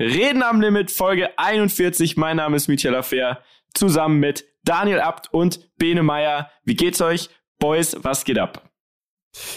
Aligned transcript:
Reden 0.00 0.42
am 0.42 0.60
Limit, 0.60 0.90
Folge 0.90 1.38
41. 1.38 2.16
Mein 2.16 2.38
Name 2.38 2.56
ist 2.56 2.66
Michael 2.66 2.96
Affair, 2.96 3.38
zusammen 3.74 4.18
mit 4.18 4.44
Daniel 4.64 5.00
Abt 5.00 5.32
und 5.32 5.70
Bene 5.76 6.02
Meyer. 6.02 6.50
Wie 6.64 6.74
geht's 6.74 7.00
euch? 7.00 7.30
Boys, 7.60 7.96
was 8.00 8.24
geht 8.24 8.38
ab? 8.38 8.68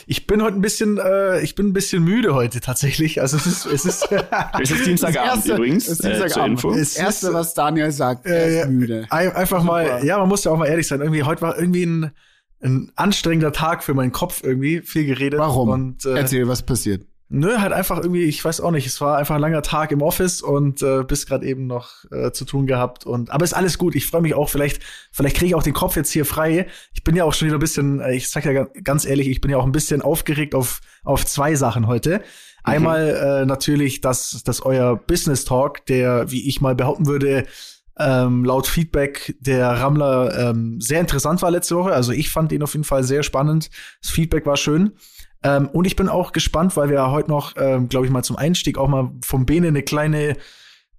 Ich 0.05 0.27
bin 0.27 0.43
heute 0.43 0.55
ein 0.55 0.61
bisschen, 0.61 0.99
äh, 0.99 1.41
ich 1.41 1.55
bin 1.55 1.67
ein 1.67 1.73
bisschen 1.73 2.03
müde 2.03 2.35
heute 2.35 2.61
tatsächlich. 2.61 3.19
Also 3.19 3.37
es 3.37 3.47
ist, 3.47 3.65
es 3.65 3.85
ist, 3.85 4.09
es 4.61 4.71
ist 4.71 4.85
Dienstagabend 4.85 5.37
erste, 5.37 5.53
übrigens. 5.53 5.87
Es 5.87 5.99
ist 5.99 6.05
Dienstagabend. 6.05 6.63
Äh, 6.63 6.79
das 6.79 6.95
erste, 6.95 7.33
was 7.33 7.55
Daniel 7.55 7.91
sagt, 7.91 8.27
er 8.27 8.45
äh, 8.45 8.61
ist 8.61 8.69
müde. 8.69 9.07
Einfach 9.09 9.61
Super. 9.61 9.63
mal, 9.63 10.05
ja, 10.05 10.19
man 10.19 10.29
muss 10.29 10.43
ja 10.43 10.51
auch 10.51 10.57
mal 10.57 10.67
ehrlich 10.67 10.87
sein. 10.87 11.01
Irgendwie 11.01 11.23
heute 11.23 11.41
war 11.41 11.57
irgendwie 11.57 11.85
ein, 11.85 12.11
ein 12.61 12.91
anstrengender 12.95 13.53
Tag 13.53 13.83
für 13.83 13.95
meinen 13.95 14.11
Kopf 14.11 14.43
irgendwie, 14.43 14.81
viel 14.81 15.05
geredet. 15.05 15.39
Warum? 15.39 15.69
Und, 15.69 16.05
äh, 16.05 16.15
Erzähl, 16.15 16.47
was 16.47 16.63
passiert. 16.63 17.05
Nö, 17.29 17.57
halt 17.57 17.73
einfach 17.73 17.97
irgendwie, 17.97 18.23
ich 18.23 18.43
weiß 18.43 18.61
auch 18.61 18.71
nicht, 18.71 18.87
es 18.87 19.01
war 19.01 19.17
einfach 19.17 19.35
ein 19.35 19.41
langer 19.41 19.61
Tag 19.61 19.91
im 19.91 20.01
Office 20.01 20.41
und 20.41 20.81
äh, 20.81 21.03
bis 21.03 21.25
gerade 21.25 21.45
eben 21.45 21.67
noch 21.67 22.05
äh, 22.09 22.31
zu 22.31 22.45
tun 22.45 22.67
gehabt 22.67 23.05
und 23.05 23.31
aber 23.31 23.43
ist 23.43 23.53
alles 23.53 23.77
gut. 23.77 23.95
Ich 23.95 24.07
freue 24.07 24.21
mich 24.21 24.33
auch, 24.33 24.49
vielleicht 24.49 24.81
vielleicht 25.11 25.35
kriege 25.35 25.47
ich 25.47 25.55
auch 25.55 25.63
den 25.63 25.73
Kopf 25.73 25.97
jetzt 25.97 26.11
hier 26.11 26.23
frei. 26.23 26.67
Ich 26.93 27.03
bin 27.03 27.17
ja 27.17 27.25
auch 27.25 27.33
schon 27.33 27.47
wieder 27.47 27.57
ein 27.57 27.59
bisschen, 27.59 27.99
äh, 27.99 28.15
ich 28.15 28.29
sag 28.29 28.45
ja 28.45 28.63
ganz 28.81 29.05
ehrlich, 29.05 29.27
ich 29.27 29.41
bin 29.41 29.51
ja 29.51 29.57
auch 29.57 29.65
ein 29.65 29.73
bisschen 29.73 30.01
aufgeregt 30.01 30.55
auf 30.55 30.79
auf 31.03 31.25
zwei 31.25 31.55
Sachen 31.55 31.87
heute. 31.87 32.19
Mhm. 32.19 32.23
Einmal 32.63 33.09
äh, 33.09 33.45
natürlich, 33.45 33.99
dass 33.99 34.43
dass 34.45 34.61
euer 34.61 34.95
Business 34.95 35.43
Talk, 35.43 35.85
der 35.87 36.31
wie 36.31 36.47
ich 36.47 36.61
mal 36.61 36.75
behaupten 36.75 37.07
würde, 37.07 37.45
ähm, 37.99 38.45
laut 38.45 38.67
Feedback 38.67 39.35
der 39.41 39.67
Rammler 39.67 40.51
ähm, 40.51 40.79
sehr 40.79 41.01
interessant 41.01 41.41
war 41.41 41.51
letzte 41.51 41.75
Woche. 41.75 41.91
Also 41.91 42.13
ich 42.13 42.29
fand 42.29 42.53
ihn 42.53 42.63
auf 42.63 42.73
jeden 42.73 42.85
Fall 42.85 43.03
sehr 43.03 43.23
spannend. 43.23 43.69
Das 44.01 44.11
Feedback 44.11 44.45
war 44.45 44.55
schön. 44.55 44.93
Ähm, 45.43 45.67
und 45.69 45.85
ich 45.85 45.95
bin 45.95 46.09
auch 46.09 46.31
gespannt, 46.31 46.75
weil 46.77 46.89
wir 46.89 46.95
ja 46.95 47.11
heute 47.11 47.29
noch, 47.29 47.53
ähm, 47.57 47.89
glaube 47.89 48.05
ich 48.05 48.11
mal 48.11 48.23
zum 48.23 48.35
Einstieg 48.35 48.77
auch 48.77 48.87
mal 48.87 49.11
vom 49.23 49.45
Bene 49.45 49.67
eine 49.67 49.83
kleine 49.83 50.37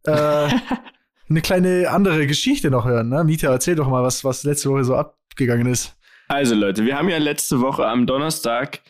äh, 0.04 0.48
eine 1.30 1.40
kleine 1.42 1.90
andere 1.90 2.26
Geschichte 2.26 2.70
noch 2.70 2.84
hören. 2.84 3.08
Ne? 3.08 3.24
Mieter, 3.24 3.50
erzähl 3.50 3.74
doch 3.74 3.88
mal, 3.88 4.02
was 4.02 4.24
was 4.24 4.44
letzte 4.44 4.70
Woche 4.70 4.84
so 4.84 4.96
abgegangen 4.96 5.66
ist. 5.66 5.96
Also 6.28 6.54
Leute, 6.54 6.84
wir 6.84 6.96
haben 6.96 7.08
ja 7.08 7.18
letzte 7.18 7.60
Woche 7.60 7.86
am 7.86 8.06
Donnerstag 8.06 8.80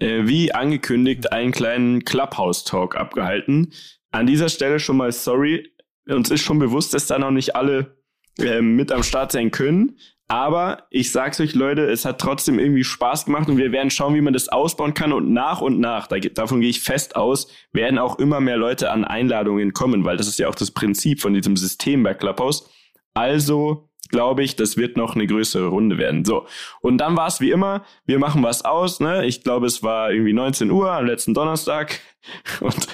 äh, 0.00 0.26
wie 0.26 0.52
angekündigt 0.52 1.32
einen 1.32 1.52
kleinen 1.52 2.04
Clubhouse-Talk 2.04 2.96
abgehalten. 2.96 3.72
An 4.10 4.26
dieser 4.26 4.48
Stelle 4.48 4.80
schon 4.80 4.96
mal 4.96 5.12
sorry, 5.12 5.72
uns 6.08 6.30
ist 6.30 6.42
schon 6.42 6.58
bewusst, 6.58 6.94
dass 6.94 7.06
da 7.06 7.18
noch 7.18 7.30
nicht 7.30 7.54
alle 7.54 7.96
äh, 8.38 8.60
mit 8.60 8.92
am 8.92 9.02
Start 9.02 9.32
sein 9.32 9.50
können. 9.50 9.98
Aber 10.28 10.86
ich 10.90 11.12
sag's 11.12 11.40
euch, 11.40 11.54
Leute, 11.54 11.82
es 11.82 12.04
hat 12.04 12.20
trotzdem 12.20 12.58
irgendwie 12.58 12.82
Spaß 12.82 13.26
gemacht 13.26 13.48
und 13.48 13.58
wir 13.58 13.70
werden 13.70 13.90
schauen, 13.90 14.14
wie 14.14 14.20
man 14.20 14.32
das 14.32 14.48
ausbauen 14.48 14.92
kann. 14.92 15.12
Und 15.12 15.32
nach 15.32 15.60
und 15.60 15.78
nach, 15.78 16.08
davon 16.08 16.60
gehe 16.60 16.70
ich 16.70 16.80
fest 16.80 17.14
aus, 17.14 17.48
werden 17.72 17.98
auch 17.98 18.18
immer 18.18 18.40
mehr 18.40 18.56
Leute 18.56 18.90
an 18.90 19.04
Einladungen 19.04 19.72
kommen, 19.72 20.04
weil 20.04 20.16
das 20.16 20.26
ist 20.26 20.38
ja 20.38 20.48
auch 20.48 20.56
das 20.56 20.72
Prinzip 20.72 21.20
von 21.20 21.32
diesem 21.32 21.56
System 21.56 22.02
bei 22.02 22.14
Clubhouse. 22.14 22.68
Also 23.14 23.88
glaube 24.08 24.42
ich, 24.42 24.56
das 24.56 24.76
wird 24.76 24.96
noch 24.96 25.14
eine 25.14 25.26
größere 25.26 25.68
Runde 25.68 25.98
werden. 25.98 26.24
So. 26.24 26.46
Und 26.80 26.98
dann 26.98 27.16
war 27.16 27.28
es 27.28 27.40
wie 27.40 27.50
immer, 27.50 27.84
wir 28.04 28.18
machen 28.18 28.42
was 28.42 28.64
aus, 28.64 29.00
ne? 29.00 29.26
Ich 29.26 29.42
glaube, 29.42 29.66
es 29.66 29.82
war 29.82 30.10
irgendwie 30.10 30.32
19 30.32 30.70
Uhr 30.70 30.90
am 30.90 31.06
letzten 31.06 31.34
Donnerstag. 31.34 32.00
Und 32.60 32.86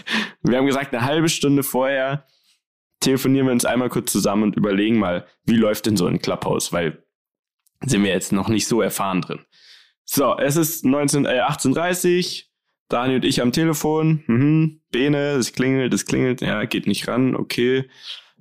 wir 0.42 0.58
haben 0.58 0.66
gesagt, 0.66 0.94
eine 0.94 1.04
halbe 1.04 1.28
Stunde 1.28 1.62
vorher 1.62 2.26
telefonieren 3.00 3.46
wir 3.46 3.52
uns 3.52 3.64
einmal 3.64 3.88
kurz 3.88 4.12
zusammen 4.12 4.44
und 4.44 4.56
überlegen 4.56 4.98
mal, 4.98 5.26
wie 5.44 5.56
läuft 5.56 5.86
denn 5.86 5.96
so 5.96 6.06
ein 6.06 6.20
Clubhouse? 6.20 6.72
Weil 6.72 7.01
sind 7.84 8.04
wir 8.04 8.10
jetzt 8.10 8.32
noch 8.32 8.48
nicht 8.48 8.66
so 8.66 8.80
erfahren 8.80 9.20
drin. 9.20 9.40
So, 10.04 10.36
es 10.36 10.56
ist 10.56 10.84
19, 10.84 11.26
äh, 11.26 11.40
18.30 11.40 12.44
Daniel 12.88 13.16
und 13.16 13.24
ich 13.24 13.40
am 13.40 13.52
Telefon. 13.52 14.22
Mhm. 14.26 14.80
Bene, 14.90 15.32
es 15.32 15.52
klingelt, 15.52 15.94
es 15.94 16.04
klingelt. 16.04 16.42
Ja, 16.42 16.64
geht 16.64 16.86
nicht 16.86 17.08
ran. 17.08 17.34
Okay. 17.34 17.88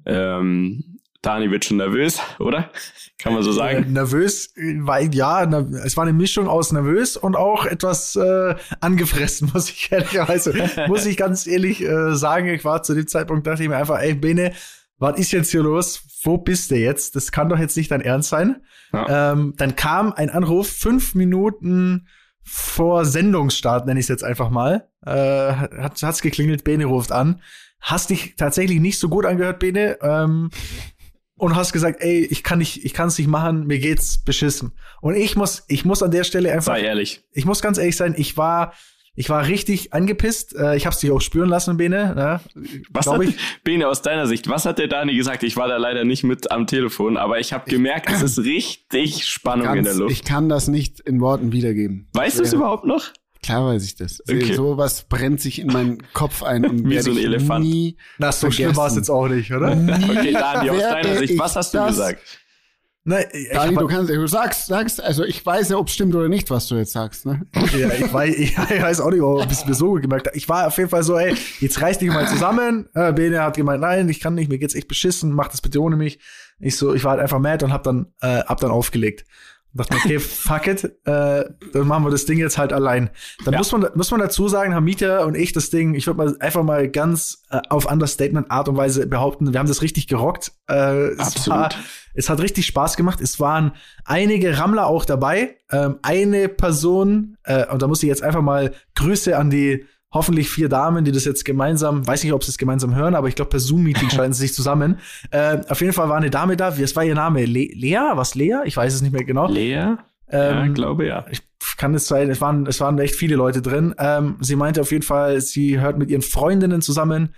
Ähm, 0.06 1.00
Dani 1.22 1.52
wird 1.52 1.66
schon 1.66 1.78
nervös, 1.78 2.20
oder? 2.40 2.72
Kann 3.18 3.34
man 3.34 3.44
so 3.44 3.52
sagen? 3.52 3.84
Äh, 3.84 3.90
nervös, 3.90 4.54
weil 4.56 5.14
ja, 5.14 5.44
es 5.86 5.96
war 5.96 6.04
eine 6.04 6.14
Mischung 6.14 6.48
aus 6.48 6.72
nervös 6.72 7.16
und 7.16 7.36
auch 7.36 7.66
etwas 7.66 8.16
äh, 8.16 8.56
angefressen, 8.80 9.52
muss 9.54 9.70
ich 9.70 9.92
ehrlicherweise, 9.92 10.54
muss 10.88 11.06
ich 11.06 11.18
ganz 11.18 11.46
ehrlich 11.46 11.82
äh, 11.82 12.16
sagen. 12.16 12.48
Ich 12.48 12.66
war 12.66 12.82
zu 12.84 12.96
dem 12.96 13.08
Zeitpunkt, 13.08 13.46
dachte 13.46 13.64
ich 13.64 13.70
mir 13.70 13.78
einfach, 13.78 14.00
ey, 14.00 14.16
Bene, 14.16 14.54
was 15.02 15.18
ist 15.18 15.32
jetzt 15.32 15.50
hier 15.50 15.64
los? 15.64 16.04
Wo 16.24 16.38
bist 16.38 16.70
du 16.70 16.76
jetzt? 16.76 17.16
Das 17.16 17.32
kann 17.32 17.50
doch 17.50 17.58
jetzt 17.58 17.76
nicht 17.76 17.90
dein 17.90 18.02
Ernst 18.02 18.30
sein. 18.30 18.62
Ja. 18.94 19.32
Ähm, 19.32 19.56
dann 19.58 19.76
kam 19.76 20.14
ein 20.14 20.30
Anruf 20.30 20.70
fünf 20.70 21.16
Minuten 21.16 22.08
vor 22.44 23.06
Sendungsstart, 23.06 23.88
nenne 23.88 24.00
ich 24.00 24.06
es 24.06 24.10
jetzt 24.10 24.24
einfach 24.24 24.52
mal. 24.52 24.88
Äh, 25.04 25.12
hat 25.12 26.02
hat's 26.04 26.22
geklingelt, 26.22 26.64
Bene 26.64 26.86
ruft 26.86 27.12
an. 27.12 27.42
Hast 27.80 28.12
dich 28.12 28.36
tatsächlich 28.36 28.80
nicht 28.80 29.00
so 29.00 29.10
gut 29.10 29.26
angehört, 29.26 29.58
Bene. 29.58 29.98
Ähm, 30.04 30.52
und 31.34 31.56
hast 31.56 31.74
gesagt, 31.74 32.02
ey, 32.04 32.24
ich 32.24 32.44
kann 32.44 32.60
nicht, 32.60 32.86
ich 32.86 32.94
kann 32.94 33.08
es 33.08 33.18
nicht 33.18 33.28
machen, 33.28 33.66
mir 33.66 33.80
geht's 33.80 34.20
beschissen. 34.20 34.74
Und 35.02 35.16
ich 35.16 35.36
muss, 35.36 35.64
ich 35.68 35.84
muss 35.84 36.04
an 36.04 36.12
der 36.12 36.24
Stelle 36.24 36.52
einfach. 36.52 36.76
Sei 36.76 36.82
ehrlich. 36.82 37.24
Ich 37.32 37.46
muss 37.46 37.64
ganz 37.64 37.80
ehrlich 37.80 37.98
sein, 37.98 38.14
ich 38.16 38.38
war 38.38 38.74
ich 39.14 39.30
war 39.30 39.48
richtig 39.48 39.94
angepisst. 39.94 40.56
Äh, 40.56 40.78
ich 40.78 40.86
habe 40.86 40.94
es 40.94 41.00
dich 41.00 41.12
auch 41.12 41.20
spüren 41.20 41.50
lassen, 41.50 41.78
Bene. 41.78 42.14
Ja, 42.18 42.42
was 42.92 43.08
hat, 43.08 43.22
ich. 43.22 43.36
Bene, 43.64 43.88
aus 43.88 44.02
deiner 44.02 44.26
Sicht, 44.26 44.50
was 44.50 44.66
hat 44.66 44.80
der 44.80 44.88
Dani 44.88 45.16
gesagt? 45.16 45.44
Ich 45.44 45.58
war 45.58 45.68
da 45.68 45.78
leider 45.78 46.06
nicht 46.06 46.24
mit 46.24 46.52
am 46.52 46.66
Telefon, 46.66 47.18
aber 47.18 47.40
ich 47.40 47.52
habe 47.52 47.70
gemerkt, 47.70 48.10
es 48.10 48.22
ist 48.22 48.40
richtig 48.46 49.26
Spannung 49.28 49.66
Ganz, 49.66 49.78
in 49.80 49.84
der 49.84 49.94
Luft. 49.96 50.12
Ich 50.12 50.24
kann 50.24 50.48
das 50.48 50.68
nicht 50.68 51.02
in 51.02 51.20
Worten 51.20 51.52
wiedergeben. 51.52 52.08
Weißt 52.14 52.40
du 52.40 52.44
es 52.44 52.54
überhaupt 52.54 52.86
noch? 52.86 53.12
Klar 53.44 53.66
weiß 53.66 53.84
ich 53.84 53.96
das. 53.96 54.22
Okay. 54.22 54.54
So 54.54 54.78
was 54.78 55.04
brennt 55.04 55.42
sich 55.42 55.60
in 55.60 55.68
meinen 55.68 55.98
Kopf 56.14 56.44
ein 56.44 56.64
und 56.64 56.86
wie 56.90 57.00
so 57.00 57.12
ein 57.12 57.18
Elefant. 57.18 57.66
Nie 57.66 57.98
Na, 58.18 58.32
so 58.32 58.52
schlimm 58.52 58.76
war 58.78 58.88
es 58.88 58.96
jetzt 58.96 59.10
auch 59.10 59.28
nicht, 59.28 59.52
oder? 59.52 59.72
okay, 59.72 60.32
Dani, 60.32 60.70
aus 60.70 60.80
deiner 60.80 61.18
Sicht, 61.18 61.40
was 61.40 61.56
hast 61.56 61.74
du 61.74 61.86
gesagt? 61.86 62.22
Ne, 63.04 63.28
Dani, 63.52 63.76
du 63.76 63.88
kannst, 63.88 64.12
du 64.12 64.28
sagst, 64.28 64.68
sagst, 64.68 65.02
also 65.02 65.24
ich 65.24 65.44
weiß 65.44 65.70
ja, 65.70 65.78
ob 65.78 65.88
es 65.88 65.94
stimmt 65.96 66.14
oder 66.14 66.30
nicht, 66.30 66.52
was 66.52 66.68
du 66.68 66.76
jetzt 66.76 66.92
sagst, 66.92 67.26
ne? 67.26 67.48
Ja, 67.76 67.92
ich 67.92 68.14
weiß, 68.14 68.36
ich 68.38 68.56
weiß 68.58 69.02
auch 69.02 69.10
nicht, 69.10 69.22
ob 69.22 69.50
es 69.50 69.66
mir 69.66 69.74
so 69.74 69.88
gut 69.88 70.04
gemerkt 70.04 70.28
hat. 70.28 70.36
Ich 70.36 70.48
war 70.48 70.68
auf 70.68 70.78
jeden 70.78 70.90
Fall 70.92 71.02
so, 71.02 71.18
ey, 71.18 71.36
jetzt 71.62 71.82
reiß 71.82 71.98
dich 71.98 72.10
mal 72.12 72.28
zusammen. 72.28 72.90
Äh, 72.94 73.12
Bene 73.14 73.42
hat 73.42 73.56
gemeint, 73.56 73.82
nein, 73.82 74.08
ich 74.08 74.20
kann 74.20 74.36
nicht, 74.36 74.50
mir 74.50 74.60
geht's 74.60 74.76
echt 74.76 74.88
beschissen, 74.88 75.32
mach 75.32 75.48
das 75.48 75.62
bitte 75.62 75.82
ohne 75.82 75.96
mich. 75.96 76.20
Ich 76.60 76.78
so, 76.78 76.94
ich 76.94 77.04
war 77.04 77.12
halt 77.12 77.22
einfach 77.22 77.40
mad 77.40 77.66
und 77.66 77.74
hab 77.74 77.82
dann, 77.82 78.14
äh, 78.22 78.44
hab 78.44 78.60
dann 78.60 78.70
aufgelegt. 78.70 79.26
Dachte 79.74 79.94
mir, 79.94 80.00
okay, 80.04 80.20
fuck 80.20 80.68
it, 80.68 80.84
äh, 80.84 81.46
dann 81.74 81.88
machen 81.88 82.04
wir 82.04 82.12
das 82.12 82.26
Ding 82.26 82.38
jetzt 82.38 82.58
halt 82.58 82.74
allein. 82.74 83.10
Dann 83.46 83.54
ja. 83.54 83.58
muss 83.58 83.72
man 83.72 83.88
muss 83.96 84.12
man 84.12 84.20
dazu 84.20 84.50
sagen, 84.50 84.76
haben 84.76 84.84
Mieter 84.84 85.26
und 85.26 85.36
ich 85.36 85.54
das 85.54 85.70
Ding, 85.70 85.94
ich 85.94 86.08
würde 86.08 86.18
mal 86.18 86.36
einfach 86.40 86.64
mal 86.64 86.90
ganz 86.90 87.44
äh, 87.50 87.62
auf 87.70 87.90
Understatement 87.90 88.52
Art 88.52 88.68
und 88.68 88.76
Weise 88.76 89.08
behaupten, 89.08 89.54
wir 89.54 89.60
haben 89.60 89.68
das 89.68 89.82
richtig 89.82 90.08
gerockt. 90.08 90.52
Äh, 90.68 91.16
Absolut. 91.18 91.22
Es, 91.38 91.48
war, 91.48 91.70
es 92.14 92.30
hat 92.30 92.42
richtig 92.42 92.66
Spaß 92.66 92.98
gemacht. 92.98 93.22
Es 93.22 93.40
waren 93.40 93.72
einige 94.04 94.58
Rammler 94.58 94.88
auch 94.88 95.06
dabei. 95.06 95.58
Ähm, 95.72 96.00
eine 96.02 96.50
Person, 96.50 97.38
äh, 97.44 97.66
und 97.68 97.82
da 97.82 97.88
muss 97.88 98.04
ich 98.04 98.10
jetzt 98.10 98.24
einfach 98.24 98.42
mal 98.42 98.74
Grüße 98.96 99.38
an 99.38 99.50
die 99.50 99.86
hoffentlich 100.12 100.50
vier 100.50 100.70
Damen, 100.70 101.06
die 101.06 101.12
das 101.12 101.26
jetzt 101.26 101.46
gemeinsam, 101.46 102.06
weiß 102.06 102.24
nicht, 102.24 102.34
ob 102.34 102.44
sie 102.44 102.52
es 102.52 102.58
gemeinsam 102.58 102.96
hören, 102.96 103.16
aber 103.16 103.28
ich 103.28 103.36
glaube, 103.36 103.50
per 103.50 103.60
Zoom-Meeting 103.60 104.10
schalten 104.12 104.34
sie 104.34 104.42
sich 104.42 104.54
zusammen. 104.54 105.00
Äh, 105.32 105.60
auf 105.70 105.82
jeden 105.82 105.94
Fall 105.94 106.10
war 106.10 106.18
eine 106.18 106.30
Dame 106.30 106.58
da. 106.58 106.78
Was 106.80 106.96
war 106.96 107.04
ihr 107.04 107.16
Name? 107.16 107.46
Le 107.46 107.70
Lea? 107.74 108.12
Was 108.14 108.36
Lea? 108.36 108.58
Ich 108.66 108.76
weiß 108.76 108.94
es 108.94 109.02
nicht 109.02 109.14
mehr 109.14 109.24
genau. 109.24 109.48
Lea? 109.48 109.96
Ähm, 110.30 110.58
ja, 110.58 110.68
glaube 110.68 111.08
ja. 111.08 111.26
Ich 111.30 111.42
kann 111.78 111.94
es 111.94 112.08
sein, 112.08 112.30
es 112.30 112.42
waren, 112.42 112.66
es 112.68 112.80
waren 112.80 112.98
echt 113.00 113.16
viele 113.16 113.36
Leute 113.36 113.62
drin. 113.62 113.94
Ähm, 113.98 114.38
sie 114.40 114.56
meinte 114.56 114.82
auf 114.82 114.92
jeden 114.92 115.04
Fall, 115.04 115.42
sie 115.42 115.80
hört 115.80 115.98
mit 115.98 116.10
ihren 116.10 116.22
Freundinnen 116.22 116.82
zusammen 116.82 117.34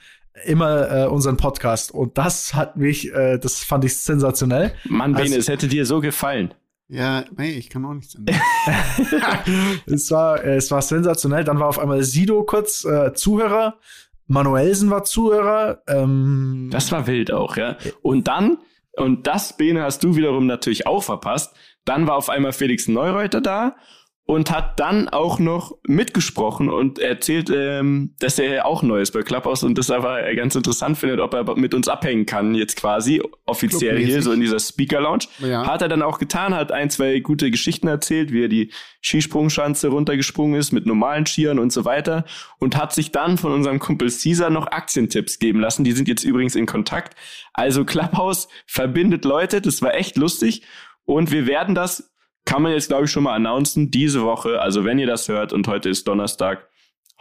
immer 0.46 0.92
äh, 0.92 1.08
unseren 1.08 1.38
Podcast. 1.38 1.92
Und 1.92 2.18
das 2.18 2.54
hat 2.54 2.78
mich, 2.78 3.14
äh, 3.14 3.38
das 3.38 3.64
fand 3.64 3.86
ich 3.86 3.98
sensationell. 3.98 4.74
Mann, 4.86 5.14
Bene, 5.14 5.24
also, 5.26 5.38
es 5.38 5.48
hätte 5.48 5.68
dir 5.68 5.86
so 5.86 6.02
gefallen. 6.02 6.54
Ja, 6.94 7.26
nee, 7.38 7.50
ich 7.50 7.72
kann 7.72 7.84
auch 7.86 7.94
nichts 7.96 8.14
ändern. 8.14 8.36
es, 9.88 10.12
war, 10.12 10.44
es 10.46 10.70
war 10.70 10.84
sensationell. 10.84 11.44
Dann 11.44 11.60
war 11.60 11.68
auf 11.68 11.80
einmal 11.80 12.04
Sido 12.04 12.44
kurz 12.44 12.86
äh, 12.86 13.14
Zuhörer. 13.14 13.80
Manuelsen 14.28 14.92
war 14.92 15.04
Zuhörer. 15.04 15.82
Ähm, 15.88 16.70
das 16.72 16.92
war 16.92 17.08
wild 17.08 17.32
auch, 17.32 17.58
ja. 17.58 17.78
Und 18.04 18.28
dann, 18.28 18.60
und 18.92 19.26
das, 19.26 19.58
Bene, 19.58 19.82
hast 19.82 20.04
du 20.04 20.16
wiederum 20.16 20.46
natürlich 20.46 20.86
auch 20.86 21.02
verpasst. 21.02 21.56
Dann 21.84 22.06
war 22.06 22.16
auf 22.16 22.30
einmal 22.30 22.54
Felix 22.54 22.88
Neureuter 22.88 23.42
da 23.42 23.76
und 24.26 24.52
hat 24.52 24.80
dann 24.80 25.10
auch 25.10 25.38
noch 25.38 25.78
mitgesprochen 25.86 26.70
und 26.70 26.98
erzählt, 26.98 27.52
ähm, 27.54 28.16
dass 28.20 28.40
er 28.40 28.66
auch 28.66 28.82
neu 28.82 29.02
ist 29.02 29.12
bei 29.12 29.22
Clubhouse 29.22 29.64
und 29.64 29.78
das 29.78 29.92
aber 29.92 30.34
ganz 30.36 30.56
interessant 30.56 30.98
findet, 30.98 31.20
ob 31.20 31.34
er 31.34 31.58
mit 31.58 31.74
uns 31.74 31.90
abhängen 31.90 32.26
kann, 32.26 32.56
jetzt 32.56 32.78
quasi 32.78 33.22
offiziell 33.46 33.98
hier, 33.98 34.22
so 34.22 34.32
in 34.32 34.40
dieser 34.40 34.60
Speaker 34.60 35.02
Lounge. 35.02 35.26
Ja. 35.40 35.68
Hat 35.68 35.82
er 35.82 35.90
dann 35.90 36.02
auch 36.02 36.20
getan, 36.20 36.56
hat 36.56 36.72
ein, 36.72 36.90
zwei 36.90 37.20
gute 37.20 37.52
Geschichten 37.52 37.88
erzählt, 37.88 38.32
wie 38.32 38.44
er 38.44 38.48
die 38.48 38.72
Skisprungschanze 39.02 39.90
runtergesprungen 39.90 40.58
ist 40.58 40.72
mit 40.72 40.86
normalen 40.86 41.26
Skiern 41.26 41.60
und 41.60 41.74
so 41.74 41.84
weiter 41.84 42.24
und 42.60 42.78
hat 42.78 42.94
sich 42.94 43.12
dann 43.12 43.38
von 43.38 43.52
unserem 43.52 43.80
Kumpel 43.80 44.10
Caesar 44.10 44.50
noch 44.50 44.68
Aktientipps 44.68 45.38
geben 45.40 45.60
lassen. 45.60 45.84
Die 45.84 45.92
sind 45.92 46.08
jetzt 46.08 46.24
übrigens 46.24 46.56
in 46.56 46.66
Kontakt. 46.66 47.16
Also 47.54 47.84
Clubhouse 47.84 48.48
verbindet 48.68 49.26
Leute, 49.26 49.60
das 49.60 49.82
war 49.82 49.94
echt 49.96 50.16
lustig 50.16 50.64
und 51.04 51.32
wir 51.32 51.46
werden 51.46 51.76
das 51.76 52.13
kann 52.46 52.62
man 52.62 52.74
jetzt, 52.74 52.90
glaube 52.90 53.06
ich, 53.06 53.12
schon 53.12 53.24
mal 53.24 53.34
announcen, 53.34 53.92
diese 53.92 54.24
Woche, 54.24 54.62
also 54.62 54.84
wenn 54.84 55.00
ihr 55.00 55.08
das 55.08 55.28
hört 55.28 55.54
und 55.54 55.68
heute 55.68 55.90
ist 55.90 56.08
Donnerstag, 56.08 56.68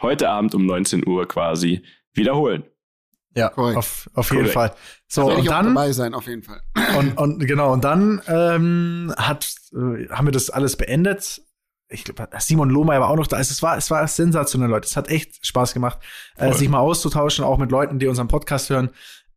heute 0.01 0.29
Abend 0.29 0.53
um 0.55 0.65
19 0.65 1.07
Uhr 1.07 1.27
quasi 1.27 1.83
wiederholen. 2.13 2.63
Ja, 3.35 3.49
Korrekt. 3.49 3.77
auf, 3.77 4.09
auf 4.13 4.31
jeden 4.31 4.47
Fall. 4.47 4.73
So, 5.07 5.31
und 5.31 5.47
dann 5.47 5.73
dabei 5.73 5.91
sein, 5.91 6.13
auf 6.13 6.27
jeden 6.27 6.43
Fall. 6.43 6.61
Und, 6.97 7.17
und 7.17 7.39
genau, 7.39 7.73
und 7.73 7.83
dann 7.83 8.21
ähm, 8.27 9.13
hat, 9.17 9.55
äh, 9.73 10.07
haben 10.09 10.27
wir 10.27 10.31
das 10.31 10.49
alles 10.49 10.75
beendet. 10.75 11.41
Ich 11.89 12.03
glaube, 12.03 12.27
Simon 12.39 12.69
Lohmeier 12.69 13.01
war 13.01 13.09
auch 13.09 13.15
noch 13.15 13.27
da. 13.27 13.37
Also, 13.37 13.51
es 13.51 13.63
war, 13.63 13.77
es 13.77 13.89
war 13.89 14.07
sensationell, 14.07 14.69
Leute. 14.69 14.87
Es 14.87 14.95
hat 14.95 15.09
echt 15.09 15.45
Spaß 15.45 15.73
gemacht, 15.73 15.99
äh, 16.37 16.53
sich 16.53 16.69
mal 16.69 16.79
auszutauschen, 16.79 17.43
auch 17.43 17.57
mit 17.57 17.71
Leuten, 17.71 17.97
die 17.97 18.07
unseren 18.07 18.27
Podcast 18.27 18.69
hören. 18.69 18.91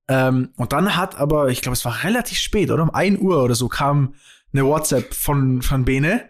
Ähm, 0.08 0.50
und 0.56 0.72
dann 0.72 0.96
hat 0.96 1.18
aber, 1.18 1.48
ich 1.48 1.62
glaube, 1.62 1.74
es 1.74 1.84
war 1.84 2.04
relativ 2.04 2.38
spät, 2.38 2.70
oder? 2.70 2.82
Um 2.82 2.90
ein 2.90 3.18
Uhr 3.18 3.42
oder 3.42 3.54
so 3.54 3.68
kam 3.68 4.14
eine 4.52 4.64
WhatsApp 4.64 5.14
von, 5.14 5.62
von 5.62 5.84
Bene, 5.84 6.28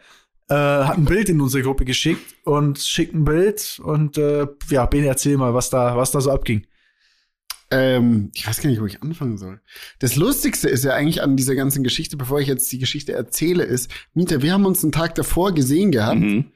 äh, 0.49 0.55
hat 0.55 0.99
ein 0.99 1.05
Bild 1.05 1.29
in 1.29 1.41
unsere 1.41 1.63
Gruppe 1.63 1.85
geschickt 1.85 2.35
und 2.45 2.79
schickt 2.79 3.15
ein 3.15 3.25
Bild 3.25 3.81
und 3.83 4.19
äh, 4.19 4.47
ja, 4.71 4.87
Bene, 4.87 5.07
erzähl 5.07 5.37
mal, 5.37 5.55
was 5.55 5.71
da, 5.71 5.97
was 5.97 6.13
da 6.13 6.21
so 6.21 6.31
abging. 6.31 6.67
Ähm, 7.71 8.31
ich 8.35 8.47
weiß 8.47 8.61
gar 8.61 8.71
nicht, 8.71 8.81
wo 8.81 8.87
ich 8.87 9.03
anfangen 9.03 9.39
soll. 9.39 9.61
Das 9.99 10.15
Lustigste 10.15 10.69
ist 10.69 10.85
ja 10.85 10.95
eigentlich 10.95 11.23
an 11.23 11.37
dieser 11.37 11.57
ganzen 11.57 11.83
Geschichte, 11.83 12.17
bevor 12.17 12.41
ich 12.41 12.47
jetzt 12.47 12.71
die 12.71 12.79
Geschichte 12.79 13.13
erzähle, 13.13 13.65
ist, 13.65 13.91
Mieter, 14.15 14.41
wir 14.43 14.53
haben 14.53 14.67
uns 14.67 14.85
einen 14.85 14.93
Tag 14.93 15.17
davor 15.17 15.53
gesehen 15.53 15.91
gehabt, 15.91 16.21
mhm. 16.21 16.53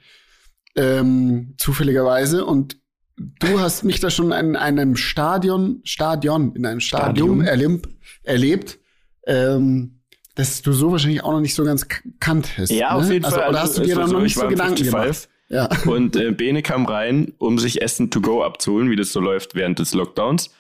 ähm, 0.77 1.55
zufälligerweise, 1.57 2.45
und 2.45 2.77
du 3.17 3.59
hast 3.59 3.83
mich 3.83 3.99
da 3.99 4.09
schon 4.09 4.31
in 4.31 4.55
einem 4.55 4.95
Stadion, 4.95 5.81
Stadion, 5.83 6.55
in 6.55 6.65
einem 6.65 6.81
Stadion, 6.81 7.41
Stadion. 7.41 7.45
Erlebt, 7.45 7.89
erlebt 8.23 8.79
ähm, 9.27 10.00
dass 10.35 10.63
du 10.63 10.73
so 10.73 10.93
wahrscheinlich 10.93 11.23
auch 11.23 11.33
noch 11.33 11.41
nicht 11.41 11.55
so 11.55 11.65
ganz 11.65 11.87
kanntest. 12.21 12.73
Ja, 12.73 12.95
ne? 12.95 13.03
auf 13.03 13.11
jeden 13.11 13.25
also, 13.25 13.37
Fall. 13.39 13.51
Oder 13.51 13.61
hast 13.61 13.79
du 13.79 13.83
dir 13.83 13.97
dann 13.97 14.11
noch 14.11 14.21
nicht 14.21 14.37
so 14.37 14.47
Gedanken 14.47 14.85
gemacht? 14.85 15.29
Ja. 15.49 15.69
Und 15.87 16.15
äh, 16.15 16.31
Bene 16.31 16.63
kam 16.63 16.87
rein, 16.87 17.33
um 17.39 17.59
sich 17.59 17.83
Essen 17.83 18.11
to 18.11 18.21
go 18.21 18.45
abzuholen, 18.45 18.89
wie 18.91 18.97
das 18.97 19.13
so 19.13 19.21
läuft 19.21 19.57
während 19.57 19.81
des 19.81 19.95
Lockdowns. 19.95 20.51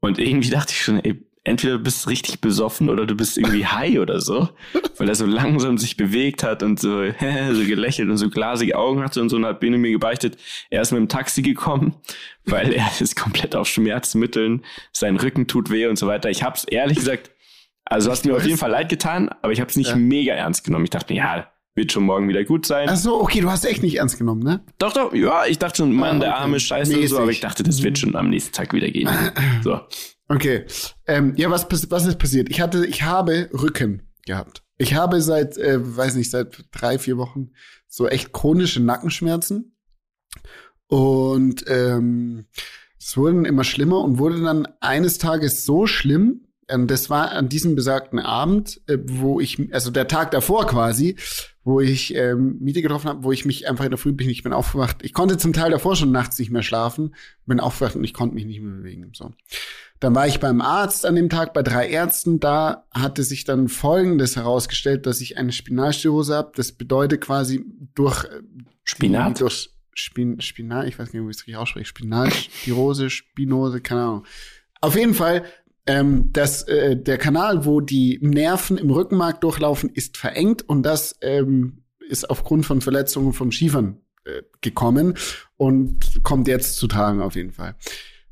Und 0.00 0.18
irgendwie 0.18 0.50
dachte 0.50 0.72
ich 0.72 0.82
schon, 0.82 1.02
ey, 1.02 1.18
entweder 1.48 1.78
du 1.78 1.82
bist 1.82 2.06
richtig 2.08 2.40
besoffen 2.40 2.88
oder 2.88 3.06
du 3.06 3.14
bist 3.14 3.38
irgendwie 3.38 3.66
high 3.66 3.98
oder 3.98 4.20
so, 4.20 4.50
weil 4.98 5.08
er 5.08 5.14
so 5.14 5.26
langsam 5.26 5.78
sich 5.78 5.96
bewegt 5.96 6.42
hat 6.42 6.62
und 6.62 6.78
so, 6.78 7.06
so 7.52 7.64
gelächelt 7.64 8.08
und 8.08 8.18
so 8.18 8.28
glasige 8.28 8.76
Augen 8.76 9.02
hatte 9.02 9.20
und 9.20 9.30
so 9.30 9.36
und 9.36 9.46
hat 9.46 9.60
Bene 9.60 9.78
mir 9.78 9.90
gebeichtet, 9.90 10.36
er 10.70 10.82
ist 10.82 10.92
mit 10.92 11.00
dem 11.00 11.08
Taxi 11.08 11.42
gekommen, 11.42 11.94
weil 12.44 12.72
er 12.72 12.88
ist 13.00 13.16
komplett 13.16 13.56
auf 13.56 13.66
Schmerzmitteln, 13.66 14.64
sein 14.92 15.16
Rücken 15.16 15.46
tut 15.46 15.70
weh 15.70 15.86
und 15.86 15.98
so 15.98 16.06
weiter. 16.06 16.30
Ich 16.30 16.42
hab's 16.42 16.64
ehrlich 16.64 16.98
gesagt, 16.98 17.30
also 17.88 18.10
hast 18.10 18.24
mir 18.24 18.36
auf 18.36 18.44
jeden 18.44 18.58
Fall 18.58 18.70
leid 18.70 18.88
getan, 18.88 19.28
aber 19.42 19.52
ich 19.52 19.60
habe 19.60 19.70
es 19.70 19.76
nicht 19.76 19.90
ja. 19.90 19.96
mega 19.96 20.34
ernst 20.34 20.64
genommen. 20.64 20.84
Ich 20.84 20.90
dachte 20.90 21.14
ja, 21.14 21.48
wird 21.74 21.92
schon 21.92 22.04
morgen 22.04 22.28
wieder 22.28 22.44
gut 22.44 22.66
sein. 22.66 22.88
Ach 22.90 22.96
so, 22.96 23.20
okay, 23.20 23.40
du 23.40 23.50
hast 23.50 23.64
echt 23.64 23.82
nicht 23.82 23.96
ernst 23.96 24.18
genommen, 24.18 24.42
ne? 24.42 24.64
Doch, 24.78 24.92
doch, 24.92 25.14
ja, 25.14 25.46
ich 25.46 25.58
dachte 25.58 25.78
schon, 25.78 25.92
Mann, 25.92 26.08
ah, 26.08 26.10
okay. 26.10 26.20
der 26.20 26.36
arme 26.36 26.60
Scheiße 26.60 26.90
Mäßig. 26.90 27.04
und 27.04 27.16
so, 27.16 27.22
aber 27.22 27.30
ich 27.30 27.40
dachte, 27.40 27.62
das 27.62 27.82
wird 27.82 27.98
schon 27.98 28.14
am 28.16 28.28
nächsten 28.28 28.52
Tag 28.52 28.72
wieder 28.72 28.90
gehen. 28.90 29.08
So. 29.62 29.80
Okay. 30.28 30.66
Ähm, 31.06 31.32
ja, 31.36 31.50
was, 31.50 31.66
was 31.90 32.06
ist 32.06 32.18
passiert? 32.18 32.50
Ich 32.50 32.60
hatte, 32.60 32.84
ich 32.84 33.02
habe 33.02 33.48
Rücken 33.52 34.02
gehabt. 34.26 34.62
Ich 34.76 34.94
habe 34.94 35.22
seit, 35.22 35.56
äh, 35.56 35.78
weiß 35.80 36.16
nicht, 36.16 36.30
seit 36.30 36.64
drei, 36.70 36.98
vier 36.98 37.16
Wochen 37.16 37.50
so 37.86 38.06
echt 38.06 38.32
chronische 38.32 38.80
Nackenschmerzen. 38.80 39.76
Und 40.86 41.64
ähm, 41.68 42.46
es 42.98 43.16
wurden 43.16 43.44
immer 43.44 43.64
schlimmer 43.64 44.00
und 44.00 44.18
wurde 44.18 44.40
dann 44.42 44.68
eines 44.80 45.18
Tages 45.18 45.64
so 45.64 45.86
schlimm, 45.86 46.47
das 46.68 47.08
war 47.10 47.32
an 47.32 47.48
diesem 47.48 47.74
besagten 47.74 48.18
Abend, 48.18 48.80
äh, 48.86 48.98
wo 49.02 49.40
ich, 49.40 49.72
also 49.72 49.90
der 49.90 50.06
Tag 50.06 50.30
davor 50.30 50.66
quasi, 50.66 51.16
wo 51.64 51.80
ich 51.80 52.14
ähm, 52.14 52.56
Miete 52.60 52.82
getroffen 52.82 53.08
habe, 53.08 53.24
wo 53.24 53.32
ich 53.32 53.44
mich 53.44 53.68
einfach 53.68 53.84
in 53.84 53.90
der 53.90 53.98
Früh 53.98 54.12
bin, 54.12 54.28
ich 54.28 54.42
bin 54.42 54.52
aufgewacht. 54.52 54.98
Ich 55.02 55.12
konnte 55.12 55.36
zum 55.38 55.52
Teil 55.52 55.70
davor 55.70 55.96
schon 55.96 56.12
nachts 56.12 56.38
nicht 56.38 56.50
mehr 56.50 56.62
schlafen, 56.62 57.14
bin 57.46 57.60
aufgewacht 57.60 57.96
und 57.96 58.04
ich 58.04 58.14
konnte 58.14 58.34
mich 58.34 58.46
nicht 58.46 58.60
mehr 58.60 58.76
bewegen. 58.76 59.10
So. 59.14 59.32
Dann 60.00 60.14
war 60.14 60.26
ich 60.26 60.40
beim 60.40 60.60
Arzt 60.60 61.04
an 61.04 61.16
dem 61.16 61.28
Tag 61.28 61.52
bei 61.54 61.62
drei 61.62 61.88
Ärzten. 61.88 62.38
Da 62.40 62.86
hatte 62.92 63.24
sich 63.24 63.44
dann 63.44 63.68
Folgendes 63.68 64.36
herausgestellt, 64.36 65.06
dass 65.06 65.20
ich 65.20 65.36
eine 65.36 65.52
Spinalstürose 65.52 66.34
habe. 66.34 66.52
Das 66.54 66.72
bedeutet 66.72 67.20
quasi 67.20 67.64
durch 67.94 68.24
äh, 68.24 68.40
Spinat. 68.84 69.40
Durch 69.40 69.70
Spin, 69.94 70.40
Spinat, 70.40 70.86
ich 70.86 70.98
weiß 70.98 71.12
nicht, 71.12 71.22
wie 71.22 71.30
ich 71.30 71.36
es 71.36 71.42
richtig 71.42 71.56
ausspreche. 71.56 71.86
Spinalstürose, 71.86 73.10
Spinose, 73.10 73.80
keine 73.80 74.02
Ahnung. 74.02 74.24
Auf 74.80 74.94
jeden 74.94 75.14
Fall 75.14 75.44
ähm, 75.88 76.30
dass 76.32 76.62
äh, 76.64 76.96
der 76.96 77.16
Kanal, 77.16 77.64
wo 77.64 77.80
die 77.80 78.18
Nerven 78.20 78.76
im 78.76 78.90
Rückenmark 78.90 79.40
durchlaufen, 79.40 79.88
ist 79.88 80.18
verengt 80.18 80.68
und 80.68 80.82
das 80.82 81.16
ähm, 81.22 81.82
ist 82.08 82.28
aufgrund 82.28 82.66
von 82.66 82.82
Verletzungen 82.82 83.32
vom 83.32 83.50
Schiefern 83.50 84.02
äh, 84.24 84.42
gekommen 84.60 85.14
und 85.56 86.22
kommt 86.24 86.46
jetzt 86.46 86.76
zu 86.76 86.88
tragen 86.88 87.22
auf 87.22 87.36
jeden 87.36 87.52
Fall. 87.52 87.74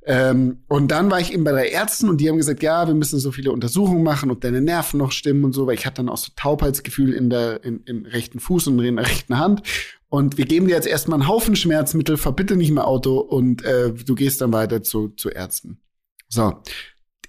Ähm, 0.04 0.58
und 0.68 0.90
dann 0.90 1.10
war 1.10 1.18
ich 1.18 1.32
eben 1.32 1.44
bei 1.44 1.50
drei 1.50 1.68
Ärzten 1.68 2.10
und 2.10 2.20
die 2.20 2.28
haben 2.28 2.36
gesagt, 2.36 2.62
ja, 2.62 2.86
wir 2.86 2.94
müssen 2.94 3.18
so 3.18 3.32
viele 3.32 3.50
Untersuchungen 3.50 4.04
machen, 4.04 4.30
ob 4.30 4.42
deine 4.42 4.60
Nerven 4.60 4.98
noch 4.98 5.10
stimmen 5.10 5.44
und 5.44 5.54
so, 5.54 5.66
weil 5.66 5.74
ich 5.74 5.86
hatte 5.86 5.96
dann 5.96 6.10
auch 6.10 6.18
so 6.18 6.30
Taubheitsgefühl 6.36 7.14
in 7.14 7.30
der, 7.30 7.64
in, 7.64 7.82
im 7.86 8.04
rechten 8.04 8.38
Fuß 8.38 8.68
und 8.68 8.78
in 8.80 8.96
der 8.96 9.06
rechten 9.06 9.38
Hand. 9.38 9.62
Und 10.10 10.36
wir 10.36 10.44
geben 10.44 10.68
dir 10.68 10.74
jetzt 10.74 10.86
erstmal 10.86 11.20
einen 11.20 11.28
Haufen 11.28 11.56
Schmerzmittel, 11.56 12.18
verbitte 12.18 12.54
nicht 12.54 12.70
mehr 12.70 12.86
Auto 12.86 13.18
und 13.18 13.64
äh, 13.64 13.94
du 13.94 14.14
gehst 14.14 14.42
dann 14.42 14.52
weiter 14.52 14.82
zu, 14.82 15.08
zu 15.08 15.30
Ärzten. 15.30 15.80
So, 16.28 16.62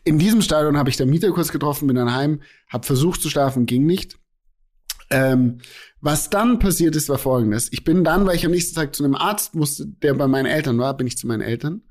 in 0.07 0.18
diesem 0.18 0.42
Stadion 0.42 0.77
habe 0.77 0.89
ich 0.89 0.95
den 0.95 1.09
Mieter 1.09 1.31
kurz 1.31 1.51
getroffen, 1.51 1.88
bin 1.88 1.98
dann 1.98 2.15
heim, 2.15 2.42
habe 2.69 2.86
versucht 2.86 3.21
zu 3.21 3.30
schlafen, 3.30 3.65
ging 3.65 3.86
nicht. 3.86 4.18
Ähm, 5.09 5.59
was 6.00 6.30
dann 6.30 6.59
passiert 6.59 6.95
ist, 6.95 7.09
war 7.09 7.18
folgendes. 7.18 7.71
Ich 7.71 7.83
bin 7.83 8.04
dann, 8.06 8.25
weil 8.25 8.36
ich 8.36 8.45
am 8.45 8.51
nächsten 8.51 8.75
Tag 8.75 8.95
zu 8.95 9.04
einem 9.04 9.15
Arzt 9.15 9.54
musste, 9.54 9.86
der 9.86 10.13
bei 10.13 10.27
meinen 10.27 10.45
Eltern 10.45 10.77
war, 10.80 10.95
bin 10.95 11.07
ich 11.07 11.18
zu 11.18 11.27
meinen 11.27 11.42
Eltern. 11.42 11.81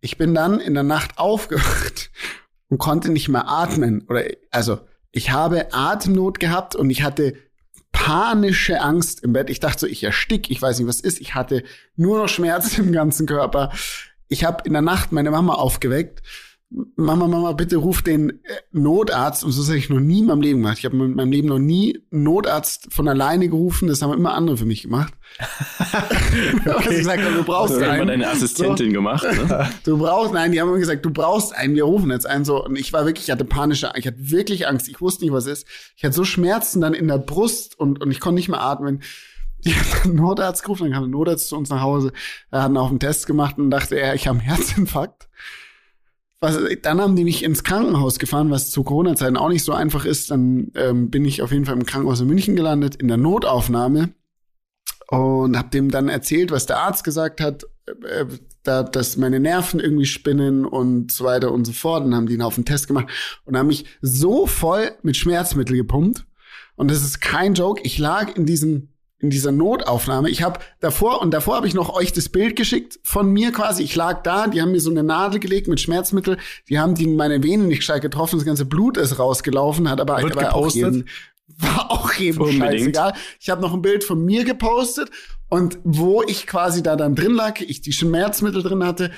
Ich 0.00 0.18
bin 0.18 0.34
dann 0.34 0.60
in 0.60 0.74
der 0.74 0.82
Nacht 0.82 1.18
aufgewacht 1.18 2.10
und 2.68 2.78
konnte 2.78 3.12
nicht 3.12 3.28
mehr 3.28 3.48
atmen. 3.48 4.04
Oder 4.08 4.24
also 4.50 4.80
ich 5.12 5.30
habe 5.30 5.72
Atemnot 5.72 6.40
gehabt 6.40 6.74
und 6.74 6.90
ich 6.90 7.02
hatte 7.02 7.34
panische 7.92 8.80
Angst 8.80 9.22
im 9.22 9.32
Bett. 9.32 9.48
Ich 9.48 9.60
dachte 9.60 9.80
so, 9.80 9.86
ich 9.86 10.02
erstick, 10.02 10.50
ich 10.50 10.60
weiß 10.60 10.78
nicht, 10.78 10.88
was 10.88 11.00
ist. 11.00 11.20
Ich 11.20 11.36
hatte 11.36 11.62
nur 11.94 12.18
noch 12.18 12.28
Schmerzen 12.28 12.86
im 12.86 12.92
ganzen 12.92 13.26
Körper. 13.26 13.72
Ich 14.28 14.44
habe 14.44 14.62
in 14.64 14.72
der 14.72 14.82
Nacht 14.82 15.12
meine 15.12 15.30
Mama 15.30 15.54
aufgeweckt 15.54 16.22
Mama, 16.94 17.26
Mama, 17.26 17.50
bitte 17.52 17.78
ruf 17.78 18.00
den 18.02 18.30
äh, 18.30 18.34
Notarzt. 18.70 19.42
Und 19.42 19.50
so 19.50 19.66
habe 19.66 19.76
ich 19.76 19.90
noch 19.90 19.98
nie 19.98 20.20
in 20.20 20.26
meinem 20.26 20.40
Leben 20.40 20.60
gemacht. 20.60 20.78
Ich 20.78 20.84
habe 20.84 20.96
in 20.96 21.14
meinem 21.14 21.32
Leben 21.32 21.48
noch 21.48 21.58
nie 21.58 22.00
einen 22.12 22.22
Notarzt 22.22 22.92
von 22.92 23.08
alleine 23.08 23.48
gerufen. 23.48 23.88
Das 23.88 24.02
haben 24.02 24.12
immer 24.12 24.34
andere 24.34 24.56
für 24.56 24.66
mich 24.66 24.82
gemacht. 24.82 25.12
okay. 26.66 26.96
gesagt, 26.96 27.24
du 27.24 27.42
brauchst 27.42 27.74
also, 27.74 27.84
einen. 27.84 28.06
deine 28.06 28.28
Assistentin 28.28 28.90
so. 28.90 28.92
gemacht. 28.92 29.24
Ne? 29.24 29.68
Du 29.84 29.98
brauchst, 29.98 30.32
nein, 30.32 30.52
die 30.52 30.60
haben 30.60 30.68
immer 30.68 30.78
gesagt, 30.78 31.04
du 31.04 31.10
brauchst 31.10 31.54
einen. 31.56 31.74
Wir 31.74 31.84
rufen 31.84 32.10
jetzt 32.10 32.26
einen 32.26 32.44
so. 32.44 32.64
Und 32.64 32.78
ich 32.78 32.92
war 32.92 33.04
wirklich, 33.04 33.26
ich 33.26 33.32
hatte 33.32 33.44
panische, 33.44 33.90
ich 33.96 34.06
hatte 34.06 34.30
wirklich 34.30 34.68
Angst. 34.68 34.88
Ich 34.88 35.00
wusste 35.00 35.24
nicht, 35.24 35.32
was 35.32 35.46
es 35.46 35.62
ist. 35.62 35.68
Ich 35.96 36.04
hatte 36.04 36.14
so 36.14 36.24
Schmerzen 36.24 36.80
dann 36.80 36.94
in 36.94 37.08
der 37.08 37.18
Brust 37.18 37.78
und, 37.80 38.00
und 38.00 38.12
ich 38.12 38.20
konnte 38.20 38.36
nicht 38.36 38.48
mehr 38.48 38.62
atmen. 38.62 39.02
Die 39.64 39.74
hat 39.74 40.04
einen 40.04 40.14
Notarzt 40.14 40.62
gerufen, 40.62 40.84
dann 40.84 40.92
kam 40.92 41.02
der 41.02 41.10
Notarzt 41.10 41.48
zu 41.48 41.56
uns 41.56 41.68
nach 41.68 41.80
Hause. 41.80 42.12
Er 42.50 42.60
hat 42.60 42.66
einen 42.66 42.76
auf 42.76 42.90
den 42.90 43.00
Test 43.00 43.26
gemacht 43.26 43.58
und 43.58 43.70
dachte, 43.70 43.98
er, 43.98 44.14
ich 44.14 44.28
habe 44.28 44.38
einen 44.38 44.48
Herzinfarkt. 44.48 45.28
Was, 46.40 46.58
dann 46.82 47.00
haben 47.00 47.16
die 47.16 47.24
mich 47.24 47.44
ins 47.44 47.64
Krankenhaus 47.64 48.18
gefahren, 48.18 48.50
was 48.50 48.70
zu 48.70 48.82
Corona-Zeiten 48.82 49.36
auch 49.36 49.50
nicht 49.50 49.62
so 49.62 49.72
einfach 49.72 50.06
ist. 50.06 50.30
Dann 50.30 50.72
ähm, 50.74 51.10
bin 51.10 51.24
ich 51.26 51.42
auf 51.42 51.52
jeden 51.52 51.66
Fall 51.66 51.76
im 51.76 51.84
Krankenhaus 51.84 52.20
in 52.20 52.28
München 52.28 52.56
gelandet, 52.56 52.96
in 52.96 53.08
der 53.08 53.18
Notaufnahme 53.18 54.14
und 55.08 55.58
habe 55.58 55.70
dem 55.70 55.90
dann 55.90 56.08
erzählt, 56.08 56.50
was 56.50 56.66
der 56.66 56.78
Arzt 56.78 57.04
gesagt 57.04 57.40
hat, 57.40 57.64
äh, 57.86 58.24
da, 58.62 58.82
dass 58.82 59.16
meine 59.16 59.40
Nerven 59.40 59.80
irgendwie 59.80 60.06
spinnen 60.06 60.64
und 60.64 61.12
so 61.12 61.24
weiter 61.24 61.52
und 61.52 61.66
so 61.66 61.72
fort. 61.72 62.04
Dann 62.04 62.14
haben 62.14 62.26
die 62.26 62.34
ihn 62.34 62.42
auf 62.42 62.54
den 62.54 62.64
Test 62.64 62.86
gemacht 62.86 63.08
und 63.44 63.56
haben 63.56 63.66
mich 63.66 63.84
so 64.00 64.46
voll 64.46 64.92
mit 65.02 65.16
Schmerzmittel 65.16 65.76
gepumpt. 65.76 66.26
Und 66.76 66.90
das 66.90 67.02
ist 67.02 67.20
kein 67.20 67.54
Joke. 67.54 67.82
Ich 67.84 67.98
lag 67.98 68.36
in 68.36 68.46
diesem 68.46 68.88
in 69.20 69.30
dieser 69.30 69.52
Notaufnahme. 69.52 70.30
Ich 70.30 70.42
habe 70.42 70.60
davor 70.80 71.20
und 71.20 71.32
davor 71.32 71.56
habe 71.56 71.66
ich 71.66 71.74
noch 71.74 71.94
euch 71.94 72.12
das 72.12 72.28
Bild 72.28 72.56
geschickt 72.56 72.98
von 73.02 73.30
mir 73.30 73.52
quasi. 73.52 73.82
Ich 73.82 73.94
lag 73.94 74.22
da, 74.22 74.46
die 74.46 74.60
haben 74.60 74.72
mir 74.72 74.80
so 74.80 74.90
eine 74.90 75.02
Nadel 75.02 75.40
gelegt 75.40 75.68
mit 75.68 75.78
Schmerzmittel. 75.80 76.38
Die 76.68 76.78
haben 76.78 76.94
die 76.94 77.06
meine 77.06 77.42
Venen 77.42 77.68
nicht 77.68 77.80
gescheit 77.80 78.02
getroffen, 78.02 78.36
das 78.38 78.46
ganze 78.46 78.64
Blut 78.64 78.96
ist 78.96 79.18
rausgelaufen, 79.18 79.88
hat 79.88 80.00
aber, 80.00 80.22
Wird 80.22 80.36
aber 80.36 80.54
auch 80.54 80.70
jeden, 80.70 81.08
war 81.46 81.90
auch 81.90 82.12
jedem 82.14 82.50
scheißegal. 82.50 83.14
Ich 83.38 83.50
habe 83.50 83.60
noch 83.60 83.74
ein 83.74 83.82
Bild 83.82 84.04
von 84.04 84.24
mir 84.24 84.44
gepostet 84.44 85.10
und 85.48 85.78
wo 85.84 86.22
ich 86.22 86.46
quasi 86.46 86.82
da 86.82 86.96
dann 86.96 87.14
drin 87.14 87.34
lag, 87.34 87.60
ich 87.60 87.82
die 87.82 87.92
Schmerzmittel 87.92 88.62
drin 88.62 88.84
hatte, 88.84 89.10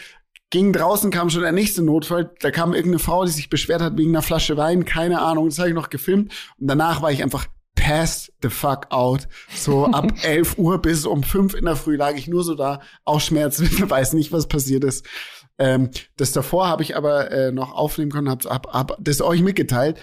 ging 0.50 0.72
draußen, 0.72 1.10
kam 1.10 1.30
schon 1.30 1.42
der 1.42 1.52
nächste 1.52 1.82
Notfall. 1.82 2.30
Da 2.40 2.50
kam 2.50 2.74
irgendeine 2.74 2.98
Frau, 2.98 3.24
die 3.24 3.30
sich 3.30 3.48
beschwert 3.48 3.80
hat 3.80 3.96
wegen 3.96 4.10
einer 4.10 4.22
Flasche 4.22 4.56
Wein, 4.56 4.84
keine 4.84 5.20
Ahnung. 5.20 5.48
Das 5.48 5.58
habe 5.58 5.70
ich 5.70 5.74
noch 5.74 5.88
gefilmt. 5.88 6.32
Und 6.58 6.66
danach 6.66 7.00
war 7.00 7.10
ich 7.10 7.22
einfach 7.22 7.46
passed 7.74 8.32
the 8.42 8.50
fuck 8.50 8.86
out. 8.90 9.26
So 9.54 9.86
ab 9.86 10.12
11 10.22 10.58
Uhr 10.58 10.80
bis 10.80 11.06
um 11.06 11.22
5 11.22 11.54
in 11.54 11.64
der 11.64 11.76
Früh 11.76 11.96
lag 11.96 12.14
ich 12.14 12.28
nur 12.28 12.44
so 12.44 12.54
da, 12.54 12.80
auch 13.04 13.20
Schmerzmittel, 13.20 13.88
weiß 13.90 14.12
nicht, 14.14 14.32
was 14.32 14.48
passiert 14.48 14.84
ist. 14.84 15.06
Ähm, 15.58 15.90
das 16.16 16.32
davor 16.32 16.68
habe 16.68 16.82
ich 16.82 16.96
aber 16.96 17.30
äh, 17.30 17.52
noch 17.52 17.72
aufnehmen 17.72 18.10
können, 18.10 18.28
hab, 18.28 18.44
hab, 18.44 18.66
hab 18.72 18.96
das 19.00 19.20
euch 19.20 19.42
mitgeteilt. 19.42 20.00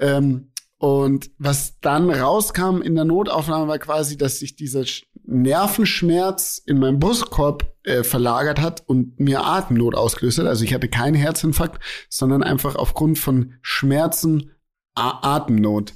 Ähm, 0.00 0.50
und 0.78 1.30
was 1.38 1.80
dann 1.80 2.10
rauskam 2.10 2.82
in 2.82 2.94
der 2.94 3.04
Notaufnahme 3.04 3.68
war 3.68 3.78
quasi, 3.78 4.18
dass 4.18 4.38
sich 4.38 4.56
dieser 4.56 4.84
Nervenschmerz 5.24 6.60
in 6.64 6.78
meinem 6.78 6.98
Brustkorb 6.98 7.74
äh, 7.84 8.02
verlagert 8.02 8.60
hat 8.60 8.82
und 8.86 9.18
mir 9.18 9.44
Atemnot 9.44 9.94
ausgelöst 9.94 10.38
hat. 10.38 10.46
Also 10.46 10.64
ich 10.64 10.74
hatte 10.74 10.88
keinen 10.88 11.14
Herzinfarkt, 11.14 11.82
sondern 12.10 12.42
einfach 12.42 12.76
aufgrund 12.76 13.18
von 13.18 13.54
Schmerzen 13.62 14.50
A 14.94 15.36
Atemnot. 15.36 15.94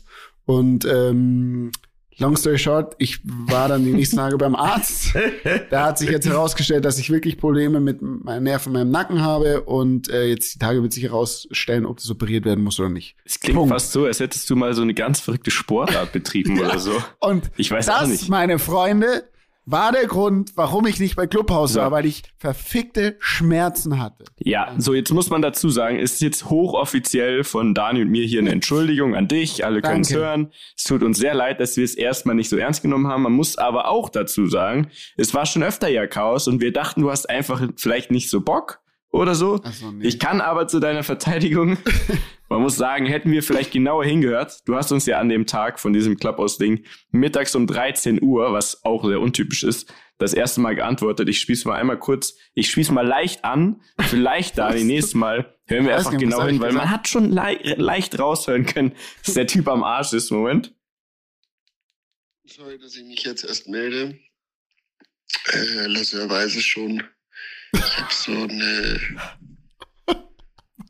Und 0.48 0.86
ähm, 0.86 1.72
Long 2.20 2.36
story 2.36 2.58
short, 2.58 2.96
ich 2.98 3.20
war 3.22 3.68
dann 3.68 3.84
die 3.84 3.92
nächsten 3.92 4.16
Tage 4.16 4.36
beim 4.38 4.56
Arzt. 4.56 5.14
Da 5.70 5.86
hat 5.86 5.98
sich 5.98 6.10
jetzt 6.10 6.26
herausgestellt, 6.26 6.84
dass 6.84 6.98
ich 6.98 7.10
wirklich 7.10 7.38
Probleme 7.38 7.80
mit 7.80 8.00
meinen 8.02 8.44
Nerven 8.44 8.70
in 8.70 8.80
meinem 8.80 8.90
Nacken 8.90 9.20
habe 9.20 9.62
und 9.62 10.08
äh, 10.08 10.26
jetzt 10.26 10.54
die 10.54 10.58
Tage 10.58 10.82
wird 10.82 10.92
sich 10.92 11.04
herausstellen, 11.04 11.86
ob 11.86 11.98
das 11.98 12.10
operiert 12.10 12.44
werden 12.44 12.64
muss 12.64 12.80
oder 12.80 12.88
nicht. 12.88 13.16
Es 13.24 13.38
klingt 13.38 13.58
Punkt. 13.58 13.72
fast 13.72 13.92
so, 13.92 14.06
als 14.06 14.20
hättest 14.20 14.48
du 14.50 14.56
mal 14.56 14.74
so 14.74 14.82
eine 14.82 14.94
ganz 14.94 15.20
verrückte 15.20 15.50
Sportart 15.50 16.12
betrieben 16.12 16.56
ja. 16.56 16.62
oder 16.66 16.78
so. 16.78 16.92
Und 17.20 17.50
ich 17.56 17.70
weiß 17.70 17.86
das, 17.86 18.02
auch 18.02 18.06
nicht. 18.06 18.28
meine 18.28 18.58
Freunde, 18.58 19.24
war 19.70 19.92
der 19.92 20.06
Grund, 20.06 20.52
warum 20.56 20.86
ich 20.86 20.98
nicht 20.98 21.14
bei 21.14 21.26
Clubhouse 21.26 21.74
so. 21.74 21.80
war, 21.80 21.90
weil 21.90 22.06
ich 22.06 22.22
verfickte 22.38 23.16
Schmerzen 23.18 24.00
hatte. 24.00 24.24
Ja, 24.38 24.74
so 24.78 24.94
jetzt 24.94 25.12
muss 25.12 25.28
man 25.28 25.42
dazu 25.42 25.68
sagen, 25.68 25.98
ist 25.98 26.20
jetzt 26.22 26.48
hochoffiziell 26.48 27.44
von 27.44 27.74
Dani 27.74 28.02
und 28.02 28.08
mir 28.08 28.24
hier 28.24 28.40
eine 28.40 28.50
Entschuldigung 28.50 29.14
an 29.14 29.28
dich. 29.28 29.64
Alle 29.66 29.82
können 29.82 30.00
es 30.00 30.14
hören. 30.14 30.52
Es 30.76 30.84
tut 30.84 31.02
uns 31.02 31.18
sehr 31.18 31.34
leid, 31.34 31.60
dass 31.60 31.76
wir 31.76 31.84
es 31.84 31.94
erstmal 31.94 32.34
nicht 32.34 32.48
so 32.48 32.56
ernst 32.56 32.82
genommen 32.82 33.08
haben. 33.08 33.22
Man 33.22 33.32
muss 33.32 33.58
aber 33.58 33.88
auch 33.88 34.08
dazu 34.08 34.46
sagen, 34.46 34.88
es 35.16 35.34
war 35.34 35.44
schon 35.44 35.62
öfter 35.62 35.88
ja 35.88 36.06
Chaos 36.06 36.48
und 36.48 36.60
wir 36.60 36.72
dachten, 36.72 37.02
du 37.02 37.10
hast 37.10 37.28
einfach 37.28 37.62
vielleicht 37.76 38.10
nicht 38.10 38.30
so 38.30 38.40
Bock 38.40 38.80
oder 39.10 39.34
so. 39.34 39.60
so 39.72 39.90
nee. 39.90 40.06
Ich 40.06 40.18
kann 40.18 40.40
aber 40.40 40.68
zu 40.68 40.80
deiner 40.80 41.02
Verteidigung, 41.02 41.76
man 42.48 42.62
muss 42.62 42.76
sagen, 42.76 43.06
hätten 43.06 43.30
wir 43.30 43.42
vielleicht 43.42 43.72
genauer 43.72 44.04
hingehört. 44.04 44.66
Du 44.66 44.74
hast 44.74 44.90
uns 44.92 45.06
ja 45.06 45.18
an 45.18 45.28
dem 45.28 45.46
Tag 45.46 45.78
von 45.78 45.92
diesem 45.92 46.16
Clubhouse-Ding 46.16 46.84
mittags 47.10 47.54
um 47.54 47.66
13 47.66 48.22
Uhr, 48.22 48.52
was 48.52 48.84
auch 48.84 49.04
sehr 49.04 49.20
untypisch 49.20 49.64
ist, 49.64 49.92
das 50.18 50.32
erste 50.32 50.60
Mal 50.60 50.74
geantwortet. 50.74 51.28
Ich 51.28 51.40
spiel's 51.40 51.64
mal 51.64 51.76
einmal 51.76 51.98
kurz, 51.98 52.36
ich 52.54 52.70
spiel's 52.70 52.90
mal 52.90 53.06
leicht 53.06 53.44
an. 53.44 53.82
Vielleicht 54.00 54.58
da, 54.58 54.72
nächstes 54.72 55.14
Mal 55.14 55.54
hören 55.66 55.86
wir 55.86 55.96
einfach 55.96 56.12
nicht, 56.12 56.20
genau 56.20 56.44
hin, 56.44 56.60
weil 56.60 56.72
man 56.72 56.90
hat 56.90 57.08
schon 57.08 57.30
le 57.30 57.58
leicht 57.76 58.18
raushören 58.18 58.66
können, 58.66 58.94
dass 59.24 59.34
der 59.34 59.46
Typ 59.46 59.68
am 59.68 59.84
Arsch 59.84 60.12
ist. 60.12 60.30
Moment. 60.30 60.74
Sorry, 62.44 62.78
dass 62.78 62.96
ich 62.96 63.04
mich 63.04 63.24
jetzt 63.24 63.44
erst 63.44 63.68
melde. 63.68 64.18
Äh, 65.52 65.86
es 65.92 66.64
schon. 66.64 67.02
Ich 67.72 67.98
hab 67.98 68.12
so 68.12 68.32
eine. 68.32 69.00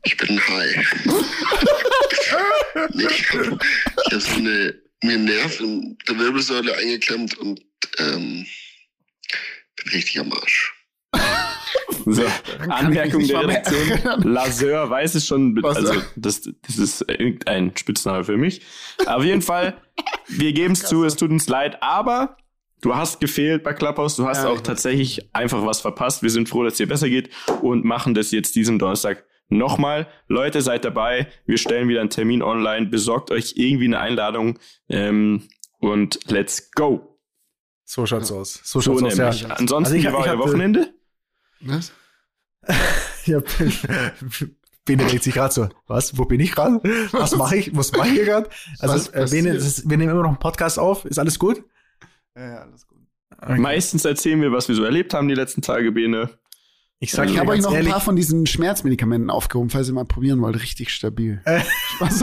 Ich 0.03 0.17
bin 0.17 0.39
high. 0.39 1.05
nee, 2.93 3.05
ich 3.09 3.29
hab 3.31 4.21
so 4.21 4.35
eine 4.35 4.75
mir 5.03 5.17
Nerv 5.17 5.59
in 5.59 5.97
der 6.07 6.19
Wirbelsäule 6.19 6.75
eingeklemmt 6.75 7.37
und 7.37 7.61
ähm, 7.97 8.45
bin 9.75 9.93
richtig 9.93 10.19
am 10.19 10.31
Arsch. 10.33 10.73
So, 12.05 12.25
Anmerkung 12.69 13.27
der 13.27 13.41
Redaktion. 13.41 14.23
Laseur 14.23 14.89
weiß 14.89 15.15
es 15.15 15.27
schon, 15.27 15.63
also 15.63 16.01
das, 16.15 16.49
das 16.65 16.77
ist 16.77 17.01
irgendein 17.07 17.75
Spitzname 17.77 18.23
für 18.23 18.37
mich. 18.37 18.61
Auf 19.05 19.23
jeden 19.23 19.41
Fall, 19.41 19.79
wir 20.27 20.53
geben 20.53 20.73
es 20.73 20.85
zu, 20.85 21.03
es 21.03 21.17
tut 21.17 21.29
uns 21.29 21.47
leid, 21.49 21.83
aber 21.83 22.37
Du 22.81 22.95
hast 22.95 23.19
gefehlt 23.19 23.63
bei 23.63 23.73
Clubhouse, 23.73 24.15
du 24.15 24.25
hast 24.25 24.43
ja, 24.43 24.49
auch 24.49 24.61
tatsächlich 24.61 25.35
einfach 25.35 25.65
was 25.65 25.81
verpasst. 25.81 26.23
Wir 26.23 26.29
sind 26.29 26.47
froh, 26.47 26.63
dass 26.63 26.73
es 26.73 26.77
dir 26.77 26.87
besser 26.87 27.09
geht 27.09 27.29
und 27.61 27.83
machen 27.83 28.13
das 28.13 28.31
jetzt 28.31 28.55
diesen 28.55 28.79
Donnerstag 28.79 29.25
nochmal. 29.49 30.07
Leute, 30.27 30.61
seid 30.61 30.85
dabei. 30.85 31.27
Wir 31.45 31.57
stellen 31.57 31.89
wieder 31.89 32.01
einen 32.01 32.09
Termin 32.09 32.41
online. 32.41 32.87
Besorgt 32.87 33.31
euch 33.31 33.53
irgendwie 33.55 33.85
eine 33.85 33.99
Einladung 33.99 34.59
ähm, 34.87 35.47
und 35.79 36.19
let's 36.31 36.71
go. 36.71 37.19
So 37.85 38.05
schaut's 38.05 38.31
aus. 38.31 38.61
So 38.63 38.81
schaut's 38.81 38.99
so 38.99 39.07
aus. 39.07 39.17
Nämlich. 39.17 39.41
Ja. 39.41 39.49
Ansonsten, 39.49 39.93
also 39.93 39.95
ich, 39.95 40.03
wie 40.03 40.13
war 40.13 40.25
euer 40.25 40.39
Wochenende? 40.39 40.93
Was? 41.61 41.91
ja, 43.25 43.41
Bene 44.85 45.05
denkt 45.05 45.23
sich 45.23 45.33
gerade 45.33 45.53
so, 45.53 45.69
was, 45.87 46.17
wo 46.17 46.25
bin 46.25 46.39
ich 46.39 46.51
gerade? 46.51 46.81
Was 47.11 47.35
mache 47.35 47.57
ich? 47.57 47.75
Was 47.75 47.91
mache 47.91 48.07
ich 48.07 48.13
hier 48.13 48.25
gerade? 48.25 48.49
Also, 48.79 49.11
äh, 49.11 49.29
wir 49.31 49.97
nehmen 49.97 50.09
immer 50.09 50.21
noch 50.21 50.29
einen 50.29 50.39
Podcast 50.39 50.79
auf. 50.79 51.05
Ist 51.05 51.19
alles 51.19 51.37
gut? 51.37 51.63
Ja, 52.35 52.47
ja, 52.47 52.61
alles 52.61 52.87
gut. 52.87 52.99
Okay. 53.41 53.59
Meistens 53.59 54.05
erzählen 54.05 54.41
wir, 54.41 54.51
was 54.51 54.67
wir 54.67 54.75
so 54.75 54.83
erlebt 54.83 55.13
haben 55.13 55.27
die 55.27 55.35
letzten 55.35 55.61
Tage, 55.61 55.91
Bene. 55.91 56.29
Ich 57.01 57.13
sag, 57.13 57.29
ich 57.29 57.39
habe 57.39 57.51
euch 57.51 57.61
noch 57.61 57.71
ehrlich, 57.71 57.87
ein 57.87 57.93
paar 57.93 58.01
von 58.01 58.17
diesen 58.17 58.45
Schmerzmedikamenten 58.45 59.29
aufgehoben, 59.29 59.69
falls 59.69 59.87
ihr 59.87 59.93
mal 59.93 60.03
probieren 60.03 60.41
wollt. 60.41 60.61
Richtig 60.61 60.89
stabil. 60.89 61.41
Äh, 61.45 61.61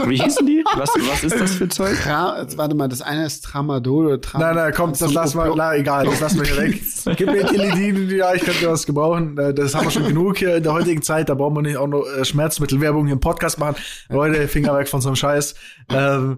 Wie 0.05 0.21
hießen 0.21 0.45
die? 0.45 0.63
Was, 0.75 0.91
was 1.09 1.23
ist 1.23 1.39
das 1.39 1.55
für 1.55 1.67
Zeug? 1.69 1.97
Tra 1.99 2.45
warte 2.57 2.75
mal, 2.75 2.87
das 2.87 3.01
eine 3.01 3.25
ist 3.25 3.43
Tramadol 3.43 4.05
oder 4.05 4.21
Tramadol. 4.21 4.53
Nein, 4.53 4.65
nein, 4.65 4.73
komm, 4.75 4.91
das 4.91 5.11
lass 5.13 5.33
mal, 5.33 5.51
na, 5.55 5.75
egal, 5.75 6.05
das 6.05 6.19
lassen 6.19 6.39
wir 6.41 6.45
hier 6.45 6.57
weg. 6.57 6.81
Gib 7.17 7.25
mir 7.25 7.47
Tilidin, 7.47 8.07
ja, 8.15 8.35
ich 8.35 8.43
könnte 8.43 8.69
was 8.69 8.85
gebrauchen. 8.85 9.35
Äh, 9.39 9.51
das 9.55 9.73
haben 9.73 9.85
wir 9.85 9.91
schon 9.91 10.05
genug 10.05 10.37
hier 10.37 10.57
in 10.57 10.63
der 10.63 10.73
heutigen 10.73 11.01
Zeit. 11.01 11.29
Da 11.29 11.33
brauchen 11.33 11.55
wir 11.55 11.63
nicht 11.63 11.77
auch 11.77 11.87
noch 11.87 12.05
äh, 12.05 12.23
Schmerzmittelwerbung 12.23 13.07
hier 13.07 13.13
im 13.13 13.19
Podcast 13.19 13.57
machen. 13.57 13.77
Leute, 14.09 14.47
Finger 14.47 14.77
weg 14.77 14.87
von 14.89 15.01
so 15.01 15.09
einem 15.09 15.15
Scheiß. 15.15 15.55
Ähm, 15.89 16.37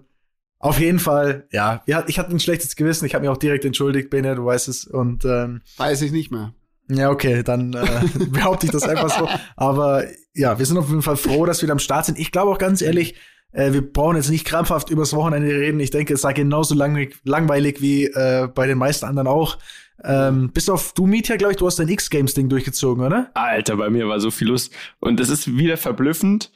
auf 0.60 0.80
jeden 0.80 1.00
Fall, 1.00 1.46
ja. 1.52 1.84
Ich 2.08 2.20
hatte 2.20 2.32
ein 2.32 2.40
schlechtes 2.40 2.78
Gewissen. 2.78 3.06
Ich 3.06 3.16
habe 3.16 3.24
mich 3.24 3.30
auch 3.30 3.38
direkt 3.38 3.66
entschuldigt, 3.66 4.10
Bene, 4.10 4.36
du 4.36 4.46
weißt 4.46 4.70
es. 4.70 4.86
Und 4.86 5.26
ähm, 5.26 5.62
weiß 5.76 6.02
ich 6.04 6.14
nicht 6.14 6.32
mehr. 6.32 6.54
Ja, 6.90 7.12
okay, 7.12 7.44
dann 7.44 7.74
äh, 7.74 8.02
behaupte 8.32 8.66
ich 8.66 8.72
das 8.72 8.84
einfach 8.84 9.10
so. 9.18 9.30
Aber 9.56 10.06
ja, 10.34 10.58
wir 10.58 10.66
sind 10.66 10.78
auf 10.78 10.90
jeden 10.90 11.02
Fall 11.02 11.18
froh, 11.18 11.46
dass 11.46 11.62
wir 11.62 11.68
da 11.68 11.74
am 11.74 11.80
Start 11.80 12.06
sind. 12.06 12.18
Ich 12.18 12.32
glaube 12.32 12.52
auch 12.52 12.58
ganz 12.58 12.82
ehrlich, 12.82 13.16
äh, 13.52 13.74
wir 13.74 13.82
brauchen 13.82 14.16
jetzt 14.16 14.30
nicht 14.30 14.46
krampfhaft 14.46 14.90
übers 14.90 15.14
Wochenende 15.14 15.50
reden. 15.50 15.80
Ich 15.80 15.92
denke, 15.92 16.14
es 16.14 16.22
sei 16.22 16.34
genauso 16.34 16.76
langweilig, 16.76 17.16
langweilig 17.24 17.82
wie 17.82 18.06
äh, 18.06 18.48
bei 18.54 18.68
den 18.68 18.78
meisten 18.78 19.06
anderen 19.06 19.28
auch. 19.28 19.58
Ähm, 20.04 20.52
bis 20.52 20.70
auf 20.70 20.94
du, 20.94 21.06
Mietja, 21.06 21.36
glaube 21.36 21.54
ich, 21.54 21.58
du 21.58 21.68
hast 21.68 21.78
dein 21.78 21.90
X-Games-Ding 21.90 22.50
durchgezogen, 22.50 23.06
oder? 23.06 23.32
Alter, 23.34 23.76
bei 23.76 23.90
mir 23.90 24.08
war 24.08 24.20
so 24.20 24.32
viel 24.32 24.48
Lust. 24.48 24.74
Und 25.00 25.20
es 25.20 25.30
ist 25.30 25.58
wieder 25.58 25.78
verblüffend. 25.78 26.52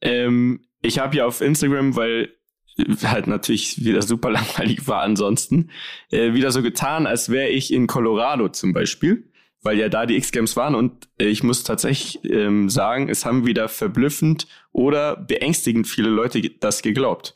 Ähm, 0.00 0.66
ich 0.82 0.98
habe 0.98 1.16
ja 1.16 1.26
auf 1.26 1.40
Instagram, 1.40 1.94
weil 1.94 2.30
halt 3.04 3.26
natürlich 3.26 3.84
wieder 3.84 4.02
super 4.02 4.30
langweilig 4.30 4.86
war 4.88 5.02
ansonsten, 5.02 5.70
äh, 6.10 6.34
wieder 6.34 6.50
so 6.50 6.62
getan, 6.62 7.06
als 7.06 7.28
wäre 7.28 7.48
ich 7.48 7.72
in 7.72 7.86
Colorado 7.86 8.48
zum 8.48 8.72
Beispiel, 8.72 9.29
weil 9.62 9.78
ja 9.78 9.88
da 9.88 10.06
die 10.06 10.16
X-Games 10.16 10.56
waren 10.56 10.74
und 10.74 11.08
äh, 11.20 11.26
ich 11.26 11.42
muss 11.42 11.64
tatsächlich 11.64 12.24
ähm, 12.24 12.68
sagen, 12.68 13.08
es 13.08 13.24
haben 13.24 13.46
wieder 13.46 13.68
verblüffend 13.68 14.46
oder 14.72 15.16
beängstigend 15.16 15.86
viele 15.86 16.08
Leute 16.08 16.40
das 16.60 16.82
geglaubt. 16.82 17.34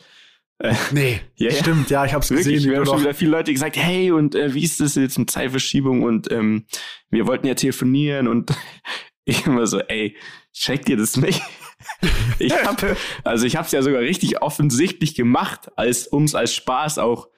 Äh, 0.59 0.75
nee, 0.93 1.21
ja, 1.37 1.51
stimmt, 1.51 1.91
ja, 1.91 2.05
ich 2.05 2.15
hab's 2.15 2.31
Wirklich, 2.31 2.55
gesehen. 2.55 2.71
Wir 2.71 2.79
haben 2.79 2.87
schon 2.87 3.01
wieder 3.01 3.15
viele 3.15 3.33
Leute 3.33 3.53
gesagt, 3.53 3.77
hey, 3.77 4.13
und 4.13 4.35
äh, 4.35 4.55
wie 4.55 4.65
ist 4.65 4.81
das 4.81 4.95
jetzt 4.95 5.19
mit 5.19 5.31
Zeitverschiebung 5.31 6.03
und 6.03 6.31
ähm, 6.33 6.65
wir 7.11 7.27
wollten 7.27 7.47
ja 7.47 7.55
telefonieren 7.55 8.29
und 8.29 8.53
ich 9.25 9.47
immer 9.47 9.67
so, 9.67 9.81
ey, 9.81 10.17
checkt 10.53 10.89
ihr 10.89 10.97
das 10.97 11.17
nicht? 11.17 11.43
ich 12.39 12.55
hab, 12.55 12.83
also 13.25 13.45
ich 13.45 13.57
habe 13.57 13.67
es 13.67 13.73
ja 13.73 13.83
sogar 13.83 14.01
richtig 14.01 14.41
offensichtlich 14.41 15.15
gemacht, 15.15 15.71
als 15.77 16.07
um 16.07 16.25
es 16.25 16.35
als 16.35 16.55
Spaß 16.55 16.99
auch 16.99 17.29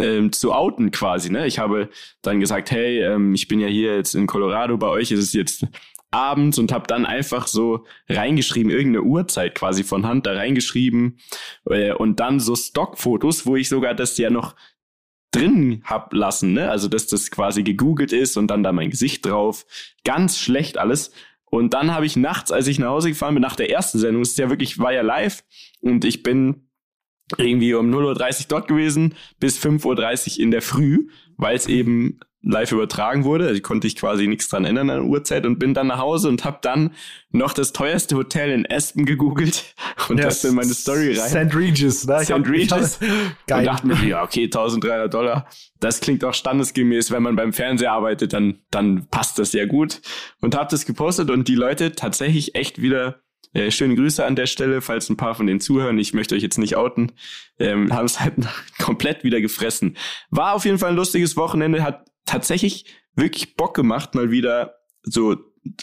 ähm, 0.00 0.32
zu 0.32 0.52
outen 0.52 0.90
quasi. 0.90 1.30
Ne? 1.30 1.46
Ich 1.46 1.58
habe 1.58 1.88
dann 2.22 2.40
gesagt, 2.40 2.70
hey, 2.70 3.00
ähm, 3.02 3.34
ich 3.34 3.48
bin 3.48 3.60
ja 3.60 3.68
hier 3.68 3.96
jetzt 3.96 4.14
in 4.14 4.26
Colorado, 4.26 4.76
bei 4.78 4.88
euch 4.88 5.10
ist 5.10 5.20
es 5.20 5.32
jetzt 5.32 5.66
abends 6.10 6.58
und 6.58 6.72
habe 6.72 6.86
dann 6.86 7.06
einfach 7.06 7.46
so 7.46 7.84
reingeschrieben, 8.08 8.70
irgendeine 8.70 9.04
Uhrzeit 9.04 9.54
quasi 9.54 9.84
von 9.84 10.06
Hand 10.06 10.26
da 10.26 10.32
reingeschrieben 10.32 11.18
äh, 11.66 11.92
und 11.92 12.20
dann 12.20 12.40
so 12.40 12.56
Stockfotos, 12.56 13.46
wo 13.46 13.56
ich 13.56 13.68
sogar 13.68 13.94
das 13.94 14.18
ja 14.18 14.30
noch 14.30 14.56
drin 15.30 15.82
hab 15.84 16.12
lassen, 16.12 16.52
ne? 16.54 16.70
Also 16.70 16.88
dass 16.88 17.06
das 17.06 17.30
quasi 17.30 17.62
gegoogelt 17.62 18.12
ist 18.12 18.36
und 18.36 18.48
dann 18.48 18.64
da 18.64 18.72
mein 18.72 18.90
Gesicht 18.90 19.24
drauf. 19.26 19.64
Ganz 20.04 20.38
schlecht 20.38 20.76
alles. 20.76 21.12
Und 21.44 21.74
dann 21.74 21.92
habe 21.92 22.06
ich 22.06 22.16
nachts, 22.16 22.52
als 22.52 22.66
ich 22.66 22.78
nach 22.78 22.88
Hause 22.88 23.10
gefahren 23.10 23.34
bin, 23.34 23.42
nach 23.42 23.56
der 23.56 23.70
ersten 23.70 23.98
Sendung, 23.98 24.22
es 24.22 24.30
ist 24.30 24.38
ja 24.38 24.50
wirklich, 24.50 24.78
war 24.78 24.92
ja 24.92 25.02
live 25.02 25.44
und 25.80 26.04
ich 26.04 26.22
bin 26.22 26.69
irgendwie 27.38 27.74
um 27.74 27.92
0.30 27.92 28.40
Uhr 28.40 28.44
dort 28.48 28.68
gewesen 28.68 29.14
bis 29.38 29.58
5.30 29.58 30.32
Uhr 30.38 30.42
in 30.42 30.50
der 30.50 30.62
Früh, 30.62 31.08
weil 31.36 31.56
es 31.56 31.66
eben 31.66 32.20
live 32.42 32.72
übertragen 32.72 33.24
wurde. 33.24 33.48
Also 33.48 33.60
konnte 33.60 33.86
ich 33.86 33.96
quasi 33.96 34.26
nichts 34.26 34.48
dran 34.48 34.64
ändern 34.64 34.90
an 34.90 35.00
der 35.00 35.06
Uhrzeit 35.06 35.44
und 35.44 35.58
bin 35.58 35.74
dann 35.74 35.88
nach 35.88 35.98
Hause 35.98 36.28
und 36.28 36.44
habe 36.44 36.58
dann 36.62 36.94
noch 37.30 37.52
das 37.52 37.72
teuerste 37.72 38.16
Hotel 38.16 38.50
in 38.50 38.66
Aspen 38.70 39.04
gegoogelt 39.04 39.74
und 40.08 40.18
ja, 40.18 40.24
das 40.24 40.44
in 40.44 40.54
meine 40.54 40.72
Story 40.72 41.18
rein. 41.18 41.28
St. 41.28 41.54
Regis, 41.54 42.06
ne? 42.06 42.24
St. 42.24 42.48
Regis. 42.48 42.98
Geil. 43.46 43.58
Und 43.60 43.64
dachte 43.66 43.86
mir, 43.86 44.04
ja, 44.04 44.22
okay, 44.22 44.44
1300 44.44 45.12
Dollar. 45.12 45.46
Das 45.80 46.00
klingt 46.00 46.24
auch 46.24 46.34
standesgemäß, 46.34 47.10
wenn 47.10 47.22
man 47.22 47.36
beim 47.36 47.52
Fernseher 47.52 47.92
arbeitet, 47.92 48.32
dann, 48.32 48.58
dann 48.70 49.06
passt 49.10 49.38
das 49.38 49.52
ja 49.52 49.66
gut. 49.66 50.00
Und 50.40 50.54
habe 50.54 50.68
das 50.70 50.86
gepostet 50.86 51.30
und 51.30 51.48
die 51.48 51.54
Leute 51.54 51.92
tatsächlich 51.92 52.54
echt 52.54 52.80
wieder 52.80 53.20
äh, 53.52 53.70
schöne 53.70 53.96
Grüße 53.96 54.24
an 54.24 54.36
der 54.36 54.46
Stelle, 54.46 54.80
falls 54.80 55.08
ein 55.08 55.16
paar 55.16 55.34
von 55.34 55.46
denen 55.46 55.60
zuhören. 55.60 55.98
Ich 55.98 56.14
möchte 56.14 56.34
euch 56.34 56.42
jetzt 56.42 56.58
nicht 56.58 56.76
outen. 56.76 57.12
Ähm, 57.58 57.92
haben 57.92 58.06
es 58.06 58.20
halt 58.20 58.34
komplett 58.78 59.24
wieder 59.24 59.40
gefressen. 59.40 59.96
War 60.30 60.54
auf 60.54 60.64
jeden 60.64 60.78
Fall 60.78 60.90
ein 60.90 60.96
lustiges 60.96 61.36
Wochenende, 61.36 61.82
hat 61.82 62.06
tatsächlich 62.26 62.84
wirklich 63.14 63.56
Bock 63.56 63.74
gemacht, 63.74 64.14
mal 64.14 64.30
wieder 64.30 64.76
so 65.02 65.36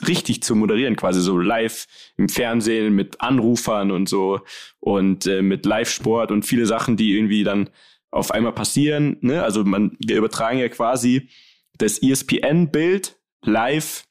richtig 0.07 0.41
zu 0.43 0.55
moderieren, 0.55 0.95
quasi 0.95 1.21
so 1.21 1.38
live 1.38 1.86
im 2.17 2.29
Fernsehen 2.29 2.95
mit 2.95 3.21
Anrufern 3.21 3.91
und 3.91 4.09
so 4.09 4.41
und 4.79 5.27
äh, 5.27 5.41
mit 5.41 5.65
Live-Sport 5.65 6.31
und 6.31 6.45
viele 6.45 6.65
Sachen, 6.65 6.97
die 6.97 7.15
irgendwie 7.15 7.43
dann 7.43 7.69
auf 8.09 8.31
einmal 8.31 8.53
passieren. 8.53 9.17
Ne? 9.21 9.43
Also 9.43 9.63
man, 9.63 9.95
wir 10.00 10.17
übertragen 10.17 10.57
ja 10.57 10.69
quasi 10.69 11.29
das 11.77 12.01
ESPN-Bild 12.01 13.17
live 13.43 14.05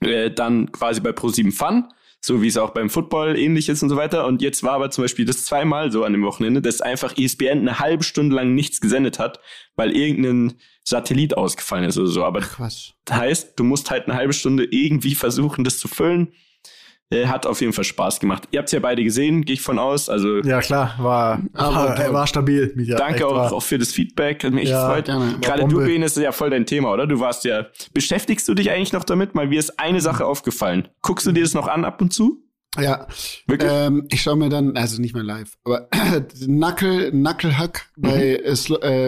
äh, 0.00 0.30
dann 0.30 0.72
quasi 0.72 1.00
bei 1.00 1.10
Pro7 1.10 1.52
Fun, 1.52 1.88
so 2.20 2.42
wie 2.42 2.48
es 2.48 2.58
auch 2.58 2.70
beim 2.70 2.90
Football 2.90 3.38
ähnlich 3.38 3.68
ist 3.68 3.82
und 3.82 3.88
so 3.88 3.96
weiter. 3.96 4.26
Und 4.26 4.42
jetzt 4.42 4.62
war 4.62 4.72
aber 4.72 4.90
zum 4.90 5.04
Beispiel 5.04 5.24
das 5.24 5.44
zweimal 5.44 5.90
so 5.90 6.04
an 6.04 6.12
dem 6.12 6.22
Wochenende, 6.22 6.60
dass 6.60 6.80
einfach 6.80 7.16
ESPN 7.16 7.60
eine 7.60 7.78
halbe 7.78 8.04
Stunde 8.04 8.36
lang 8.36 8.54
nichts 8.54 8.80
gesendet 8.80 9.18
hat, 9.18 9.40
weil 9.74 9.96
irgendein 9.96 10.54
Satellit 10.84 11.36
ausgefallen 11.36 11.84
ist 11.84 11.96
oder 11.98 12.08
so. 12.08 12.24
Aber 12.24 12.40
Quatsch. 12.40 12.92
das 13.06 13.16
heißt, 13.16 13.52
du 13.58 13.64
musst 13.64 13.90
halt 13.90 14.06
eine 14.06 14.16
halbe 14.16 14.34
Stunde 14.34 14.64
irgendwie 14.64 15.14
versuchen, 15.14 15.64
das 15.64 15.78
zu 15.78 15.88
füllen. 15.88 16.32
Äh, 17.12 17.26
hat 17.26 17.44
auf 17.44 17.60
jeden 17.60 17.72
Fall 17.72 17.82
Spaß 17.84 18.20
gemacht. 18.20 18.44
Ihr 18.52 18.58
habt 18.60 18.68
es 18.68 18.72
ja 18.72 18.78
beide 18.78 19.02
gesehen, 19.02 19.44
gehe 19.44 19.54
ich 19.54 19.62
von 19.62 19.80
aus. 19.80 20.08
Also 20.08 20.38
Ja, 20.42 20.60
klar, 20.60 20.94
war, 20.98 21.42
Aber 21.54 21.74
war, 21.74 21.96
toll. 21.96 22.12
war 22.14 22.26
stabil. 22.28 22.72
Micha, 22.76 22.96
danke 22.96 23.14
echt, 23.16 23.24
auch, 23.24 23.34
war- 23.34 23.52
auch 23.52 23.62
für 23.62 23.78
das 23.78 23.90
Feedback. 23.90 24.44
Hat 24.44 24.52
mich 24.52 24.62
echt 24.62 24.70
Ja, 24.72 24.86
gefreut. 24.86 25.04
gerne. 25.06 25.34
Gerade 25.40 25.62
War 25.62 25.68
du. 25.68 25.78
Ben, 25.84 26.02
ist 26.02 26.16
ja 26.16 26.30
voll 26.30 26.50
dein 26.50 26.66
Thema, 26.66 26.92
oder? 26.92 27.08
Du 27.08 27.18
warst 27.18 27.44
ja. 27.44 27.66
Beschäftigst 27.92 28.46
du 28.48 28.54
dich 28.54 28.70
eigentlich 28.70 28.92
noch 28.92 29.02
damit? 29.02 29.34
Mal 29.34 29.48
mir 29.48 29.58
ist 29.58 29.80
eine 29.80 30.00
Sache 30.00 30.24
aufgefallen. 30.24 30.86
Guckst 31.02 31.26
du 31.26 31.32
dir 31.32 31.42
das 31.42 31.52
noch 31.52 31.66
an 31.66 31.84
ab 31.84 32.00
und 32.00 32.12
zu? 32.12 32.44
Ja, 32.80 33.08
Wirklich? 33.48 33.68
ähm, 33.74 34.06
ich 34.12 34.22
schaue 34.22 34.36
mir 34.36 34.48
dann, 34.48 34.76
also 34.76 35.02
nicht 35.02 35.12
mehr 35.12 35.24
live, 35.24 35.58
aber 35.64 35.88
Knuckle, 36.44 37.10
Knucklehack 37.10 37.86
bei 37.96 38.36
äh, 38.44 38.52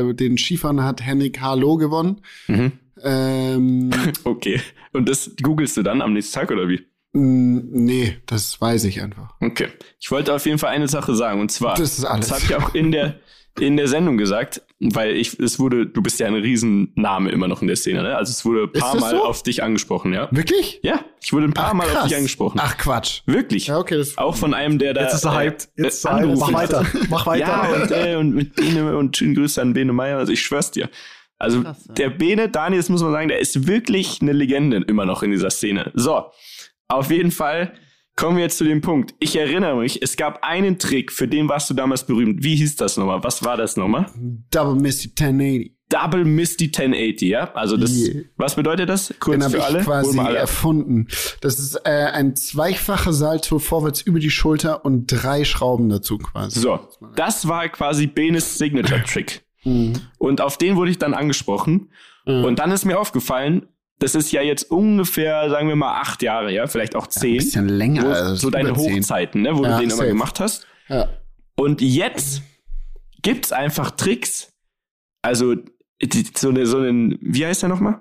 äh, 0.09 0.15
den 0.15 0.37
Skifahren 0.37 0.83
hat 0.83 1.01
Henrik 1.01 1.41
Harlow 1.41 1.77
gewonnen. 1.77 2.21
Mhm. 2.49 2.73
Ähm, 3.05 3.91
Okay. 4.25 4.61
Und 4.93 5.09
das 5.09 5.31
googelst 5.41 5.77
du 5.77 5.83
dann 5.85 6.03
am 6.03 6.13
nächsten 6.13 6.35
Tag 6.41 6.51
oder 6.51 6.69
wie? 6.69 6.81
Mh, 7.13 7.63
nee, 7.71 8.17
das 8.27 8.61
weiß 8.61 8.85
ich 8.85 9.03
einfach. 9.03 9.35
Okay. 9.41 9.69
Ich 10.01 10.11
wollte 10.11 10.35
auf 10.35 10.47
jeden 10.47 10.59
Fall 10.59 10.71
eine 10.71 10.89
Sache 10.89 11.15
sagen 11.15 11.41
und 11.41 11.51
zwar. 11.51 11.75
Das 11.75 11.99
ist 11.99 12.05
alles. 12.05 12.29
Das 12.29 12.43
habe 12.43 12.45
ich 12.45 12.57
auch 12.57 12.75
in 12.75 12.93
der 12.93 13.17
in 13.61 13.77
der 13.77 13.87
Sendung 13.87 14.17
gesagt, 14.17 14.63
weil 14.81 15.15
ich 15.15 15.39
es 15.39 15.59
wurde. 15.59 15.87
Du 15.87 16.03
bist 16.03 16.19
ja 16.19 16.27
ein 16.27 16.35
Riesenname 16.35 17.31
immer 17.31 17.49
noch 17.49 17.61
in 17.61 17.69
der 17.69 17.77
Szene, 17.77 18.03
ne? 18.03 18.17
Also 18.17 18.31
es 18.31 18.45
wurde 18.45 18.63
ein 18.65 18.73
paar 18.73 18.99
Mal 18.99 19.11
so? 19.11 19.25
auf 19.25 19.43
dich 19.43 19.63
angesprochen, 19.63 20.13
ja? 20.13 20.29
Wirklich? 20.31 20.81
Ja, 20.83 21.05
ich 21.21 21.33
wurde 21.33 21.47
ein 21.47 21.53
paar 21.53 21.75
Mal 21.75 21.87
auf 21.97 22.05
dich 22.05 22.17
angesprochen. 22.17 22.59
Ach 22.63 22.79
Quatsch. 22.79 23.23
Wirklich. 23.27 23.67
Ja, 23.67 23.79
okay, 23.79 23.99
das 23.99 24.17
Auch 24.17 24.37
von 24.37 24.55
einem, 24.55 24.79
der 24.79 24.95
da. 24.95 25.03
Jetzt 25.03 25.15
ist 25.15 25.25
er 25.25 25.33
äh, 25.33 25.47
hyped. 25.47 25.69
Jetzt 25.77 25.99
ist 25.99 26.05
äh. 26.07 26.27
Mach 26.27 26.53
weiter. 26.53 26.87
Mach 27.11 27.27
weiter. 27.27 27.47
Ja, 27.47 27.83
und, 27.83 27.91
äh, 27.91 28.17
und 28.17 28.35
mit 28.35 28.55
Bene 28.55 28.97
und 28.97 29.17
schönen 29.17 29.35
Grüße 29.35 29.61
an 29.61 29.75
Bene 29.75 29.93
Meyer. 29.93 30.19
Also 30.19 30.33
ich 30.33 30.41
schwör's 30.41 30.71
dir. 30.71 30.89
Also 31.39 31.63
Krass, 31.63 31.85
ja. 31.89 31.95
der 31.95 32.11
Bene, 32.11 32.49
Daniel, 32.49 32.81
das 32.81 32.89
muss 32.89 33.03
man 33.03 33.11
sagen, 33.11 33.29
der 33.29 33.41
ist 33.41 33.67
wirklich 33.67 34.23
eine 34.23 34.33
Legende 34.33 34.79
immer 34.87 35.05
noch 35.05 35.25
in 35.25 35.33
dieser 35.33 35.51
Szene. 35.51 35.91
So, 35.93 36.27
auf 36.95 37.11
jeden 37.11 37.31
Fall 37.31 37.73
kommen 38.17 38.37
wir 38.37 38.45
jetzt 38.45 38.59
zu 38.59 38.65
dem 38.65 38.81
Punkt. 38.81 39.15
Ich 39.21 39.37
erinnere 39.37 39.77
mich, 39.77 40.03
es 40.03 40.17
gab 40.17 40.45
einen 40.45 40.79
Trick, 40.79 41.13
für 41.13 41.27
den 41.29 41.49
warst 41.49 41.71
du 41.71 41.75
damals 41.75 42.07
berühmt. 42.07 42.43
Wie 42.45 42.57
hieß 42.57 42.77
das 42.77 42.97
nochmal? 42.97 43.23
Was 43.25 43.45
war 43.45 43.57
das 43.57 43.77
nochmal? 43.77 44.07
Double 44.51 44.75
Misty 44.81 45.09
1080. 45.19 45.73
Double 45.89 46.25
Misty 46.25 46.67
1080, 46.67 47.29
ja? 47.29 47.53
Also 47.53 47.77
das, 47.77 47.91
Yeah. 47.93 48.23
was 48.37 48.55
bedeutet 48.55 48.89
das? 48.89 49.13
Kurz 49.21 49.35
Den 49.37 49.43
habe 49.45 49.51
für 49.53 49.59
ich 49.59 49.65
alle. 49.65 49.79
Hol 49.81 49.85
quasi 49.85 50.19
alle 50.19 50.39
erfunden. 50.39 51.09
Das 51.43 51.59
ist 51.59 51.75
äh, 51.85 51.91
ein 51.91 52.35
zweifacher 52.35 53.13
Salto 53.13 53.59
vorwärts 53.59 54.01
über 54.01 54.19
die 54.19 54.31
Schulter 54.31 54.85
und 54.87 55.07
drei 55.09 55.45
Schrauben 55.45 55.91
dazu 55.91 56.17
quasi. 56.17 56.61
So, 56.61 56.81
das 57.15 57.47
war 57.47 57.69
quasi 57.69 58.07
Benes 58.07 58.57
Signature-Trick. 58.57 59.43
Mhm. 59.65 59.93
Und 60.19 60.41
auf 60.41 60.57
den 60.57 60.77
wurde 60.77 60.91
ich 60.91 60.99
dann 60.99 61.13
angesprochen. 61.13 61.91
Mhm. 62.27 62.45
Und 62.45 62.59
dann 62.59 62.71
ist 62.73 62.85
mir 62.87 62.99
aufgefallen, 62.99 63.67
das 64.03 64.15
ist 64.15 64.33
ja 64.33 64.43
jetzt 64.43 64.71
ungefähr, 64.71 65.49
sagen 65.51 65.69
wir 65.69 65.77
mal, 65.77 66.01
acht 66.01 66.23
Jahre, 66.23 66.53
ja, 66.53 66.67
vielleicht 66.67 66.97
auch 66.97 67.07
Ein 67.07 67.11
zehn. 67.11 67.37
bisschen 67.39 67.69
länger. 67.69 68.05
also 68.07 68.35
so 68.35 68.51
deine. 68.51 68.75
Hochzeiten, 68.77 69.43
ne, 69.43 69.57
wo 69.57 69.63
Ja, 69.65 69.73
du 69.73 69.77
den 69.81 69.85
immer 69.91 69.97
safe. 69.97 70.09
gemacht 70.09 70.41
hast. 70.41 70.67
Ja. 70.89 71.09
Und 71.57 71.81
jetzt 71.81 72.43
gibt's 73.23 73.53
einfach 73.53 73.93
Tricks. 73.93 74.53
Also, 75.23 75.55
die, 76.03 76.27
so 76.37 76.49
eine, 76.49 76.67
so 76.67 76.79
einen, 76.79 77.17
wie 77.21 77.47
heißt 77.47 77.63
der 77.63 77.69
nochmal? 77.69 78.01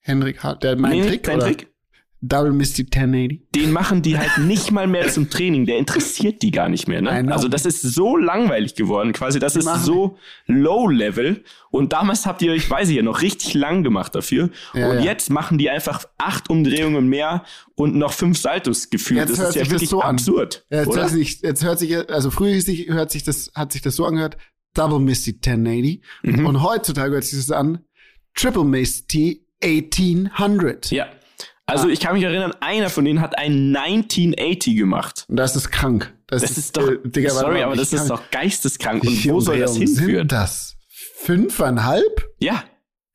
Henrik 0.00 0.42
Hart, 0.42 0.62
der 0.62 0.76
mein 0.76 0.92
Nee, 0.92 1.06
Trick, 1.08 1.22
dein 1.24 1.36
oder? 1.36 1.46
Trick? 1.46 1.72
Double 2.20 2.52
Misty 2.52 2.82
1080. 2.82 3.50
Den 3.54 3.72
machen 3.72 4.02
die 4.02 4.18
halt 4.18 4.38
nicht 4.38 4.72
mal 4.72 4.88
mehr 4.88 5.08
zum 5.08 5.30
Training. 5.30 5.66
Der 5.66 5.78
interessiert 5.78 6.42
die 6.42 6.50
gar 6.50 6.68
nicht 6.68 6.88
mehr. 6.88 7.00
Ne? 7.00 7.32
Also 7.32 7.46
das 7.48 7.64
ist 7.64 7.80
so 7.82 8.16
langweilig 8.16 8.74
geworden. 8.74 9.12
Quasi, 9.12 9.38
das 9.38 9.54
ist 9.54 9.66
machen- 9.66 9.84
so 9.84 10.18
Low-Level. 10.46 11.44
Und 11.70 11.92
damals 11.92 12.26
habt 12.26 12.42
ihr 12.42 12.52
euch, 12.52 12.68
weiß 12.68 12.88
ich 12.88 12.96
ja, 12.96 13.02
noch 13.02 13.22
richtig 13.22 13.54
lang 13.54 13.84
gemacht 13.84 14.14
dafür. 14.14 14.50
Ja, 14.74 14.90
und 14.90 14.96
ja. 14.96 15.04
jetzt 15.04 15.30
machen 15.30 15.58
die 15.58 15.70
einfach 15.70 16.04
acht 16.18 16.50
Umdrehungen 16.50 17.08
mehr 17.08 17.44
und 17.76 17.94
noch 17.94 18.12
fünf 18.12 18.38
Saltos 18.38 18.90
gefühlt. 18.90 19.20
Jetzt 19.20 19.32
das 19.32 19.38
hört 19.38 19.48
ist 19.50 19.54
ja 19.54 19.60
sich 19.60 19.68
das 19.68 19.72
wirklich 19.74 19.90
so 19.90 20.02
absurd. 20.02 20.66
Ja, 20.70 20.78
jetzt, 20.78 20.88
oder? 20.88 21.00
hört 21.02 21.10
sich, 21.10 21.40
jetzt 21.42 21.64
hört 21.64 21.78
sich, 21.78 22.10
also 22.10 22.30
früher 22.30 22.54
hört 22.88 23.10
sich 23.12 23.22
das, 23.22 23.52
hat 23.54 23.72
sich 23.72 23.82
das 23.82 23.94
so 23.94 24.04
angehört, 24.04 24.36
Double 24.74 24.98
Misty 24.98 25.34
1080. 25.34 26.02
Mhm. 26.22 26.46
Und 26.46 26.62
heutzutage 26.62 27.12
hört 27.12 27.24
sich 27.24 27.38
das 27.38 27.50
an, 27.52 27.84
Triple 28.34 28.64
Misty 28.64 29.44
1800. 29.62 30.90
Ja. 30.90 31.06
Also 31.68 31.88
ich 31.88 32.00
kann 32.00 32.14
mich 32.14 32.24
erinnern, 32.24 32.52
einer 32.60 32.88
von 32.90 33.04
denen 33.04 33.20
hat 33.20 33.38
ein 33.38 33.74
1980 33.76 34.76
gemacht. 34.76 35.24
Und 35.28 35.36
das 35.36 35.54
ist 35.54 35.70
krank. 35.70 36.12
Das, 36.26 36.42
Das 36.42 36.56
ist 36.58 36.76
doch, 36.76 36.88
äh, 36.88 36.98
Digga, 37.04 37.28
warte 37.30 37.40
sorry, 37.40 37.62
aber 37.62 37.74
ich 37.74 37.80
das 37.80 37.92
ist 37.92 38.08
doch 38.10 38.22
geisteskrank. 38.30 39.02
Und 39.04 39.24
wo 39.28 39.40
soll 39.40 39.58
das 39.58 39.76
hinführen? 39.76 40.28
Sind 40.28 40.32
das 40.32 40.76
fünfeinhalb? 41.28 42.28
Ja, 42.40 42.64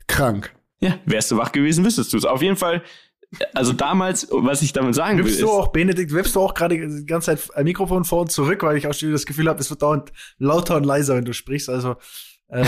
Krank. 0.07 0.53
ja. 0.79 0.99
Wärst 1.05 1.31
du 1.31 1.37
wach 1.37 1.51
gewesen, 1.51 1.83
wüsstest 1.85 2.13
du 2.13 2.17
es. 2.17 2.25
Auf 2.25 2.41
jeden 2.41 2.55
Fall, 2.57 2.83
also 3.53 3.73
damals, 3.73 4.27
was 4.31 4.61
ich 4.61 4.73
damit 4.73 4.93
sagen 4.95 5.17
will, 5.17 5.25
Wippst 5.25 5.39
ist, 5.39 5.43
du 5.43 5.49
auch, 5.49 5.69
Benedikt, 5.69 6.11
wippst 6.13 6.35
du 6.35 6.41
auch 6.41 6.53
gerade 6.53 6.75
die 6.77 7.05
ganze 7.05 7.35
Zeit 7.35 7.55
ein 7.55 7.63
Mikrofon 7.63 8.03
vor 8.03 8.21
und 8.21 8.31
zurück, 8.31 8.61
weil 8.63 8.77
ich 8.77 8.85
auch 8.87 8.93
schon 8.93 9.11
das 9.11 9.25
Gefühl 9.25 9.47
habe, 9.49 9.59
es 9.59 9.69
wird 9.69 9.81
dauernd 9.81 10.11
lauter 10.37 10.77
und 10.77 10.83
leiser, 10.85 11.15
wenn 11.15 11.25
du 11.25 11.33
sprichst. 11.33 11.69
Also, 11.69 11.95
ähm, 12.49 12.67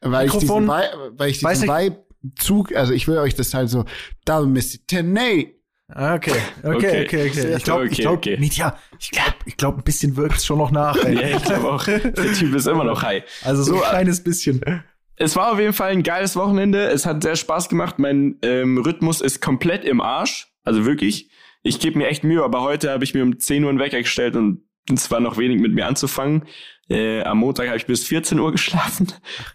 Weil 0.00 0.26
ich 0.26 0.32
Mikrofon, 0.34 0.62
diesen, 0.64 0.74
Vi- 0.76 1.18
weil 1.18 1.30
ich 1.30 1.38
diesen 1.40 1.62
ich- 1.64 1.92
Vibe-Zug, 2.30 2.74
also 2.74 2.92
ich 2.92 3.08
will 3.08 3.18
euch 3.18 3.34
das 3.34 3.54
halt 3.54 3.68
so, 3.68 3.84
Double 4.24 4.46
Misty 4.48 4.78
1080. 4.90 5.54
ah, 5.88 6.14
okay, 6.16 6.32
okay, 6.62 6.76
Okay. 6.76 7.04
okay, 7.04 7.30
okay. 7.30 7.54
Ich 7.56 7.64
glaube, 7.64 7.82
Okay, 7.84 7.92
ich 7.92 7.98
glaube, 7.98 8.16
okay. 8.18 8.36
Mietja, 8.38 8.78
ich 8.98 9.10
glaube, 9.10 9.34
ich 9.44 9.56
glaube, 9.56 9.78
ein 9.78 9.84
bisschen 9.84 10.16
wirkt's 10.16 10.44
schon 10.46 10.58
noch 10.58 10.70
nach. 10.70 10.96
Ey. 11.04 11.14
ja, 11.14 11.36
ich 11.36 11.44
glaube 11.44 11.70
auch, 11.72 11.84
der 11.86 12.02
Typ 12.34 12.54
ist 12.54 12.66
immer 12.66 12.84
noch 12.84 13.02
high. 13.02 13.22
Also 13.42 13.62
so 13.62 13.74
ein 13.74 13.78
So, 13.80 13.84
kleines 13.84 14.22
bisschen. 14.24 14.60
Es 15.16 15.34
war 15.36 15.52
auf 15.52 15.58
jeden 15.58 15.72
Fall 15.72 15.92
ein 15.92 16.02
geiles 16.02 16.36
Wochenende. 16.36 16.86
Es 16.88 17.06
hat 17.06 17.22
sehr 17.22 17.36
Spaß 17.36 17.68
gemacht. 17.70 17.98
Mein 17.98 18.36
ähm, 18.42 18.78
Rhythmus 18.78 19.20
ist 19.22 19.40
komplett 19.40 19.84
im 19.84 20.00
Arsch. 20.00 20.48
Also 20.64 20.84
wirklich. 20.84 21.30
Ich 21.62 21.80
gebe 21.80 21.96
mir 21.98 22.08
echt 22.08 22.22
Mühe, 22.22 22.44
aber 22.44 22.60
heute 22.62 22.90
habe 22.90 23.02
ich 23.02 23.14
mir 23.14 23.22
um 23.22 23.38
10 23.38 23.64
Uhr 23.64 23.70
einen 23.70 23.78
Wecker 23.78 23.98
gestellt 24.02 24.36
und 24.36 24.62
es 24.92 25.10
war 25.10 25.20
noch 25.20 25.36
wenig 25.38 25.60
mit 25.60 25.72
mir 25.72 25.86
anzufangen. 25.86 26.44
Äh, 26.88 27.22
am 27.22 27.38
Montag 27.38 27.66
habe 27.66 27.76
ich 27.76 27.86
bis 27.86 28.04
14 28.04 28.38
Uhr 28.38 28.52
geschlafen. 28.52 29.08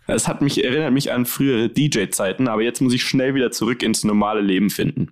Das 0.08 0.28
hat 0.28 0.42
mich, 0.42 0.64
erinnert 0.64 0.92
mich 0.92 1.12
an 1.14 1.26
frühere 1.26 1.70
DJ-Zeiten, 1.70 2.48
aber 2.50 2.62
jetzt 2.62 2.82
muss 2.82 2.94
ich 2.94 3.04
schnell 3.04 3.34
wieder 3.36 3.52
zurück 3.52 3.84
ins 3.84 4.04
normale 4.04 4.42
Leben 4.42 4.70
finden. 4.70 5.12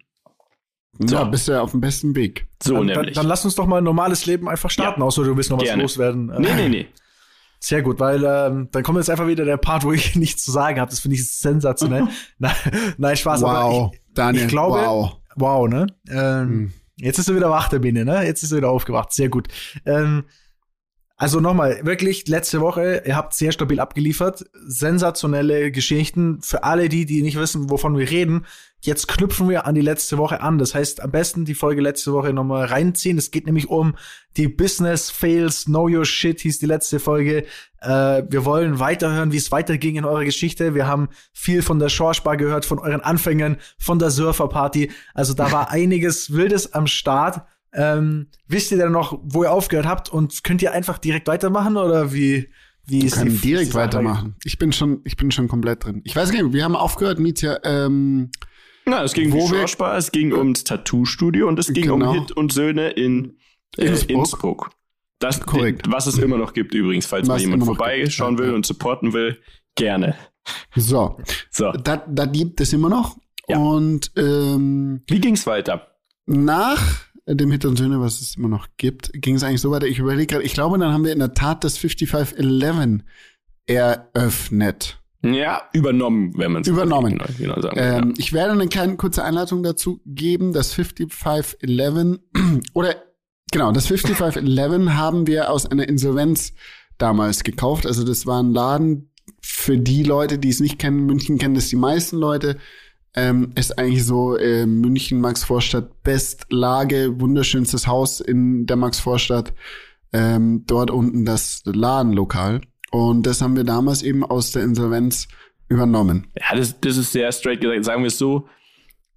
So. 1.01 1.15
Ja, 1.15 1.23
bist 1.23 1.47
du 1.47 1.53
ja 1.53 1.61
auf 1.61 1.71
dem 1.71 1.79
besten 1.79 2.13
Weg. 2.15 2.47
So 2.61 2.73
dann, 2.75 2.87
dann, 2.87 2.97
nämlich. 2.97 3.15
dann 3.15 3.25
lass 3.25 3.45
uns 3.45 3.55
doch 3.55 3.65
mal 3.67 3.77
ein 3.77 3.85
normales 3.85 4.25
Leben 4.25 4.49
einfach 4.49 4.69
starten, 4.69 4.99
Ja. 4.99 5.07
außer 5.07 5.23
du 5.23 5.37
willst 5.37 5.49
noch 5.49 5.57
was 5.59 5.63
Gerne. 5.63 5.81
loswerden. 5.83 6.29
Äh, 6.29 6.39
nee, 6.41 6.53
nee, 6.55 6.69
nee. 6.69 6.87
Sehr 7.61 7.81
gut, 7.81 7.99
weil 8.01 8.23
ähm, 8.25 8.67
dann 8.71 8.83
kommt 8.83 8.97
jetzt 8.97 9.09
einfach 9.09 9.27
wieder 9.27 9.45
der 9.45 9.55
Part, 9.57 9.85
wo 9.85 9.91
ich 9.93 10.15
nichts 10.17 10.43
zu 10.43 10.51
sagen 10.51 10.79
habe. 10.79 10.89
Das 10.89 10.99
finde 10.99 11.15
ich 11.15 11.31
sensationell. 11.31 12.07
nein, 12.37 12.51
nein, 12.97 13.15
Spaß. 13.15 13.41
wow, 13.41 13.49
Aber 13.49 13.91
ich, 13.93 13.99
Daniel, 14.13 14.43
ich 14.43 14.49
glaube, 14.49 14.77
wow. 14.79 15.17
wow, 15.37 15.69
ne? 15.69 15.87
Ähm, 16.09 16.47
Hm. 16.49 16.73
Jetzt 17.01 17.17
ist 17.17 17.29
er 17.29 17.35
wieder 17.35 17.49
wach, 17.49 17.69
der 17.69 17.79
Biene, 17.79 18.05
ne? 18.05 18.25
Jetzt 18.25 18.43
ist 18.43 18.51
er 18.51 18.57
wieder 18.57 18.69
aufgewacht. 18.69 19.13
Sehr 19.13 19.29
gut. 19.29 19.47
Ähm, 19.85 20.25
also 21.21 21.41
nochmal, 21.41 21.81
wirklich, 21.83 22.29
letzte 22.29 22.61
Woche, 22.61 23.03
ihr 23.05 23.17
habt 23.17 23.33
sehr 23.33 23.51
stabil 23.51 23.81
abgeliefert. 23.81 24.45
Sensationelle 24.53 25.69
Geschichten. 25.69 26.41
Für 26.41 26.63
alle 26.63 26.87
die, 26.87 27.05
die 27.05 27.21
nicht 27.21 27.37
wissen, 27.37 27.69
wovon 27.69 27.97
wir 27.97 28.09
reden, 28.09 28.45
jetzt 28.79 29.09
knüpfen 29.09 29.49
wir 29.49 29.65
an 29.65 29.75
die 29.75 29.81
letzte 29.81 30.17
Woche 30.17 30.39
an. 30.39 30.59
Das 30.59 30.73
heißt, 30.73 31.01
am 31.01 31.11
besten 31.11 31.43
die 31.43 31.55
Folge 31.55 31.81
letzte 31.81 32.13
Woche 32.13 32.31
nochmal 32.31 32.67
reinziehen. 32.67 33.17
Es 33.17 33.31
geht 33.31 33.47
nämlich 33.47 33.67
um 33.67 33.97
die 34.37 34.47
Business 34.47 35.11
Fails, 35.11 35.65
Know 35.65 35.89
Your 35.89 36.05
Shit 36.05 36.39
hieß 36.39 36.57
die 36.59 36.67
letzte 36.67 37.01
Folge. 37.01 37.45
Äh, 37.81 38.23
wir 38.29 38.45
wollen 38.45 38.79
weiterhören, 38.79 39.33
wie 39.33 39.37
es 39.37 39.51
weiterging 39.51 39.97
in 39.97 40.05
eurer 40.05 40.23
Geschichte. 40.23 40.73
Wir 40.73 40.87
haben 40.87 41.09
viel 41.33 41.61
von 41.63 41.79
der 41.79 41.89
Schorspar 41.89 42.37
gehört, 42.37 42.63
von 42.63 42.79
euren 42.79 43.01
Anfängen, 43.01 43.57
von 43.77 43.99
der 43.99 44.09
Surferparty. 44.09 44.89
Also 45.13 45.33
da 45.33 45.51
war 45.51 45.69
einiges 45.69 46.31
Wildes 46.31 46.73
am 46.73 46.87
Start. 46.87 47.41
Ähm, 47.73 48.27
wisst 48.47 48.71
ihr 48.71 48.77
denn 48.77 48.91
noch, 48.91 49.19
wo 49.23 49.43
ihr 49.43 49.51
aufgehört 49.51 49.85
habt 49.85 50.09
und 50.09 50.43
könnt 50.43 50.61
ihr 50.61 50.71
einfach 50.71 50.97
direkt 50.97 51.27
weitermachen 51.27 51.77
oder 51.77 52.13
wie? 52.13 52.49
Wie 52.85 53.01
Wir 53.01 53.05
ist 53.07 53.17
können 53.17 53.31
die- 53.35 53.37
direkt 53.41 53.71
die 53.71 53.75
weitermachen. 53.75 54.35
Ich 54.43 54.57
bin 54.57 54.71
schon, 54.71 55.01
ich 55.03 55.15
bin 55.15 55.29
schon 55.29 55.47
komplett 55.47 55.83
drin. 55.85 56.01
Ich 56.05 56.15
weiß 56.15 56.31
gar 56.31 56.41
nicht, 56.41 56.53
wir 56.53 56.63
haben 56.63 56.75
aufgehört, 56.75 57.19
Mietja, 57.19 57.59
ähm, 57.63 58.31
Na, 58.85 59.03
es 59.03 59.13
ging 59.13 59.31
um 59.31 59.51
wir- 59.51 59.59
Schauspar, 59.59 59.95
es 59.97 60.11
ging 60.11 60.33
ums 60.33 60.63
Tattoo-Studio 60.63 61.47
und 61.47 61.59
es 61.59 61.67
ging 61.71 61.83
Genau. 61.83 62.09
um 62.11 62.19
Hit 62.19 62.31
und 62.31 62.51
Söhne 62.51 62.89
in 62.89 63.37
äh, 63.77 63.85
Innsbruck. 63.85 64.17
Innsbruck. 64.17 64.69
Das, 65.19 65.39
Korrekt. 65.41 65.91
Was 65.91 66.07
es 66.07 66.17
immer 66.17 66.37
noch 66.37 66.53
gibt 66.53 66.73
übrigens, 66.73 67.05
falls 67.05 67.27
Was 67.27 67.35
mal 67.35 67.41
jemand 67.41 67.65
vorbeischauen 67.65 68.39
will 68.39 68.53
und 68.55 68.65
supporten 68.65 69.13
will, 69.13 69.37
gerne. 69.75 70.15
so, 70.75 71.19
So, 71.51 71.71
das 71.73 71.99
das 72.07 72.31
gibt 72.31 72.59
es 72.61 72.73
immer 72.73 72.89
noch. 72.89 73.17
Ja. 73.47 73.57
Und 73.59 74.11
ähm, 74.17 75.03
wie 75.07 75.19
ging's 75.19 75.45
weiter? 75.45 75.85
nach 76.25 76.81
dem 77.37 77.51
Hit 77.51 77.65
und 77.65 77.77
Söhne, 77.77 77.99
was 78.01 78.21
es 78.21 78.35
immer 78.37 78.47
noch 78.47 78.67
gibt, 78.77 79.11
ging 79.13 79.35
es 79.35 79.43
eigentlich 79.43 79.61
so 79.61 79.71
weiter. 79.71 79.87
Ich 79.87 79.99
überlege 79.99 80.27
gerade, 80.27 80.43
ich 80.43 80.53
glaube, 80.53 80.77
dann 80.77 80.91
haben 80.91 81.05
wir 81.05 81.13
in 81.13 81.19
der 81.19 81.33
Tat 81.33 81.63
das 81.63 81.77
5511 81.77 83.03
eröffnet. 83.65 84.99
Ja, 85.21 85.63
übernommen, 85.73 86.33
wenn 86.37 86.53
man 86.53 86.61
es 86.61 86.67
Übernommen. 86.67 87.17
Genau, 87.17 87.25
genau 87.37 87.61
sagen 87.61 87.75
will, 87.75 87.83
Ähm, 87.83 88.13
Ich 88.17 88.31
werde 88.31 88.53
eine 88.53 88.67
kleine 88.67 88.95
kurze 88.95 89.23
Einleitung 89.23 89.63
dazu 89.63 90.01
geben. 90.05 90.53
Das 90.53 90.73
5511 90.73 92.19
oder 92.73 92.95
genau, 93.51 93.71
das 93.71 93.87
5511 93.87 94.89
haben 94.95 95.27
wir 95.27 95.51
aus 95.51 95.65
einer 95.65 95.89
Insolvenz 95.89 96.53
damals 96.97 97.43
gekauft. 97.43 97.85
Also 97.85 98.03
das 98.03 98.25
war 98.25 98.41
ein 98.41 98.53
Laden 98.53 99.11
für 99.41 99.77
die 99.77 100.03
Leute, 100.03 100.39
die 100.39 100.49
es 100.49 100.61
nicht 100.61 100.79
kennen. 100.79 101.05
München 101.05 101.37
kennen 101.37 101.55
das 101.55 101.67
die 101.67 101.75
meisten 101.75 102.17
Leute. 102.17 102.57
Ähm, 103.15 103.51
ist 103.55 103.77
eigentlich 103.79 104.05
so 104.05 104.37
äh, 104.37 104.65
München, 104.65 105.19
Max-Vorstadt, 105.19 106.03
Bestlage, 106.03 107.19
wunderschönstes 107.19 107.87
Haus 107.87 108.19
in 108.19 108.65
der 108.65 108.75
Max-Vorstadt. 108.75 109.53
Ähm, 110.13 110.63
dort 110.67 110.91
unten 110.91 111.25
das 111.25 111.61
Ladenlokal. 111.65 112.61
Und 112.91 113.23
das 113.25 113.41
haben 113.41 113.55
wir 113.55 113.63
damals 113.63 114.01
eben 114.03 114.23
aus 114.23 114.51
der 114.51 114.63
Insolvenz 114.63 115.27
übernommen. 115.69 116.27
Ja, 116.39 116.55
das, 116.55 116.79
das 116.79 116.97
ist 116.97 117.11
sehr 117.11 117.31
straight 117.31 117.61
gesagt. 117.61 117.85
Sagen 117.85 118.03
wir 118.03 118.07
es 118.07 118.17
so, 118.17 118.47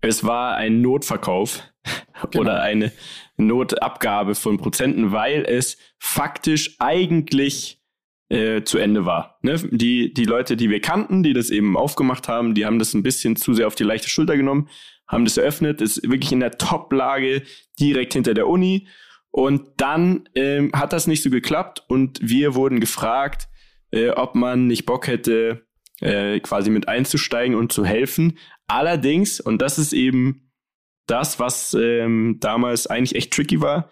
es 0.01 0.25
war 0.25 0.57
ein 0.57 0.81
Notverkauf 0.81 1.63
Genau. 2.31 2.43
oder 2.43 2.63
eine 2.63 2.93
Notabgabe 3.37 4.35
von 4.35 4.59
Prozenten, 4.59 5.13
weil 5.13 5.45
es 5.45 5.77
faktisch 5.99 6.77
eigentlich 6.79 7.82
äh, 8.33 8.65
zu 8.65 8.79
Ende 8.79 9.05
war. 9.05 9.39
Ne? 9.43 9.57
Die, 9.71 10.15
die 10.15 10.25
Leute, 10.25 10.57
die 10.57 10.71
wir 10.71 10.81
kannten, 10.81 11.23
die 11.23 11.35
das 11.35 11.51
eben 11.51 11.77
aufgemacht 11.77 12.29
haben, 12.29 12.55
die 12.55 12.65
haben 12.65 12.79
das 12.79 12.95
ein 12.95 13.03
bisschen 13.03 13.37
zu 13.37 13.53
sehr 13.53 13.67
auf 13.67 13.75
die 13.75 13.85
leichte 13.85 14.09
Schulter 14.09 14.37
genommen, 14.37 14.69
haben 15.07 15.27
das 15.27 15.37
eröffnet, 15.37 15.83
ist 15.83 16.03
wirklich 16.03 16.33
in 16.33 16.41
der 16.41 16.53
Top-Lage 16.53 17.43
direkt 17.79 18.15
hinter 18.15 18.33
der 18.33 18.49
Uni. 18.49 18.89
Und 19.31 19.69
dann 19.77 20.29
ähm, 20.35 20.73
hat 20.75 20.95
das 20.95 21.07
nicht 21.07 21.23
so 21.23 21.29
geklappt 21.29 21.85
und 21.89 22.21
wir 22.23 22.55
wurden 22.55 22.81
gefragt, 22.81 23.49
äh, 23.91 24.11
ob 24.11 24.35
man 24.35 24.67
nicht 24.67 24.87
Bock 24.87 25.09
hätte, 25.09 25.67
äh, 26.01 26.41
quasi 26.41 26.71
mit 26.71 26.89
einzusteigen 26.89 27.55
und 27.55 27.71
zu 27.71 27.85
helfen. 27.85 28.39
Allerdings, 28.67 29.41
und 29.41 29.61
das 29.61 29.79
ist 29.79 29.93
eben 29.93 30.51
das, 31.07 31.39
was 31.39 31.75
ähm, 31.79 32.39
damals 32.41 32.87
eigentlich 32.87 33.15
echt 33.15 33.33
tricky 33.33 33.61
war, 33.61 33.91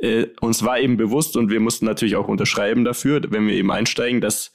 äh, 0.00 0.28
uns 0.40 0.64
war 0.64 0.78
eben 0.78 0.96
bewusst 0.96 1.36
und 1.36 1.50
wir 1.50 1.60
mussten 1.60 1.86
natürlich 1.86 2.16
auch 2.16 2.28
unterschreiben 2.28 2.84
dafür, 2.84 3.20
wenn 3.30 3.46
wir 3.46 3.54
eben 3.54 3.70
einsteigen, 3.70 4.20
dass 4.20 4.52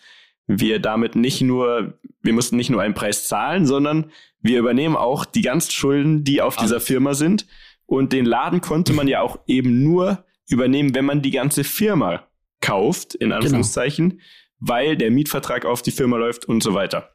wir 0.47 0.79
damit 0.79 1.15
nicht 1.15 1.41
nur, 1.41 1.99
wir 2.21 2.33
mussten 2.33 2.57
nicht 2.57 2.69
nur 2.69 2.81
einen 2.81 2.93
Preis 2.93 3.27
zahlen, 3.27 3.65
sondern 3.65 4.11
wir 4.41 4.59
übernehmen 4.59 4.95
auch 4.95 5.25
die 5.25 5.41
ganzen 5.41 5.71
Schulden, 5.71 6.23
die 6.23 6.41
auf 6.41 6.57
dieser 6.57 6.79
Firma 6.79 7.13
sind. 7.13 7.45
Und 7.85 8.11
den 8.13 8.25
Laden 8.25 8.61
konnte 8.61 8.93
man 8.93 9.07
ja 9.07 9.21
auch 9.21 9.39
eben 9.47 9.83
nur 9.83 10.25
übernehmen, 10.49 10.95
wenn 10.95 11.05
man 11.05 11.21
die 11.21 11.31
ganze 11.31 11.63
Firma 11.63 12.27
kauft, 12.59 13.15
in 13.15 13.31
Anführungszeichen, 13.31 14.21
weil 14.59 14.97
der 14.97 15.11
Mietvertrag 15.11 15.65
auf 15.65 15.81
die 15.81 15.91
Firma 15.91 16.17
läuft 16.17 16.45
und 16.45 16.63
so 16.63 16.73
weiter. 16.73 17.09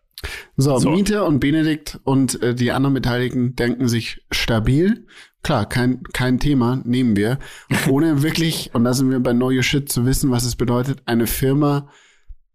So, 0.57 0.79
So. 0.79 0.91
Miete 0.91 1.25
und 1.25 1.41
Benedikt 1.41 2.01
und 2.05 2.43
äh, 2.43 2.55
die 2.55 2.73
anderen 2.73 2.95
Beteiligten 2.95 3.55
denken 3.57 3.89
sich 3.89 4.25
stabil. 4.31 5.07
Klar, 5.43 5.67
kein, 5.69 6.03
kein 6.13 6.39
Thema, 6.41 6.81
nehmen 6.85 7.17
wir. 7.17 7.39
Ohne 7.89 8.23
wirklich, 8.23 8.71
und 8.75 8.85
da 8.85 8.93
sind 8.95 9.11
wir 9.11 9.21
bei 9.21 9.33
Know 9.33 9.51
Your 9.51 9.63
Shit, 9.63 9.91
zu 9.91 10.05
wissen, 10.07 10.31
was 10.31 10.45
es 10.45 10.57
bedeutet, 10.57 11.01
eine 11.07 11.27
Firma 11.27 11.89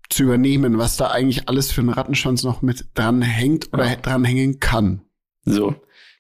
zu 0.10 0.24
übernehmen, 0.24 0.78
was 0.78 0.98
da 0.98 1.08
eigentlich 1.08 1.48
alles 1.50 1.72
für 1.72 1.82
einen 1.82 1.90
Rattenschwanz 1.90 2.44
noch 2.44 2.62
mit 2.62 2.86
dran 2.94 3.22
hängt 3.22 3.74
oder 3.74 3.86
Ja. 3.90 3.96
dran 3.96 4.24
hängen 4.26 4.60
kann. 4.60 5.02
So. 5.44 5.76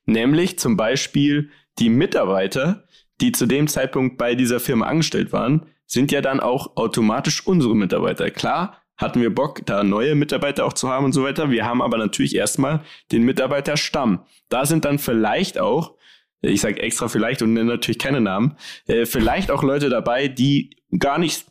Nämlich 0.05 0.57
zum 0.57 0.75
Beispiel 0.77 1.49
die 1.79 1.89
Mitarbeiter, 1.89 2.85
die 3.21 3.31
zu 3.31 3.45
dem 3.45 3.67
Zeitpunkt 3.67 4.17
bei 4.17 4.35
dieser 4.35 4.59
Firma 4.59 4.87
angestellt 4.87 5.31
waren, 5.31 5.67
sind 5.85 6.11
ja 6.11 6.21
dann 6.21 6.39
auch 6.39 6.75
automatisch 6.75 7.45
unsere 7.45 7.75
Mitarbeiter. 7.75 8.31
Klar, 8.31 8.81
hatten 8.97 9.21
wir 9.21 9.33
Bock, 9.33 9.65
da 9.65 9.83
neue 9.83 10.15
Mitarbeiter 10.15 10.65
auch 10.65 10.73
zu 10.73 10.89
haben 10.89 11.05
und 11.05 11.13
so 11.13 11.23
weiter. 11.23 11.51
Wir 11.51 11.65
haben 11.65 11.81
aber 11.81 11.97
natürlich 11.97 12.35
erstmal 12.35 12.81
den 13.11 13.23
Mitarbeiterstamm. 13.23 14.23
Da 14.49 14.65
sind 14.65 14.85
dann 14.85 14.97
vielleicht 14.97 15.59
auch, 15.59 15.95
ich 16.43 16.61
sage 16.61 16.81
extra 16.81 17.07
vielleicht 17.07 17.41
und 17.41 17.53
nenne 17.53 17.71
natürlich 17.71 17.99
keine 17.99 18.21
Namen, 18.21 18.57
äh, 18.87 19.05
vielleicht 19.05 19.49
auch 19.49 19.63
Leute 19.63 19.89
dabei, 19.89 20.27
die 20.27 20.77
gar 20.97 21.17
nicht 21.17 21.45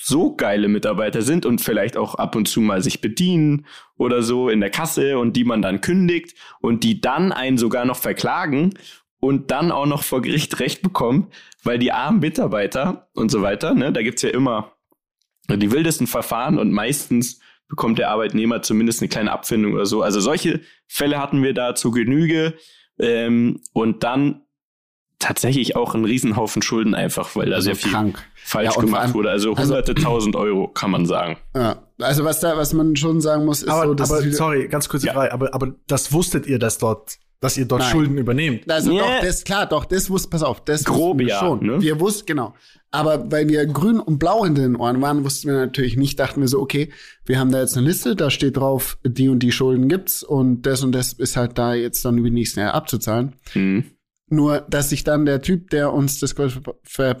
so 0.00 0.34
geile 0.34 0.68
Mitarbeiter 0.68 1.22
sind 1.22 1.44
und 1.44 1.60
vielleicht 1.60 1.96
auch 1.96 2.14
ab 2.14 2.36
und 2.36 2.46
zu 2.46 2.60
mal 2.60 2.82
sich 2.82 3.00
bedienen 3.00 3.66
oder 3.96 4.22
so 4.22 4.48
in 4.48 4.60
der 4.60 4.70
Kasse 4.70 5.18
und 5.18 5.34
die 5.34 5.44
man 5.44 5.60
dann 5.60 5.80
kündigt 5.80 6.34
und 6.60 6.84
die 6.84 7.00
dann 7.00 7.32
einen 7.32 7.58
sogar 7.58 7.84
noch 7.84 7.96
verklagen 7.96 8.74
und 9.20 9.50
dann 9.50 9.72
auch 9.72 9.86
noch 9.86 10.04
vor 10.04 10.22
Gericht 10.22 10.60
Recht 10.60 10.82
bekommen, 10.82 11.28
weil 11.64 11.78
die 11.78 11.92
armen 11.92 12.20
Mitarbeiter 12.20 13.08
und 13.14 13.30
so 13.30 13.42
weiter, 13.42 13.74
ne, 13.74 13.92
da 13.92 14.02
gibt's 14.02 14.22
ja 14.22 14.30
immer 14.30 14.72
die 15.50 15.72
wildesten 15.72 16.06
Verfahren 16.06 16.58
und 16.58 16.70
meistens 16.70 17.40
bekommt 17.68 17.98
der 17.98 18.10
Arbeitnehmer 18.10 18.62
zumindest 18.62 19.00
eine 19.00 19.08
kleine 19.08 19.32
Abfindung 19.32 19.74
oder 19.74 19.86
so. 19.86 20.02
Also 20.02 20.20
solche 20.20 20.60
Fälle 20.86 21.18
hatten 21.18 21.42
wir 21.42 21.54
da 21.54 21.74
zu 21.74 21.90
Genüge 21.90 22.54
ähm, 22.98 23.60
und 23.72 24.02
dann 24.04 24.42
tatsächlich 25.18 25.74
auch 25.74 25.94
einen 25.94 26.04
Riesenhaufen 26.04 26.62
Schulden 26.62 26.94
einfach, 26.94 27.34
weil 27.34 27.50
da 27.50 27.60
sehr 27.60 27.74
viel 27.74 27.90
krank. 27.90 28.24
falsch 28.36 28.74
Ja, 28.76 28.80
gemacht 28.80 29.02
allem- 29.02 29.14
wurde. 29.14 29.30
Also 29.30 29.50
also- 29.54 29.62
hunderte 29.62 29.94
tausend 29.94 30.36
Euro, 30.36 30.68
kann 30.68 30.90
man 30.92 31.06
sagen. 31.06 31.36
Ja. 31.56 31.82
Also 32.00 32.24
was 32.24 32.38
da, 32.38 32.56
was 32.56 32.72
man 32.72 32.94
schon 32.94 33.20
sagen 33.20 33.44
muss, 33.44 33.62
ist 33.64 33.68
Aber, 33.68 33.86
so, 33.86 33.94
dass 33.94 34.12
aber 34.12 34.22
sorry, 34.30 34.68
ganz 34.68 34.88
kurze 34.88 35.08
Ja. 35.08 35.14
Frage, 35.14 35.32
aber, 35.32 35.52
aber 35.54 35.74
das 35.88 36.12
wusstet 36.12 36.46
ihr, 36.46 36.60
dass 36.60 36.78
dort, 36.78 37.18
dass 37.40 37.56
ihr 37.56 37.66
dort 37.66 37.82
Nein. 37.82 37.90
Schulden 37.90 38.18
übernehmt? 38.18 38.70
Also 38.70 38.90
Nee. 38.90 38.98
doch, 38.98 39.20
das 39.20 39.44
klar, 39.44 39.66
doch, 39.66 39.84
das 39.84 40.10
wussten, 40.10 40.30
pass 40.30 40.42
auf, 40.42 40.64
das 40.64 40.84
Grob 40.84 41.18
wir 41.18 41.28
ja, 41.28 41.38
schon. 41.38 41.64
ne? 41.64 41.80
Wir 41.80 42.00
wussten, 42.00 42.26
genau. 42.26 42.54
Aber 42.90 43.30
weil 43.30 43.48
wir 43.48 43.64
grün 43.66 44.00
und 44.00 44.18
blau 44.18 44.44
hinter 44.44 44.62
den 44.62 44.76
Ohren 44.76 45.00
waren, 45.02 45.24
wussten 45.24 45.48
wir 45.48 45.56
natürlich 45.56 45.96
nicht, 45.96 46.18
dachten 46.18 46.40
wir 46.40 46.48
so, 46.48 46.60
okay, 46.60 46.90
wir 47.26 47.38
haben 47.38 47.52
da 47.52 47.60
jetzt 47.60 47.76
eine 47.76 47.86
Liste, 47.86 48.16
da 48.16 48.30
steht 48.30 48.56
drauf, 48.56 48.98
die 49.04 49.28
und 49.28 49.40
die 49.40 49.52
Schulden 49.52 49.88
gibt's 49.88 50.22
und 50.22 50.62
das 50.62 50.82
und 50.82 50.92
das 50.92 51.12
ist 51.12 51.36
halt 51.36 51.58
da 51.58 51.74
jetzt 51.74 52.04
dann 52.04 52.18
über 52.18 52.28
die 52.28 52.34
nächsten 52.34 52.60
Jahre 52.60 52.74
abzuzahlen. 52.74 53.34
Hm. 53.52 53.84
Nur, 54.30 54.60
dass 54.68 54.90
sich 54.90 55.04
dann 55.04 55.24
der 55.26 55.42
Typ, 55.42 55.70
der 55.70 55.92
uns 55.92 56.18
das 56.18 56.34
Gold 56.34 56.60
ver 56.82 57.16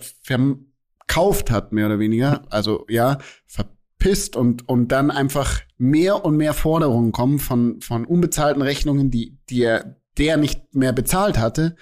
verkauft 1.08 1.50
hat, 1.50 1.72
mehr 1.72 1.86
oder 1.86 1.98
weniger, 1.98 2.42
also 2.50 2.84
ja, 2.88 3.18
verpisst 3.46 4.36
und, 4.36 4.68
und 4.68 4.88
dann 4.88 5.10
einfach 5.10 5.60
mehr 5.78 6.24
und 6.24 6.36
mehr 6.36 6.52
Forderungen 6.52 7.12
kommen 7.12 7.38
von, 7.38 7.80
von 7.80 8.04
unbezahlten 8.04 8.62
Rechnungen, 8.62 9.10
die, 9.10 9.38
die 9.48 9.62
er, 9.62 9.96
der 10.18 10.36
nicht 10.36 10.74
mehr 10.74 10.92
bezahlt 10.92 11.38
hatte. 11.38 11.76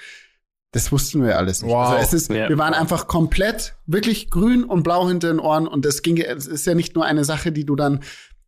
Das 0.73 0.93
wussten 0.93 1.25
wir 1.25 1.39
alles 1.39 1.63
nicht. 1.63 1.73
Wow. 1.73 1.89
Also 1.91 2.03
es 2.05 2.13
ist, 2.13 2.31
Ja. 2.31 2.49
wir 2.49 2.59
waren 2.59 2.75
einfach 2.75 3.07
komplett 3.07 3.77
wirklich 3.87 4.31
grün 4.31 4.63
und 4.65 4.83
blau 4.83 5.09
hinter 5.09 5.29
den 5.29 5.41
Ohren 5.41 5.67
und 5.67 5.85
das 5.85 6.03
ging, 6.03 6.19
es 6.19 6.47
ist 6.47 6.67
ja 6.67 6.75
nicht 6.75 6.95
nur 6.95 7.05
eine 7.05 7.25
Sache, 7.25 7.51
die 7.53 7.65
du 7.65 7.77
dann 7.77 8.01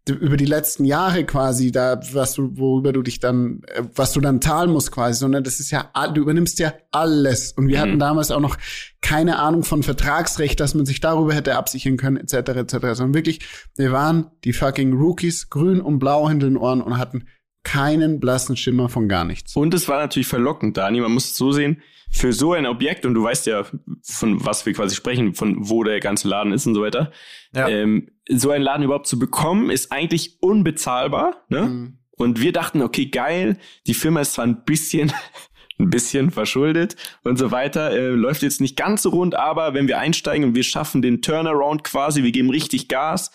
über 0.09 0.38
die 0.38 0.46
letzten 0.46 0.87
Jahre 0.87 1.24
quasi 1.24 1.70
da, 1.70 2.01
was 2.14 2.33
du, 2.33 2.57
worüber 2.57 2.94
du 2.94 3.03
dich 3.03 3.20
dann, 3.20 3.61
äh, 3.66 3.83
was 3.94 4.12
du 4.14 4.20
dann 4.22 4.40
zahlen 4.40 4.70
musst 4.70 4.90
quasi, 4.90 5.18
sondern 5.18 5.44
das 5.44 5.61
ist 5.61 5.70
ja, 5.70 5.90
du 6.14 6.22
übernimmst 6.22 6.59
ja 6.61 6.72
alles. 6.92 7.53
Und 7.53 7.68
wir 7.68 7.77
Mhm. 7.77 7.81
hatten 7.83 7.98
damals 7.98 8.31
auch 8.31 8.40
noch 8.40 8.57
keine 9.03 9.38
Ahnung 9.38 9.64
von 9.64 9.83
Vertragsrecht, 9.83 10.61
dass 10.61 10.74
man 10.74 10.87
sich 10.87 11.01
darüber 11.01 11.35
hätte 11.35 11.57
absichern 11.57 11.98
können, 11.98 12.16
etc., 12.16 12.35
etc., 12.57 12.72
sondern 12.94 13.12
wirklich, 13.14 13.40
wir 13.77 13.92
waren 13.92 14.31
die 14.44 14.55
fucking 14.55 14.94
Rookies, 14.94 15.51
grün 15.51 15.83
und 15.83 15.98
blau 15.98 16.27
hinter 16.29 16.46
den 16.46 16.57
Ohren 16.57 16.81
und 16.81 16.96
hatten 16.96 17.27
keinen 17.64 18.21
blassen 18.21 18.57
Schimmer 18.57 18.88
von 18.88 19.09
gar 19.09 19.25
nichts. 19.25 19.57
Und 19.57 19.75
es 19.75 19.88
war 19.88 19.99
natürlich 19.99 20.29
verlockend, 20.29 20.77
Dani. 20.77 21.01
Man 21.01 21.12
muss 21.12 21.27
es 21.31 21.37
so 21.37 21.53
sehen, 21.53 21.83
für 22.11 22.33
so 22.33 22.55
ein 22.55 22.64
Objekt, 22.66 23.05
und 23.05 23.12
du 23.14 23.23
weißt 23.23 23.47
ja, 23.47 23.64
von 24.03 24.44
was 24.44 24.64
wir 24.64 24.73
quasi 24.73 24.97
sprechen, 24.97 25.35
von 25.35 25.57
wo 25.68 25.85
der 25.85 26.01
ganze 26.01 26.27
Laden 26.29 26.53
ist 26.53 26.66
und 26.66 26.75
so 26.75 26.81
weiter, 26.83 27.12
Ja. 27.55 27.68
ähm, 27.68 28.09
so 28.31 28.51
einen 28.51 28.64
Laden 28.64 28.85
überhaupt 28.85 29.07
zu 29.07 29.18
bekommen, 29.18 29.68
ist 29.71 29.92
eigentlich 29.92 30.38
unbezahlbar. 30.40 31.44
Ne? 31.49 31.62
Mhm. 31.62 31.99
Und 32.16 32.40
wir 32.40 32.53
dachten, 32.53 32.81
okay, 32.83 33.07
geil, 33.07 33.59
die 33.87 33.94
Firma 33.94 34.21
ist 34.21 34.33
zwar 34.35 34.47
ein 34.47 34.64
bisschen, 34.64 35.12
ein 35.79 35.90
bisschen 35.90 36.31
verschuldet 36.31 36.97
und 37.25 37.38
so 37.38 37.51
weiter, 37.51 37.92
äh, 37.92 38.09
läuft 38.09 38.42
jetzt 38.42 38.61
nicht 38.61 38.77
ganz 38.77 39.03
so 39.03 39.11
rund, 39.11 39.35
aber 39.35 39.75
wenn 39.75 39.87
wir 39.87 39.99
einsteigen 39.99 40.49
und 40.49 40.55
wir 40.55 40.64
schaffen 40.64 41.03
den 41.03 41.21
Turnaround 41.23 41.85
quasi, 41.85 42.23
wir 42.23 42.33
geben 42.33 42.51
richtig 42.51 42.88
Gas, 42.88 43.31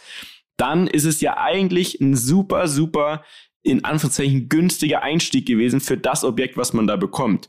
dann 0.57 0.87
ist 0.87 1.05
es 1.05 1.21
ja 1.21 1.37
eigentlich 1.37 1.99
ein 1.99 2.15
super, 2.15 2.67
super, 2.67 3.23
in 3.63 3.85
Anführungszeichen 3.85 4.49
günstiger 4.49 5.03
Einstieg 5.03 5.47
gewesen 5.47 5.79
für 5.79 5.97
das 5.97 6.23
Objekt, 6.23 6.57
was 6.57 6.73
man 6.73 6.85
da 6.85 6.97
bekommt. 6.97 7.47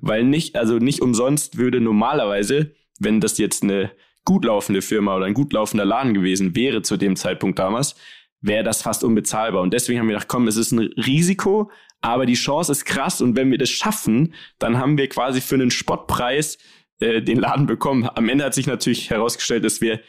Weil 0.00 0.24
nicht, 0.24 0.56
also 0.56 0.78
nicht 0.78 1.02
umsonst 1.02 1.58
würde 1.58 1.80
normalerweise, 1.80 2.74
wenn 2.98 3.20
das 3.20 3.38
jetzt 3.38 3.62
eine 3.62 3.92
gut 4.24 4.44
laufende 4.44 4.82
Firma 4.82 5.16
oder 5.16 5.26
ein 5.26 5.34
gut 5.34 5.52
laufender 5.52 5.84
Laden 5.84 6.14
gewesen 6.14 6.56
wäre 6.56 6.82
zu 6.82 6.96
dem 6.96 7.16
Zeitpunkt 7.16 7.58
damals, 7.58 7.94
wäre 8.40 8.64
das 8.64 8.82
fast 8.82 9.04
unbezahlbar. 9.04 9.62
Und 9.62 9.74
deswegen 9.74 9.98
haben 9.98 10.06
wir 10.06 10.14
gedacht, 10.14 10.28
komm, 10.28 10.48
es 10.48 10.56
ist 10.56 10.72
ein 10.72 10.78
Risiko, 10.96 11.70
aber 12.00 12.26
die 12.26 12.34
Chance 12.34 12.72
ist 12.72 12.84
krass. 12.86 13.20
Und 13.20 13.36
wenn 13.36 13.50
wir 13.50 13.58
das 13.58 13.70
schaffen, 13.70 14.34
dann 14.58 14.78
haben 14.78 14.96
wir 14.96 15.08
quasi 15.08 15.40
für 15.40 15.56
einen 15.56 15.70
Spottpreis 15.70 16.58
äh, 17.00 17.22
den 17.22 17.38
Laden 17.38 17.66
bekommen. 17.66 18.08
Am 18.14 18.28
Ende 18.28 18.44
hat 18.44 18.54
sich 18.54 18.66
natürlich 18.66 19.10
herausgestellt, 19.10 19.64
dass 19.64 19.80
wir 19.80 20.00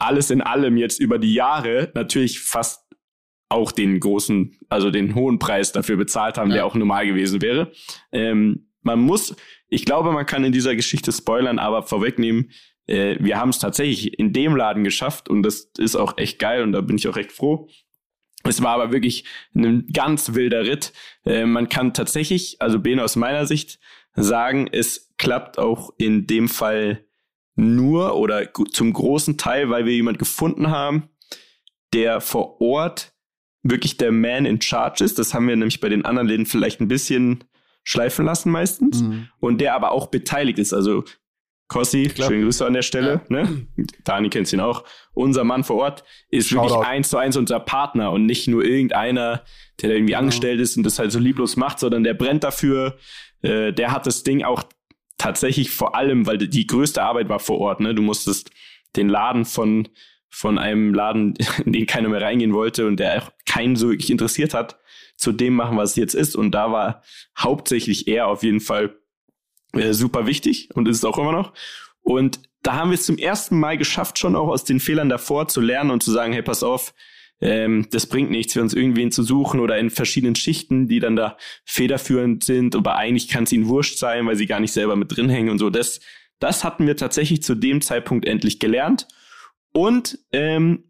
alles 0.00 0.30
in 0.30 0.40
allem 0.40 0.76
jetzt 0.76 1.00
über 1.00 1.18
die 1.18 1.34
Jahre 1.34 1.90
natürlich 1.94 2.40
fast 2.40 2.86
auch 3.48 3.72
den 3.72 3.98
großen, 3.98 4.56
also 4.68 4.90
den 4.90 5.14
hohen 5.14 5.38
Preis 5.38 5.72
dafür 5.72 5.96
bezahlt 5.96 6.38
haben, 6.38 6.50
Ja. 6.50 6.56
der 6.56 6.66
auch 6.66 6.74
normal 6.74 7.06
gewesen 7.06 7.42
wäre. 7.42 7.72
Ähm, 8.12 8.68
man 8.82 9.00
muss, 9.00 9.34
ich 9.68 9.84
glaube, 9.84 10.12
man 10.12 10.24
kann 10.24 10.44
in 10.44 10.52
dieser 10.52 10.74
Geschichte 10.76 11.12
spoilern, 11.12 11.58
aber 11.58 11.82
vorwegnehmen, 11.82 12.50
äh, 12.86 13.16
wir 13.20 13.38
haben 13.38 13.50
es 13.50 13.58
tatsächlich 13.58 14.18
in 14.18 14.32
dem 14.32 14.56
Laden 14.56 14.84
geschafft 14.84 15.28
und 15.28 15.42
das 15.42 15.70
ist 15.78 15.96
auch 15.96 16.16
echt 16.16 16.38
geil 16.38 16.62
und 16.62 16.72
da 16.72 16.80
bin 16.80 16.96
ich 16.96 17.08
auch 17.08 17.16
recht 17.16 17.32
froh. 17.32 17.68
Es 18.44 18.62
war 18.62 18.74
aber 18.74 18.92
wirklich 18.92 19.24
ein 19.54 19.86
ganz 19.92 20.32
wilder 20.34 20.64
Ritt. 20.64 20.92
Äh, 21.26 21.44
man 21.44 21.68
kann 21.68 21.92
tatsächlich, 21.92 22.56
also 22.60 22.78
Bene 22.78 23.02
aus 23.04 23.16
meiner 23.16 23.46
Sicht, 23.46 23.80
sagen, 24.14 24.68
es 24.72 25.12
klappt 25.18 25.58
auch 25.58 25.90
in 25.98 26.26
dem 26.26 26.48
Fall 26.48 27.04
nur 27.60 28.16
oder 28.16 28.48
zum 28.70 28.92
großen 28.92 29.36
Teil, 29.36 29.70
weil 29.70 29.84
wir 29.84 29.92
jemand 29.92 30.18
gefunden 30.18 30.70
haben, 30.70 31.10
der 31.92 32.20
vor 32.20 32.60
Ort 32.60 33.12
wirklich 33.62 33.96
der 33.96 34.12
Man 34.12 34.46
in 34.46 34.60
Charge 34.60 35.04
ist. 35.04 35.18
Das 35.18 35.34
haben 35.34 35.46
wir 35.48 35.56
nämlich 35.56 35.80
bei 35.80 35.88
den 35.88 36.04
anderen 36.04 36.28
Läden 36.28 36.46
vielleicht 36.46 36.80
ein 36.80 36.88
bisschen 36.88 37.44
schleifen 37.82 38.24
lassen 38.24 38.50
meistens. 38.50 39.02
Mhm. 39.02 39.28
Und 39.38 39.60
der 39.60 39.74
aber 39.74 39.92
auch 39.92 40.06
beteiligt 40.06 40.58
ist. 40.58 40.72
Also 40.72 41.04
Kossi, 41.68 42.10
schöne 42.16 42.42
Grüße 42.42 42.66
an 42.66 42.72
der 42.72 42.82
Stelle. 42.82 43.20
Ja. 43.28 43.42
Ne? 43.44 43.66
Dani 44.04 44.28
kennt 44.28 44.52
ihn 44.52 44.60
auch. 44.60 44.84
Unser 45.12 45.44
Mann 45.44 45.62
vor 45.62 45.76
Ort 45.76 46.04
ist 46.28 46.48
Shoutout. 46.48 46.70
wirklich 46.70 46.88
eins 46.88 47.10
zu 47.10 47.16
eins 47.16 47.36
unser 47.36 47.60
Partner 47.60 48.10
und 48.10 48.26
nicht 48.26 48.48
nur 48.48 48.64
irgendeiner, 48.64 49.44
der 49.80 49.90
da 49.90 49.94
irgendwie 49.94 50.12
genau. 50.12 50.20
angestellt 50.20 50.60
ist 50.60 50.76
und 50.76 50.82
das 50.82 50.98
halt 50.98 51.12
so 51.12 51.18
lieblos 51.18 51.56
macht, 51.56 51.78
sondern 51.78 52.02
der 52.02 52.14
brennt 52.14 52.42
dafür. 52.42 52.98
Äh, 53.42 53.72
der 53.72 53.92
hat 53.92 54.06
das 54.06 54.24
Ding 54.24 54.42
auch 54.42 54.64
tatsächlich 55.20 55.70
vor 55.70 55.94
allem, 55.94 56.26
weil 56.26 56.38
die 56.38 56.66
größte 56.66 57.02
Arbeit 57.02 57.28
war 57.28 57.40
vor 57.40 57.58
Ort. 57.58 57.80
Ne? 57.80 57.94
Du 57.94 58.02
musstest 58.02 58.50
den 58.96 59.08
Laden 59.08 59.44
von 59.44 59.88
von 60.32 60.58
einem 60.58 60.94
Laden, 60.94 61.34
in 61.64 61.72
den 61.72 61.86
keiner 61.86 62.08
mehr 62.08 62.22
reingehen 62.22 62.54
wollte 62.54 62.86
und 62.86 62.98
der 62.98 63.22
auch 63.22 63.32
keinen 63.46 63.76
so 63.76 63.90
wirklich 63.90 64.10
interessiert 64.10 64.54
hat, 64.54 64.78
zu 65.16 65.32
dem 65.32 65.54
machen, 65.54 65.76
was 65.76 65.90
es 65.90 65.96
jetzt 65.96 66.14
ist. 66.14 66.36
Und 66.36 66.52
da 66.52 66.72
war 66.72 67.02
hauptsächlich 67.36 68.08
er 68.08 68.28
auf 68.28 68.42
jeden 68.42 68.60
Fall 68.60 68.96
äh, 69.72 69.92
super 69.92 70.26
wichtig 70.26 70.70
und 70.74 70.88
ist 70.88 70.98
es 70.98 71.04
auch 71.04 71.18
immer 71.18 71.32
noch. 71.32 71.52
Und 72.00 72.40
da 72.62 72.74
haben 72.74 72.90
wir 72.90 72.94
es 72.94 73.06
zum 73.06 73.18
ersten 73.18 73.58
Mal 73.58 73.76
geschafft, 73.76 74.18
schon 74.18 74.36
auch 74.36 74.48
aus 74.48 74.64
den 74.64 74.80
Fehlern 74.80 75.08
davor 75.08 75.48
zu 75.48 75.60
lernen 75.60 75.90
und 75.90 76.02
zu 76.02 76.12
sagen, 76.12 76.32
hey, 76.32 76.42
pass 76.42 76.62
auf, 76.62 76.94
ähm, 77.40 77.86
das 77.90 78.06
bringt 78.06 78.30
nichts, 78.30 78.52
für 78.52 78.62
uns 78.62 78.74
irgendwen 78.74 79.10
zu 79.10 79.22
suchen 79.22 79.60
oder 79.60 79.78
in 79.78 79.90
verschiedenen 79.90 80.34
Schichten, 80.34 80.88
die 80.88 81.00
dann 81.00 81.16
da 81.16 81.36
federführend 81.64 82.44
sind, 82.44 82.76
aber 82.76 82.96
eigentlich 82.96 83.28
kann 83.28 83.44
es 83.44 83.52
ihnen 83.52 83.68
wurscht 83.68 83.98
sein, 83.98 84.26
weil 84.26 84.36
sie 84.36 84.46
gar 84.46 84.60
nicht 84.60 84.72
selber 84.72 84.96
mit 84.96 85.16
drin 85.16 85.30
hängen 85.30 85.50
und 85.50 85.58
so. 85.58 85.70
Das, 85.70 86.00
das 86.38 86.64
hatten 86.64 86.86
wir 86.86 86.96
tatsächlich 86.96 87.42
zu 87.42 87.54
dem 87.54 87.80
Zeitpunkt 87.80 88.26
endlich 88.26 88.58
gelernt. 88.60 89.08
Und 89.72 90.18
ähm, 90.32 90.84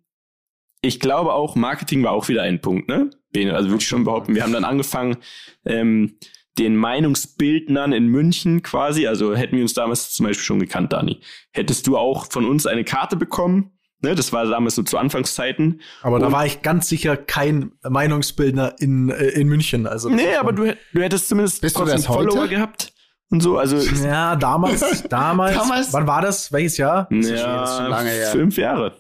ich 0.83 1.01
glaube 1.01 1.35
auch, 1.35 1.57
Marketing 1.57 2.03
war 2.03 2.13
auch 2.13 2.29
wieder 2.29 2.43
ein 2.43 2.61
Punkt, 2.61 2.89
ne? 2.89 3.11
Also 3.53 3.69
würde 3.69 3.83
ich 3.83 3.87
schon 3.87 4.05
behaupten, 4.05 4.35
wir 4.35 4.43
haben 4.43 4.53
dann 4.53 4.65
angefangen, 4.65 5.19
ähm, 5.65 6.17
den 6.59 6.77
Meinungsbildnern 6.77 7.93
in 7.93 8.09
München 8.09 8.63
quasi, 8.63 9.07
also 9.07 9.37
hätten 9.37 9.57
wir 9.57 9.63
uns 9.63 9.75
damals 9.75 10.13
zum 10.13 10.27
Beispiel 10.27 10.45
schon 10.45 10.59
gekannt, 10.59 10.93
Dani. 10.93 11.21
Hättest 11.53 11.87
du 11.87 11.97
auch 11.97 12.31
von 12.31 12.45
uns 12.45 12.67
eine 12.67 12.85
Karte 12.85 13.17
bekommen? 13.17 13.79
Ne, 14.03 14.15
das 14.15 14.33
war 14.33 14.47
damals 14.47 14.77
so 14.77 14.83
zu 14.83 14.97
Anfangszeiten. 14.97 15.83
Aber 16.03 16.17
und 16.17 16.23
da 16.23 16.33
war 16.33 16.47
ich 16.47 16.63
ganz 16.63 16.89
sicher 16.89 17.17
kein 17.17 17.73
Meinungsbildner 17.87 18.77
in, 18.79 19.11
äh, 19.11 19.27
in 19.29 19.49
München. 19.49 19.87
Also 19.87 20.09
nee, 20.09 20.35
aber 20.37 20.53
du, 20.53 20.75
du 20.95 21.03
hättest 21.03 21.29
zumindest 21.29 21.61
Bist 21.61 21.77
trotzdem 21.77 22.03
Follower 22.03 22.49
gehabt 22.49 22.93
und 23.31 23.43
so. 23.43 23.59
Also 23.59 23.77
ja, 24.03 24.37
damals, 24.37 24.81
damals, 25.09 25.55
damals. 25.55 25.93
Wann 25.93 26.07
war 26.07 26.23
das? 26.23 26.51
Welches 26.53 26.79
Jahr? 26.79 27.09
Ja, 27.11 27.89
lange 27.89 28.11
her. 28.11 28.29
Fünf 28.29 28.57
Jahre. 28.57 28.95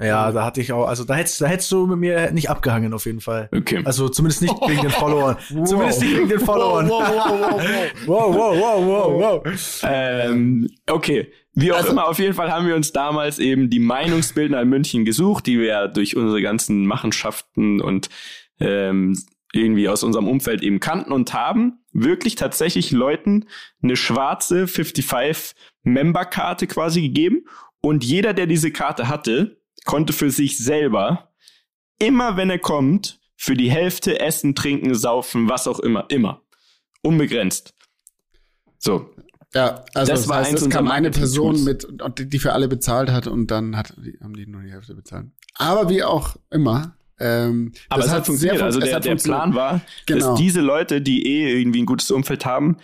Ja, 0.00 0.30
da 0.30 0.44
hatte 0.44 0.60
ich 0.60 0.72
auch, 0.72 0.86
also 0.86 1.04
da 1.04 1.14
hättest, 1.14 1.40
da 1.40 1.46
hättest 1.46 1.72
du 1.72 1.86
mit 1.86 1.98
mir 1.98 2.30
nicht 2.30 2.50
abgehangen 2.50 2.92
auf 2.92 3.06
jeden 3.06 3.20
Fall. 3.20 3.48
Okay. 3.54 3.80
Also 3.84 4.08
zumindest 4.08 4.42
nicht 4.42 4.54
wegen 4.66 4.82
den 4.82 4.90
Followern. 4.90 5.36
Wow. 5.50 5.68
Zumindest 5.68 6.02
nicht 6.02 6.16
wegen 6.16 6.28
den 6.28 6.40
Followern. 6.40 6.88
Wow, 6.88 7.02
wow, 7.08 7.60
wow, 8.06 8.34
wow, 8.34 8.58
wow, 8.58 8.86
wow, 8.86 9.44
wow. 9.44 9.82
Ähm, 9.84 10.68
okay. 10.90 11.32
Wie 11.58 11.72
auch 11.72 11.78
also, 11.78 11.92
immer, 11.92 12.06
auf 12.06 12.18
jeden 12.18 12.34
Fall 12.34 12.52
haben 12.52 12.66
wir 12.66 12.76
uns 12.76 12.92
damals 12.92 13.38
eben 13.38 13.70
die 13.70 13.78
Meinungsbildner 13.78 14.60
in 14.60 14.68
München 14.68 15.06
gesucht, 15.06 15.46
die 15.46 15.58
wir 15.58 15.66
ja 15.66 15.88
durch 15.88 16.14
unsere 16.14 16.42
ganzen 16.42 16.84
Machenschaften 16.84 17.80
und 17.80 18.10
ähm, 18.60 19.18
irgendwie 19.54 19.88
aus 19.88 20.02
unserem 20.02 20.28
Umfeld 20.28 20.62
eben 20.62 20.80
kannten 20.80 21.12
und 21.12 21.32
haben 21.32 21.78
wirklich 21.92 22.34
tatsächlich 22.34 22.90
Leuten 22.90 23.46
eine 23.82 23.96
schwarze 23.96 24.66
55 24.66 25.56
Member-Karte 25.82 26.66
quasi 26.66 27.00
gegeben. 27.00 27.46
Und 27.80 28.04
jeder, 28.04 28.34
der 28.34 28.46
diese 28.46 28.70
Karte 28.70 29.08
hatte, 29.08 29.58
konnte 29.86 30.12
für 30.12 30.30
sich 30.30 30.58
selber, 30.58 31.32
immer 31.98 32.36
wenn 32.36 32.50
er 32.50 32.58
kommt, 32.58 33.18
für 33.34 33.54
die 33.54 33.70
Hälfte 33.70 34.20
essen, 34.20 34.54
trinken, 34.54 34.94
saufen, 34.94 35.48
was 35.48 35.66
auch 35.66 35.80
immer, 35.80 36.04
immer. 36.10 36.42
Unbegrenzt. 37.02 37.74
So. 38.78 39.10
Ja, 39.56 39.84
also 39.94 40.12
das, 40.12 40.20
das 40.20 40.28
war 40.28 40.36
heißt, 40.38 40.50
eins 40.50 40.60
das 40.60 40.68
kam 40.68 40.90
eine 40.90 41.10
Person 41.10 41.64
mit, 41.64 41.86
die 42.18 42.38
für 42.38 42.52
alle 42.52 42.68
bezahlt 42.68 43.10
hat 43.10 43.26
und 43.26 43.50
dann 43.50 43.74
hat, 43.74 43.96
haben 44.22 44.34
die 44.34 44.46
nur 44.46 44.60
die 44.60 44.70
Hälfte 44.70 44.94
bezahlt. 44.94 45.28
Aber 45.54 45.88
wie 45.88 46.04
auch 46.04 46.36
immer, 46.50 46.94
ähm, 47.18 47.72
aber 47.88 48.04
es 48.04 48.10
hat 48.10 48.26
funktioniert. 48.26 48.60
also 48.60 48.78
der, 48.78 49.00
der 49.00 49.16
Plan 49.16 49.54
war, 49.54 49.80
genau. 50.04 50.32
dass 50.32 50.38
diese 50.38 50.60
Leute, 50.60 51.00
die 51.00 51.26
eh 51.26 51.58
irgendwie 51.58 51.80
ein 51.80 51.86
gutes 51.86 52.10
Umfeld 52.10 52.44
haben, 52.44 52.76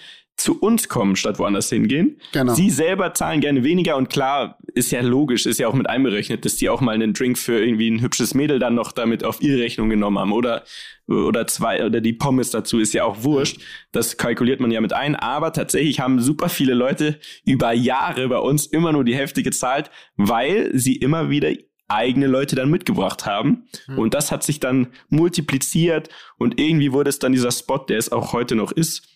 zu 0.43 0.59
uns 0.59 0.89
kommen, 0.89 1.15
statt 1.15 1.39
woanders 1.39 1.69
hingehen. 1.69 2.21
Genau. 2.33 2.55
Sie 2.55 2.69
selber 2.69 3.15
zahlen 3.15 3.41
gerne 3.41 3.63
weniger 3.63 3.97
und 3.97 4.11
klar, 4.11 4.59
ist 4.75 4.91
ja 4.91 5.01
logisch, 5.01 5.47
ist 5.47 5.61
ja 5.61 5.69
auch 5.69 5.75
mit 5.75 5.89
einberechnet, 5.89 6.45
dass 6.45 6.57
die 6.57 6.69
auch 6.69 6.81
mal 6.81 6.95
einen 6.95 7.13
Drink 7.13 7.39
für 7.39 7.65
irgendwie 7.65 7.89
ein 7.89 8.01
hübsches 8.01 8.35
Mädel 8.35 8.59
dann 8.59 8.75
noch 8.75 8.91
damit 8.91 9.23
auf 9.23 9.41
ihre 9.41 9.61
Rechnung 9.61 9.89
genommen 9.89 10.19
haben 10.19 10.33
oder, 10.33 10.65
oder 11.07 11.47
zwei, 11.47 11.87
oder 11.87 12.01
die 12.01 12.13
Pommes 12.13 12.51
dazu 12.51 12.81
ist 12.81 12.93
ja 12.93 13.05
auch 13.05 13.23
wurscht. 13.23 13.61
Das 13.93 14.17
kalkuliert 14.17 14.59
man 14.59 14.73
ja 14.73 14.81
mit 14.81 14.93
ein. 14.93 15.15
Aber 15.15 15.53
tatsächlich 15.53 16.01
haben 16.01 16.21
super 16.21 16.49
viele 16.49 16.75
Leute 16.75 17.21
über 17.45 17.73
Jahre 17.73 18.29
bei 18.29 18.39
uns 18.39 18.67
immer 18.67 18.93
nur 18.93 19.05
die 19.05 19.15
Hälfte 19.15 19.45
gezahlt, 19.45 19.91
weil 20.17 20.71
sie 20.75 20.97
immer 20.97 21.31
wieder 21.31 21.53
eigene 21.87 22.27
Leute 22.27 22.57
dann 22.57 22.71
mitgebracht 22.71 23.27
haben. 23.27 23.69
Mhm. 23.87 23.99
Und 23.99 24.15
das 24.15 24.33
hat 24.33 24.43
sich 24.43 24.61
dann 24.61 24.89
multipliziert 25.09 26.09
und 26.37 26.59
irgendwie 26.59 26.93
wurde 26.93 27.11
es 27.11 27.19
dann 27.19 27.33
dieser 27.33 27.53
Spot, 27.53 27.79
der 27.79 27.99
es 27.99 28.11
auch 28.11 28.33
heute 28.33 28.57
noch 28.57 28.73
ist. 28.73 29.12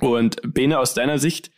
Und 0.00 0.36
Bene, 0.42 0.78
aus 0.78 0.94
deiner 0.94 1.18
Sicht, 1.18 1.50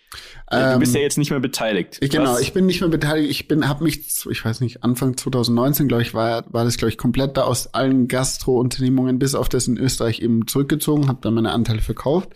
ähm, 0.51 0.75
du 0.75 0.79
bist 0.81 0.95
ja 0.95 1.01
ähm, 1.01 1.05
jetzt 1.05 1.19
nicht 1.19 1.31
mehr 1.31 1.41
beteiligt. 1.41 1.99
Ich, 2.01 2.11
genau, 2.11 2.39
ich 2.39 2.53
bin 2.53 2.67
nicht 2.67 2.81
mehr 2.81 2.91
beteiligt. 2.91 3.31
Ich 3.31 3.49
bin, 3.49 3.69
habe 3.69 3.85
mich, 3.85 4.07
ich 4.31 4.45
weiß 4.45 4.61
nicht, 4.61 4.85
Anfang 4.85 5.17
2019, 5.17 5.89
glaube 5.89 6.03
ich, 6.03 6.15
war, 6.15 6.45
war 6.53 6.65
das, 6.65 6.77
glaube 6.77 6.91
ich, 6.91 6.99
komplett 6.99 7.37
da 7.37 7.43
aus 7.43 7.75
allen 7.75 8.09
Gastro-Unternehmungen 8.09 9.19
bis 9.19 9.35
auf 9.35 9.49
das 9.49 9.67
in 9.67 9.79
Österreich 9.79 10.21
eben 10.21 10.47
zurückgezogen, 10.47 11.09
habe 11.09 11.19
dann 11.23 11.35
meine 11.35 11.53
Anteile 11.53 11.81
verkauft. 11.81 12.31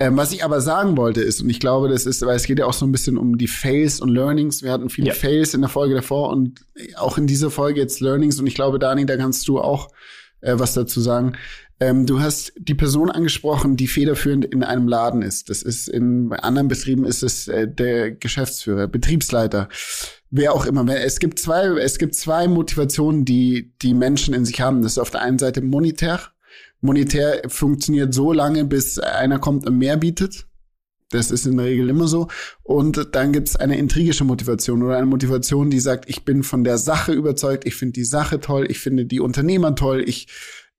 Ähm, 0.00 0.16
was 0.16 0.32
ich 0.32 0.44
aber 0.44 0.60
sagen 0.60 0.96
wollte 0.96 1.20
ist, 1.20 1.40
und 1.40 1.48
ich 1.48 1.60
glaube, 1.60 1.88
das 1.88 2.04
ist, 2.04 2.20
weil 2.22 2.34
es 2.34 2.46
geht 2.46 2.58
ja 2.58 2.66
auch 2.66 2.72
so 2.72 2.84
ein 2.84 2.92
bisschen 2.92 3.16
um 3.16 3.38
die 3.38 3.46
Fails 3.46 4.00
und 4.00 4.08
Learnings. 4.08 4.62
Wir 4.62 4.72
hatten 4.72 4.90
viele 4.90 5.08
ja. 5.08 5.14
Fails 5.14 5.54
in 5.54 5.60
der 5.60 5.70
Folge 5.70 5.94
davor 5.94 6.30
und 6.30 6.64
auch 6.96 7.16
in 7.16 7.28
dieser 7.28 7.50
Folge 7.50 7.80
jetzt 7.80 8.00
Learnings. 8.00 8.40
Und 8.40 8.46
ich 8.46 8.54
glaube, 8.54 8.80
Dani, 8.80 9.06
da 9.06 9.16
kannst 9.16 9.46
du 9.46 9.60
auch 9.60 9.90
äh, 10.40 10.58
was 10.58 10.74
dazu 10.74 11.00
sagen. 11.00 11.34
Ähm, 11.80 12.06
du 12.06 12.20
hast 12.20 12.52
die 12.56 12.74
Person 12.74 13.10
angesprochen, 13.10 13.76
die 13.76 13.88
federführend 13.88 14.44
in 14.44 14.62
einem 14.62 14.86
Laden 14.86 15.22
ist. 15.22 15.50
Das 15.50 15.62
ist 15.62 15.88
in 15.88 16.32
anderen 16.32 16.68
Betrieben 16.68 17.04
ist 17.04 17.22
es 17.22 17.48
äh, 17.48 17.66
der 17.66 18.12
Geschäftsführer, 18.12 18.86
Betriebsleiter, 18.86 19.68
wer 20.30 20.52
auch 20.52 20.66
immer. 20.66 20.86
Es 20.96 21.18
gibt 21.18 21.38
zwei, 21.38 21.66
es 21.80 21.98
gibt 21.98 22.14
zwei 22.14 22.46
Motivationen, 22.46 23.24
die 23.24 23.74
die 23.82 23.94
Menschen 23.94 24.34
in 24.34 24.44
sich 24.44 24.60
haben. 24.60 24.82
Das 24.82 24.92
ist 24.92 24.98
auf 24.98 25.10
der 25.10 25.22
einen 25.22 25.38
Seite 25.38 25.62
monetär. 25.62 26.20
Monetär 26.80 27.42
funktioniert 27.48 28.14
so 28.14 28.32
lange, 28.32 28.64
bis 28.64 28.98
einer 28.98 29.38
kommt 29.38 29.66
und 29.66 29.78
mehr 29.78 29.96
bietet. 29.96 30.46
Das 31.10 31.30
ist 31.30 31.46
in 31.46 31.56
der 31.56 31.66
Regel 31.66 31.88
immer 31.88 32.08
so. 32.08 32.28
Und 32.62 33.14
dann 33.14 33.32
gibt 33.32 33.48
es 33.48 33.56
eine 33.56 33.78
intrigische 33.78 34.24
Motivation 34.24 34.82
oder 34.82 34.96
eine 34.96 35.06
Motivation, 35.06 35.70
die 35.70 35.80
sagt, 35.80 36.08
ich 36.08 36.24
bin 36.24 36.42
von 36.42 36.64
der 36.64 36.78
Sache 36.78 37.12
überzeugt, 37.12 37.66
ich 37.66 37.76
finde 37.76 37.92
die 37.92 38.04
Sache 38.04 38.40
toll, 38.40 38.66
ich 38.68 38.80
finde 38.80 39.06
die 39.06 39.20
Unternehmer 39.20 39.74
toll, 39.76 40.02
ich 40.06 40.28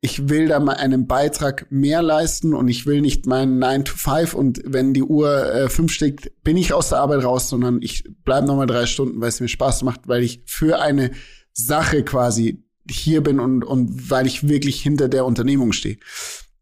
ich 0.06 0.30
will 0.30 0.48
da 0.48 0.60
mal 0.60 0.76
einen 0.76 1.08
Beitrag 1.08 1.66
mehr 1.72 2.04
leisten 2.04 2.54
und 2.54 2.68
ich 2.68 2.86
will 2.86 3.02
nicht 3.02 3.26
meinen 3.26 3.58
9 3.58 3.86
to 3.86 3.96
5 3.98 4.36
und 4.36 4.62
wenn 4.64 4.94
die 4.94 5.02
Uhr 5.02 5.52
äh, 5.52 5.68
5 5.68 5.92
steckt, 5.92 6.32
bin 6.44 6.58
ich 6.58 6.74
aus 6.74 6.90
der 6.90 7.00
Arbeit 7.00 7.24
raus, 7.24 7.50
sondern 7.50 7.82
ich 7.82 8.04
bleibe 8.24 8.46
nochmal 8.46 8.68
drei 8.68 8.86
Stunden, 8.86 9.20
weil 9.20 9.30
es 9.30 9.40
mir 9.40 9.48
Spaß 9.48 9.82
macht, 9.82 10.08
weil 10.08 10.22
ich 10.22 10.44
für 10.46 10.80
eine 10.80 11.10
Sache 11.54 12.04
quasi 12.04 12.64
hier 12.88 13.24
bin 13.24 13.40
und, 13.40 13.64
und 13.64 14.12
weil 14.12 14.28
ich 14.28 14.48
wirklich 14.48 14.80
hinter 14.80 15.10
der 15.10 15.26
Unternehmung 15.26 15.74
stehe. 15.74 15.98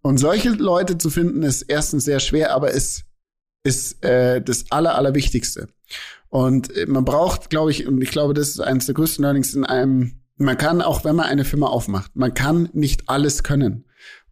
Und 0.02 0.20
solche 0.20 0.52
Leute 0.52 0.98
zu 0.98 1.10
finden, 1.10 1.44
ist 1.44 1.64
erstens 1.64 2.06
sehr 2.06 2.22
schwer, 2.22 2.56
aber 2.56 2.72
ist, 2.72 3.04
ist 3.64 4.06
äh, 4.06 4.42
das 4.42 4.72
Aller, 4.72 4.96
Allerwichtigste. 4.96 5.68
Und 6.30 6.74
äh, 6.78 6.86
man 6.86 7.04
braucht, 7.04 7.50
glaube 7.50 7.72
ich, 7.72 7.88
und 7.88 8.02
ich 8.02 8.12
glaube, 8.12 8.34
das 8.34 8.52
ist 8.52 8.62
eines 8.62 8.86
der 8.86 8.96
größten 8.96 9.22
Learnings 9.22 9.54
in 9.54 9.66
einem 9.66 10.23
man 10.38 10.58
kann, 10.58 10.82
auch 10.82 11.06
wenn 11.06 11.16
man 11.16 11.26
eine 11.26 11.46
Firma 11.46 11.68
aufmacht, 11.68 12.16
man 12.16 12.34
kann 12.34 12.70
nicht 12.74 13.10
alles 13.10 13.44
können. 13.44 13.86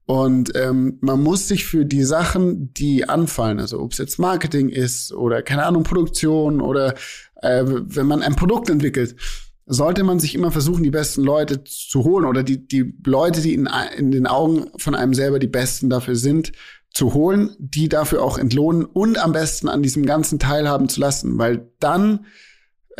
Und 0.05 0.51
ähm, 0.55 0.97
man 0.99 1.21
muss 1.21 1.47
sich 1.47 1.65
für 1.65 1.85
die 1.85 2.03
Sachen, 2.03 2.73
die 2.73 3.07
anfallen, 3.07 3.59
also 3.59 3.79
ob 3.79 3.93
es 3.93 3.97
jetzt 3.97 4.19
Marketing 4.19 4.67
ist 4.67 5.13
oder 5.13 5.41
keine 5.41 5.63
Ahnung, 5.63 5.83
Produktion 5.83 6.59
oder 6.59 6.95
äh, 7.35 7.63
wenn 7.65 8.07
man 8.07 8.21
ein 8.21 8.35
Produkt 8.35 8.69
entwickelt, 8.69 9.15
sollte 9.65 10.03
man 10.03 10.19
sich 10.19 10.35
immer 10.35 10.51
versuchen, 10.51 10.83
die 10.83 10.89
besten 10.89 11.23
Leute 11.23 11.63
zu 11.63 12.03
holen 12.03 12.25
oder 12.25 12.43
die, 12.43 12.67
die 12.67 12.93
Leute, 13.05 13.41
die 13.41 13.53
in, 13.53 13.69
in 13.95 14.11
den 14.11 14.27
Augen 14.27 14.67
von 14.77 14.95
einem 14.95 15.13
selber 15.13 15.39
die 15.39 15.47
Besten 15.47 15.89
dafür 15.89 16.15
sind, 16.15 16.51
zu 16.93 17.13
holen, 17.13 17.55
die 17.57 17.87
dafür 17.87 18.21
auch 18.21 18.37
entlohnen 18.37 18.83
und 18.83 19.17
am 19.17 19.31
besten 19.31 19.69
an 19.69 19.81
diesem 19.81 20.05
ganzen 20.05 20.39
teilhaben 20.39 20.89
zu 20.89 20.99
lassen, 20.99 21.37
weil 21.37 21.71
dann 21.79 22.25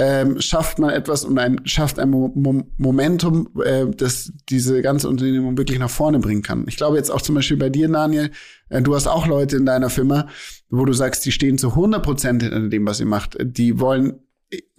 ähm, 0.04 0.42
schafft 0.42 0.80
man 0.80 0.90
etwas 0.90 1.24
und 1.24 1.38
ein, 1.38 1.62
schafft 1.66 2.00
ein 2.00 2.10
Mo 2.10 2.32
Mo 2.34 2.64
Momentum, 2.78 3.50
äh, 3.64 3.86
das 3.86 4.34
diese 4.50 4.82
ganze 4.82 5.08
Unternehmung 5.08 5.56
wirklich 5.60 5.78
nach 5.78 5.92
vorne 5.92 6.18
bringen 6.18 6.42
kann. 6.42 6.66
Ich 6.68 6.76
glaube 6.76 6.98
jetzt 6.98 7.12
auch 7.12 7.22
zum 7.22 7.36
Beispiel 7.36 7.58
bei 7.58 7.70
dir, 7.70 7.88
Daniel, 7.88 8.32
äh, 8.70 8.82
du 8.82 8.96
hast 8.96 9.06
auch 9.06 9.28
Leute 9.28 9.58
in 9.58 9.68
deiner 9.68 9.92
Firma, 9.92 10.28
wo 10.72 10.86
du 10.86 10.94
sagst, 10.94 11.24
die 11.26 11.32
stehen 11.32 11.60
zu 11.60 11.70
100 11.70 12.02
Prozent 12.02 12.42
hinter 12.42 12.68
dem, 12.68 12.88
was 12.88 13.00
ihr 13.00 13.06
macht. 13.06 13.38
Die 13.44 13.80
wollen 13.80 14.14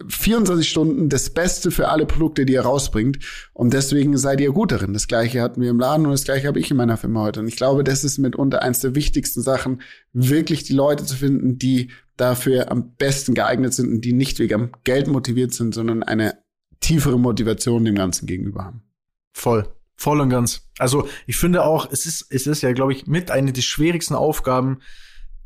24 0.07 0.69
Stunden 0.69 1.09
das 1.09 1.29
Beste 1.31 1.71
für 1.71 1.89
alle 1.89 2.05
Produkte, 2.05 2.45
die 2.45 2.53
ihr 2.53 2.61
rausbringt. 2.61 3.19
Und 3.53 3.73
deswegen 3.73 4.15
seid 4.17 4.41
ihr 4.41 4.51
gut 4.51 4.71
darin. 4.71 4.93
Das 4.93 5.07
gleiche 5.07 5.41
hatten 5.41 5.61
wir 5.61 5.69
im 5.69 5.79
Laden 5.79 6.05
und 6.05 6.11
das 6.11 6.23
gleiche 6.23 6.47
habe 6.47 6.59
ich 6.59 6.69
in 6.69 6.77
meiner 6.77 6.97
Firma 6.97 7.21
heute. 7.21 7.39
Und 7.39 7.47
ich 7.47 7.55
glaube, 7.55 7.83
das 7.83 8.03
ist 8.03 8.17
mitunter 8.17 8.61
eins 8.61 8.79
der 8.79 8.95
wichtigsten 8.95 9.41
Sachen, 9.41 9.81
wirklich 10.11 10.63
die 10.63 10.73
Leute 10.73 11.05
zu 11.05 11.15
finden, 11.15 11.57
die 11.57 11.89
dafür 12.17 12.71
am 12.71 12.95
besten 12.95 13.33
geeignet 13.33 13.73
sind 13.73 13.91
und 13.91 14.01
die 14.01 14.13
nicht 14.13 14.39
wegen 14.39 14.71
Geld 14.83 15.07
motiviert 15.07 15.53
sind, 15.53 15.73
sondern 15.73 16.03
eine 16.03 16.37
tiefere 16.79 17.17
Motivation 17.17 17.85
dem 17.85 17.95
Ganzen 17.95 18.27
gegenüber 18.27 18.65
haben. 18.65 18.83
Voll. 19.31 19.67
Voll 19.95 20.21
und 20.21 20.29
ganz. 20.29 20.67
Also 20.79 21.07
ich 21.27 21.37
finde 21.37 21.63
auch, 21.63 21.91
es 21.91 22.05
ist, 22.05 22.27
es 22.29 22.45
ist 22.45 22.61
ja, 22.61 22.73
glaube 22.73 22.93
ich, 22.93 23.07
mit 23.07 23.31
eine 23.31 23.53
der 23.53 23.61
schwierigsten 23.61 24.15
Aufgaben, 24.15 24.79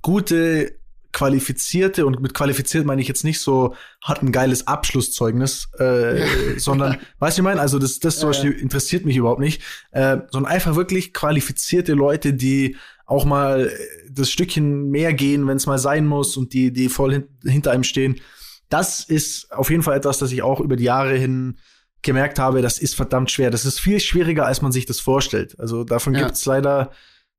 gute 0.02 0.77
qualifizierte, 1.18 2.06
und 2.06 2.22
mit 2.22 2.36
qualifiziert 2.36 2.86
meine 2.86 3.02
ich 3.02 3.08
jetzt 3.08 3.24
nicht 3.24 3.40
so, 3.40 3.74
hat 4.04 4.22
ein 4.22 4.32
geiles 4.32 4.68
Abschlusszeugnis, 4.68 5.68
äh, 5.80 6.24
sondern, 6.58 6.98
weißt 7.18 7.38
du, 7.38 7.42
ich 7.42 7.44
meine, 7.44 7.60
also 7.60 7.80
das, 7.80 7.98
das 7.98 8.20
zum 8.20 8.30
Beispiel 8.30 8.52
interessiert 8.52 9.04
mich 9.04 9.18
überhaupt 9.18 9.40
nicht, 9.40 9.64
äh, 9.92 10.18
sondern 10.32 10.52
einfach 10.52 10.76
wirklich 10.76 11.14
qualifizierte 11.14 11.94
Leute, 11.94 12.36
die 12.36 12.78
auch 13.08 13.26
mal 13.26 13.72
das 14.12 14.30
Stückchen 14.30 14.92
mehr 14.92 15.12
gehen, 15.16 15.48
wenn 15.48 15.58
es 15.58 15.66
mal 15.66 15.80
sein 15.80 16.06
muss 16.06 16.38
und 16.38 16.54
die, 16.54 16.72
die 16.72 16.88
voll 16.88 17.14
hin, 17.14 17.24
hinter 17.44 17.72
einem 17.72 17.84
stehen. 17.84 18.22
Das 18.70 19.04
ist 19.04 19.52
auf 19.52 19.72
jeden 19.72 19.82
Fall 19.82 19.98
etwas, 19.98 20.20
das 20.20 20.32
ich 20.32 20.44
auch 20.44 20.60
über 20.60 20.76
die 20.76 20.84
Jahre 20.84 21.16
hin 21.16 21.58
gemerkt 22.04 22.38
habe, 22.38 22.62
das 22.62 22.78
ist 22.78 22.94
verdammt 22.94 23.32
schwer. 23.32 23.50
Das 23.50 23.66
ist 23.66 23.80
viel 23.80 24.00
schwieriger, 24.00 24.46
als 24.46 24.62
man 24.62 24.72
sich 24.72 24.86
das 24.86 25.00
vorstellt. 25.00 25.60
Also 25.60 25.84
davon 25.84 26.14
ja. 26.14 26.26
gibt 26.26 26.34
es 26.34 26.46
leider 26.46 26.92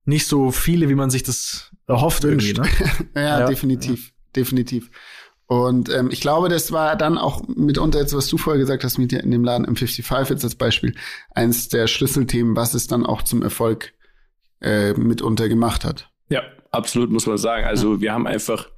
nicht 0.08 0.26
so 0.26 0.50
viele, 0.50 0.88
wie 0.88 0.94
man 0.94 1.10
sich 1.10 1.22
das 1.22 1.70
erhofft 1.86 2.24
irgendwie. 2.24 2.54
Ne? 2.54 2.68
ja, 3.14 3.40
ja, 3.40 3.46
definitiv, 3.46 4.08
ja. 4.08 4.12
definitiv. 4.36 4.90
Und 5.46 5.88
ähm, 5.90 6.10
ich 6.10 6.20
glaube, 6.20 6.48
das 6.48 6.72
war 6.72 6.96
dann 6.96 7.16
auch 7.16 7.46
mitunter 7.46 8.00
jetzt, 8.00 8.14
was 8.14 8.26
du 8.26 8.36
vorher 8.36 8.58
gesagt 8.58 8.84
hast, 8.84 8.98
mit 8.98 9.12
dir 9.12 9.22
in 9.22 9.30
dem 9.30 9.44
Laden 9.44 9.66
M55 9.66 10.30
jetzt 10.30 10.44
als 10.44 10.54
Beispiel, 10.54 10.94
eins 11.34 11.68
der 11.68 11.86
Schlüsselthemen, 11.86 12.56
was 12.56 12.74
es 12.74 12.86
dann 12.86 13.06
auch 13.06 13.22
zum 13.22 13.42
Erfolg 13.42 13.92
äh, 14.60 14.92
mitunter 14.94 15.48
gemacht 15.48 15.84
hat. 15.84 16.10
Ja, 16.28 16.42
absolut, 16.70 17.10
muss 17.10 17.26
man 17.26 17.38
sagen. 17.38 17.66
Also 17.66 17.94
ja. 17.94 18.00
wir 18.00 18.12
haben 18.12 18.26
einfach 18.26 18.68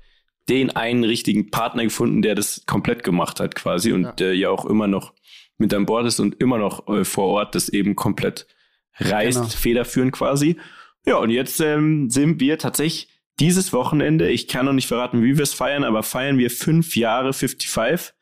den 0.48 0.70
einen 0.70 1.04
richtigen 1.04 1.50
Partner 1.50 1.84
gefunden, 1.84 2.22
der 2.22 2.34
das 2.34 2.62
komplett 2.66 3.04
gemacht 3.04 3.40
hat 3.40 3.54
quasi 3.54 3.92
und 3.92 4.02
ja. 4.02 4.12
der 4.12 4.36
ja 4.36 4.50
auch 4.50 4.64
immer 4.64 4.88
noch 4.88 5.14
mit 5.58 5.72
an 5.74 5.86
Bord 5.86 6.06
ist 6.06 6.20
und 6.20 6.40
immer 6.40 6.58
noch 6.58 6.88
äh, 6.88 7.04
vor 7.04 7.26
Ort 7.26 7.54
das 7.54 7.68
eben 7.68 7.94
komplett 7.94 8.46
reißt, 8.98 9.38
genau. 9.38 9.48
federführend 9.48 10.12
quasi. 10.12 10.56
Ja, 11.06 11.16
und 11.16 11.30
jetzt 11.30 11.60
ähm, 11.60 12.10
sind 12.10 12.40
wir 12.40 12.58
tatsächlich 12.58 13.08
dieses 13.38 13.72
Wochenende, 13.72 14.30
ich 14.30 14.48
kann 14.48 14.66
noch 14.66 14.72
nicht 14.72 14.86
verraten, 14.86 15.22
wie 15.22 15.36
wir 15.36 15.42
es 15.42 15.54
feiern, 15.54 15.84
aber 15.84 16.02
feiern 16.02 16.38
wir 16.38 16.50
fünf 16.50 16.94
Jahre 16.94 17.32
55. 17.32 18.14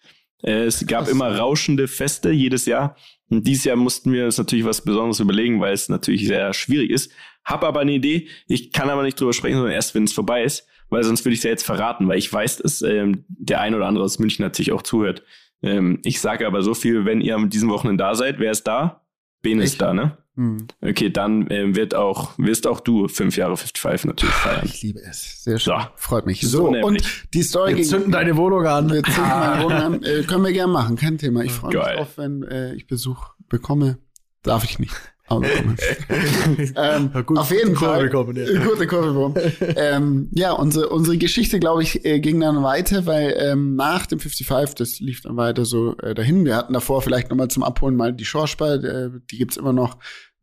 Äh, 0.43 0.65
es 0.65 0.87
gab 0.87 1.05
Krass. 1.05 1.13
immer 1.13 1.37
rauschende 1.37 1.89
Feste 1.89 2.31
jedes 2.31 2.67
Jahr. 2.67 2.97
Und 3.29 3.47
dieses 3.47 3.65
Jahr 3.65 3.77
mussten 3.77 4.13
wir 4.13 4.25
uns 4.25 4.39
natürlich 4.39 4.65
was 4.65 4.83
Besonderes 4.83 5.21
überlegen, 5.21 5.61
weil 5.61 5.75
es 5.75 5.89
natürlich 5.89 6.27
sehr 6.27 6.55
schwierig 6.55 6.91
ist. 6.91 7.13
Hab 7.45 7.65
aber 7.65 7.81
eine 7.81 7.93
Idee. 7.93 8.29
Ich 8.47 8.73
kann 8.73 8.89
aber 8.89 9.03
nicht 9.03 9.21
drüber 9.21 9.33
sprechen, 9.33 9.57
sondern 9.57 9.75
erst, 9.75 9.95
wenn 9.95 10.05
es 10.05 10.13
vorbei 10.13 10.45
ist, 10.45 10.67
weil 10.89 11.03
sonst 11.03 11.25
würde 11.25 11.35
ich 11.35 11.41
es 11.41 11.45
ja 11.45 11.51
jetzt 11.51 11.67
verraten, 11.67 12.09
weil 12.09 12.19
ich 12.19 12.33
weiß, 12.33 12.59
dass 12.59 12.81
ähm, 12.83 13.25
der 13.29 13.61
ein 13.61 13.75
oder 13.75 13.87
andere 13.87 14.05
aus 14.05 14.19
München 14.19 14.45
natürlich 14.45 14.73
auch 14.73 14.83
zuhört. 14.83 15.25
Ähm, 15.63 16.01
ich 16.05 16.21
sage 16.21 16.47
aber 16.47 16.63
so 16.63 16.75
viel, 16.75 17.05
wenn 17.05 17.21
ihr 17.21 17.35
am 17.35 17.51
diesem 17.51 17.69
Wochenende 17.69 18.05
da 18.05 18.15
seid, 18.15 18.39
wer 18.39 18.53
ist 18.53 18.65
da? 18.65 19.05
Ben 19.43 19.61
ist 19.61 19.81
da, 19.81 19.93
ne? 19.93 20.17
Mhm. 20.39 20.69
Okay, 20.81 21.11
dann 21.11 21.51
äh, 21.51 21.75
wird 21.75 21.97
auch, 21.97 22.39
wirst 22.39 22.69
auch 22.69 22.79
du 22.79 23.09
fünf 23.09 23.37
Jahre 23.37 23.57
55 23.57 24.05
natürlich 24.05 24.35
feiern. 24.37 24.63
Ich 24.67 24.81
liebe 24.83 25.01
es. 25.01 25.43
Sehr 25.43 25.59
schön. 25.59 25.75
So. 25.75 25.87
Freut 25.97 26.27
mich. 26.27 26.43
So, 26.43 26.49
so 26.49 26.69
und 26.69 27.03
die 27.35 27.43
Story 27.43 27.77
Wir 27.77 27.83
zünden 27.83 28.13
deine 28.13 28.37
Wohnung 28.37 28.65
an. 28.65 28.89
Wir 28.89 29.03
zünden 29.03 29.29
meine 29.29 29.65
Wohnung 29.65 29.79
an. 29.79 30.03
Äh, 30.05 30.23
können 30.23 30.45
wir 30.45 30.53
gerne 30.53 30.73
machen, 30.73 30.95
kein 30.95 31.19
Thema. 31.19 31.43
Ich 31.43 31.51
freue 31.51 31.77
mich 31.77 31.99
auf, 31.99 32.19
wenn 32.19 32.45
äh, 32.45 32.73
ich 32.75 32.87
Besuch 32.87 33.31
bekomme. 33.49 33.99
Darf 34.45 34.63
ich 34.63 34.79
nicht. 34.79 34.95
Aber 35.29 35.45
ähm, 36.77 37.11
gut, 37.27 37.37
auf 37.37 37.51
jeden 37.51 37.77
Fall. 37.77 38.09
Kurve 38.09 38.33
ja. 38.41 38.65
Gute 38.65 38.87
Kurve 38.87 39.35
ähm, 39.77 40.29
ja, 40.33 40.53
unsere, 40.53 40.89
unsere 40.89 41.19
Geschichte, 41.19 41.61
glaube 41.61 41.83
ich, 41.83 42.05
äh, 42.05 42.19
ging 42.21 42.41
dann 42.41 42.63
weiter, 42.63 43.05
weil 43.05 43.37
ähm, 43.39 43.77
nach 43.77 44.07
dem 44.07 44.21
55, 44.21 44.75
das 44.77 45.01
lief 45.01 45.23
dann 45.23 45.37
weiter 45.37 45.65
so 45.65 45.97
äh, 45.99 46.15
dahin. 46.15 46.45
Wir 46.45 46.57
hatten 46.57 46.73
davor 46.73 47.03
vielleicht 47.03 47.29
nochmal 47.29 47.49
zum 47.49 47.63
Abholen 47.63 47.97
mal 47.97 48.13
die 48.13 48.25
Schorspar, 48.25 48.83
äh, 48.83 49.11
die 49.31 49.39
gibt's 49.39 49.57
immer 49.57 49.73
noch. 49.73 49.99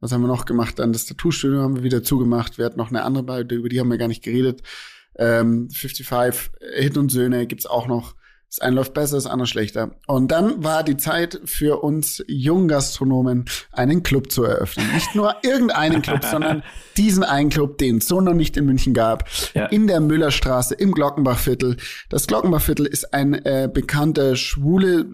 Was 0.05 0.11
haben 0.11 0.21
wir 0.21 0.27
noch 0.27 0.45
gemacht? 0.45 0.77
Dann 0.77 0.93
das 0.93 1.07
Tattoo-Studio 1.07 1.63
haben 1.63 1.77
wir 1.77 1.81
wieder 1.81 2.03
zugemacht. 2.03 2.59
Wir 2.59 2.65
hatten 2.65 2.77
noch 2.77 2.89
eine 2.89 3.01
andere 3.01 3.23
bei, 3.23 3.41
über 3.41 3.69
die 3.69 3.79
haben 3.79 3.89
wir 3.89 3.97
gar 3.97 4.07
nicht 4.07 4.23
geredet. 4.23 4.61
Ähm, 5.17 5.67
55, 5.71 6.51
Hit 6.75 6.95
und 6.95 7.11
Söhne 7.11 7.47
gibt's 7.47 7.65
auch 7.65 7.87
noch. 7.87 8.13
Das 8.47 8.59
eine 8.59 8.75
läuft 8.75 8.93
besser, 8.93 9.15
das 9.15 9.25
andere 9.25 9.47
schlechter. 9.47 9.95
Und 10.05 10.31
dann 10.31 10.63
war 10.63 10.83
die 10.83 10.97
Zeit 10.97 11.41
für 11.45 11.81
uns 11.81 12.23
jungen 12.27 12.67
Gastronomen, 12.67 13.45
einen 13.71 14.03
Club 14.03 14.31
zu 14.31 14.43
eröffnen. 14.43 14.85
Nicht 14.93 15.15
nur 15.15 15.37
irgendeinen 15.41 16.03
Club, 16.03 16.23
sondern 16.29 16.61
diesen 16.97 17.23
einen 17.23 17.49
Club, 17.49 17.79
den 17.79 17.97
es 17.97 18.07
so 18.07 18.21
noch 18.21 18.35
nicht 18.35 18.57
in 18.57 18.67
München 18.67 18.93
gab. 18.93 19.27
Ja. 19.55 19.65
In 19.65 19.87
der 19.87 20.01
Müllerstraße, 20.01 20.75
im 20.75 20.91
Glockenbachviertel. 20.91 21.77
Das 22.09 22.27
Glockenbachviertel 22.27 22.85
ist 22.85 23.11
ein 23.11 23.33
äh, 23.33 23.67
bekannter 23.73 24.35
schwule 24.35 25.07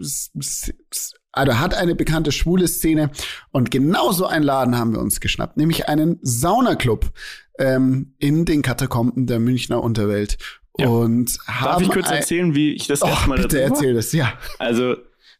also 1.32 1.58
hat 1.58 1.74
eine 1.74 1.94
bekannte 1.94 2.30
schwule 2.30 2.68
Szene 2.68 3.10
und 3.50 3.70
genau 3.70 4.12
so 4.12 4.26
einen 4.26 4.44
Laden 4.44 4.78
haben 4.78 4.92
wir 4.92 5.00
uns 5.00 5.20
geschnappt, 5.20 5.56
nämlich 5.56 5.88
einen 5.88 6.18
Saunaclub 6.22 7.10
ähm, 7.58 8.14
in 8.18 8.44
den 8.44 8.62
Katakomben 8.62 9.26
der 9.26 9.40
Münchner 9.40 9.82
Unterwelt. 9.82 10.36
Ja. 10.78 10.88
Und 10.88 11.38
Darf 11.46 11.82
ich 11.82 11.90
kurz 11.90 12.10
erzählen, 12.10 12.54
wie 12.54 12.72
ich 12.72 12.86
das 12.86 13.02
oh, 13.02 13.06
erstmal 13.06 13.38
bitte 13.38 13.60
erzähl 13.60 13.94
das, 13.94 14.12
ja. 14.12 14.38
Also 14.58 14.96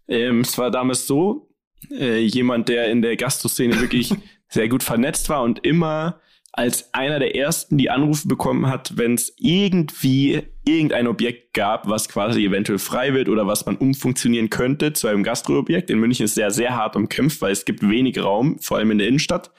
ähm, 0.09 0.41
es 0.41 0.57
war 0.59 0.71
damals 0.71 1.07
so, 1.07 1.49
äh, 1.91 2.21
jemand, 2.21 2.69
der 2.69 2.91
in 2.91 3.03
der 3.03 3.17
Gastroszene 3.17 3.81
wirklich 3.81 4.15
sehr 4.49 4.69
gut 4.69 4.83
vernetzt 4.83 5.29
war 5.29 5.43
und 5.43 5.65
immer 5.65 6.21
als 6.53 6.93
einer 6.93 7.19
der 7.19 7.35
ersten 7.35 7.79
die 7.79 7.89
Anrufe 7.89 8.29
bekommen 8.29 8.67
hat, 8.67 8.99
wenn 8.99 9.15
es 9.15 9.35
irgendwie 9.39 10.43
irgendein 10.67 11.07
Objekt 11.07 11.55
gab, 11.55 11.89
was 11.89 12.11
quasi 12.11 12.45
eventuell 12.45 12.79
frei 12.79 13.15
wird 13.15 13.31
oder 13.31 13.47
was 13.47 13.65
man 13.65 13.77
umfunktionieren 13.77 14.51
könnte 14.51 14.93
zu 14.93 15.09
einem 15.09 15.23
Gastroobjekt. 15.23 15.89
In 15.89 15.99
München 15.99 16.25
ist 16.25 16.35
sehr, 16.35 16.51
sehr 16.51 16.77
hart 16.77 16.95
umkämpft, 16.95 17.41
weil 17.41 17.53
es 17.53 17.65
gibt 17.65 17.83
wenig 17.89 18.23
Raum, 18.23 18.59
vor 18.59 18.77
allem 18.77 18.91
in 18.91 18.99
der 18.99 19.09
Innenstadt. 19.09 19.51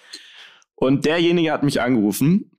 Und 0.76 1.06
derjenige 1.06 1.52
hat 1.52 1.64
mich 1.64 1.82
angerufen. 1.82 2.52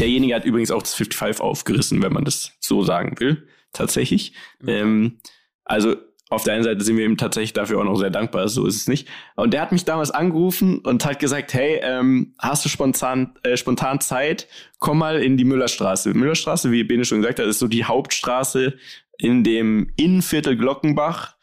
Derjenige 0.00 0.34
hat 0.34 0.44
übrigens 0.44 0.72
auch 0.72 0.82
das 0.82 0.94
55 0.94 1.40
aufgerissen, 1.40 2.02
wenn 2.02 2.12
man 2.12 2.24
das 2.24 2.52
so 2.58 2.82
sagen 2.82 3.18
will, 3.20 3.46
tatsächlich. 3.72 4.32
Mhm. 4.60 4.68
Ähm, 4.68 5.18
also 5.64 5.96
auf 6.32 6.44
der 6.44 6.54
einen 6.54 6.64
Seite 6.64 6.82
sind 6.82 6.96
wir 6.96 7.04
ihm 7.04 7.18
tatsächlich 7.18 7.52
dafür 7.52 7.78
auch 7.78 7.84
noch 7.84 7.96
sehr 7.96 8.10
dankbar, 8.10 8.48
so 8.48 8.66
ist 8.66 8.76
es 8.76 8.88
nicht. 8.88 9.06
Und 9.36 9.52
der 9.52 9.60
hat 9.60 9.70
mich 9.70 9.84
damals 9.84 10.10
angerufen 10.10 10.78
und 10.78 11.04
hat 11.04 11.18
gesagt, 11.18 11.52
hey, 11.52 11.78
ähm, 11.82 12.34
hast 12.38 12.64
du 12.64 12.70
spontan, 12.70 13.34
äh, 13.42 13.58
spontan 13.58 14.00
Zeit? 14.00 14.48
Komm 14.78 14.98
mal 14.98 15.22
in 15.22 15.36
die 15.36 15.44
Müllerstraße. 15.44 16.14
Müllerstraße, 16.14 16.72
wie 16.72 16.84
Bene 16.84 17.04
schon 17.04 17.20
gesagt 17.20 17.38
hat, 17.38 17.46
ist 17.46 17.58
so 17.58 17.68
die 17.68 17.84
Hauptstraße 17.84 18.78
in 19.18 19.44
dem 19.44 19.92
Innenviertel 19.96 20.56
Glockenbach. 20.56 21.36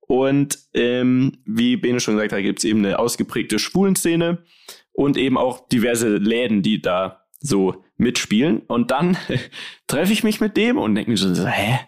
Und 0.00 0.60
ähm, 0.74 1.38
wie 1.44 1.76
Bene 1.76 1.98
schon 1.98 2.14
gesagt 2.14 2.32
hat, 2.32 2.42
gibt 2.42 2.60
es 2.60 2.64
eben 2.64 2.84
eine 2.84 3.00
ausgeprägte 3.00 3.58
Schwulenszene 3.58 4.44
und 4.92 5.16
eben 5.16 5.36
auch 5.36 5.66
diverse 5.68 6.18
Läden, 6.18 6.62
die 6.62 6.80
da 6.80 7.26
so 7.40 7.84
mitspielen. 7.96 8.60
Und 8.60 8.92
dann 8.92 9.16
treffe 9.88 10.12
ich 10.12 10.22
mich 10.22 10.40
mit 10.40 10.56
dem 10.56 10.78
und 10.78 10.94
denke 10.94 11.10
mir 11.10 11.16
so, 11.16 11.46
hä? 11.48 11.80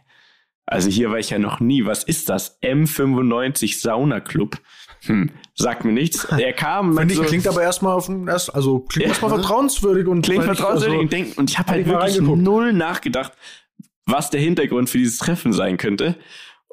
Also 0.70 0.90
hier 0.90 1.10
war 1.10 1.18
ich 1.18 1.30
ja 1.30 1.38
noch 1.38 1.60
nie. 1.60 1.86
Was 1.86 2.04
ist 2.04 2.28
das? 2.28 2.60
M95 2.62 3.80
Sauna 3.80 4.20
Club. 4.20 4.58
Hm, 5.02 5.30
sagt 5.54 5.84
mir 5.84 5.92
nichts. 5.92 6.24
Er 6.38 6.52
kam. 6.52 6.96
Finde 6.96 7.14
ich, 7.14 7.18
so 7.18 7.24
klingt 7.24 7.46
aber 7.46 7.62
erstmal 7.62 7.94
auf 7.94 8.06
den 8.06 8.28
also 8.28 8.80
klingt 8.80 9.04
ja, 9.04 9.08
erstmal 9.08 9.30
vertrauenswürdig 9.30 10.06
und 10.06 10.22
klingt 10.22 10.44
vertrauenswürdig 10.44 11.00
also, 11.00 11.30
und, 11.30 11.38
und 11.38 11.50
ich 11.50 11.58
habe 11.58 11.70
halt 11.70 11.86
wirklich 11.86 12.20
null 12.20 12.72
nachgedacht, 12.72 13.32
was 14.06 14.30
der 14.30 14.40
Hintergrund 14.40 14.90
für 14.90 14.98
dieses 14.98 15.18
Treffen 15.18 15.52
sein 15.52 15.76
könnte. 15.76 16.16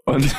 Und 0.05 0.35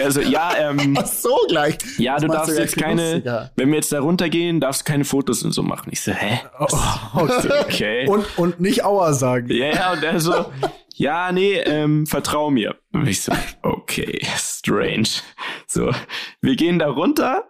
also 0.00 0.20
ja, 0.20 0.52
ähm, 0.58 0.96
Ach 1.00 1.06
so 1.06 1.36
gleich. 1.48 1.78
Ja, 1.98 2.14
das 2.14 2.22
du 2.22 2.28
darfst 2.28 2.58
jetzt 2.58 2.76
keine, 2.76 3.14
lustiger. 3.14 3.50
wenn 3.56 3.68
wir 3.68 3.76
jetzt 3.76 3.92
da 3.92 4.00
runtergehen, 4.00 4.60
darfst 4.60 4.82
du 4.82 4.92
keine 4.92 5.04
Fotos 5.04 5.42
und 5.42 5.52
so 5.52 5.62
machen. 5.62 5.90
Ich 5.92 6.00
so, 6.00 6.12
hä? 6.12 6.40
Oh, 6.58 6.66
okay. 7.62 8.06
und, 8.08 8.26
und 8.38 8.60
nicht 8.60 8.84
Aua 8.84 9.12
sagen. 9.12 9.48
Ja, 9.50 9.70
ja, 9.72 9.92
und 9.92 10.02
er 10.02 10.20
so, 10.20 10.46
ja, 10.94 11.32
nee, 11.32 11.58
ähm, 11.58 12.06
vertrau 12.06 12.50
mir. 12.50 12.76
Und 12.92 13.06
ich 13.06 13.22
so, 13.22 13.32
okay, 13.62 14.20
strange. 14.36 15.08
So, 15.66 15.90
wir 16.40 16.56
gehen 16.56 16.78
da 16.78 16.88
runter, 16.88 17.44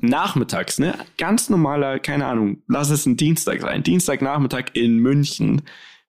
nachmittags, 0.00 0.78
ne? 0.78 0.94
Ganz 1.18 1.50
normaler, 1.50 1.98
keine 1.98 2.26
Ahnung, 2.26 2.62
lass 2.68 2.90
es 2.90 3.06
ein 3.06 3.16
Dienstag 3.16 3.60
sein. 3.60 3.82
Dienstagnachmittag 3.82 4.70
in 4.74 4.98
München. 4.98 5.62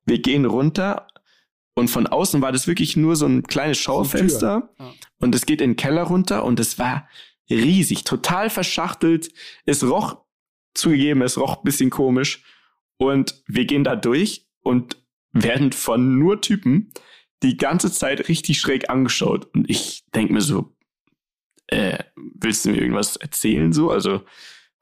Wir 0.05 0.21
gehen 0.21 0.45
runter 0.45 1.07
Und 1.75 1.89
von 1.89 2.07
außen 2.07 2.41
war 2.41 2.51
das 2.51 2.67
wirklich 2.67 2.95
nur 2.95 3.15
so 3.15 3.25
ein 3.25 3.43
kleines 3.43 3.77
Schaufenster. 3.77 4.69
Ja. 4.79 4.93
Und 5.19 5.35
es 5.35 5.45
geht 5.45 5.61
in 5.61 5.71
den 5.71 5.75
Keller 5.75 6.03
runter 6.03 6.45
und 6.45 6.59
es 6.59 6.79
war 6.79 7.07
riesig, 7.49 8.05
total 8.05 8.49
verschachtelt. 8.49 9.31
Es 9.65 9.83
roch, 9.83 10.23
zugegeben, 10.73 11.21
es 11.21 11.37
roch 11.37 11.57
ein 11.57 11.63
bisschen 11.63 11.89
komisch. 11.89 12.43
Und 12.97 13.43
wir 13.45 13.65
gehen 13.65 13.83
da 13.83 13.95
durch 13.95 14.47
und 14.61 14.97
werden 15.33 15.73
von 15.73 16.17
nur 16.17 16.41
Typen 16.41 16.93
die 17.43 17.57
ganze 17.57 17.91
Zeit 17.91 18.29
richtig 18.29 18.59
schräg 18.59 18.89
angeschaut. 18.89 19.45
Und 19.53 19.69
ich 19.69 20.05
denk 20.15 20.31
mir 20.31 20.41
so, 20.41 20.73
äh, 21.67 21.99
willst 22.15 22.63
du 22.63 22.69
mir 22.69 22.77
irgendwas 22.77 23.17
erzählen 23.17 23.73
so? 23.73 23.91
Also 23.91 24.23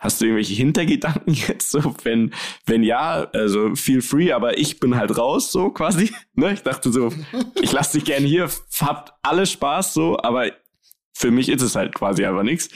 hast 0.04 0.20
du 0.20 0.26
irgendwelche 0.26 0.54
Hintergedanken 0.54 1.34
jetzt 1.48 1.72
so? 1.72 1.96
Wenn, 2.04 2.34
wenn 2.66 2.84
ja, 2.84 3.28
also 3.34 3.74
feel 3.76 4.02
free, 4.02 4.34
aber 4.34 4.58
ich 4.58 4.80
bin 4.80 4.96
halt 4.96 5.18
raus 5.18 5.52
so 5.52 5.70
quasi. 5.70 6.12
Ne? 6.36 6.54
Ich 6.54 6.64
dachte 6.64 6.92
so, 6.92 7.14
ich 7.62 7.72
lass 7.72 7.92
dich 7.92 8.06
gern 8.06 8.24
hier, 8.24 8.50
habt 8.82 9.14
alle 9.22 9.46
Spaß 9.46 9.94
so, 9.94 10.18
aber 10.18 10.52
für 11.14 11.30
mich 11.30 11.48
ist 11.48 11.62
es 11.62 11.76
halt 11.76 11.94
quasi 11.94 12.26
einfach 12.26 12.42
nichts. 12.42 12.70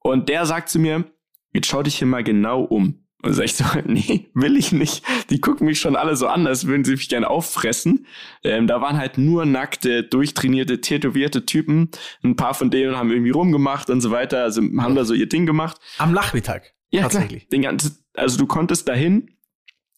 Und 0.00 0.28
der 0.28 0.44
sagt 0.44 0.70
zu 0.70 0.80
mir, 0.80 1.04
jetzt 1.52 1.68
schau 1.68 1.84
dich 1.84 1.98
hier 1.98 2.08
mal 2.08 2.24
genau 2.24 2.62
um. 2.62 3.06
Und 3.22 3.34
sag 3.34 3.44
ich 3.44 3.54
so, 3.54 3.64
nee, 3.84 4.30
will 4.34 4.56
ich 4.56 4.72
nicht. 4.72 5.04
Die 5.30 5.40
gucken 5.40 5.66
mich 5.66 5.80
schon 5.80 5.96
alle 5.96 6.16
so 6.16 6.26
an, 6.26 6.46
als 6.46 6.66
würden 6.66 6.84
sie 6.84 6.92
mich 6.92 7.08
gerne 7.08 7.28
auffressen. 7.28 8.06
Ähm, 8.44 8.66
da 8.66 8.80
waren 8.80 8.96
halt 8.96 9.18
nur 9.18 9.44
nackte, 9.44 10.02
durchtrainierte, 10.02 10.80
tätowierte 10.80 11.44
Typen. 11.44 11.90
Ein 12.22 12.36
paar 12.36 12.54
von 12.54 12.70
denen 12.70 12.96
haben 12.96 13.10
irgendwie 13.10 13.30
rumgemacht 13.30 13.90
und 13.90 14.00
so 14.00 14.10
weiter. 14.10 14.42
Also 14.42 14.62
haben 14.78 14.94
da 14.94 15.04
so 15.04 15.14
ihr 15.14 15.28
Ding 15.28 15.46
gemacht. 15.46 15.78
Am 15.98 16.12
Nachmittag. 16.12 16.72
Ja, 16.90 17.02
tatsächlich. 17.02 17.48
Klar. 17.48 17.50
Den 17.50 17.62
ganzen, 17.62 17.98
also 18.14 18.38
du 18.38 18.46
konntest 18.46 18.88
dahin, 18.88 19.30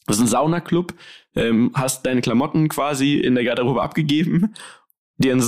das 0.06 0.16
ist 0.16 0.22
ein 0.22 0.28
Saunaclub, 0.28 0.94
ähm, 1.36 1.70
hast 1.74 2.04
deine 2.04 2.20
Klamotten 2.20 2.68
quasi 2.68 3.16
in 3.16 3.34
der 3.34 3.44
Garderobe 3.44 3.82
abgegeben, 3.82 4.54
dir 5.16 5.38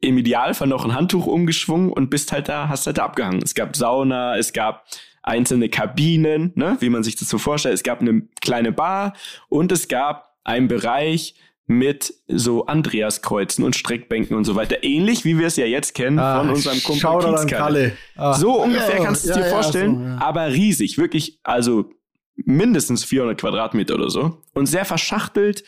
im 0.00 0.18
Idealfall 0.18 0.68
noch 0.68 0.84
ein 0.84 0.94
Handtuch 0.94 1.26
umgeschwungen 1.26 1.90
und 1.90 2.10
bist 2.10 2.32
halt 2.32 2.48
da, 2.48 2.68
hast 2.68 2.86
halt 2.86 2.98
da 2.98 3.04
abgehangen. 3.04 3.40
Es 3.42 3.54
gab 3.54 3.74
Sauna, 3.74 4.36
es 4.36 4.52
gab 4.52 4.84
einzelne 5.28 5.68
Kabinen, 5.68 6.52
ne, 6.54 6.76
wie 6.80 6.88
man 6.88 7.02
sich 7.02 7.16
das 7.16 7.28
so 7.28 7.38
vorstellt. 7.38 7.74
Es 7.74 7.82
gab 7.82 8.00
eine 8.00 8.22
kleine 8.40 8.72
Bar 8.72 9.14
und 9.48 9.70
es 9.70 9.88
gab 9.88 10.36
einen 10.44 10.68
Bereich 10.68 11.34
mit 11.66 12.14
so 12.26 12.64
Andreaskreuzen 12.64 13.62
und 13.62 13.76
Streckbänken 13.76 14.34
und 14.36 14.44
so 14.44 14.54
weiter. 14.54 14.82
Ähnlich 14.82 15.26
wie 15.26 15.38
wir 15.38 15.46
es 15.46 15.56
ja 15.56 15.66
jetzt 15.66 15.94
kennen 15.94 16.18
Ah, 16.18 16.38
von 16.38 16.48
unserem 16.48 16.82
Kumpel 16.82 17.00
Kiezkalle. 17.02 17.46
Kalle. 17.46 17.96
Ah. 18.16 18.32
So 18.32 18.62
ungefähr 18.62 18.96
Ja, 18.98 19.04
kannst 19.04 19.26
du 19.26 19.30
es 19.30 19.36
ja, 19.36 19.42
dir 19.42 19.48
ja, 19.48 19.54
vorstellen, 19.54 20.18
so, 20.18 20.24
aber 20.24 20.48
riesig, 20.48 20.96
wirklich, 20.96 21.38
also 21.42 21.90
mindestens 22.36 23.04
400 23.04 23.38
Quadratmeter 23.38 23.96
oder 23.96 24.08
so 24.08 24.42
und 24.54 24.64
sehr 24.66 24.86
verschachtelt 24.86 25.62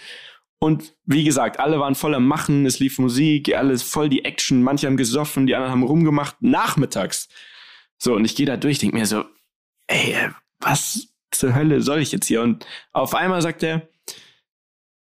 und 0.58 0.94
wie 1.04 1.24
gesagt, 1.24 1.58
alle 1.58 1.80
waren 1.80 1.94
voll 1.94 2.14
am 2.14 2.26
Machen, 2.26 2.64
es 2.64 2.78
lief 2.78 2.98
Musik, 2.98 3.54
alles 3.54 3.82
voll 3.82 4.08
die 4.08 4.24
Action, 4.24 4.62
manche 4.62 4.86
haben 4.86 4.96
gesoffen, 4.96 5.46
die 5.46 5.54
anderen 5.54 5.72
haben 5.72 5.82
rumgemacht, 5.82 6.36
nachmittags. 6.40 7.28
So, 7.98 8.14
und 8.14 8.24
ich 8.24 8.36
gehe 8.36 8.46
da 8.46 8.56
durch, 8.58 8.78
denk 8.78 8.92
mir 8.92 9.06
so, 9.06 9.24
ey, 9.90 10.12
äh, 10.12 10.30
was 10.60 11.08
zur 11.30 11.54
Hölle 11.54 11.82
soll 11.82 12.00
ich 12.00 12.12
jetzt 12.12 12.26
hier? 12.26 12.42
Und 12.42 12.66
auf 12.92 13.14
einmal 13.14 13.42
sagt 13.42 13.62
er, 13.62 13.88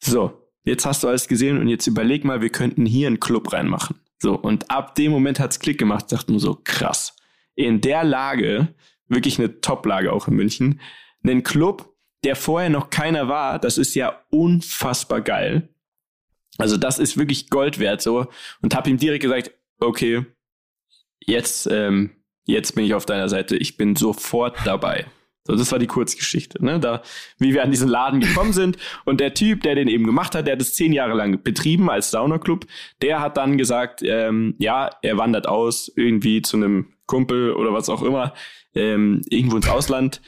so, 0.03 0.49
jetzt 0.65 0.87
hast 0.87 1.03
du 1.03 1.09
alles 1.09 1.29
gesehen 1.29 1.59
und 1.59 1.69
jetzt 1.69 1.87
überleg 1.87 2.25
mal, 2.25 2.41
wir 2.41 2.51
könnten 2.51 2.87
hier 2.87 3.07
einen 3.07 3.21
Club 3.21 3.53
reinmachen. 3.53 4.01
So, 4.19 4.35
und 4.35 4.71
ab 4.71 4.95
dem 4.95 5.13
Moment 5.13 5.41
hat's 5.41 5.61
Klick 5.61 5.79
gemacht, 5.79 6.11
dachte 6.13 6.33
nur 6.33 6.41
so, 6.41 6.61
krass. 6.63 7.17
In 7.55 7.81
der 7.81 8.05
Lage, 8.05 8.75
wirklich 9.09 9.39
eine 9.39 9.61
Top-Lage 9.61 10.13
auch 10.13 10.29
in 10.29 10.35
München, 10.35 10.81
einen 11.23 11.43
Club, 11.43 11.95
der 12.25 12.37
vorher 12.37 12.71
noch 12.71 12.91
keiner 12.91 13.29
war, 13.29 13.59
das 13.59 13.79
ist 13.79 13.95
ja 13.95 14.23
unfassbar 14.31 15.23
geil. 15.23 15.69
Also 16.59 16.77
das 16.77 16.99
ist 16.99 17.17
wirklich 17.17 17.49
Gold 17.49 17.79
wert 17.79 18.03
so. 18.03 18.27
Und 18.61 18.75
hab 18.75 18.87
ihm 18.87 18.99
direkt 18.99 19.23
gesagt, 19.23 19.53
okay, 19.79 20.27
jetzt, 21.21 21.67
ähm, 21.71 22.20
jetzt 22.51 22.75
bin 22.75 22.85
ich 22.85 22.95
auf 22.95 23.07
deiner 23.07 23.29
Seite, 23.29 23.57
ich 23.57 23.77
bin 23.77 23.97
sofort 23.97 24.57
dabei. 24.65 25.07
So, 25.47 25.57
das 25.57 25.73
war 25.73 25.79
die 25.79 25.87
Kurzgeschichte, 25.87 26.63
ne? 26.65 26.79
Da, 26.79 27.03
wie 27.39 27.55
wir 27.55 27.65
an 27.65 27.71
diesen 27.71 27.89
Laden 27.89 28.21
gekommen 28.21 28.53
sind. 28.53 28.77
Und 29.05 29.21
der 29.21 29.33
Typ, 29.35 29.63
der 29.63 29.75
den 29.75 29.89
eben 29.89 30.05
gemacht 30.05 30.35
hat, 30.35 30.47
der 30.47 30.53
hat 30.53 30.61
es 30.61 30.75
zehn 30.75 30.93
Jahre 30.93 31.15
lang 31.15 31.43
betrieben 31.43 31.91
als 31.91 32.11
Saunaclub, 32.11 32.67
der 33.01 33.21
hat 33.21 33.37
dann 33.37 33.57
gesagt, 33.57 34.03
ähm, 34.03 34.55
ja, 34.59 34.91
er 35.03 35.17
wandert 35.17 35.49
aus, 35.49 35.91
irgendwie 35.97 36.43
zu 36.43 36.57
einem 36.57 36.89
Kumpel 37.07 37.53
oder 37.53 37.73
was 37.73 37.89
auch 37.89 38.03
immer, 38.03 38.35
ähm, 38.75 39.23
irgendwo 39.29 39.57
ins 39.57 39.69
Ausland. 39.69 40.21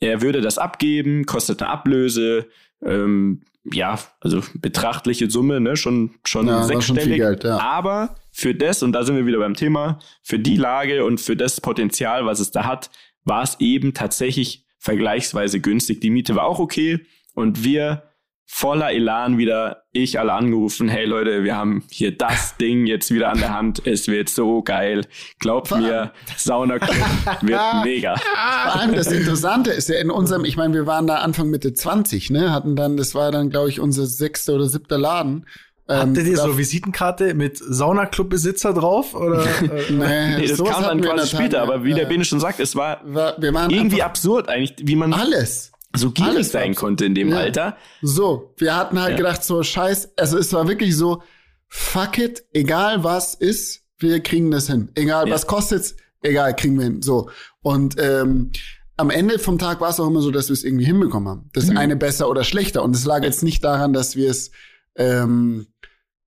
Er 0.00 0.22
würde 0.22 0.40
das 0.40 0.58
abgeben, 0.58 1.26
kostet 1.26 1.62
eine 1.62 1.70
Ablöse, 1.70 2.46
ähm, 2.84 3.42
ja, 3.64 3.98
also 4.20 4.42
betrachtliche 4.54 5.30
Summe, 5.30 5.60
ne, 5.60 5.76
schon, 5.76 6.14
schon 6.24 6.46
Ja, 6.46 6.54
war 6.54 6.62
schon 6.62 6.96
sechsstellig. 6.96 7.18
Geld, 7.18 7.44
ja. 7.44 7.58
Aber 7.58 8.16
für 8.38 8.54
das, 8.54 8.84
und 8.84 8.92
da 8.92 9.02
sind 9.02 9.16
wir 9.16 9.26
wieder 9.26 9.40
beim 9.40 9.54
Thema, 9.54 9.98
für 10.22 10.38
die 10.38 10.56
Lage 10.56 11.04
und 11.04 11.20
für 11.20 11.34
das 11.34 11.60
Potenzial, 11.60 12.24
was 12.24 12.38
es 12.38 12.52
da 12.52 12.66
hat, 12.66 12.88
war 13.24 13.42
es 13.42 13.56
eben 13.58 13.94
tatsächlich 13.94 14.64
vergleichsweise 14.78 15.58
günstig. 15.58 16.00
Die 16.00 16.10
Miete 16.10 16.36
war 16.36 16.44
auch 16.44 16.60
okay 16.60 17.00
und 17.34 17.64
wir 17.64 18.04
voller 18.46 18.92
Elan 18.92 19.38
wieder, 19.38 19.82
ich 19.90 20.20
alle 20.20 20.34
angerufen, 20.34 20.88
hey 20.88 21.04
Leute, 21.04 21.42
wir 21.42 21.56
haben 21.56 21.82
hier 21.90 22.16
das 22.16 22.56
Ding 22.60 22.86
jetzt 22.86 23.12
wieder 23.12 23.30
an 23.30 23.38
der 23.38 23.52
Hand, 23.52 23.84
es 23.84 24.06
wird 24.06 24.28
so 24.28 24.62
geil. 24.62 25.04
Glaubt 25.40 25.72
mir, 25.72 26.12
Sauna 26.36 26.74
wird 27.40 27.60
mega. 27.84 28.16
Vor 28.16 28.80
allem 28.80 28.94
das 28.94 29.10
Interessante 29.10 29.72
ist 29.72 29.88
ja 29.88 29.98
in 29.98 30.12
unserem, 30.12 30.44
ich 30.44 30.56
meine, 30.56 30.74
wir 30.74 30.86
waren 30.86 31.08
da 31.08 31.16
Anfang 31.16 31.50
Mitte 31.50 31.74
20, 31.74 32.30
ne? 32.30 32.52
Hatten 32.52 32.76
dann, 32.76 32.96
das 32.96 33.16
war 33.16 33.32
dann, 33.32 33.50
glaube 33.50 33.68
ich, 33.68 33.80
unser 33.80 34.06
sechster 34.06 34.54
oder 34.54 34.68
siebter 34.68 34.96
Laden. 34.96 35.44
Ähm, 35.90 36.10
Hattet 36.10 36.26
ihr 36.26 36.36
so 36.36 36.58
Visitenkarte 36.58 37.32
mit 37.34 37.56
Saunaclub-Besitzer 37.58 38.74
drauf? 38.74 39.14
Oder, 39.14 39.42
äh, 39.62 39.90
Nee, 39.90 40.36
Nee, 40.38 40.46
das 40.48 40.62
kam 40.62 40.82
dann 40.82 41.00
quasi 41.00 41.34
später, 41.34 41.62
aber 41.62 41.82
wie 41.84 41.90
ja. 41.90 41.96
der 41.96 42.04
Bene 42.06 42.24
schon 42.24 42.40
sagt, 42.40 42.60
es 42.60 42.76
war 42.76 43.00
War- 43.04 43.40
Wir 43.40 43.54
waren 43.54 43.70
irgendwie 43.70 44.02
absurd 44.02 44.48
eigentlich, 44.48 44.74
wie 44.86 44.96
man 44.96 45.12
alles. 45.14 45.72
so 45.96 46.10
gierig 46.10 46.30
alles 46.34 46.52
sein 46.52 46.70
absurd. 46.70 46.76
konnte 46.76 47.04
in 47.06 47.14
dem 47.14 47.30
Ja. 47.30 47.38
Alter. 47.38 47.76
So, 48.02 48.52
wir 48.58 48.76
hatten 48.76 49.00
halt 49.00 49.12
Ja. 49.12 49.16
gedacht, 49.16 49.42
so 49.42 49.62
scheiß, 49.62 50.10
also 50.18 50.36
es 50.36 50.52
war 50.52 50.68
wirklich 50.68 50.94
so, 50.94 51.22
fuck 51.68 52.18
it, 52.18 52.44
egal 52.52 53.02
was 53.04 53.34
ist, 53.34 53.82
wir 53.98 54.20
kriegen 54.20 54.50
das 54.50 54.66
hin. 54.66 54.90
Egal 54.94 55.28
Ja. 55.28 55.34
was 55.34 55.46
kostet's, 55.46 55.96
egal, 56.22 56.54
kriegen 56.54 56.76
wir 56.78 56.84
hin. 56.84 57.00
So. 57.02 57.30
Und 57.62 57.96
ähm, 57.98 58.50
am 58.98 59.08
Ende 59.10 59.38
vom 59.38 59.58
Tag 59.58 59.80
war 59.80 59.88
es 59.90 59.98
auch 60.00 60.06
immer 60.08 60.20
so, 60.20 60.30
dass 60.30 60.48
wir 60.50 60.54
es 60.54 60.64
irgendwie 60.64 60.84
hinbekommen 60.84 61.28
haben. 61.28 61.50
Das 61.54 61.66
Mhm. 61.66 61.78
eine 61.78 61.96
besser 61.96 62.28
oder 62.28 62.44
schlechter. 62.44 62.82
Und 62.82 62.94
es 62.94 63.04
lag 63.06 63.22
jetzt 63.22 63.42
nicht 63.42 63.64
daran, 63.64 63.92
dass 63.94 64.16
wir 64.16 64.30
es, 64.30 64.50
ähm, 64.96 65.66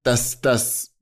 dass 0.04 0.41
das 0.41 0.93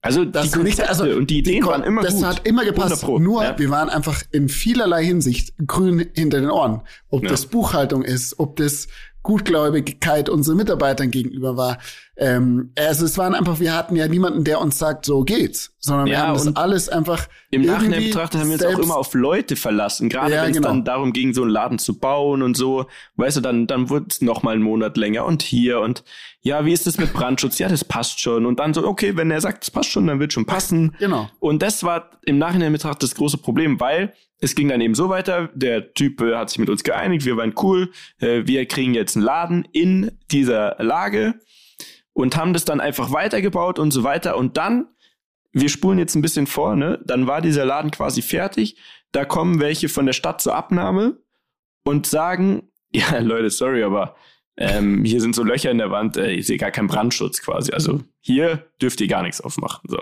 Also 0.00 0.24
Das 0.24 0.50
die 0.52 0.58
nicht- 0.60 0.78
Konzepte 0.78 0.88
also 0.88 1.04
und 1.16 1.30
die 1.30 1.38
Ideen 1.38 1.62
Kon- 1.62 1.72
waren 1.72 1.82
immer 1.82 2.02
das 2.02 2.14
gut. 2.14 2.24
hat 2.24 2.46
immer 2.46 2.62
100 2.62 2.74
gepasst. 2.90 3.08
Nur, 3.08 3.42
ja. 3.44 3.58
wir 3.58 3.70
waren 3.70 3.88
einfach 3.88 4.22
in 4.30 4.48
vielerlei 4.48 5.04
Hinsicht 5.04 5.52
grün 5.66 6.06
hinter 6.14 6.40
den 6.40 6.50
Ohren. 6.50 6.82
Ob 7.08 7.24
Ja. 7.24 7.30
das 7.30 7.46
Buchhaltung 7.46 8.02
ist, 8.02 8.38
ob 8.38 8.56
das 8.56 8.86
Gutgläubigkeit 9.26 10.28
unseren 10.28 10.56
Mitarbeitern 10.56 11.10
gegenüber 11.10 11.56
war. 11.56 11.78
Ähm, 12.16 12.70
also 12.78 13.04
es 13.04 13.18
waren 13.18 13.34
einfach, 13.34 13.58
wir 13.58 13.74
hatten 13.74 13.96
ja 13.96 14.06
niemanden, 14.06 14.44
der 14.44 14.60
uns 14.60 14.78
sagt, 14.78 15.04
so 15.04 15.24
geht's, 15.24 15.74
sondern 15.80 16.06
wir 16.06 16.12
Ja, 16.12 16.28
haben 16.28 16.34
das 16.34 16.54
alles 16.56 16.88
einfach 16.88 17.26
Im 17.50 17.62
Nachhinein 17.62 18.04
betrachtet 18.04 18.40
haben 18.40 18.48
wir 18.48 18.54
uns 18.54 18.64
auch 18.64 18.78
immer 18.78 18.96
auf 18.96 19.12
Leute 19.14 19.56
verlassen, 19.56 20.08
gerade 20.08 20.32
Ja, 20.32 20.42
wenn 20.44 20.52
es 20.52 20.56
genau. 20.58 20.68
dann 20.68 20.84
darum 20.84 21.12
ging, 21.12 21.34
so 21.34 21.42
einen 21.42 21.50
Laden 21.50 21.78
zu 21.80 21.98
bauen 21.98 22.42
und 22.42 22.56
so. 22.56 22.86
Weißt 23.16 23.36
du, 23.36 23.40
dann, 23.40 23.66
dann 23.66 23.90
wurde 23.90 24.06
es 24.08 24.22
noch 24.22 24.44
mal 24.44 24.54
einen 24.54 24.62
Monat 24.62 24.96
länger 24.96 25.26
und 25.26 25.42
hier 25.42 25.80
und 25.80 26.04
ja, 26.40 26.64
wie 26.64 26.72
ist 26.72 26.86
das 26.86 26.96
mit 26.96 27.12
Brandschutz? 27.12 27.58
Ja, 27.58 27.68
das 27.68 27.84
passt 27.84 28.20
schon. 28.20 28.46
Und 28.46 28.60
dann 28.60 28.72
so, 28.72 28.86
okay, 28.86 29.16
wenn 29.16 29.32
er 29.32 29.40
sagt, 29.40 29.64
es 29.64 29.70
passt 29.72 29.90
schon, 29.90 30.06
dann 30.06 30.20
wird 30.20 30.32
schon 30.32 30.46
passen. 30.46 30.94
Genau. 31.00 31.28
Und 31.40 31.60
das 31.60 31.82
war 31.82 32.12
im 32.24 32.38
Nachhinein 32.38 32.72
betrachtet 32.72 33.02
das 33.02 33.16
große 33.16 33.38
Problem, 33.38 33.80
weil 33.80 34.12
es 34.46 34.54
ging 34.54 34.68
dann 34.68 34.80
eben 34.80 34.94
so 34.94 35.08
weiter, 35.08 35.50
der 35.54 35.92
Typ 35.92 36.20
äh, 36.20 36.36
hat 36.36 36.50
sich 36.50 36.58
mit 36.58 36.70
uns 36.70 36.84
geeinigt, 36.84 37.26
wir 37.26 37.36
waren 37.36 37.54
cool, 37.62 37.90
äh, 38.18 38.42
wir 38.46 38.64
kriegen 38.66 38.94
jetzt 38.94 39.16
einen 39.16 39.24
Laden 39.24 39.68
in 39.72 40.12
dieser 40.30 40.76
Lage 40.78 41.34
und 42.12 42.36
haben 42.36 42.52
das 42.52 42.64
dann 42.64 42.80
einfach 42.80 43.12
weitergebaut 43.12 43.78
und 43.78 43.90
so 43.90 44.04
weiter. 44.04 44.36
Und 44.36 44.56
dann, 44.56 44.86
wir 45.52 45.68
spulen 45.68 45.98
jetzt 45.98 46.14
ein 46.14 46.22
bisschen 46.22 46.46
vor, 46.46 46.76
ne? 46.76 47.00
Dann 47.04 47.26
war 47.26 47.40
dieser 47.40 47.64
Laden 47.64 47.90
quasi 47.90 48.22
fertig. 48.22 48.76
Da 49.10 49.24
kommen 49.24 49.60
welche 49.60 49.88
von 49.88 50.06
der 50.06 50.12
Stadt 50.12 50.40
zur 50.40 50.54
Abnahme 50.54 51.18
und 51.84 52.06
sagen, 52.06 52.70
ja, 52.92 53.18
Leute, 53.18 53.50
sorry, 53.50 53.82
aber 53.82 54.14
ähm, 54.56 55.04
hier 55.04 55.20
sind 55.20 55.34
so 55.34 55.42
Löcher 55.42 55.72
in 55.72 55.78
der 55.78 55.90
Wand, 55.90 56.16
äh, 56.16 56.30
ich 56.30 56.46
sehe 56.46 56.56
gar 56.56 56.70
keinen 56.70 56.86
Brandschutz 56.86 57.42
quasi. 57.42 57.72
Also 57.72 58.00
hier 58.20 58.64
dürft 58.80 59.00
ihr 59.00 59.08
gar 59.08 59.22
nichts 59.22 59.40
aufmachen. 59.40 59.82
So. 59.88 60.00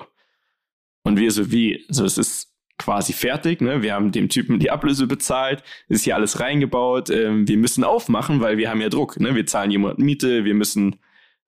Und 1.02 1.18
wir 1.18 1.30
so 1.30 1.50
wie, 1.50 1.84
so 1.88 2.04
es 2.04 2.18
ist 2.18 2.53
quasi 2.84 3.14
fertig, 3.14 3.62
ne? 3.62 3.82
Wir 3.82 3.94
haben 3.94 4.12
dem 4.12 4.28
Typen 4.28 4.58
die 4.58 4.70
Ablöse 4.70 5.06
bezahlt, 5.06 5.62
ist 5.88 6.04
hier 6.04 6.16
alles 6.16 6.38
reingebaut, 6.38 7.08
ähm, 7.08 7.48
wir 7.48 7.56
müssen 7.56 7.82
aufmachen, 7.82 8.40
weil 8.40 8.58
wir 8.58 8.68
haben 8.68 8.82
ja 8.82 8.90
Druck, 8.90 9.18
ne? 9.18 9.34
Wir 9.34 9.46
zahlen 9.46 9.70
jemanden 9.70 10.04
Miete, 10.04 10.44
wir 10.44 10.52
müssen 10.54 10.96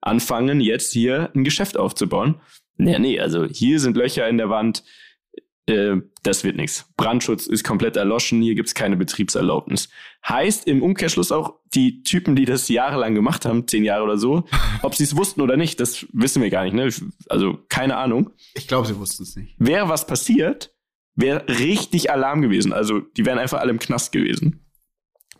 anfangen, 0.01 0.61
jetzt 0.62 0.93
hier 0.93 1.30
ein 1.34 1.45
Geschäft 1.45 1.76
aufzubauen. 1.76 2.37
Nee, 2.78 2.99
nee, 2.99 3.20
also 3.20 3.45
hier 3.45 3.80
sind 3.80 3.99
Löcher 3.99 4.26
in 4.28 4.39
der 4.39 4.49
Wand, 4.49 4.82
äh, 5.66 5.97
das 6.22 6.43
wird 6.43 6.57
nichts. 6.57 6.91
Brandschutz 6.97 7.47
ist 7.47 7.64
komplett 7.64 7.97
erloschen, 7.97 8.41
hier 8.41 8.55
gibt's 8.55 8.74
keine 8.74 8.97
Betriebserlaubnis. 8.97 9.91
Heißt 10.26 10.66
im 10.66 10.82
Umkehrschluss 10.82 11.32
auch, 11.32 11.57
die 11.74 12.03
Typen, 12.03 12.34
die 12.34 12.47
das 12.47 12.68
jahrelang 12.68 13.14
gemacht 13.14 13.45
haben, 13.45 13.68
zehn 13.68 13.84
Jahre 13.84 14.05
oder 14.05 14.16
so, 14.16 14.45
ob 14.82 14.95
sie 14.95 15.05
es 15.05 15.16
wussten 15.16 15.43
oder 15.43 15.59
nicht, 15.59 15.80
das 15.80 16.07
wissen 16.12 16.43
wir 16.43 16.49
gar 16.49 16.64
nicht. 16.64 16.72
Ne? 16.72 16.89
Also 17.28 17.59
keine 17.68 17.99
Ahnung. 17.99 18.30
Ich 18.55 18.68
glaube, 18.68 18.87
sie 18.87 18.97
wussten 18.99 19.24
es 19.24 19.37
nicht. 19.37 19.55
Wäre 19.59 19.91
was 19.91 20.07
passiert, 20.07 20.72
wäre 21.17 21.49
richtig 21.49 22.11
Alarm 22.11 22.43
gewesen. 22.43 22.73
Also 22.73 23.01
die 23.01 23.27
wären 23.27 23.39
einfach 23.39 23.59
alle 23.59 23.71
im 23.71 23.79
Knast 23.79 24.12
gewesen. 24.12 24.64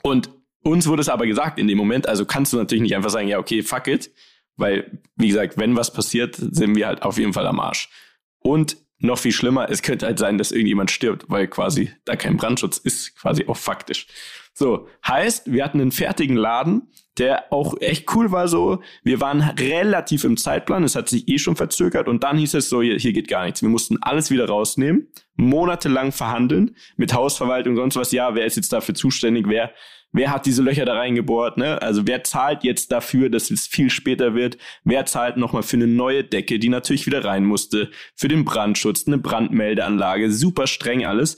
Und 0.03 0.31
uns 0.63 0.87
wurde 0.89 1.03
es 1.03 1.09
aber 1.09 1.27
gesagt 1.27 1.59
in 1.59 1.69
dem 1.69 1.79
Moment, 1.79 2.09
also 2.09 2.25
kannst 2.25 2.53
du 2.53 2.57
natürlich 2.57 2.83
nicht 2.83 2.97
einfach 2.97 3.11
sagen, 3.11 3.29
ja, 3.29 3.39
okay, 3.39 3.63
fuck 3.63 3.87
it. 3.87 4.11
Weil, 4.57 5.01
wie 5.17 5.29
gesagt, 5.29 5.59
wenn 5.59 5.77
was 5.77 5.93
passiert, 5.93 6.35
sind 6.37 6.75
wir 6.75 6.87
halt 6.87 7.03
auf 7.03 7.19
jeden 7.19 7.35
Fall 7.35 7.47
am 7.47 7.61
Arsch. 7.61 7.91
Und 8.39 8.79
noch 8.99 9.19
viel 9.19 9.33
schlimmer, 9.33 9.69
es 9.71 9.83
könnte 9.83 10.07
halt 10.07 10.19
sein, 10.19 10.39
dass 10.39 10.53
irgendjemand 10.53 10.91
stirbt, 10.91 11.27
weil 11.29 11.47
quasi 11.49 11.91
da 12.07 12.17
kein 12.17 12.39
Brandschutz 12.39 12.79
ist, 12.79 13.15
quasi 13.17 13.47
auch 13.47 13.57
faktisch. 13.57 14.07
So, 14.55 14.89
heißt, 15.07 15.53
wir 15.53 15.63
hatten 15.63 15.81
einen 15.81 15.93
fertigen 15.93 16.37
Laden, 16.37 16.91
der 17.19 17.53
auch 17.53 17.75
echt 17.81 18.15
cool 18.15 18.33
war 18.33 18.49
so. 18.49 18.81
Wir 19.03 19.21
waren 19.21 19.41
relativ 19.41 20.25
im 20.25 20.37
Zeitplan, 20.37 20.85
es 20.85 20.97
hat 20.97 21.09
sich 21.09 21.29
eh 21.29 21.39
schon 21.39 21.57
verzögert 21.57 22.09
und 22.09 22.23
dann 22.23 22.39
hieß 22.39 22.55
es 22.55 22.69
so, 22.69 22.83
hier, 22.83 22.99
hier 22.99 23.13
geht 23.13 23.29
gar 23.29 23.45
nichts. 23.45 23.63
Wir 23.63 23.69
mussten 23.69 23.99
alles 24.03 24.31
wieder 24.31 24.47
rausnehmen, 24.47 25.09
monatelang 25.37 26.13
verhandeln 26.13 26.77
mit 26.97 27.15
Hausverwaltung 27.15 27.75
und 27.75 27.81
sonst 27.81 27.97
was. 27.97 28.13
Ja, 28.13 28.35
wer 28.35 28.47
ist 28.47 28.57
jetzt 28.57 28.73
dafür 28.73 28.95
zuständig? 28.95 29.47
Wer 29.49 29.73
wer 30.13 30.31
hat 30.31 30.47
diese 30.47 30.63
Löcher 30.63 30.85
da 30.85 30.95
reingebohrt, 30.95 31.59
ne? 31.59 31.81
Also 31.83 32.07
wer 32.07 32.25
zahlt 32.25 32.65
jetzt 32.65 32.91
dafür, 32.91 33.29
dass 33.29 33.51
es 33.51 33.67
viel 33.67 33.91
später 33.91 34.35
wird? 34.35 34.57
Wer 34.83 35.05
zahlt 35.05 35.37
nochmal 35.37 35.63
für 35.63 35.77
eine 35.77 35.87
neue 35.87 36.25
Decke, 36.25 36.59
die 36.59 36.71
natürlich 36.71 37.07
wieder 37.07 37.25
rein 37.25 37.45
musste, 37.45 37.91
für 38.15 38.29
den 38.29 38.45
Brandschutz, 38.45 39.07
eine 39.07 39.19
Brandmeldeanlage, 39.19 40.33
super 40.33 40.67
streng 40.67 41.05
alles. 41.05 41.37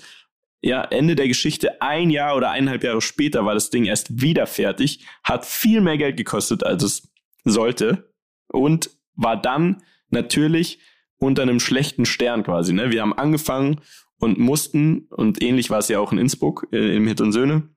Ja, 0.61 0.82
Ende 0.82 1.14
der 1.14 1.28
Geschichte, 1.28 1.80
ein 1.80 2.11
Jahr 2.11 2.36
oder 2.36 2.50
eineinhalb 2.50 2.82
Jahre 2.82 3.00
später 3.00 3.44
war 3.44 3.54
das 3.54 3.70
Ding 3.70 3.84
erst 3.84 4.20
wieder 4.20 4.46
fertig, 4.46 5.06
hat 5.22 5.46
viel 5.46 5.80
mehr 5.80 5.98
Geld 5.98 6.16
gekostet, 6.16 6.64
als 6.64 6.82
es 6.82 7.12
sollte 7.44 8.12
und 8.48 8.90
war 9.14 9.40
dann 9.40 9.82
natürlich 10.11 10.80
unter 11.18 11.42
einem 11.42 11.61
schlechten 11.61 12.06
Stern 12.06 12.42
quasi. 12.42 12.72
Ne? 12.72 12.90
Wir 12.90 13.02
haben 13.02 13.12
angefangen 13.12 13.80
und 14.18 14.38
mussten, 14.38 15.06
und 15.11 15.42
ähnlich 15.42 15.70
war 15.70 15.78
es 15.78 15.88
ja 15.88 16.00
auch 16.00 16.12
in 16.12 16.18
Innsbruck, 16.18 16.66
äh, 16.72 16.96
im 16.96 17.06
Hit 17.06 17.20
und 17.20 17.32
Söhne, 17.32 17.68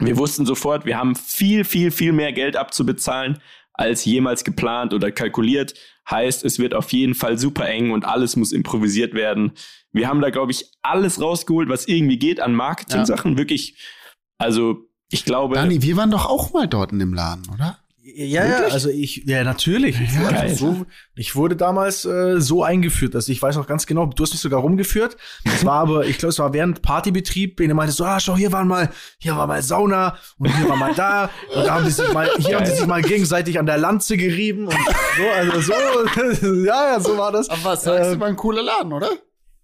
wir 0.00 0.16
wussten 0.16 0.46
sofort, 0.46 0.86
wir 0.86 0.96
haben 0.96 1.16
viel, 1.16 1.64
viel, 1.64 1.90
viel 1.90 2.12
mehr 2.12 2.32
Geld 2.32 2.56
abzubezahlen 2.56 3.38
als 3.78 4.04
jemals 4.04 4.44
geplant 4.44 4.92
oder 4.92 5.10
kalkuliert. 5.10 5.74
Heißt, 6.10 6.44
es 6.44 6.58
wird 6.58 6.74
auf 6.74 6.92
jeden 6.92 7.14
Fall 7.14 7.38
super 7.38 7.66
eng 7.66 7.92
und 7.92 8.04
alles 8.04 8.36
muss 8.36 8.52
improvisiert 8.52 9.14
werden. 9.14 9.52
Wir 9.92 10.08
haben 10.08 10.20
da, 10.20 10.30
glaube 10.30 10.52
ich, 10.52 10.70
alles 10.82 11.20
rausgeholt, 11.20 11.68
was 11.68 11.86
irgendwie 11.86 12.18
geht 12.18 12.40
an 12.40 12.54
Marketing-Sachen. 12.54 13.32
Ja. 13.32 13.38
Wirklich, 13.38 13.78
also 14.36 14.88
ich 15.10 15.24
glaube. 15.24 15.54
Dani, 15.54 15.80
wir 15.80 15.96
waren 15.96 16.10
doch 16.10 16.26
auch 16.26 16.52
mal 16.52 16.66
dort 16.66 16.92
in 16.92 16.98
dem 16.98 17.14
Laden, 17.14 17.48
oder? 17.54 17.78
Ja, 18.14 18.46
ja, 18.46 18.58
also 18.68 18.88
ich, 18.88 19.24
ja, 19.26 19.44
natürlich. 19.44 20.00
Ich, 20.00 20.18
wurde, 20.18 20.38
also 20.38 20.72
so, 20.72 20.86
ich 21.14 21.36
wurde 21.36 21.56
damals 21.56 22.04
äh, 22.04 22.40
so 22.40 22.62
eingeführt, 22.62 23.14
dass 23.14 23.28
ich 23.28 23.40
weiß 23.42 23.56
auch 23.58 23.66
ganz 23.66 23.86
genau, 23.86 24.06
du 24.06 24.22
hast 24.22 24.32
mich 24.32 24.40
sogar 24.40 24.60
rumgeführt. 24.60 25.16
Es 25.44 25.64
war 25.64 25.80
aber, 25.80 26.06
ich 26.06 26.16
glaube, 26.16 26.30
es 26.30 26.38
war 26.38 26.52
während 26.54 26.80
Partybetrieb, 26.80 27.56
Bene 27.56 27.74
meinte 27.74 27.92
so, 27.92 28.04
ah, 28.04 28.18
schau, 28.18 28.36
hier 28.36 28.50
waren 28.52 28.66
mal, 28.66 28.88
hier 29.18 29.36
war 29.36 29.46
mal 29.46 29.62
Sauna 29.62 30.16
und 30.38 30.56
hier 30.56 30.68
war 30.68 30.76
mal 30.76 30.94
da 30.94 31.30
und 31.54 31.66
da 31.66 31.74
haben 31.74 31.84
die 31.84 31.90
sich 31.90 32.10
mal, 32.12 32.30
hier 32.38 32.56
haben 32.56 32.64
die 32.64 32.70
sich 32.70 32.86
mal 32.86 33.02
gegenseitig 33.02 33.58
an 33.58 33.66
der 33.66 33.78
Lanze 33.78 34.16
gerieben 34.16 34.68
und 34.68 34.76
so, 35.16 35.28
also 35.36 35.60
so, 35.60 36.46
ja, 36.64 36.92
ja, 36.92 37.00
so 37.00 37.18
war 37.18 37.32
das. 37.32 37.50
Aber 37.50 37.64
was 37.64 37.84
sagst 37.84 38.10
äh, 38.10 38.14
du, 38.14 38.20
war 38.20 38.28
ein 38.28 38.36
cooler 38.36 38.62
Laden, 38.62 38.92
oder? 38.92 39.10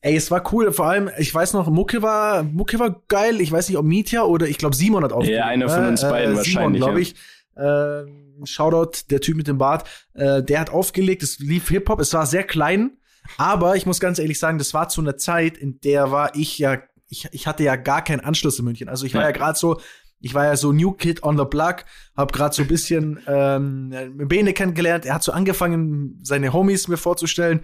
Ey, 0.03 0.17
es 0.17 0.31
war 0.31 0.53
cool. 0.53 0.71
Vor 0.71 0.87
allem, 0.87 1.11
ich 1.17 1.35
weiß 1.35 1.55
noch, 1.55 1.71
Mucke 1.71 2.03
war, 2.03 2.43
Mucke 2.43 2.79
war 2.79 3.01
geil. 3.09 3.41
Ich 3.41 3.51
weiß 3.51 3.71
nicht, 3.71 3.79
ob 3.79 3.87
Mietja 3.87 4.25
oder 4.25 4.47
ich 4.47 4.59
glaube 4.59 4.77
Simon 4.77 5.03
hat 5.03 5.15
aufgelegt. 5.15 5.39
Ja, 5.39 5.47
einer 5.47 5.67
von 5.67 5.87
uns 5.87 6.03
äh, 6.03 6.11
beiden 6.11 6.37
äh, 6.37 6.43
Simon, 6.43 6.57
wahrscheinlich. 6.75 6.83
glaube 6.83 7.01
ich. 7.01 7.11
Ja. 7.13 7.17
Äh, 7.57 8.05
Shoutout, 8.45 9.11
der 9.11 9.21
Typ 9.21 9.37
mit 9.37 9.47
dem 9.47 9.59
Bart, 9.59 9.89
äh, 10.15 10.43
der 10.43 10.61
hat 10.61 10.71
aufgelegt, 10.71 11.23
es 11.23 11.39
lief 11.39 11.69
Hip-Hop, 11.69 12.01
es 12.01 12.13
war 12.13 12.27
sehr 12.27 12.45
klein, 12.45 12.99
aber 13.39 13.77
ich 13.77 13.87
muss 13.87 14.01
ganz 14.01 14.19
ehrlich 14.19 14.39
sagen, 14.39 14.59
das 14.59 14.75
war 14.75 14.89
zu 14.89 15.01
einer 15.01 15.17
Zeit, 15.17 15.57
in 15.57 15.81
der 15.81 16.11
war 16.11 16.35
ich 16.35 16.59
ja, 16.59 16.79
ich, 17.09 17.29
ich 17.33 17.47
hatte 17.47 17.63
ja 17.63 17.77
gar 17.77 18.03
keinen 18.03 18.21
Anschluss 18.21 18.59
in 18.59 18.65
München. 18.65 18.89
Also 18.89 19.07
ich 19.07 19.15
war 19.15 19.23
ja, 19.23 19.29
ja 19.29 19.33
gerade 19.33 19.59
so, 19.59 19.81
ich 20.21 20.35
war 20.35 20.47
ja 20.47 20.57
so 20.57 20.73
New 20.73 20.93
Kid 20.93 21.23
on 21.23 21.37
the 21.37 21.45
Block, 21.45 21.85
hab 22.17 22.33
gerade 22.33 22.55
so 22.55 22.63
ein 22.63 22.69
bisschen 22.69 23.21
ähm, 23.27 23.95
Bene 24.27 24.55
kennengelernt. 24.55 25.05
Er 25.05 25.15
hat 25.15 25.23
so 25.23 25.33
angefangen, 25.33 26.19
seine 26.23 26.53
Homies 26.53 26.89
mir 26.89 26.97
vorzustellen. 26.97 27.61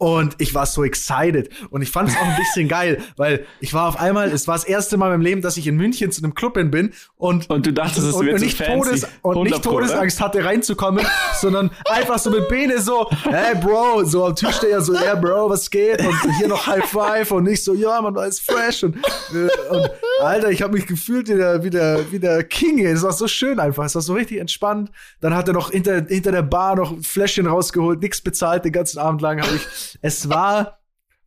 Und 0.00 0.36
ich 0.38 0.54
war 0.54 0.64
so 0.64 0.82
excited. 0.82 1.50
Und 1.68 1.82
ich 1.82 1.90
fand 1.90 2.08
es 2.08 2.16
auch 2.16 2.22
ein 2.22 2.36
bisschen 2.36 2.68
geil, 2.68 3.02
weil 3.18 3.44
ich 3.60 3.74
war 3.74 3.86
auf 3.86 4.00
einmal, 4.00 4.32
es 4.32 4.48
war 4.48 4.54
das 4.54 4.64
erste 4.64 4.96
Mal 4.96 5.08
in 5.08 5.12
meinem 5.12 5.20
Leben, 5.20 5.42
dass 5.42 5.58
ich 5.58 5.66
in 5.66 5.76
München 5.76 6.10
zu 6.10 6.24
einem 6.24 6.34
Club 6.34 6.56
hin 6.56 6.70
bin 6.70 6.94
und, 7.18 7.50
und 7.50 7.66
du 7.66 7.72
dachtest, 7.72 8.06
es 8.06 8.18
wird 8.18 8.32
und 8.32 8.40
nicht, 8.40 8.64
Todes, 8.64 9.06
und 9.20 9.42
nicht 9.42 9.62
Todesangst 9.62 10.22
hatte 10.22 10.42
reinzukommen, 10.42 11.04
sondern 11.38 11.70
einfach 11.84 12.18
so 12.18 12.30
mit 12.30 12.48
Bene 12.48 12.80
so, 12.80 13.10
hey 13.24 13.54
Bro, 13.54 14.04
so 14.04 14.24
am 14.24 14.34
Türsteher 14.34 14.80
so, 14.80 14.94
yeah 14.94 15.16
Bro, 15.16 15.50
was 15.50 15.68
geht? 15.68 16.00
Und 16.00 16.16
hier 16.38 16.48
noch 16.48 16.66
High 16.66 16.86
Five 16.86 17.30
und 17.32 17.44
nicht 17.44 17.62
so, 17.62 17.74
ja, 17.74 18.00
man, 18.00 18.16
alles 18.16 18.40
fresh. 18.40 18.84
Und, 18.84 18.96
äh, 18.96 19.68
und 19.68 19.90
Alter, 20.22 20.50
ich 20.50 20.62
habe 20.62 20.72
mich 20.72 20.86
gefühlt 20.86 21.28
wie 21.28 21.36
der, 21.36 21.62
wie 21.62 21.68
der, 21.68 22.10
wie 22.10 22.18
der 22.18 22.42
King. 22.44 22.86
Es 22.86 23.02
war 23.02 23.12
so 23.12 23.28
schön 23.28 23.60
einfach, 23.60 23.84
es 23.84 23.94
war 23.94 24.02
so 24.02 24.14
richtig 24.14 24.38
entspannt. 24.38 24.90
Dann 25.20 25.34
hat 25.34 25.46
er 25.46 25.52
noch 25.52 25.72
hinter, 25.72 26.06
hinter 26.06 26.32
der 26.32 26.42
Bar 26.42 26.76
noch 26.76 26.90
ein 26.90 27.02
Fläschchen 27.02 27.46
rausgeholt, 27.46 28.00
nichts 28.00 28.22
bezahlt, 28.22 28.64
den 28.64 28.72
ganzen 28.72 28.98
Abend 28.98 29.20
lang 29.20 29.42
habe 29.42 29.56
ich 29.56 29.89
es 30.02 30.28
war 30.28 30.80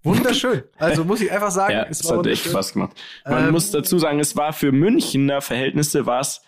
wunderschön. 0.04 0.64
Also 0.78 1.04
muss 1.04 1.22
ich 1.22 1.32
einfach 1.32 1.52
sagen, 1.52 1.74
ja, 1.78 1.86
es, 1.90 2.08
war 2.10 2.20
hat 2.20 2.28
echt 2.28 2.46
Spaß 2.46 2.74
gemacht. 2.74 3.02
Man 3.26 3.46
ähm, 3.46 3.52
muss 3.52 3.72
dazu 3.72 3.98
sagen, 4.00 4.20
es 4.20 4.36
war 4.36 4.54
für 4.54 4.72
Münchner 4.72 5.42
Verhältnisse 5.42 6.06
war 6.06 6.22
es 6.22 6.42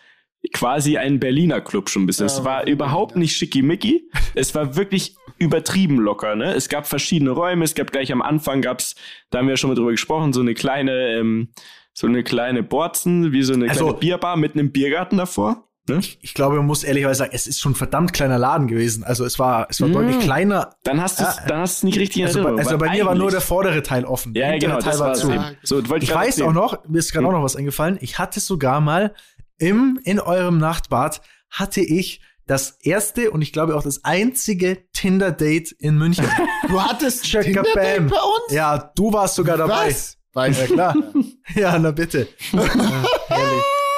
quasi 0.54 0.98
ein 0.98 1.20
Berliner 1.20 1.62
Club 1.62 1.90
schon 1.90 2.04
ein 2.04 2.06
bisschen. 2.06 2.28
es 2.28 2.44
war 2.44 2.68
überhaupt 2.68 3.16
nicht 3.16 3.36
schickimicki. 3.36 4.10
Es 4.38 4.54
war 4.54 4.76
wirklich 4.76 5.16
übertrieben 5.38 5.98
locker. 5.98 6.36
Ne? 6.36 6.54
Es 6.54 6.68
gab 6.68 6.88
verschiedene 6.88 7.32
Räume. 7.32 7.64
Es 7.64 7.74
gab 7.74 7.94
gleich 7.94 8.12
am 8.12 8.22
Anfang 8.22 8.62
gab's, 8.62 8.96
da 9.30 9.40
haben 9.40 9.48
wir 9.48 9.56
schon 9.56 9.70
mal 9.70 9.76
drüber 9.76 9.92
gesprochen, 9.92 10.34
so 10.34 10.42
eine 10.42 10.54
kleine, 10.54 11.18
ähm, 11.18 11.52
so 11.94 12.06
eine 12.06 12.22
kleine 12.22 12.62
Borzen, 12.62 13.32
wie 13.32 13.44
so 13.44 13.54
eine 13.54 13.70
also, 13.70 13.86
kleine 13.86 14.00
Bierbar 14.00 14.36
mit 14.36 14.54
einem 14.54 14.74
Biergarten 14.74 15.18
davor. 15.18 15.70
Ne? 15.88 16.00
Ich, 16.00 16.18
ich, 16.22 16.34
glaube, 16.34 16.58
man 16.58 16.66
muss 16.66 16.84
ehrlicherweise 16.84 17.20
sagen, 17.20 17.32
es 17.34 17.46
ist 17.46 17.62
schon 17.62 17.74
ein 17.74 17.76
verdammt 17.76 18.12
kleiner 18.12 18.40
Laden 18.40 18.68
gewesen. 18.68 19.04
Also 19.04 19.24
es 19.24 19.38
war, 19.38 19.68
es 19.70 19.80
war 19.82 19.88
mmh, 19.88 19.94
deutlich 19.94 20.20
kleiner. 20.20 20.76
Dann 20.84 21.00
hast 21.00 21.20
du 21.20 21.24
es, 21.24 21.38
dann 21.48 21.60
hast 21.60 21.84
du 21.84 21.86
nicht 21.86 22.00
richtig 22.00 22.22
in 22.22 22.28
also 22.28 22.44
Bei, 22.44 22.50
also 22.56 22.78
bei 22.78 22.90
mir 22.92 23.06
war 23.06 23.14
nur 23.14 23.30
der 23.30 23.42
vordere 23.42 23.84
Teil 23.84 24.04
offen. 24.04 24.34
Ja, 24.34 24.52
ja 24.52 24.58
genau. 24.58 24.80
Teil 24.80 24.98
war 25.00 25.14
zu. 25.14 25.32
So, 25.62 25.80
ich, 25.80 26.04
ich 26.04 26.14
weiß 26.14 26.42
auch 26.42 26.54
noch, 26.54 26.88
mir 26.88 27.00
ist 27.00 27.12
gerade 27.12 27.28
hm. 27.28 27.34
auch 27.34 27.38
noch 27.38 27.44
was 27.44 27.56
eingefallen. 27.56 28.00
Ich 28.02 28.18
hatte 28.18 28.40
sogar 28.40 28.82
mal 28.82 29.14
im, 29.58 30.00
in 30.04 30.20
eurem 30.20 30.58
Nachtbad 30.58 31.22
hatte 31.50 31.82
ich 31.82 32.22
das 32.48 32.78
erste 32.82 33.32
und 33.32 33.42
ich 33.42 33.54
glaube 33.54 33.76
auch 33.76 33.84
das 33.84 34.04
einzige 34.04 34.90
Tinder-Date 34.92 35.72
in 35.72 35.98
München. 35.98 36.26
du 36.68 36.82
hattest 36.82 37.26
Tinder-Date 37.26 38.10
bei 38.10 38.18
uns? 38.18 38.52
Ja, 38.52 38.92
du 38.96 39.14
warst 39.14 39.36
sogar 39.36 39.58
dabei. 39.58 39.88
Was? 39.88 40.18
Weiß 40.34 40.60
ja 40.60 40.66
klar. 40.66 40.96
ja, 41.56 41.80
na 41.80 41.92
bitte. 41.92 42.28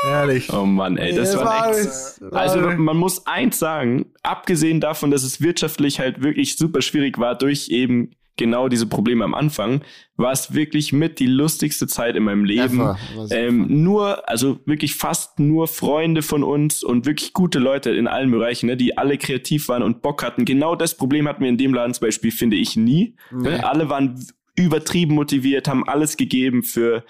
herrlich. 0.08 0.52
Oh 0.54 0.66
Mann, 0.66 0.98
ey, 0.98 1.16
das, 1.16 1.32
das 1.32 1.44
war 1.44 1.70
echt. 1.70 2.34
Also 2.34 2.60
man 2.60 2.98
muss 2.98 3.28
eins 3.28 3.60
sagen, 3.60 4.08
abgesehen 4.24 4.80
davon, 4.80 5.12
dass 5.12 5.24
es 5.24 5.42
wirtschaftlich 5.42 6.00
halt 6.00 6.22
wirklich 6.22 6.58
super 6.58 6.82
schwierig 6.82 7.18
war 7.20 7.38
durch 7.38 7.70
eben 7.70 8.12
genau 8.38 8.70
diese 8.70 8.86
Probleme 8.86 9.26
am 9.26 9.34
Anfang, 9.34 9.82
war 10.16 10.32
es 10.32 10.54
wirklich 10.54 10.94
mit 10.94 11.20
die 11.20 11.26
lustigste 11.26 11.88
Zeit 11.88 12.16
in 12.16 12.24
meinem 12.24 12.46
Leben. 12.46 12.96
Ähm, 13.32 13.84
nur, 13.84 14.30
also 14.30 14.60
wirklich 14.66 14.96
fast 14.96 15.40
nur 15.40 15.68
Freunde 15.68 16.22
von 16.22 16.44
uns 16.44 16.84
und 16.84 17.06
wirklich 17.06 17.34
gute 17.34 17.60
Leute 17.60 17.90
in 17.92 18.08
allen 18.08 18.32
Bereichen, 18.32 18.68
ne, 18.68 18.78
die 18.78 18.98
alle 18.98 19.18
kreativ 19.18 19.68
waren 19.68 19.84
und 19.84 20.02
Bock 20.02 20.24
hatten. 20.24 20.46
Genau 20.46 20.76
das 20.76 20.96
Problem 20.96 21.28
hatten 21.28 21.42
wir 21.42 21.50
in 21.50 21.58
dem 21.58 21.74
Laden 21.74 21.94
zum 21.94 22.06
Beispiel, 22.06 22.32
finde 22.32 22.56
ich, 22.56 22.76
nie. 22.76 23.16
Nee. 23.32 23.50
Ne? 23.50 23.68
Alle 23.68 23.90
waren 23.90 24.24
übertrieben 24.56 25.16
motiviert, 25.16 25.68
haben 25.68 25.88
alles 25.88 26.18
gegeben 26.18 26.64
für 26.64 27.04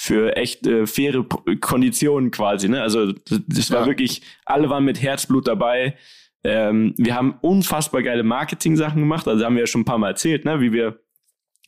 für 0.00 0.36
echt 0.36 0.64
äh, 0.64 0.86
faire 0.86 1.24
Konditionen 1.60 2.30
quasi. 2.30 2.68
Ne? 2.68 2.80
Also 2.80 3.12
das 3.48 3.72
war 3.72 3.80
ja. 3.80 3.86
wirklich, 3.86 4.22
alle 4.44 4.70
waren 4.70 4.84
mit 4.84 5.02
Herzblut 5.02 5.48
dabei. 5.48 5.96
Ähm, 6.44 6.94
wir 6.96 7.16
haben 7.16 7.36
unfassbar 7.40 8.04
geile 8.04 8.22
Marketing-Sachen 8.22 9.00
gemacht. 9.00 9.26
Also 9.26 9.44
haben 9.44 9.56
wir 9.56 9.62
ja 9.62 9.66
schon 9.66 9.80
ein 9.80 9.86
paar 9.86 9.98
Mal 9.98 10.10
erzählt, 10.10 10.44
ne? 10.44 10.60
wie 10.60 10.72
wir 10.72 11.00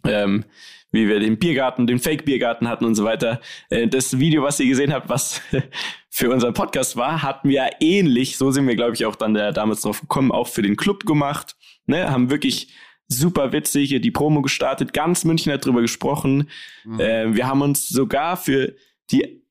ähm, 0.07 0.45
wie 0.93 1.09
wir 1.09 1.19
den 1.19 1.41
Biergarten, 1.41 1.89
den 1.89 1.99
Fake-Biergarten 1.99 2.69
hatten 2.69 2.85
und 2.85 2.95
so 2.95 3.03
weiter. 3.03 3.41
Äh, 3.69 3.89
das 3.89 4.21
Video, 4.21 4.45
was 4.45 4.61
ihr 4.61 4.69
gesehen 4.69 4.93
habt, 4.93 5.09
was 5.09 5.43
für 6.09 6.31
unseren 6.31 6.55
Podcast 6.55 6.97
war, 6.97 7.23
hatten 7.23 7.49
wir 7.49 7.65
ja 7.65 7.71
ähnlich, 7.81 8.39
so 8.39 8.53
sind 8.53 8.69
wir, 8.69 8.77
glaube 8.77 8.95
ich, 8.95 9.07
auch 9.07 9.17
dann 9.17 9.35
da, 9.35 9.51
damals 9.51 9.81
drauf 9.81 10.03
gekommen, 10.03 10.31
auch 10.31 10.47
für 10.47 10.63
den 10.63 10.77
Club 10.77 11.05
gemacht. 11.05 11.57
Ne? 11.87 12.09
Haben 12.09 12.31
wirklich 12.31 12.73
super 13.11 13.53
witzig, 13.53 13.91
hier 13.91 14.01
die 14.01 14.11
Promo 14.11 14.41
gestartet, 14.41 14.93
ganz 14.93 15.25
München 15.25 15.53
hat 15.53 15.67
drüber 15.67 15.83
gesprochen. 15.83 16.49
Mhm. 16.85 17.01
Äh, 17.01 17.35
wir 17.35 17.47
haben 17.47 17.61
uns 17.61 17.89
sogar 17.89 18.37
für 18.37 18.75
die 19.11 19.43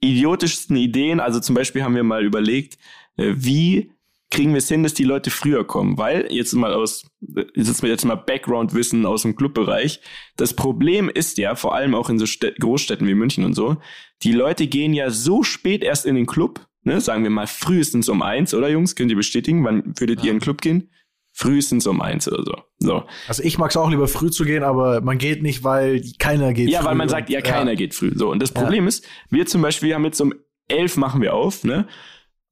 idiotischsten 0.00 0.76
Ideen, 0.76 1.20
also 1.20 1.40
zum 1.40 1.54
Beispiel 1.54 1.82
haben 1.82 1.96
wir 1.96 2.04
mal 2.04 2.24
überlegt, 2.24 2.78
äh, 3.16 3.34
wie 3.36 3.90
kriegen 4.30 4.50
wir 4.50 4.58
es 4.58 4.68
hin, 4.68 4.82
dass 4.82 4.94
die 4.94 5.04
Leute 5.04 5.30
früher 5.30 5.66
kommen? 5.66 5.98
Weil, 5.98 6.28
jetzt 6.30 6.52
mal 6.52 6.72
aus, 6.72 7.06
jetzt 7.54 7.82
mal, 7.82 7.88
jetzt 7.88 8.04
mal 8.04 8.14
Background-Wissen 8.14 9.06
aus 9.06 9.22
dem 9.22 9.36
Clubbereich. 9.36 10.00
Das 10.36 10.54
Problem 10.54 11.08
ist 11.08 11.38
ja, 11.38 11.54
vor 11.54 11.74
allem 11.74 11.94
auch 11.94 12.10
in 12.10 12.18
so 12.18 12.26
Städ 12.26 12.60
Großstädten 12.60 13.06
wie 13.06 13.14
München 13.14 13.44
und 13.44 13.54
so, 13.54 13.78
die 14.22 14.32
Leute 14.32 14.66
gehen 14.66 14.92
ja 14.92 15.10
so 15.10 15.42
spät 15.42 15.82
erst 15.82 16.04
in 16.06 16.14
den 16.14 16.26
Club, 16.26 16.66
ne, 16.82 17.00
sagen 17.00 17.22
wir 17.22 17.30
mal 17.30 17.46
frühestens 17.46 18.08
um 18.08 18.22
eins, 18.22 18.54
oder 18.54 18.68
Jungs? 18.68 18.94
Könnt 18.94 19.10
ihr 19.10 19.16
bestätigen? 19.16 19.64
Wann 19.64 19.94
würdet 19.98 20.20
ja. 20.20 20.26
ihr 20.26 20.30
in 20.32 20.36
den 20.36 20.42
Club 20.42 20.60
gehen? 20.60 20.90
Frühestens 21.38 21.86
um 21.86 22.00
eins 22.00 22.26
oder 22.26 22.42
so. 22.42 22.54
so. 22.78 23.02
Also 23.28 23.44
ich 23.44 23.58
mag 23.58 23.70
es 23.70 23.76
auch 23.76 23.88
lieber 23.88 24.08
früh 24.08 24.28
zu 24.28 24.44
gehen, 24.44 24.64
aber 24.64 25.00
man 25.00 25.18
geht 25.18 25.40
nicht, 25.40 25.62
weil 25.62 26.02
keiner 26.18 26.52
geht 26.52 26.68
ja, 26.68 26.80
früh. 26.80 26.84
Ja, 26.84 26.90
weil 26.90 26.96
man 26.96 27.08
sagt, 27.08 27.30
ja, 27.30 27.40
keiner 27.40 27.70
ja. 27.70 27.76
geht 27.76 27.94
früh. 27.94 28.10
So. 28.16 28.28
Und 28.28 28.42
das 28.42 28.50
Problem 28.50 28.84
ja. 28.84 28.88
ist, 28.88 29.06
wir 29.30 29.46
zum 29.46 29.62
Beispiel 29.62 29.94
haben 29.94 30.04
jetzt 30.04 30.20
um 30.20 30.34
elf 30.66 30.96
machen 30.96 31.22
wir 31.22 31.34
auf, 31.34 31.62
ne? 31.62 31.86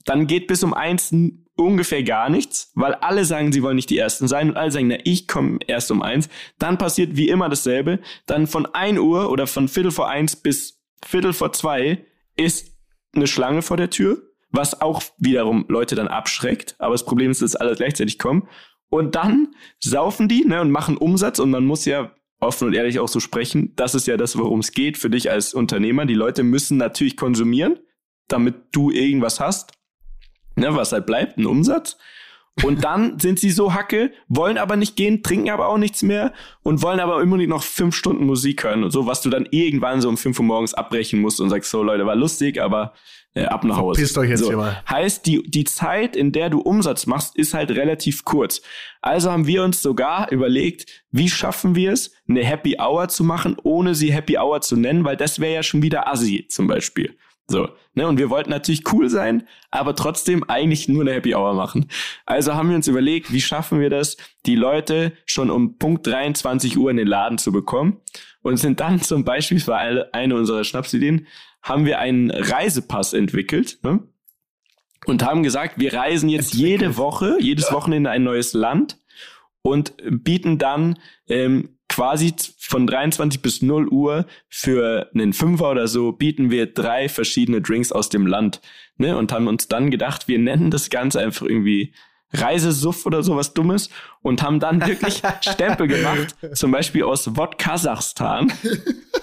Dann 0.05 0.29
geht 0.29 0.47
bis 0.47 0.63
um 0.63 0.73
eins 0.73 1.13
ungefähr 1.57 2.05
gar 2.05 2.29
nichts, 2.31 2.71
weil 2.77 2.95
alle 2.95 3.25
sagen, 3.25 3.51
sie 3.51 3.65
wollen 3.65 3.75
nicht 3.75 3.91
die 3.91 3.99
Ersten 3.99 4.29
sein 4.29 4.51
und 4.51 4.57
alle 4.57 4.71
sagen, 4.71 4.87
na, 4.87 4.99
ich 5.03 5.27
komme 5.27 5.59
erst 5.67 5.91
um 5.91 6.01
eins. 6.01 6.29
Dann 6.61 6.79
passiert 6.79 7.17
wie 7.17 7.29
immer 7.29 7.49
dasselbe. 7.49 7.99
Dann 8.27 8.47
von 8.47 8.67
ein 8.67 8.99
Uhr 8.99 9.33
oder 9.33 9.49
von 9.49 9.67
Viertel 9.67 9.91
vor 9.91 10.09
eins 10.09 10.37
bis 10.37 10.81
Viertel 11.05 11.33
vor 11.33 11.53
zwei 11.53 12.05
ist 12.37 12.73
eine 13.17 13.27
Schlange 13.27 13.63
vor 13.63 13.77
der 13.77 13.91
Tür, 13.91 14.23
was 14.51 14.81
auch 14.81 15.03
wiederum 15.19 15.65
Leute 15.69 15.97
dann 15.97 16.07
abschreckt. 16.07 16.77
Aber 16.79 16.93
das 16.95 17.05
Problem 17.05 17.33
ist, 17.33 17.43
dass 17.43 17.57
alle 17.57 17.75
gleichzeitig 17.75 18.21
kommen. 18.21 18.49
Und 18.89 19.15
dann 19.15 19.55
saufen 19.81 20.29
die 20.29 20.45
ne, 20.45 20.61
und 20.61 20.71
machen 20.71 20.97
Umsatz 20.97 21.39
und 21.39 21.51
man 21.51 21.67
muss 21.67 21.85
ja 21.85 22.13
offen 22.39 22.69
und 22.69 22.75
ehrlich 22.75 22.99
auch 22.99 23.09
so 23.09 23.21
sprechen. 23.21 23.73
Das 23.77 23.95
ist 23.95 24.07
ja 24.07 24.17
das, 24.17 24.39
worum 24.39 24.61
es 24.61 24.73
geht 24.73 24.99
für 24.99 25.11
dich 25.11 25.31
als 25.31 25.55
Unternehmer. 25.55 26.07
Die 26.07 26.15
Leute 26.15 26.43
müssen 26.43 26.77
natürlich 26.77 27.17
konsumieren, 27.17 27.79
damit 28.29 28.55
du 28.73 28.91
irgendwas 28.91 29.41
hast, 29.41 29.73
ne, 30.57 30.75
was 30.75 30.93
halt 30.93 31.07
bleibt, 31.07 31.39
ein 31.39 31.47
Umsatz. 31.47 31.97
Und 32.65 32.85
dann 32.85 33.19
sind 33.21 33.39
sie 33.39 33.51
so 33.51 33.75
hacke, 33.75 34.13
wollen 34.29 34.59
aber 34.59 34.77
nicht 34.77 34.97
gehen, 34.97 35.23
trinken 35.23 35.51
aber 35.51 35.69
auch 35.69 35.79
nichts 35.79 36.03
mehr 36.03 36.33
und 36.63 36.83
wollen 36.83 37.01
aber 37.01 37.21
immer 37.21 37.37
noch 37.39 37.63
fünf 37.63 37.95
Stunden 37.95 38.25
Musik 38.25 38.65
hören 38.65 38.85
und 38.85 38.91
so, 38.91 39.07
was 39.07 39.21
du 39.23 39.31
dann 39.31 39.47
irgendwann 39.51 40.01
so 40.01 40.09
um 40.09 40.17
fünf 40.17 40.39
Uhr 40.39 40.45
morgens 40.45 40.75
abbrechen 40.75 41.21
musst 41.21 41.41
und 41.41 41.51
sagst, 41.51 41.71
so 41.71 41.83
Leute, 41.83 42.07
war 42.07 42.17
lustig, 42.17 42.61
aber 42.61 42.93
äh, 43.37 43.45
ab 43.45 43.65
nach 43.65 43.77
Hause. 43.77 44.01
Verpisst 44.01 44.19
euch 44.19 44.31
jetzt 44.31 44.41
so. 44.41 44.49
hier 44.49 44.57
mal. 44.57 44.83
Heißt, 44.89 45.27
die, 45.27 45.43
die 45.43 45.65
Zeit, 45.65 46.17
in 46.17 46.33
der 46.33 46.49
du 46.49 46.61
Umsatz 46.61 47.07
machst, 47.07 47.37
ist 47.37 47.53
halt 47.53 47.71
relativ 47.71 48.25
kurz. 48.25 48.63
Also 49.03 49.31
haben 49.31 49.47
wir 49.47 49.63
uns 49.63 49.83
sogar 49.83 50.33
überlegt, 50.33 51.05
wie 51.11 51.29
schaffen 51.29 51.75
wir 51.75 51.93
es, 51.93 52.13
eine 52.29 52.45
Happy 52.45 52.77
Hour 52.81 53.09
zu 53.09 53.25
machen, 53.25 53.57
ohne 53.63 53.95
sie 53.95 54.13
Happy 54.13 54.39
Hour 54.39 54.63
zu 54.63 54.77
nennen, 54.77 55.05
weil 55.05 55.17
das 55.17 55.39
wäre 55.39 55.55
ja 55.55 55.63
schon 55.63 55.83
wieder 55.83 56.09
assi 56.09 56.47
zum 56.49 56.67
Beispiel. 56.67 57.17
So, 57.49 57.69
ne? 57.95 58.09
Und 58.09 58.19
wir 58.19 58.29
wollten 58.29 58.51
natürlich 58.51 58.93
cool 58.93 59.09
sein, 59.09 59.47
aber 59.71 59.95
trotzdem 59.95 60.43
eigentlich 60.49 60.89
nur 60.89 61.03
eine 61.03 61.13
Happy 61.13 61.35
Hour 61.35 61.55
machen. 61.55 61.89
Also 62.25 62.55
haben 62.55 62.69
wir 62.69 62.77
uns 62.77 62.89
überlegt, 62.89 63.33
wie 63.33 63.41
schaffen 63.41 63.81
wir 63.81 63.91
das, 63.91 64.17
die 64.47 64.57
Leute 64.57 65.13
schon 65.27 65.51
um 65.51 65.79
Punkt 65.79 66.07
23 66.07 66.77
Uhr 66.77 66.91
in 66.91 66.97
den 66.97 67.07
Laden 67.07 67.39
zu 67.39 67.53
bekommen 67.53 68.01
und 68.43 68.57
sind 68.57 68.81
dann 68.81 69.01
zum 69.01 69.25
Beispiel, 69.25 69.59
das 69.59 69.69
war 69.69 69.79
eine 70.13 70.35
unserer 70.35 70.65
Schnapsideen, 70.65 71.27
haben 71.63 71.85
wir 71.85 71.99
einen 71.99 72.31
Reisepass 72.31 73.13
entwickelt 73.13 73.79
ne? 73.83 74.01
und 75.07 75.25
haben 75.25 75.43
gesagt, 75.43 75.79
wir 75.79 75.95
reisen 75.95 76.29
jetzt 76.29 76.55
entwickelt. 76.55 76.81
jede 76.81 76.97
Woche, 76.97 77.37
jedes 77.41 77.71
Wochenende 77.73 78.11
ein 78.11 78.25
neues 78.25 78.55
Land 78.55 78.99
und 79.63 79.95
bieten 80.11 80.59
dann 80.59 80.99
ähm, 81.29 81.76
quasi 81.97 82.35
von 82.59 82.87
23 82.87 83.41
bis 83.41 83.63
0 83.63 83.89
Uhr 83.89 84.27
für 84.51 85.11
einen 85.15 85.33
Fünfer 85.33 85.71
oder 85.71 85.89
so 85.89 86.13
bieten 86.13 86.51
wir 86.51 86.67
drei 86.67 87.09
verschiedene 87.09 87.63
Drinks 87.63 87.91
aus 87.91 88.11
dem 88.11 88.27
Land. 88.27 88.61
Ne? 88.99 89.17
Und 89.17 89.33
haben 89.33 89.47
uns 89.47 89.69
dann 89.69 89.91
gedacht, 89.91 90.29
wir 90.29 90.39
nennen 90.39 90.71
das 90.71 90.91
Ganze 90.91 91.21
einfach 91.21 91.47
irgendwie 91.47 91.95
Reisesuff 92.35 93.07
oder 93.07 93.23
sowas 93.23 93.55
Dummes 93.55 93.89
und 94.21 94.43
haben 94.43 94.61
dann 94.61 94.87
wirklich 94.87 95.23
Stempel 95.41 95.87
gemacht, 95.87 96.37
zum 96.53 96.71
Beispiel 96.71 97.05
aus 97.05 97.35
Wodkasachstan. 97.35 98.53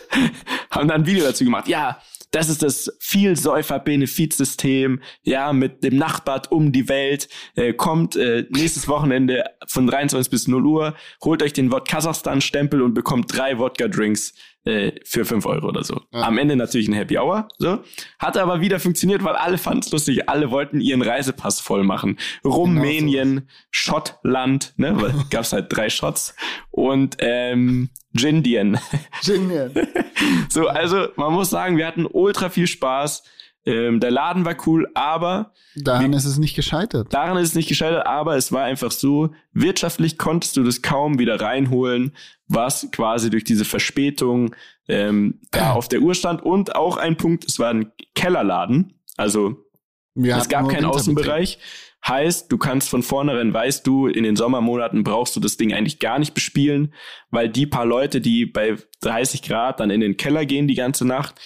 haben 0.72 0.88
dann 0.88 1.02
ein 1.02 1.06
Video 1.06 1.26
dazu 1.26 1.44
gemacht. 1.44 1.68
Ja, 1.68 2.02
das 2.34 2.50
ist 2.50 2.64
das 2.64 2.92
Vielsäufer-Benefizsystem, 3.00 5.00
ja, 5.22 5.54
mit 5.54 5.84
dem 5.84 5.98
Nachtbad 5.98 6.52
um 6.52 6.72
die 6.72 6.90
Welt. 6.90 7.30
Äh, 7.56 7.74
kommt 7.74 8.16
äh, 8.16 8.48
nächstes 8.50 8.88
Wochenende 8.88 9.44
von 9.68 9.86
23 9.86 10.32
bis 10.32 10.48
0 10.48 10.66
Uhr, 10.66 10.96
holt 11.24 11.44
euch 11.44 11.54
den 11.54 11.72
Wodka 11.72 11.94
Kasachstan-Stempel 11.94 12.82
und 12.82 12.96
bekommt 12.96 13.38
drei 13.38 13.60
Wodka-Drinks 13.60 14.34
äh, 14.66 14.94
für 15.04 15.26
fünf 15.26 15.46
Euro 15.46 15.68
oder 15.68 15.84
so. 15.84 16.02
Ja. 16.12 16.22
Am 16.22 16.38
Ende 16.38 16.56
natürlich 16.56 16.88
ein 16.88 16.94
Happy 16.94 17.18
Hour. 17.18 17.48
So. 17.58 17.80
Hat 18.20 18.38
aber 18.38 18.62
wieder 18.62 18.80
funktioniert, 18.80 19.24
weil 19.24 19.36
alle 19.36 19.58
fanden 19.58 19.80
es 19.80 19.92
lustig. 19.92 20.30
Alle 20.30 20.52
wollten 20.52 20.80
ihren 20.80 21.02
Reisepass 21.02 21.60
voll 21.60 21.84
machen. 21.84 22.18
Rumänien, 22.46 23.36
genau 23.36 23.42
so. 23.42 23.48
Schottland, 23.72 24.74
ne? 24.78 25.26
Gab's 25.30 25.54
halt 25.54 25.68
drei 25.70 25.90
Shots. 25.90 26.36
Und 26.72 27.18
ähm, 27.20 27.90
Jindien. 28.14 28.80
Jindien. 29.22 29.72
so, 30.50 30.68
also 30.68 31.08
man 31.16 31.34
muss 31.34 31.50
sagen, 31.50 31.78
wir 31.78 31.88
hatten 31.88 32.06
ultra 32.06 32.50
viel 32.50 32.68
Spaß. 32.68 33.24
Ähm, 33.66 34.00
der 34.00 34.12
Laden 34.12 34.44
war 34.44 34.56
cool, 34.68 34.90
aber 34.94 35.54
daran 35.76 36.12
wie, 36.12 36.16
ist 36.18 36.26
es 36.26 36.38
nicht 36.38 36.56
gescheitert. 36.56 37.14
Daran 37.14 37.38
ist 37.38 37.50
es 37.50 37.56
nicht 37.56 37.70
gescheitert, 37.70 38.06
aber 38.06 38.36
es 38.36 38.52
war 38.52 38.64
einfach 38.64 38.92
so, 38.92 39.34
wirtschaftlich 39.54 40.18
konntest 40.18 40.58
du 40.58 40.64
das 40.64 40.82
kaum 40.82 41.18
wieder 41.18 41.40
reinholen, 41.40 42.14
was 42.48 42.90
quasi 42.92 43.30
durch 43.30 43.46
diese 43.46 43.64
Verspätung 43.64 44.54
ähm, 44.88 45.40
da 45.52 45.72
auf 45.76 45.88
der 45.88 46.02
Uhr 46.02 46.14
stand. 46.14 46.42
Und 46.42 46.76
auch 46.76 46.98
ein 46.98 47.16
Punkt, 47.16 47.46
es 47.46 47.58
war 47.58 47.70
ein 47.70 47.92
Kellerladen, 48.16 49.00
also 49.16 49.64
wir 50.16 50.38
es 50.38 50.50
gab 50.50 50.70
keinen 50.70 50.86
Außenbereich. 50.86 51.58
Heißt, 52.06 52.52
du 52.52 52.58
kannst 52.58 52.90
von 52.90 53.02
vornherein, 53.02 53.54
weißt 53.54 53.88
du, 53.88 54.08
in 54.08 54.26
den 54.26 54.36
Sommermonaten 54.36 55.06
brauchst 55.06 55.38
du 55.38 55.40
das 55.40 55.56
Ding 55.56 55.74
eigentlich 55.74 56.00
gar 56.00 56.20
nicht 56.20 56.34
bespielen, 56.34 56.94
weil 57.32 57.48
die 57.48 57.66
paar 57.66 57.86
Leute, 57.86 58.20
die 58.20 58.46
bei 58.46 58.76
30 59.02 59.42
Grad 59.42 59.80
dann 59.80 59.90
in 59.90 60.02
den 60.02 60.18
Keller 60.18 60.46
gehen 60.46 60.68
die 60.68 60.76
ganze 60.76 61.06
Nacht, 61.06 61.40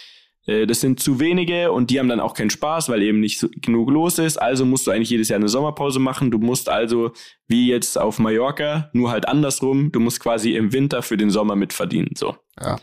das 0.47 0.79
sind 0.79 0.99
zu 0.99 1.19
wenige 1.19 1.71
und 1.71 1.89
die 1.89 1.99
haben 1.99 2.07
dann 2.07 2.21
auch 2.21 2.33
keinen 2.33 2.49
Spaß, 2.49 2.87
weil 2.89 3.03
eben 3.03 3.19
nicht 3.19 3.39
so 3.39 3.49
genug 3.61 3.91
los 3.91 4.17
ist. 4.17 4.37
Also 4.37 4.65
musst 4.65 4.87
du 4.87 4.91
eigentlich 4.91 5.09
jedes 5.09 5.27
Jahr 5.29 5.39
eine 5.39 5.49
Sommerpause 5.49 5.99
machen. 5.99 6.31
Du 6.31 6.37
musst 6.37 6.69
also, 6.69 7.11
wie 7.47 7.67
jetzt 7.67 7.99
auf 7.99 8.17
Mallorca, 8.17 8.89
nur 8.93 9.11
halt 9.11 9.27
andersrum, 9.27 9.91
du 9.91 9.99
musst 9.99 10.21
quasi 10.21 10.55
im 10.55 10.71
Winter 10.71 11.01
für 11.01 11.17
den 11.17 11.29
Sommer 11.29 11.55
mitverdienen. 11.55 12.11
So. 12.15 12.37
Ja. 12.61 12.79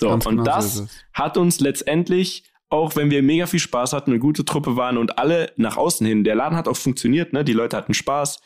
So, 0.00 0.10
und 0.10 0.24
genau 0.24 0.44
das 0.44 0.76
so 0.76 0.86
hat 1.12 1.36
uns 1.36 1.58
letztendlich 1.58 2.44
auch 2.70 2.96
wenn 2.96 3.10
wir 3.10 3.22
mega 3.22 3.46
viel 3.46 3.60
Spaß 3.60 3.92
hatten, 3.92 4.10
eine 4.10 4.20
gute 4.20 4.44
Truppe 4.44 4.76
waren 4.76 4.98
und 4.98 5.18
alle 5.18 5.52
nach 5.56 5.76
außen 5.76 6.06
hin, 6.06 6.24
der 6.24 6.34
Laden 6.34 6.56
hat 6.56 6.68
auch 6.68 6.76
funktioniert, 6.76 7.32
ne? 7.32 7.44
Die 7.44 7.54
Leute 7.54 7.76
hatten 7.76 7.94
Spaß, 7.94 8.40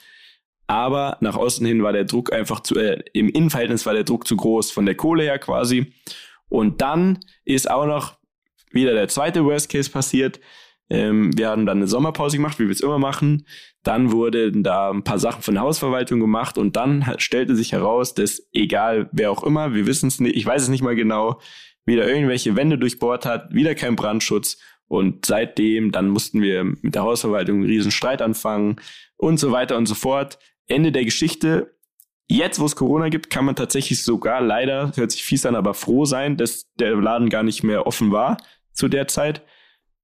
aber 0.69 1.17
nach 1.21 1.37
außen 1.37 1.67
hin 1.67 1.83
war 1.83 1.93
der 1.93 2.05
Druck 2.05 2.33
einfach 2.33 2.61
zu, 2.61 2.77
äh, 2.77 3.03
im 3.13 3.29
Innenverhältnis 3.29 3.85
war 3.85 3.95
der 3.95 4.05
Druck 4.05 4.27
zu 4.27 4.37
groß 4.37 4.71
von 4.71 4.87
der 4.87 4.95
Kohle 4.95 5.25
her 5.25 5.39
quasi. 5.39 5.93
Und 6.49 6.81
dann 6.81 7.19
ist 7.45 7.69
auch 7.69 7.87
noch 7.87 8.17
wieder 8.73 8.93
der 8.93 9.09
zweite 9.09 9.45
Worst 9.45 9.71
Case 9.71 9.91
passiert. 9.91 10.41
Ähm, 10.93 11.31
wir 11.37 11.49
haben 11.49 11.65
dann 11.65 11.79
eine 11.79 11.87
Sommerpause 11.87 12.37
gemacht, 12.37 12.59
wie 12.59 12.65
wir 12.65 12.71
es 12.71 12.83
immer 12.83 12.99
machen. 12.99 13.47
Dann 13.83 14.13
wurden 14.13 14.63
da 14.63 14.91
ein 14.91 15.03
paar 15.03 15.19
Sachen 15.19 15.41
von 15.41 15.55
der 15.55 15.63
Hausverwaltung 15.63 16.21
gemacht 16.21 16.59
und 16.59 16.77
dann 16.77 17.15
stellte 17.17 17.57
sich 17.57 17.73
heraus, 17.73 18.13
dass 18.13 18.47
egal 18.53 19.09
wer 19.11 19.31
auch 19.31 19.43
immer, 19.43 19.73
wir 19.73 19.87
wissen 19.87 20.09
es 20.09 20.21
nicht, 20.21 20.37
ich 20.37 20.45
weiß 20.45 20.63
es 20.63 20.69
nicht 20.69 20.83
mal 20.83 20.95
genau, 20.95 21.41
wieder 21.87 22.07
irgendwelche 22.07 22.57
Wände 22.57 22.77
durchbohrt 22.77 23.25
hat, 23.25 23.55
wieder 23.55 23.75
kein 23.75 23.97
Brandschutz. 23.97 24.59
Und 24.87 25.25
seitdem, 25.25 25.93
dann 25.93 26.11
mussten 26.11 26.43
wir 26.43 26.65
mit 26.65 26.95
der 26.95 27.03
Hausverwaltung 27.03 27.57
einen 27.57 27.67
riesen 27.67 27.91
Streit 27.91 28.21
anfangen 28.21 28.77
und 29.17 29.39
so 29.39 29.51
weiter 29.51 29.79
und 29.79 29.87
so 29.87 29.95
fort. 29.95 30.39
Ende 30.67 30.93
der 30.93 31.07
Geschichte. 31.07 31.75
Jetzt, 32.29 32.61
wo 32.61 32.67
es 32.67 32.77
Corona 32.77 33.09
gibt, 33.09 33.31
kann 33.31 33.47
man 33.47 33.57
tatsächlich 33.57 34.05
sogar 34.05 34.43
leider, 34.43 34.93
hört 34.95 35.11
sich 35.11 35.25
fies 35.25 35.47
an, 35.47 35.57
aber 35.57 35.73
froh 35.73 36.05
sein, 36.05 36.37
dass 36.37 36.71
der 36.75 36.95
Laden 36.97 37.31
gar 37.31 37.43
nicht 37.43 37.63
mehr 37.63 37.87
offen 37.87 38.13
war 38.13 38.37
zu 38.73 38.89
der 38.89 39.09
Zeit. 39.09 39.43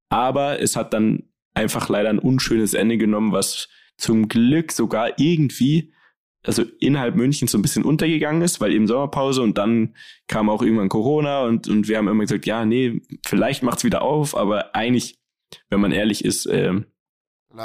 Aber 0.08 0.60
es 0.60 0.76
hat 0.76 0.92
dann 0.94 1.24
einfach 1.54 1.88
leider 1.88 2.08
ein 2.08 2.18
unschönes 2.18 2.74
Ende 2.74 2.98
genommen, 2.98 3.32
was 3.32 3.68
zum 3.96 4.28
Glück 4.28 4.72
sogar 4.72 5.18
irgendwie 5.18 5.92
also 6.44 6.62
innerhalb 6.80 7.16
München 7.16 7.48
so 7.48 7.58
ein 7.58 7.62
bisschen 7.62 7.84
untergegangen 7.84 8.42
ist, 8.42 8.60
weil 8.60 8.72
eben 8.72 8.86
Sommerpause 8.86 9.42
und 9.42 9.58
dann 9.58 9.94
kam 10.28 10.48
auch 10.48 10.62
irgendwann 10.62 10.88
Corona 10.88 11.42
und, 11.42 11.68
und 11.68 11.88
wir 11.88 11.98
haben 11.98 12.08
immer 12.08 12.24
gesagt, 12.24 12.46
ja, 12.46 12.64
nee, 12.64 13.02
vielleicht 13.26 13.62
macht's 13.62 13.84
wieder 13.84 14.02
auf, 14.02 14.36
aber 14.36 14.74
eigentlich, 14.74 15.18
wenn 15.68 15.80
man 15.80 15.92
ehrlich 15.92 16.24
ist, 16.24 16.46
ähm, 16.46 16.86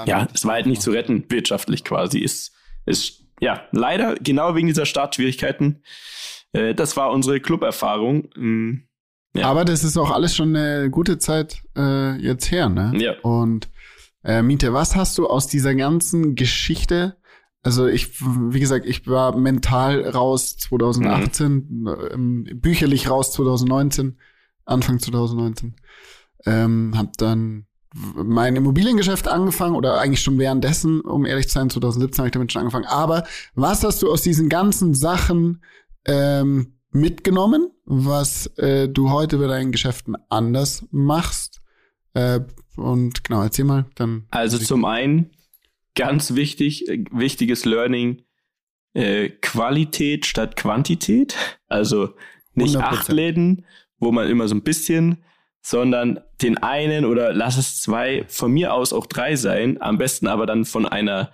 ja, 0.05 0.27
es 0.33 0.45
war 0.45 0.53
halt 0.55 0.65
nicht 0.65 0.81
zu 0.81 0.91
retten, 0.91 1.25
wirtschaftlich 1.29 1.83
quasi. 1.83 2.19
Ist, 2.19 2.55
ist, 2.85 3.25
ja, 3.39 3.67
leider 3.71 4.15
genau 4.15 4.55
wegen 4.55 4.67
dieser 4.67 4.85
Startschwierigkeiten. 4.85 5.83
Äh, 6.53 6.73
das 6.73 6.97
war 6.97 7.11
unsere 7.11 7.39
Club-Erfahrung. 7.41 8.29
Ja. 9.36 9.47
Aber 9.47 9.65
das 9.65 9.84
ist 9.84 9.97
auch 9.97 10.11
alles 10.11 10.36
schon 10.36 10.55
eine 10.55 10.89
gute 10.89 11.17
Zeit 11.17 11.63
äh, 11.75 12.15
jetzt 12.17 12.51
her, 12.51 12.69
ne? 12.69 12.91
Ja. 12.95 13.13
Und 13.21 13.69
äh, 14.23 14.41
Miete, 14.41 14.73
was 14.73 14.95
hast 14.95 15.17
du 15.17 15.27
aus 15.27 15.47
dieser 15.47 15.73
ganzen 15.75 16.36
Geschichte 16.36 17.17
also 17.63 17.88
ich, 17.88 18.21
wie 18.21 18.59
gesagt, 18.59 18.86
ich 18.86 19.07
war 19.07 19.38
mental 19.38 20.07
raus 20.09 20.57
2018, 20.57 21.67
mhm. 21.69 21.95
ähm, 22.11 22.47
bücherlich 22.55 23.09
raus 23.09 23.31
2019, 23.31 24.17
Anfang 24.65 24.99
2019. 24.99 25.75
Ähm, 26.45 26.93
hab 26.95 27.15
dann 27.17 27.65
mein 27.93 28.57
Immobiliengeschäft 28.57 29.29
angefangen 29.29 29.75
oder 29.75 30.01
eigentlich 30.01 30.21
schon 30.21 30.39
währenddessen, 30.39 30.99
um 31.01 31.25
ehrlich 31.25 31.47
zu 31.47 31.53
sein, 31.53 31.69
2017 31.69 32.17
habe 32.17 32.27
ich 32.27 32.34
damit 32.34 32.51
schon 32.51 32.61
angefangen. 32.61 32.86
Aber 32.86 33.23
was 33.55 33.84
hast 33.84 34.01
du 34.01 34.11
aus 34.11 34.21
diesen 34.21 34.49
ganzen 34.49 34.93
Sachen 34.93 35.63
ähm, 36.05 36.79
mitgenommen, 36.93 37.71
was 37.85 38.47
äh, 38.57 38.87
du 38.87 39.09
heute 39.09 39.37
bei 39.37 39.47
deinen 39.47 39.71
Geschäften 39.71 40.15
anders 40.29 40.85
machst? 40.91 41.61
Äh, 42.13 42.41
und 42.75 43.23
genau, 43.23 43.41
erzähl 43.41 43.65
mal 43.65 43.85
dann. 43.95 44.25
Also 44.29 44.57
zum 44.57 44.85
einen 44.85 45.31
ganz 45.95 46.35
wichtig, 46.35 46.87
äh, 46.87 47.03
wichtiges 47.11 47.65
Learning, 47.65 48.23
äh, 48.93 49.29
Qualität 49.29 50.25
statt 50.25 50.55
Quantität. 50.55 51.35
Also 51.67 52.09
nicht 52.53 52.75
100%. 52.75 52.81
acht 52.81 53.11
Läden, 53.11 53.65
wo 53.99 54.11
man 54.11 54.29
immer 54.29 54.47
so 54.47 54.55
ein 54.55 54.63
bisschen, 54.63 55.23
sondern 55.61 56.19
den 56.41 56.57
einen 56.57 57.05
oder 57.05 57.33
lass 57.33 57.57
es 57.57 57.81
zwei, 57.81 58.25
von 58.27 58.51
mir 58.51 58.73
aus 58.73 58.93
auch 58.93 59.05
drei 59.05 59.35
sein, 59.35 59.81
am 59.81 59.97
besten 59.97 60.27
aber 60.27 60.45
dann 60.45 60.65
von 60.65 60.85
einer 60.85 61.31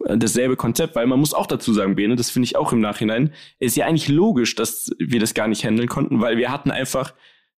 dasselbe 0.00 0.56
Konzept, 0.56 0.94
weil 0.94 1.06
man 1.06 1.20
muss 1.20 1.34
auch 1.34 1.46
dazu 1.46 1.72
sagen, 1.72 1.96
Bene, 1.96 2.16
das 2.16 2.30
finde 2.30 2.46
ich 2.46 2.56
auch 2.56 2.72
im 2.72 2.80
Nachhinein, 2.80 3.32
ist 3.58 3.76
ja 3.76 3.86
eigentlich 3.86 4.08
logisch, 4.08 4.54
dass 4.54 4.90
wir 4.98 5.20
das 5.20 5.34
gar 5.34 5.48
nicht 5.48 5.64
handeln 5.64 5.88
konnten, 5.88 6.20
weil 6.20 6.36
wir 6.36 6.50
hatten 6.50 6.70
einfach 6.70 7.14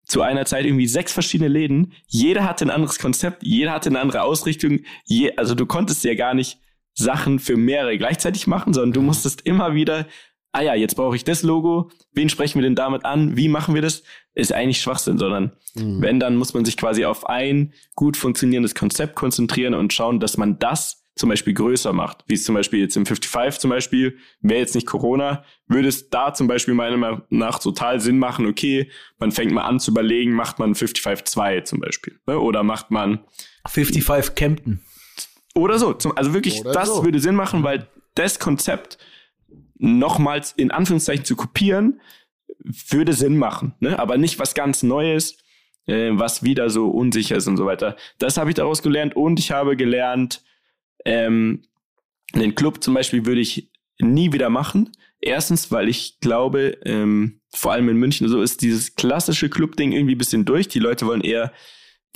zu 0.04 0.22
einer 0.22 0.44
Zeit 0.46 0.64
irgendwie 0.64 0.86
sechs 0.86 1.12
verschiedene 1.12 1.48
Läden. 1.48 1.92
Jeder 2.06 2.44
hatte 2.44 2.64
ein 2.64 2.70
anderes 2.70 2.98
Konzept, 2.98 3.42
jeder 3.44 3.72
hatte 3.72 3.88
eine 3.88 4.00
andere 4.00 4.22
Ausrichtung. 4.22 4.80
Je, 5.04 5.36
also 5.36 5.54
du 5.54 5.66
konntest 5.66 6.02
ja 6.04 6.14
gar 6.14 6.34
nicht 6.34 6.58
Sachen 6.94 7.38
für 7.38 7.56
mehrere 7.56 7.96
gleichzeitig 7.96 8.46
machen, 8.46 8.72
sondern 8.72 8.92
du 8.92 9.02
musstest 9.02 9.42
immer 9.42 9.74
wieder, 9.74 10.06
ah 10.52 10.60
ja, 10.60 10.74
jetzt 10.74 10.96
brauche 10.96 11.16
ich 11.16 11.24
das 11.24 11.42
Logo, 11.42 11.90
wen 12.12 12.28
sprechen 12.28 12.58
wir 12.58 12.62
denn 12.62 12.74
damit 12.74 13.04
an, 13.04 13.36
wie 13.36 13.48
machen 13.48 13.74
wir 13.74 13.82
das? 13.82 14.02
Ist 14.34 14.52
eigentlich 14.52 14.80
Schwachsinn, 14.80 15.18
sondern 15.18 15.52
mhm. 15.74 16.00
wenn, 16.02 16.20
dann 16.20 16.36
muss 16.36 16.54
man 16.54 16.64
sich 16.64 16.76
quasi 16.76 17.04
auf 17.04 17.28
ein 17.28 17.72
gut 17.94 18.16
funktionierendes 18.16 18.74
Konzept 18.74 19.14
konzentrieren 19.14 19.74
und 19.74 19.92
schauen, 19.92 20.20
dass 20.20 20.36
man 20.36 20.58
das 20.58 21.01
zum 21.14 21.28
Beispiel 21.28 21.52
größer 21.52 21.92
macht, 21.92 22.24
wie 22.26 22.34
es 22.34 22.44
zum 22.44 22.54
Beispiel 22.54 22.80
jetzt 22.80 22.96
im 22.96 23.04
55 23.04 23.60
zum 23.60 23.70
Beispiel, 23.70 24.16
wäre 24.40 24.60
jetzt 24.60 24.74
nicht 24.74 24.86
Corona, 24.86 25.44
würde 25.66 25.88
es 25.88 26.08
da 26.08 26.32
zum 26.32 26.46
Beispiel 26.46 26.74
meiner 26.74 26.96
Meinung 26.96 27.22
nach 27.28 27.58
total 27.58 28.00
Sinn 28.00 28.18
machen, 28.18 28.46
okay, 28.46 28.90
man 29.18 29.30
fängt 29.30 29.52
mal 29.52 29.62
an 29.62 29.78
zu 29.78 29.90
überlegen, 29.90 30.32
macht 30.32 30.58
man 30.58 30.74
55 30.74 31.26
2 31.26 31.60
zum 31.62 31.80
Beispiel, 31.80 32.18
ne? 32.26 32.38
oder 32.38 32.62
macht 32.62 32.90
man 32.90 33.20
55 33.66 34.34
Kempten. 34.34 34.80
Oder 35.54 35.78
so, 35.78 35.92
zum, 35.92 36.16
also 36.16 36.32
wirklich, 36.32 36.60
oder 36.60 36.72
das 36.72 36.88
so. 36.88 37.04
würde 37.04 37.20
Sinn 37.20 37.34
machen, 37.34 37.62
weil 37.62 37.88
das 38.14 38.38
Konzept 38.38 38.96
nochmals 39.76 40.52
in 40.52 40.70
Anführungszeichen 40.70 41.26
zu 41.26 41.36
kopieren, 41.36 42.00
würde 42.64 43.12
Sinn 43.12 43.36
machen, 43.36 43.74
ne? 43.80 43.98
aber 43.98 44.16
nicht 44.16 44.38
was 44.38 44.54
ganz 44.54 44.82
Neues, 44.82 45.36
äh, 45.86 46.10
was 46.12 46.42
wieder 46.42 46.70
so 46.70 46.88
unsicher 46.88 47.36
ist 47.36 47.48
und 47.48 47.58
so 47.58 47.66
weiter. 47.66 47.96
Das 48.18 48.38
habe 48.38 48.48
ich 48.48 48.54
daraus 48.54 48.82
gelernt 48.82 49.14
und 49.14 49.38
ich 49.38 49.50
habe 49.50 49.76
gelernt, 49.76 50.42
ähm, 51.04 51.62
den 52.34 52.54
Club 52.54 52.82
zum 52.82 52.94
Beispiel 52.94 53.26
würde 53.26 53.40
ich 53.40 53.70
nie 53.98 54.32
wieder 54.32 54.50
machen. 54.50 54.90
Erstens, 55.20 55.70
weil 55.70 55.88
ich 55.88 56.18
glaube, 56.20 56.78
ähm, 56.84 57.40
vor 57.54 57.72
allem 57.72 57.88
in 57.88 57.96
München 57.96 58.28
so 58.28 58.42
ist 58.42 58.62
dieses 58.62 58.96
klassische 58.96 59.48
Club-Ding 59.48 59.92
irgendwie 59.92 60.14
ein 60.14 60.18
bisschen 60.18 60.44
durch. 60.44 60.68
Die 60.68 60.80
Leute 60.80 61.06
wollen 61.06 61.20
eher, 61.20 61.52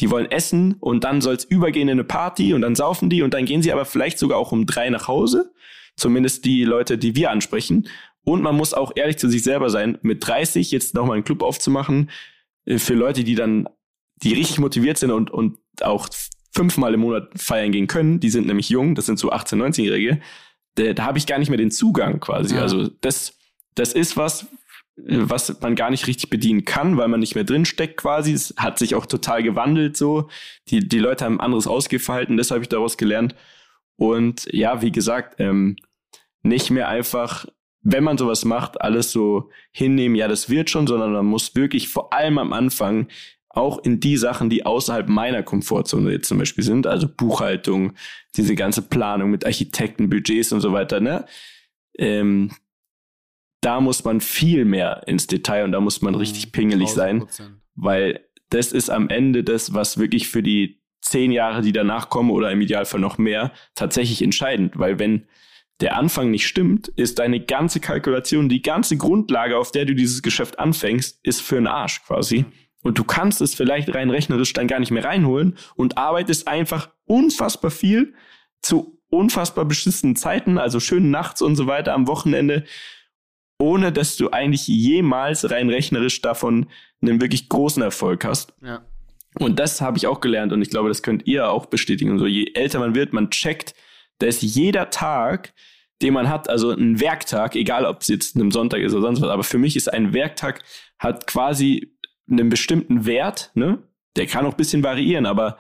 die 0.01 0.11
wollen 0.11 0.31
essen 0.31 0.75
und 0.81 1.05
dann 1.05 1.21
soll 1.21 1.35
es 1.35 1.45
übergehen 1.45 1.89
in 1.89 1.93
eine 1.93 2.05
Party 2.05 2.53
und 2.53 2.63
dann 2.63 2.75
saufen 2.75 3.09
die 3.09 3.23
und 3.23 3.33
dann 3.33 3.45
gehen 3.45 3.63
sie 3.63 3.73
aber 3.73 3.85
vielleicht 3.85 4.19
sogar 4.19 4.39
auch 4.39 4.53
um 4.53 4.67
drei 4.67 4.91
nach 4.91 5.09
Hause. 5.09 5.53
Zumindest 5.97 6.45
die 6.45 6.65
Leute, 6.65 6.99
die 6.99 7.15
wir 7.17 7.31
ansprechen. 7.31 7.89
Und 8.25 8.43
man 8.43 8.57
muss 8.57 8.75
auch 8.75 8.93
ehrlich 8.97 9.19
zu 9.19 9.29
sich 9.31 9.45
selber 9.45 9.71
sein, 9.71 9.99
mit 10.03 10.27
30 10.27 10.71
jetzt 10.73 10.95
nochmal 10.95 11.15
einen 11.15 11.25
Club 11.25 11.43
aufzumachen, 11.43 12.11
äh, 12.65 12.79
für 12.79 12.95
Leute, 12.95 13.23
die 13.23 13.37
dann, 13.37 13.69
die 14.17 14.35
richtig 14.35 14.59
motiviert 14.59 14.99
sind 14.99 15.13
und, 15.13 15.31
und 15.31 15.59
auch 15.81 16.09
fünfmal 16.57 16.95
im 16.95 17.01
Monat 17.01 17.29
feiern 17.37 17.71
gehen 17.71 17.87
können, 17.87 18.19
die 18.19 18.31
sind 18.31 18.47
nämlich 18.47 18.71
jung, 18.71 18.95
das 18.95 19.07
sind 19.07 19.19
so 19.19 19.31
18-, 19.31 19.57
19-Jährige, 19.57 20.21
da, 20.77 20.93
da 20.95 21.05
habe 21.05 21.19
ich 21.19 21.27
gar 21.27 21.39
nicht 21.39 21.51
mehr 21.51 21.59
den 21.59 21.71
Zugang 21.71 22.19
quasi. 22.19 22.57
Ja. 22.57 22.63
Also 22.63 22.89
das, 23.03 23.39
das 23.75 23.93
ist 23.93 24.17
was, 24.17 24.47
was 24.97 25.61
man 25.61 25.77
gar 25.77 25.91
nicht 25.91 26.07
richtig 26.07 26.31
bedienen 26.31 26.65
kann, 26.65 26.97
weil 26.97 27.09
man 27.09 27.21
nicht 27.21 27.35
mehr 27.35 27.45
drin 27.45 27.67
steckt 27.67 27.99
quasi. 27.99 28.33
Es 28.33 28.55
hat 28.57 28.79
sich 28.79 28.95
auch 28.95 29.05
total 29.05 29.43
gewandelt 29.43 29.97
so. 29.97 30.29
Die, 30.69 30.89
die 30.89 30.99
Leute 30.99 31.27
haben 31.27 31.41
anderes 31.41 31.67
Ausgehverhalten, 31.67 32.39
das 32.39 32.51
habe 32.51 32.63
ich 32.63 32.69
daraus 32.69 32.97
gelernt. 32.97 33.35
Und 33.97 34.49
ja, 34.51 34.81
wie 34.81 34.93
gesagt, 34.93 35.41
ähm, 35.41 35.77
nicht 36.43 36.71
mehr 36.71 36.89
einfach, 36.89 37.47
wenn 37.83 38.05
man 38.05 38.17
sowas 38.17 38.45
macht, 38.45 38.81
alles 38.81 39.13
so 39.13 39.51
hinnehmen, 39.73 40.17
ja, 40.17 40.29
das 40.29 40.49
wird 40.49 40.71
schon, 40.71 40.87
sondern 40.87 41.13
man 41.13 41.27
muss 41.27 41.55
wirklich 41.55 41.89
vor 41.89 42.13
allem 42.15 42.39
am 42.39 42.53
Anfang 42.53 43.09
auch 43.57 43.79
in 43.79 44.01
die 44.01 44.17
Sachen, 44.17 44.51
die 44.51 44.67
außerhalb 44.67 45.09
meiner 45.09 45.43
Komfortzone 45.43 46.13
jetzt 46.13 46.29
zum 46.29 46.39
Beispiel 46.39 46.63
sind, 46.63 46.87
also 46.87 47.09
Buchhaltung, 47.09 47.95
diese 48.37 48.55
ganze 48.55 48.83
Planung 48.83 49.31
mit 49.31 49.47
Architekten, 49.47 50.11
Budgets 50.11 50.53
und 50.53 50.61
so 50.61 50.73
weiter, 50.73 51.01
ne? 51.01 51.25
Ähm, 51.99 52.51
da 53.63 53.81
muss 53.81 54.05
man 54.05 54.21
viel 54.21 54.67
mehr 54.67 55.03
ins 55.07 55.27
Detail 55.27 55.65
und 55.65 55.73
da 55.73 55.81
muss 55.81 56.03
man 56.03 56.15
richtig 56.15 56.47
mhm, 56.47 56.53
pingelig 56.53 56.91
sein, 56.91 57.27
weil 57.75 58.21
das 58.51 58.73
ist 58.73 58.91
am 58.91 59.09
Ende 59.09 59.43
das, 59.43 59.73
was 59.73 59.97
wirklich 59.99 60.29
für 60.29 60.43
die 60.43 60.83
zehn 61.01 61.33
Jahre, 61.33 61.63
die 61.63 61.73
danach 61.73 62.11
kommen 62.11 62.31
oder 62.31 62.53
im 62.53 62.61
Idealfall 62.61 63.01
noch 63.01 63.17
mehr, 63.17 63.53
tatsächlich 63.75 64.21
entscheidend, 64.21 64.79
weil 64.79 64.99
wenn 64.99 65.27
der 65.81 65.97
Anfang 65.97 66.31
nicht 66.31 66.47
stimmt, 66.47 66.89
ist 66.89 67.19
deine 67.19 67.41
ganze 67.41 67.81
Kalkulation, 67.81 68.49
die 68.49 68.63
ganze 68.63 68.97
Grundlage, 68.97 69.57
auf 69.59 69.73
der 69.73 69.87
du 69.87 69.95
dieses 69.95 70.23
Geschäft 70.23 70.59
anfängst, 70.59 71.21
ist 71.23 71.41
für 71.41 71.57
einen 71.57 71.67
Arsch 71.67 72.03
quasi. 72.05 72.41
Mhm 72.41 72.66
und 72.87 72.99
du 72.99 73.05
kannst 73.05 73.41
es 73.41 73.55
vielleicht 73.55 73.95
rein 73.95 74.11
rechnerisch 74.11 74.53
dann 74.53 74.69
gar 74.69 74.79
nicht 74.79 74.93
mehr 74.93 75.05
reinholen 75.05 75.57
und 75.75 75.99
arbeitest 75.99 76.47
einfach 76.47 76.91
unfassbar 77.05 77.71
viel 77.71 78.15
zu 78.63 79.01
unfassbar 79.09 79.65
beschissenen 79.65 80.17
Zeiten, 80.17 80.59
also 80.59 80.81
schön 80.81 81.11
nachts 81.11 81.43
und 81.43 81.57
so 81.57 81.67
weiter 81.67 81.95
am 81.95 82.07
Wochenende, 82.07 82.65
ohne 83.59 83.93
dass 83.93 84.17
du 84.17 84.31
eigentlich 84.31 84.67
jemals 84.69 85.51
rein 85.51 85.71
rechnerisch 85.71 86.21
davon 86.23 86.67
einen 87.03 87.21
wirklich 87.21 87.49
großen 87.49 87.83
Erfolg 87.83 88.25
hast. 88.25 88.55
Ja. 88.63 88.85
Und 89.39 89.59
das 89.59 89.81
habe 89.81 89.99
ich 89.99 90.07
auch 90.07 90.21
gelernt 90.21 90.53
und 90.53 90.63
ich 90.63 90.71
glaube, 90.71 90.89
das 90.89 91.03
könnt 91.03 91.27
ihr 91.27 91.51
auch 91.51 91.67
bestätigen. 91.67 92.13
Und 92.13 92.19
so, 92.19 92.27
je 92.27 92.53
älter 92.55 92.79
man 92.79 92.95
wird, 92.95 93.13
man 93.13 93.31
checkt, 93.31 93.75
dass 94.19 94.41
jeder 94.41 94.91
Tag, 94.91 95.53
den 96.03 96.15
man 96.15 96.29
hat, 96.29 96.49
also 96.49 96.71
ein 96.71 97.01
Werktag, 97.01 97.55
egal 97.55 97.85
ob 97.85 98.01
es 98.01 98.09
jetzt 98.09 98.37
ein 98.37 98.51
Sonntag 98.51 98.81
ist 98.81 98.93
oder 98.93 99.03
sonst 99.03 99.21
was, 99.21 99.29
aber 99.29 99.45
für 99.45 99.59
mich 99.59 99.77
ist 99.77 99.93
ein 99.93 100.15
Werktag, 100.15 100.63
hat 100.99 101.27
quasi 101.27 101.96
einen 102.31 102.49
bestimmten 102.49 103.07
Wert, 103.07 103.51
ne? 103.55 103.83
Der 104.17 104.27
kann 104.27 104.47
auch 104.47 104.53
ein 104.53 104.57
bisschen 104.57 104.83
variieren, 104.83 105.27
aber 105.27 105.59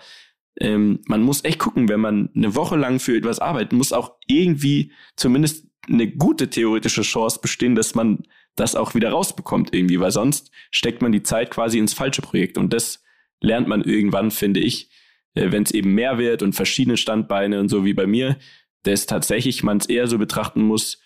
ähm, 0.59 1.01
man 1.07 1.23
muss 1.23 1.45
echt 1.45 1.59
gucken, 1.59 1.89
wenn 1.89 2.01
man 2.01 2.31
eine 2.35 2.55
Woche 2.55 2.77
lang 2.77 2.99
für 2.99 3.17
etwas 3.17 3.39
arbeitet, 3.39 3.73
muss 3.73 3.93
auch 3.93 4.14
irgendwie 4.27 4.93
zumindest 5.17 5.67
eine 5.89 6.11
gute 6.11 6.49
theoretische 6.49 7.03
Chance 7.03 7.41
bestehen, 7.41 7.75
dass 7.75 7.95
man 7.95 8.27
das 8.57 8.75
auch 8.75 8.95
wieder 8.95 9.11
rausbekommt 9.11 9.75
irgendwie, 9.75 10.01
weil 10.01 10.11
sonst 10.11 10.51
steckt 10.71 11.03
man 11.03 11.12
die 11.12 11.23
Zeit 11.23 11.51
quasi 11.51 11.79
ins 11.79 11.93
falsche 11.93 12.23
Projekt 12.23 12.57
und 12.57 12.73
das 12.73 13.05
lernt 13.41 13.69
man 13.69 13.83
irgendwann, 13.83 14.31
finde 14.31 14.61
ich, 14.61 14.91
äh, 15.35 15.53
wenn 15.53 15.62
es 15.62 15.73
eben 15.73 15.95
mehr 15.95 16.19
wird 16.19 16.43
und 16.43 16.55
verschiedene 16.55 16.97
Standbeine 16.97 17.61
und 17.61 17.69
so 17.69 17.85
wie 17.85 17.95
bei 17.95 18.07
mir, 18.07 18.37
dass 18.83 19.07
tatsächlich 19.07 19.62
man 19.62 19.77
es 19.79 19.87
eher 19.87 20.07
so 20.07 20.19
betrachten 20.19 20.62
muss, 20.62 21.01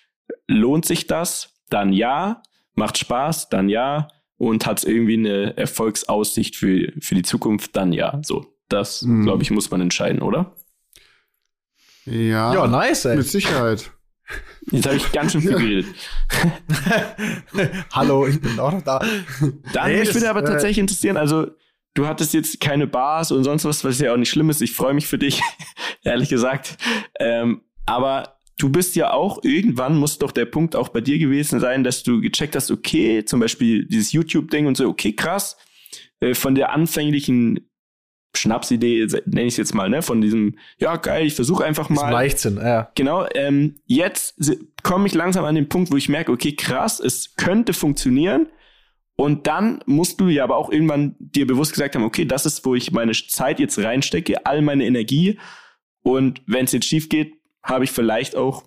lohnt 0.47 0.85
sich 0.85 1.07
das? 1.07 1.61
Dann 1.69 1.93
ja, 1.93 2.43
macht 2.75 2.99
Spaß, 2.99 3.49
dann 3.49 3.69
ja, 3.69 4.09
und 4.41 4.65
hat 4.65 4.85
irgendwie 4.85 5.19
eine 5.19 5.55
Erfolgsaussicht 5.59 6.57
für, 6.57 6.95
für 6.99 7.15
die 7.15 7.23
Zukunft, 7.23 7.77
dann 7.77 7.93
ja. 7.93 8.23
So, 8.25 8.47
das, 8.71 9.03
mhm. 9.03 9.25
glaube 9.25 9.43
ich, 9.43 9.51
muss 9.51 9.71
man 9.71 9.83
entscheiden, 9.83 10.23
oder? 10.23 10.57
Ja, 12.07 12.55
ja 12.55 12.67
nice, 12.67 13.05
ey. 13.05 13.19
Mit 13.19 13.27
Sicherheit. 13.27 13.93
Jetzt 14.71 14.87
habe 14.87 14.97
ich 14.97 15.13
ganz 15.13 15.33
schön 15.33 15.43
viel 15.43 15.53
geredet. 15.53 15.87
Hallo, 17.93 18.27
ich 18.27 18.41
bin 18.41 18.59
auch 18.59 18.73
noch 18.73 18.81
da. 18.81 19.05
Dann 19.75 19.93
nee, 19.93 20.07
würde 20.07 20.31
aber 20.31 20.43
äh, 20.43 20.47
tatsächlich 20.47 20.79
interessieren, 20.79 21.19
also 21.19 21.49
du 21.93 22.07
hattest 22.07 22.33
jetzt 22.33 22.61
keine 22.61 22.87
Bars 22.87 23.33
und 23.33 23.45
sonst 23.45 23.67
was, 23.67 23.85
was 23.85 23.99
ja 23.99 24.11
auch 24.15 24.17
nicht 24.17 24.31
schlimm 24.31 24.49
ist. 24.49 24.63
Ich 24.63 24.73
freue 24.73 24.95
mich 24.95 25.07
für 25.07 25.19
dich, 25.19 25.43
ehrlich 26.03 26.31
gesagt. 26.31 26.79
Ähm, 27.19 27.61
aber 27.85 28.40
du 28.57 28.69
bist 28.69 28.97
ja 28.97 29.13
auch, 29.13 29.43
irgendwann 29.43 29.97
muss 29.97 30.19
doch 30.19 30.33
der 30.33 30.45
Punkt 30.45 30.77
auch 30.77 30.89
bei 30.89 31.01
dir 31.01 31.19
gewesen 31.19 31.61
sein, 31.61 31.85
dass 31.85 32.03
du 32.03 32.21
gecheckt 32.21 32.57
hast, 32.57 32.71
okay, 32.71 33.25
zum 33.25 33.41
Beispiel 33.41 33.87
dieses 33.87 34.13
YouTube-Ding 34.13 34.67
und 34.67 34.77
so, 34.77 34.89
okay, 34.89 35.13
krass, 35.13 35.57
äh, 36.21 36.35
von 36.35 36.55
der 36.55 36.73
anfänglichen 36.73 37.61
Schnapsidee, 38.37 39.07
nenne 39.27 39.47
ich 39.47 39.55
es 39.55 39.57
jetzt 39.57 39.75
mal, 39.75 39.89
ne, 39.89 40.03
von 40.03 40.21
diesem, 40.21 40.57
ja, 40.79 40.97
geil, 40.97 41.27
ich 41.27 41.35
versuche 41.35 41.65
einfach 41.65 41.89
mal. 41.89 42.11
Leichtsinn, 42.11 42.57
ja. 42.57 42.91
Genau, 42.95 43.27
ähm, 43.35 43.77
jetzt 43.87 44.37
komme 44.83 45.07
ich 45.07 45.15
langsam 45.15 45.45
an 45.45 45.57
den 45.57 45.69
Punkt, 45.69 45.91
wo 45.91 45.97
ich 45.97 46.09
merke, 46.09 46.31
okay, 46.31 46.55
krass, 46.55 47.01
es 47.01 47.35
könnte 47.37 47.73
funktionieren. 47.73 48.47
Und 49.17 49.47
dann 49.47 49.83
musst 49.85 50.19
du 50.21 50.29
ja 50.29 50.45
aber 50.45 50.57
auch 50.57 50.71
irgendwann 50.71 51.15
dir 51.19 51.47
bewusst 51.47 51.73
gesagt 51.73 51.95
haben, 51.95 52.05
okay, 52.05 52.25
das 52.25 52.47
ist, 52.47 52.65
wo 52.65 52.75
ich 52.75 52.91
meine 52.93 53.13
Zeit 53.13 53.61
jetzt 53.61 53.79
reinstecke, 53.79 54.47
all 54.47 54.63
meine 54.63 54.87
Energie. 54.87 55.39
Und 56.03 56.41
wenn 56.47 56.65
es 56.65 56.73
jetzt 56.73 56.87
schief 56.87 57.11
geht, 57.11 57.35
habe 57.63 57.85
ich 57.85 57.91
vielleicht 57.93 58.37
auch 58.37 58.65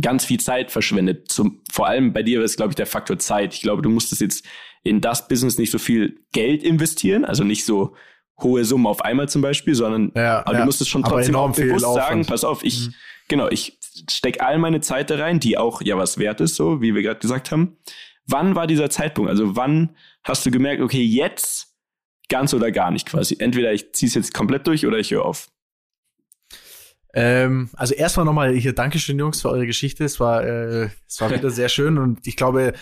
ganz 0.00 0.24
viel 0.24 0.38
Zeit 0.40 0.70
verschwendet. 0.70 1.30
Zum, 1.30 1.62
vor 1.72 1.86
allem 1.86 2.12
bei 2.12 2.22
dir 2.22 2.42
ist, 2.42 2.56
glaube 2.56 2.72
ich, 2.72 2.76
der 2.76 2.86
Faktor 2.86 3.18
Zeit. 3.18 3.54
Ich 3.54 3.62
glaube, 3.62 3.82
du 3.82 3.88
musstest 3.88 4.20
jetzt 4.20 4.44
in 4.84 5.00
das 5.00 5.28
Business 5.28 5.58
nicht 5.58 5.70
so 5.70 5.78
viel 5.78 6.20
Geld 6.32 6.62
investieren, 6.62 7.24
also 7.24 7.42
nicht 7.44 7.64
so 7.64 7.94
hohe 8.40 8.64
Summen 8.64 8.86
auf 8.86 9.02
einmal 9.02 9.28
zum 9.28 9.42
Beispiel, 9.42 9.74
sondern 9.74 10.12
Ja, 10.14 10.40
aber 10.44 10.52
ja. 10.54 10.58
du 10.60 10.64
musst 10.66 10.80
es 10.80 10.88
schon 10.88 11.02
trotzdem 11.02 11.34
auch 11.34 11.52
bewusst 11.52 11.84
sagen, 11.84 12.24
pass 12.26 12.44
auf, 12.44 12.62
ich, 12.62 12.86
Mhm. 12.88 12.94
genau, 13.28 13.48
ich 13.48 13.78
steck 14.08 14.40
all 14.42 14.58
meine 14.58 14.80
Zeit 14.80 15.10
da 15.10 15.16
rein, 15.16 15.40
die 15.40 15.58
auch 15.58 15.82
ja 15.82 15.96
was 15.96 16.18
wert 16.18 16.40
ist, 16.40 16.54
so 16.54 16.80
wie 16.80 16.94
wir 16.94 17.02
gerade 17.02 17.18
gesagt 17.18 17.50
haben. 17.50 17.76
Wann 18.26 18.54
war 18.54 18.66
dieser 18.66 18.90
Zeitpunkt? 18.90 19.30
Also 19.30 19.56
wann 19.56 19.96
hast 20.22 20.44
du 20.46 20.50
gemerkt, 20.50 20.82
okay, 20.82 21.02
jetzt 21.02 21.74
ganz 22.28 22.52
oder 22.54 22.70
gar 22.70 22.90
nicht 22.90 23.06
quasi? 23.08 23.36
Entweder 23.40 23.72
ich 23.72 23.92
ziehe 23.94 24.08
es 24.08 24.14
jetzt 24.14 24.34
komplett 24.34 24.66
durch 24.66 24.86
oder 24.86 24.98
ich 24.98 25.10
höre 25.10 25.24
auf. 25.24 25.48
Ähm, 27.20 27.68
also 27.74 27.94
erstmal 27.94 28.24
nochmal 28.24 28.54
hier 28.54 28.72
Dankeschön, 28.72 29.18
Jungs, 29.18 29.40
für 29.40 29.50
eure 29.50 29.66
Geschichte. 29.66 30.04
Es 30.04 30.20
war, 30.20 30.44
äh, 30.44 30.90
es 31.08 31.20
war 31.20 31.32
wieder 31.32 31.50
sehr 31.50 31.68
schön 31.68 31.98
und 31.98 32.24
ich 32.28 32.36
glaube, 32.36 32.74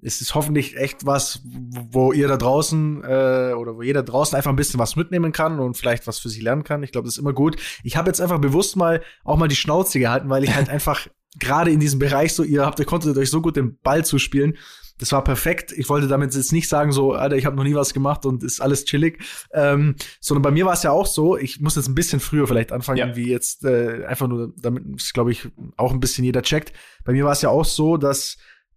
es 0.00 0.22
ist 0.22 0.34
hoffentlich 0.34 0.78
echt 0.78 1.04
was, 1.04 1.42
wo 1.44 2.14
ihr 2.14 2.26
da 2.26 2.38
draußen 2.38 3.04
äh, 3.04 3.52
oder 3.52 3.76
wo 3.76 3.82
jeder 3.82 4.02
draußen 4.02 4.34
einfach 4.34 4.48
ein 4.48 4.56
bisschen 4.56 4.80
was 4.80 4.96
mitnehmen 4.96 5.30
kann 5.32 5.60
und 5.60 5.76
vielleicht 5.76 6.06
was 6.06 6.18
für 6.18 6.30
sich 6.30 6.40
lernen 6.40 6.64
kann. 6.64 6.82
Ich 6.82 6.90
glaube, 6.90 7.04
das 7.04 7.16
ist 7.16 7.20
immer 7.20 7.34
gut. 7.34 7.56
Ich 7.84 7.98
habe 7.98 8.08
jetzt 8.08 8.22
einfach 8.22 8.38
bewusst 8.38 8.76
mal 8.76 9.02
auch 9.24 9.36
mal 9.36 9.48
die 9.48 9.56
Schnauze 9.56 9.98
gehalten, 9.98 10.30
weil 10.30 10.42
ich 10.42 10.54
halt 10.54 10.68
einfach 10.70 11.06
gerade 11.38 11.70
in 11.70 11.78
diesem 11.78 11.98
Bereich 11.98 12.32
so, 12.32 12.44
ihr 12.44 12.64
habt, 12.64 12.78
ihr 12.78 12.86
konntet 12.86 13.18
euch 13.18 13.28
so 13.28 13.42
gut 13.42 13.56
den 13.56 13.76
Ball 13.82 14.06
zuspielen. 14.06 14.56
Das 14.98 15.10
war 15.12 15.24
perfekt. 15.24 15.72
Ich 15.72 15.88
wollte 15.88 16.06
damit 16.06 16.34
jetzt 16.34 16.52
nicht 16.52 16.68
sagen, 16.68 16.92
so, 16.92 17.12
Alter, 17.12 17.36
ich 17.36 17.46
habe 17.46 17.56
noch 17.56 17.64
nie 17.64 17.74
was 17.74 17.92
gemacht 17.94 18.24
und 18.26 18.42
ist 18.44 18.60
alles 18.60 18.84
chillig. 18.84 19.20
Ähm, 19.52 19.96
sondern 20.20 20.42
bei 20.42 20.50
mir 20.50 20.66
war 20.66 20.74
es 20.74 20.82
ja 20.82 20.90
auch 20.92 21.06
so, 21.06 21.36
ich 21.36 21.60
muss 21.60 21.76
jetzt 21.76 21.88
ein 21.88 21.94
bisschen 21.94 22.20
früher 22.20 22.46
vielleicht 22.46 22.72
anfangen, 22.72 22.98
Ja. 22.98 23.16
wie 23.16 23.28
jetzt 23.28 23.64
äh, 23.64 24.04
einfach 24.06 24.28
nur, 24.28 24.52
damit 24.56 24.84
es, 24.96 25.12
glaube 25.12 25.32
ich, 25.32 25.48
auch 25.76 25.92
ein 25.92 26.00
bisschen 26.00 26.24
jeder 26.24 26.42
checkt. 26.42 26.72
Bei 27.04 27.12
mir 27.12 27.24
war 27.24 27.32
es 27.32 27.42
ja 27.42 27.48
auch 27.48 27.64
so, 27.64 27.96
dass 27.96 28.36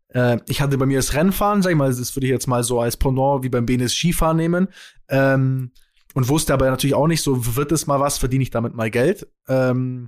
äh, 0.09 0.39
ich 0.47 0.61
hatte 0.61 0.77
bei 0.77 0.85
mir 0.85 0.97
das 0.97 1.13
Rennfahren, 1.13 1.61
sag 1.61 1.71
ich 1.71 1.77
mal, 1.77 1.93
das 1.93 2.15
würde 2.15 2.25
ich 2.25 2.31
jetzt 2.31 2.47
mal 2.47 2.63
so 2.63 2.79
als 2.79 2.97
Pendant 2.97 3.43
wie 3.43 3.49
beim 3.49 3.65
BNS 3.65 3.93
Skifahren 3.93 4.37
nehmen. 4.37 4.67
Ähm, 5.09 5.71
und 6.13 6.29
wusste 6.29 6.53
aber 6.53 6.69
natürlich 6.69 6.95
auch 6.95 7.07
nicht, 7.07 7.21
so 7.21 7.55
wird 7.57 7.73
es 7.73 7.87
mal 7.87 7.99
was, 7.99 8.17
verdiene 8.17 8.41
ich 8.41 8.49
damit 8.49 8.73
mal 8.73 8.89
Geld. 8.89 9.27
Ähm, 9.49 10.07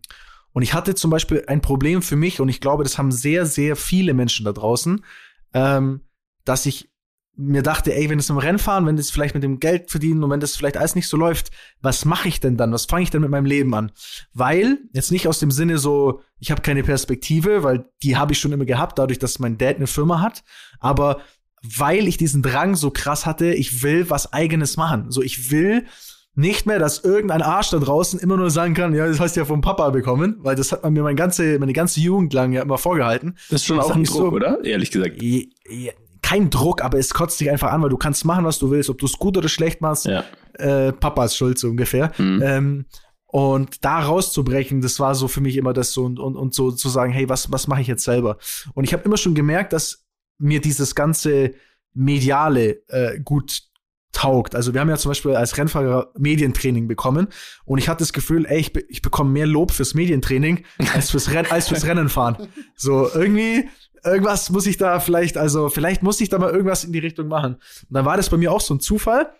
und 0.53 0.63
ich 0.63 0.73
hatte 0.73 0.95
zum 0.95 1.11
Beispiel 1.11 1.43
ein 1.47 1.61
Problem 1.61 2.01
für 2.01 2.15
mich, 2.15 2.39
und 2.39 2.47
ich 2.49 2.61
glaube, 2.61 2.83
das 2.83 2.97
haben 2.97 3.11
sehr, 3.11 3.45
sehr 3.45 3.75
viele 3.75 4.13
Menschen 4.13 4.45
da 4.45 4.53
draußen, 4.53 5.03
ähm, 5.57 6.01
dass 6.45 6.67
ich 6.67 6.89
mir 7.35 7.61
dachte, 7.61 7.93
ey, 7.93 8.09
wenn 8.09 8.19
es 8.19 8.29
im 8.29 8.37
Rennfahren, 8.37 8.85
wenn 8.85 8.95
das 8.95 9.11
vielleicht 9.11 9.35
mit 9.35 9.43
dem 9.43 9.59
Geld 9.59 9.91
verdienen 9.91 10.23
und 10.23 10.29
wenn 10.31 10.39
das 10.39 10.55
vielleicht 10.55 10.77
alles 10.77 10.95
nicht 10.95 11.07
so 11.07 11.17
läuft, 11.17 11.51
was 11.81 12.03
mache 12.03 12.27
ich 12.27 12.39
denn 12.39 12.57
dann? 12.57 12.71
Was 12.71 12.85
fange 12.85 13.03
ich 13.03 13.11
denn 13.11 13.21
mit 13.21 13.29
meinem 13.29 13.45
Leben 13.45 13.73
an? 13.75 13.91
Weil, 14.33 14.79
jetzt 14.93 15.11
nicht 15.11 15.27
aus 15.27 15.39
dem 15.39 15.51
Sinne 15.51 15.77
so, 15.77 16.21
ich 16.39 16.49
habe 16.49 16.61
keine 16.61 16.83
Perspektive, 16.83 17.61
weil 17.63 17.89
die 18.01 18.17
habe 18.17 18.33
ich 18.33 18.39
schon 18.39 18.53
immer 18.53 18.65
gehabt, 18.65 18.97
dadurch, 18.97 19.19
dass 19.19 19.37
mein 19.37 19.57
Dad 19.57 19.75
eine 19.75 19.87
Firma 19.87 20.19
hat, 20.19 20.43
aber 20.79 21.21
weil 21.61 22.07
ich 22.07 22.17
diesen 22.17 22.41
Drang 22.41 22.75
so 22.75 22.91
krass 22.91 23.25
hatte, 23.25 23.53
ich 23.53 23.83
will 23.83 24.09
was 24.09 24.33
eigenes 24.33 24.77
machen. 24.77 25.11
So, 25.11 25.21
ich 25.21 25.51
will 25.51 25.85
nicht 26.37 26.65
mehr, 26.67 26.77
dass 26.79 27.03
irgendein 27.03 27.41
Arsch 27.41 27.71
da 27.71 27.79
draußen 27.79 28.19
immer 28.19 28.37
nur 28.37 28.51
sagen 28.51 28.73
kann, 28.75 28.93
ja, 28.93 29.07
das 29.07 29.19
hast 29.19 29.35
du 29.35 29.39
ja 29.41 29.45
vom 29.45 29.61
Papa 29.61 29.89
bekommen, 29.89 30.37
weil 30.39 30.55
das 30.55 30.71
hat 30.71 30.83
man 30.83 30.93
mir 30.93 31.01
meine 31.01 31.15
ganze, 31.15 31.57
meine 31.57 31.73
ganze 31.73 31.99
Jugend 31.99 32.31
lang 32.33 32.51
ja 32.53 32.61
immer 32.61 32.77
vorgehalten. 32.77 33.35
Das 33.49 33.61
ist 33.61 33.65
schon 33.65 33.79
auch 33.79 33.95
ein 33.95 34.03
Druck, 34.03 34.17
so- 34.17 34.29
oder? 34.31 34.63
Ehrlich 34.63 34.91
gesagt. 34.91 35.21
Je- 35.21 35.49
je- 35.67 35.91
Kein 36.21 36.49
Druck, 36.49 36.83
aber 36.83 36.99
es 36.99 37.13
kotzt 37.13 37.39
dich 37.39 37.49
einfach 37.49 37.71
an, 37.71 37.81
weil 37.81 37.89
du 37.89 37.97
kannst 37.97 38.23
machen, 38.25 38.45
was 38.45 38.59
du 38.59 38.69
willst, 38.69 38.89
ob 38.89 38.97
du 38.99 39.05
es 39.07 39.13
gut 39.13 39.35
oder 39.37 39.49
schlecht 39.49 39.81
machst. 39.81 40.05
Ja. 40.05 40.25
Äh, 40.59 40.91
Papa 40.93 41.25
ist 41.25 41.35
schuld, 41.37 41.57
so 41.57 41.69
ungefähr. 41.69 42.11
Mhm. 42.17 42.41
Ähm, 42.45 42.85
und 43.25 43.83
da 43.83 43.99
rauszubrechen, 43.99 44.81
das 44.81 44.99
war 44.99 45.15
so 45.15 45.27
für 45.27 45.41
mich 45.41 45.57
immer 45.57 45.73
das 45.73 45.91
so 45.91 46.05
und, 46.05 46.19
und, 46.19 46.35
und 46.35 46.53
so 46.53 46.71
zu 46.71 46.89
sagen, 46.89 47.11
hey, 47.13 47.27
was, 47.29 47.51
was 47.51 47.67
mache 47.67 47.81
ich 47.81 47.87
jetzt 47.87 48.03
selber? 48.03 48.37
Und 48.73 48.83
ich 48.83 48.93
habe 48.93 49.03
immer 49.03 49.17
schon 49.17 49.35
gemerkt, 49.35 49.73
dass 49.73 50.05
mir 50.37 50.61
dieses 50.61 50.93
ganze 50.95 51.53
Mediale 51.93 52.81
äh, 52.89 53.19
gut 53.19 53.63
taugt. 54.17 54.55
Also 54.55 54.73
wir 54.73 54.81
haben 54.81 54.89
ja 54.89 54.97
zum 54.97 55.11
Beispiel 55.11 55.35
als 55.35 55.57
Rennfahrer 55.57 56.11
Medientraining 56.17 56.87
bekommen 56.87 57.27
und 57.65 57.77
ich 57.77 57.87
hatte 57.87 57.99
das 57.99 58.13
Gefühl, 58.13 58.47
ey, 58.47 58.57
ich, 58.57 58.73
be 58.73 58.83
ich 58.89 59.03
bekomme 59.03 59.29
mehr 59.29 59.45
Lob 59.45 59.71
fürs 59.71 59.93
Medientraining 59.93 60.65
als 60.95 61.11
fürs, 61.11 61.31
Renn 61.31 61.45
als 61.51 61.67
fürs 61.67 61.85
Rennen 61.85 62.09
fahren. 62.09 62.47
So 62.75 63.07
irgendwie, 63.13 63.69
irgendwas 64.03 64.49
muss 64.49 64.65
ich 64.65 64.77
da 64.77 64.99
vielleicht, 64.99 65.37
also 65.37 65.69
vielleicht 65.69 66.01
muss 66.01 66.19
ich 66.19 66.29
da 66.29 66.39
mal 66.39 66.49
irgendwas 66.49 66.83
in 66.83 66.93
die 66.93 66.99
Richtung 66.99 67.27
machen. 67.27 67.55
Und 67.55 67.91
dann 67.91 68.05
war 68.05 68.17
das 68.17 68.31
bei 68.31 68.37
mir 68.37 68.51
auch 68.51 68.61
so 68.61 68.73
ein 68.73 68.79
Zufall, 68.79 69.31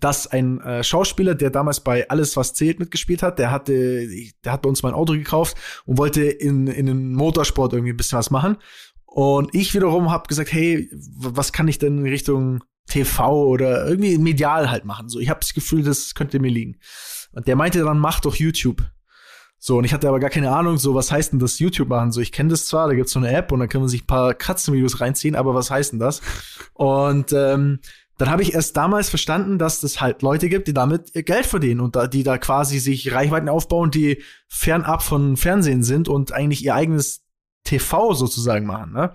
dass 0.00 0.26
ein 0.26 0.60
äh, 0.60 0.84
Schauspieler, 0.84 1.34
der 1.34 1.48
damals 1.48 1.80
bei 1.80 2.10
Alles, 2.10 2.36
was 2.36 2.52
zählt, 2.52 2.80
mitgespielt 2.80 3.22
hat, 3.22 3.38
der 3.38 3.50
hatte, 3.50 4.06
der 4.44 4.52
hat 4.52 4.60
bei 4.60 4.68
uns 4.68 4.82
mein 4.82 4.92
Auto 4.92 5.14
gekauft 5.14 5.56
und 5.86 5.96
wollte 5.96 6.24
in, 6.24 6.66
in 6.66 6.84
den 6.84 7.14
Motorsport 7.14 7.72
irgendwie 7.72 7.94
ein 7.94 7.96
bisschen 7.96 8.18
was 8.18 8.30
machen. 8.30 8.58
Und 9.06 9.54
ich 9.54 9.72
wiederum 9.72 10.10
habe 10.10 10.28
gesagt, 10.28 10.52
hey, 10.52 10.90
was 10.92 11.52
kann 11.52 11.68
ich 11.68 11.78
denn 11.78 11.98
in 11.98 12.06
Richtung 12.06 12.64
TV 12.86 13.46
oder 13.46 13.86
irgendwie 13.86 14.18
medial 14.18 14.70
halt 14.70 14.84
machen? 14.84 15.08
So, 15.08 15.20
ich 15.20 15.30
habe 15.30 15.40
das 15.40 15.54
Gefühl, 15.54 15.82
das 15.82 16.14
könnte 16.14 16.38
mir 16.38 16.50
liegen. 16.50 16.78
Und 17.32 17.46
der 17.48 17.56
meinte 17.56 17.82
dann, 17.82 17.98
mach 17.98 18.20
doch 18.20 18.36
YouTube. 18.36 18.82
So, 19.58 19.78
und 19.78 19.84
ich 19.84 19.94
hatte 19.94 20.08
aber 20.08 20.20
gar 20.20 20.28
keine 20.28 20.50
Ahnung, 20.50 20.76
so, 20.76 20.94
was 20.94 21.10
heißt 21.10 21.32
denn 21.32 21.38
das 21.38 21.58
YouTube 21.58 21.88
machen? 21.88 22.12
So, 22.12 22.20
ich 22.20 22.32
kenne 22.32 22.50
das 22.50 22.66
zwar, 22.66 22.86
da 22.86 22.94
gibt's 22.94 23.12
so 23.12 23.18
eine 23.18 23.32
App 23.32 23.50
und 23.50 23.60
da 23.60 23.66
kann 23.66 23.80
man 23.80 23.88
sich 23.88 24.02
ein 24.02 24.06
paar 24.06 24.34
Katzenvideos 24.34 25.00
reinziehen, 25.00 25.34
aber 25.34 25.54
was 25.54 25.70
heißt 25.70 25.92
denn 25.92 26.00
das? 26.00 26.20
Und 26.74 27.32
ähm, 27.32 27.80
dann 28.18 28.30
habe 28.30 28.42
ich 28.42 28.54
erst 28.54 28.76
damals 28.76 29.08
verstanden, 29.08 29.58
dass 29.58 29.82
es 29.82 30.00
halt 30.00 30.22
Leute 30.22 30.48
gibt, 30.48 30.68
die 30.68 30.74
damit 30.74 31.12
Geld 31.14 31.46
verdienen 31.46 31.80
und 31.80 31.96
da, 31.96 32.06
die 32.06 32.22
da 32.22 32.38
quasi 32.38 32.78
sich 32.78 33.12
Reichweiten 33.12 33.48
aufbauen, 33.48 33.90
die 33.90 34.22
fernab 34.48 35.02
von 35.02 35.36
Fernsehen 35.36 35.82
sind 35.82 36.08
und 36.08 36.32
eigentlich 36.32 36.64
ihr 36.64 36.74
eigenes 36.74 37.24
TV 37.64 38.12
sozusagen 38.14 38.66
machen. 38.66 38.92
Ne? 38.92 39.14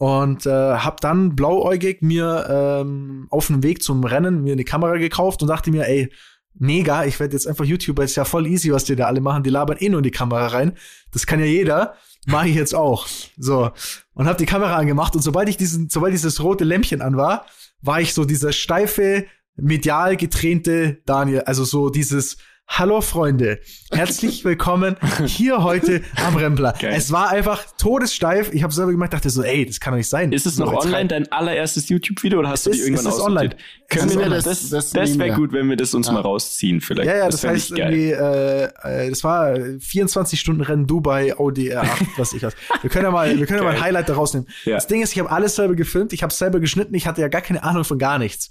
Und 0.00 0.46
äh, 0.46 0.50
hab 0.50 1.02
dann 1.02 1.36
blauäugig 1.36 2.00
mir 2.00 2.46
ähm, 2.48 3.26
auf 3.28 3.48
dem 3.48 3.62
Weg 3.62 3.82
zum 3.82 4.02
Rennen 4.02 4.42
mir 4.42 4.54
eine 4.54 4.64
Kamera 4.64 4.96
gekauft 4.96 5.42
und 5.42 5.48
dachte 5.48 5.70
mir, 5.70 5.86
ey, 5.86 6.10
mega, 6.54 7.04
ich 7.04 7.20
werde 7.20 7.34
jetzt 7.34 7.46
einfach 7.46 7.66
YouTuber, 7.66 8.02
ist 8.02 8.16
ja 8.16 8.24
voll 8.24 8.46
easy, 8.46 8.72
was 8.72 8.84
die 8.84 8.96
da 8.96 9.04
alle 9.04 9.20
machen. 9.20 9.42
Die 9.42 9.50
labern 9.50 9.76
eh 9.78 9.90
nur 9.90 9.98
in 9.98 10.04
die 10.04 10.10
Kamera 10.10 10.46
rein. 10.46 10.72
Das 11.12 11.26
kann 11.26 11.38
ja 11.38 11.44
jeder. 11.44 11.96
Mache 12.24 12.48
ich 12.48 12.54
jetzt 12.54 12.74
auch. 12.74 13.06
So. 13.36 13.72
Und 14.14 14.26
hab 14.26 14.38
die 14.38 14.46
Kamera 14.46 14.76
angemacht 14.76 15.14
und 15.14 15.20
sobald 15.20 15.50
ich 15.50 15.58
diesen, 15.58 15.90
sobald 15.90 16.14
dieses 16.14 16.42
rote 16.42 16.64
Lämpchen 16.64 17.02
an 17.02 17.18
war, 17.18 17.44
war 17.82 18.00
ich 18.00 18.14
so 18.14 18.24
dieser 18.24 18.52
steife, 18.52 19.26
medial 19.54 20.16
getrainte 20.16 21.02
Daniel. 21.04 21.42
Also 21.42 21.64
so 21.64 21.90
dieses 21.90 22.38
Hallo 22.72 23.00
Freunde, 23.00 23.58
herzlich 23.90 24.44
willkommen 24.44 24.96
hier 25.26 25.64
heute 25.64 26.02
am 26.24 26.36
Rempler. 26.36 26.72
Geil. 26.80 26.94
Es 26.96 27.10
war 27.10 27.28
einfach 27.30 27.64
todessteif. 27.76 28.54
Ich 28.54 28.62
habe 28.62 28.72
selber 28.72 28.92
gemacht, 28.92 29.12
dachte 29.12 29.28
so, 29.28 29.42
ey, 29.42 29.66
das 29.66 29.80
kann 29.80 29.92
doch 29.92 29.98
nicht 29.98 30.08
sein. 30.08 30.30
Ist 30.32 30.46
es 30.46 30.56
noch 30.56 30.72
online, 30.72 30.96
rein- 30.96 31.08
dein 31.08 31.32
allererstes 31.32 31.88
YouTube-Video 31.88 32.38
oder 32.38 32.48
hast 32.48 32.60
Es 32.60 32.64
du 32.64 32.70
die 32.70 32.78
ist- 32.78 32.84
irgendwann 32.86 33.06
es 33.08 33.14
ist 33.16 33.20
online. 33.20 33.56
Können 33.88 34.10
wir 34.10 34.16
online. 34.18 34.34
das, 34.36 34.44
das, 34.44 34.70
Das 34.70 34.90
das, 34.92 35.18
wäre 35.18 35.34
gut, 35.36 35.52
wenn 35.52 35.68
wir 35.68 35.76
das 35.76 35.94
uns 35.94 36.06
Ja. 36.06 36.12
mal 36.12 36.20
rausziehen 36.20 36.80
vielleicht. 36.80 37.10
Ja, 37.10 37.16
ja, 37.18 37.28
das, 37.28 37.40
fänd 37.40 37.54
heißt 37.54 37.70
irgendwie, 37.72 38.12
äh, 38.12 38.64
äh, 38.84 39.10
das 39.10 39.24
war 39.24 39.56
24 39.80 40.38
Stunden 40.38 40.60
Rennen 40.62 40.86
Dubai 40.86 41.36
Audi 41.36 41.72
R8, 41.74 42.06
was 42.18 42.32
ich 42.32 42.42
was. 42.44 42.54
Wir 42.82 42.88
können 42.88 43.04
ja 43.04 43.10
mal, 43.10 43.36
wir 43.36 43.46
können 43.46 43.58
ja 43.58 43.64
mal 43.64 43.74
ein. 43.74 43.80
Highlight 43.82 44.08
daraus 44.08 44.32
nehmen. 44.32 44.46
Ja. 44.64 44.76
Das 44.76 44.86
Ding 44.86 45.02
ist, 45.02 45.12
ich 45.12 45.18
habe 45.18 45.30
alles 45.30 45.56
selber 45.56 45.74
gefilmt, 45.74 46.12
ich 46.12 46.22
habe 46.22 46.32
selber 46.32 46.60
geschnitten, 46.60 46.94
ich 46.94 47.08
hatte 47.08 47.20
ja 47.20 47.26
gar 47.28 47.42
keine 47.42 47.64
Ahnung 47.64 47.82
von 47.82 47.98
gar 47.98 48.18
nichts. 48.20 48.50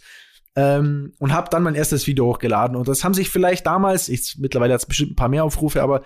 Ähm, 0.56 1.14
und 1.20 1.34
habe 1.34 1.50
dann 1.50 1.64
mein 1.64 1.76
erstes 1.76 2.08
Video 2.08 2.26
hochgeladen. 2.26 2.76
Und 2.76 2.88
das 2.88 3.04
haben 3.04 3.14
sich 3.14 3.30
vielleicht 3.30 3.66
damals, 3.66 4.10
ich, 4.10 4.36
mittlerweile 4.40 4.74
hat 4.74 4.82
es 4.82 4.88
bestimmt 4.88 5.12
ein 5.12 5.16
paar 5.16 5.30
mehr 5.30 5.44
Aufrufe, 5.44 5.82
aber 5.82 6.02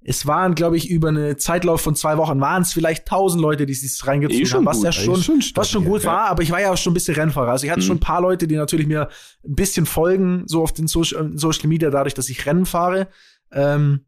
es 0.00 0.26
waren, 0.26 0.54
glaube 0.54 0.76
ich, 0.76 0.88
über 0.88 1.08
eine 1.08 1.36
Zeitlauf 1.36 1.80
von 1.80 1.96
zwei 1.96 2.16
Wochen, 2.16 2.40
waren 2.40 2.62
es 2.62 2.72
vielleicht 2.72 3.06
tausend 3.06 3.42
Leute, 3.42 3.66
die 3.66 3.74
sich 3.74 4.06
reingezogen 4.06 4.46
Eh 4.46 4.50
haben, 4.50 4.64
was 4.66 4.76
gut, 4.76 4.84
ja 4.84 4.92
schon, 4.92 5.22
schon 5.22 5.42
was 5.54 5.68
schon 5.68 5.84
gut 5.84 6.04
ja. 6.04 6.12
war, 6.12 6.26
aber 6.28 6.42
ich 6.42 6.50
war 6.52 6.60
ja 6.60 6.72
auch 6.72 6.76
schon 6.76 6.92
ein 6.92 6.94
bisschen 6.94 7.16
Rennfahrer. 7.16 7.50
Also 7.50 7.66
ich 7.66 7.70
hatte 7.70 7.80
Mhm. 7.80 7.86
schon 7.86 7.96
ein 7.96 8.00
paar 8.00 8.22
Leute, 8.22 8.46
die 8.46 8.54
natürlich 8.54 8.86
mir 8.86 9.08
ein 9.44 9.54
bisschen 9.56 9.86
folgen, 9.86 10.44
so 10.46 10.62
auf 10.62 10.72
den 10.72 10.86
Social, 10.86 11.32
Social 11.34 11.68
Media, 11.68 11.90
dadurch, 11.90 12.14
dass 12.14 12.28
ich 12.28 12.46
Rennen 12.46 12.64
fahre. 12.64 13.08
Ähm, 13.50 14.02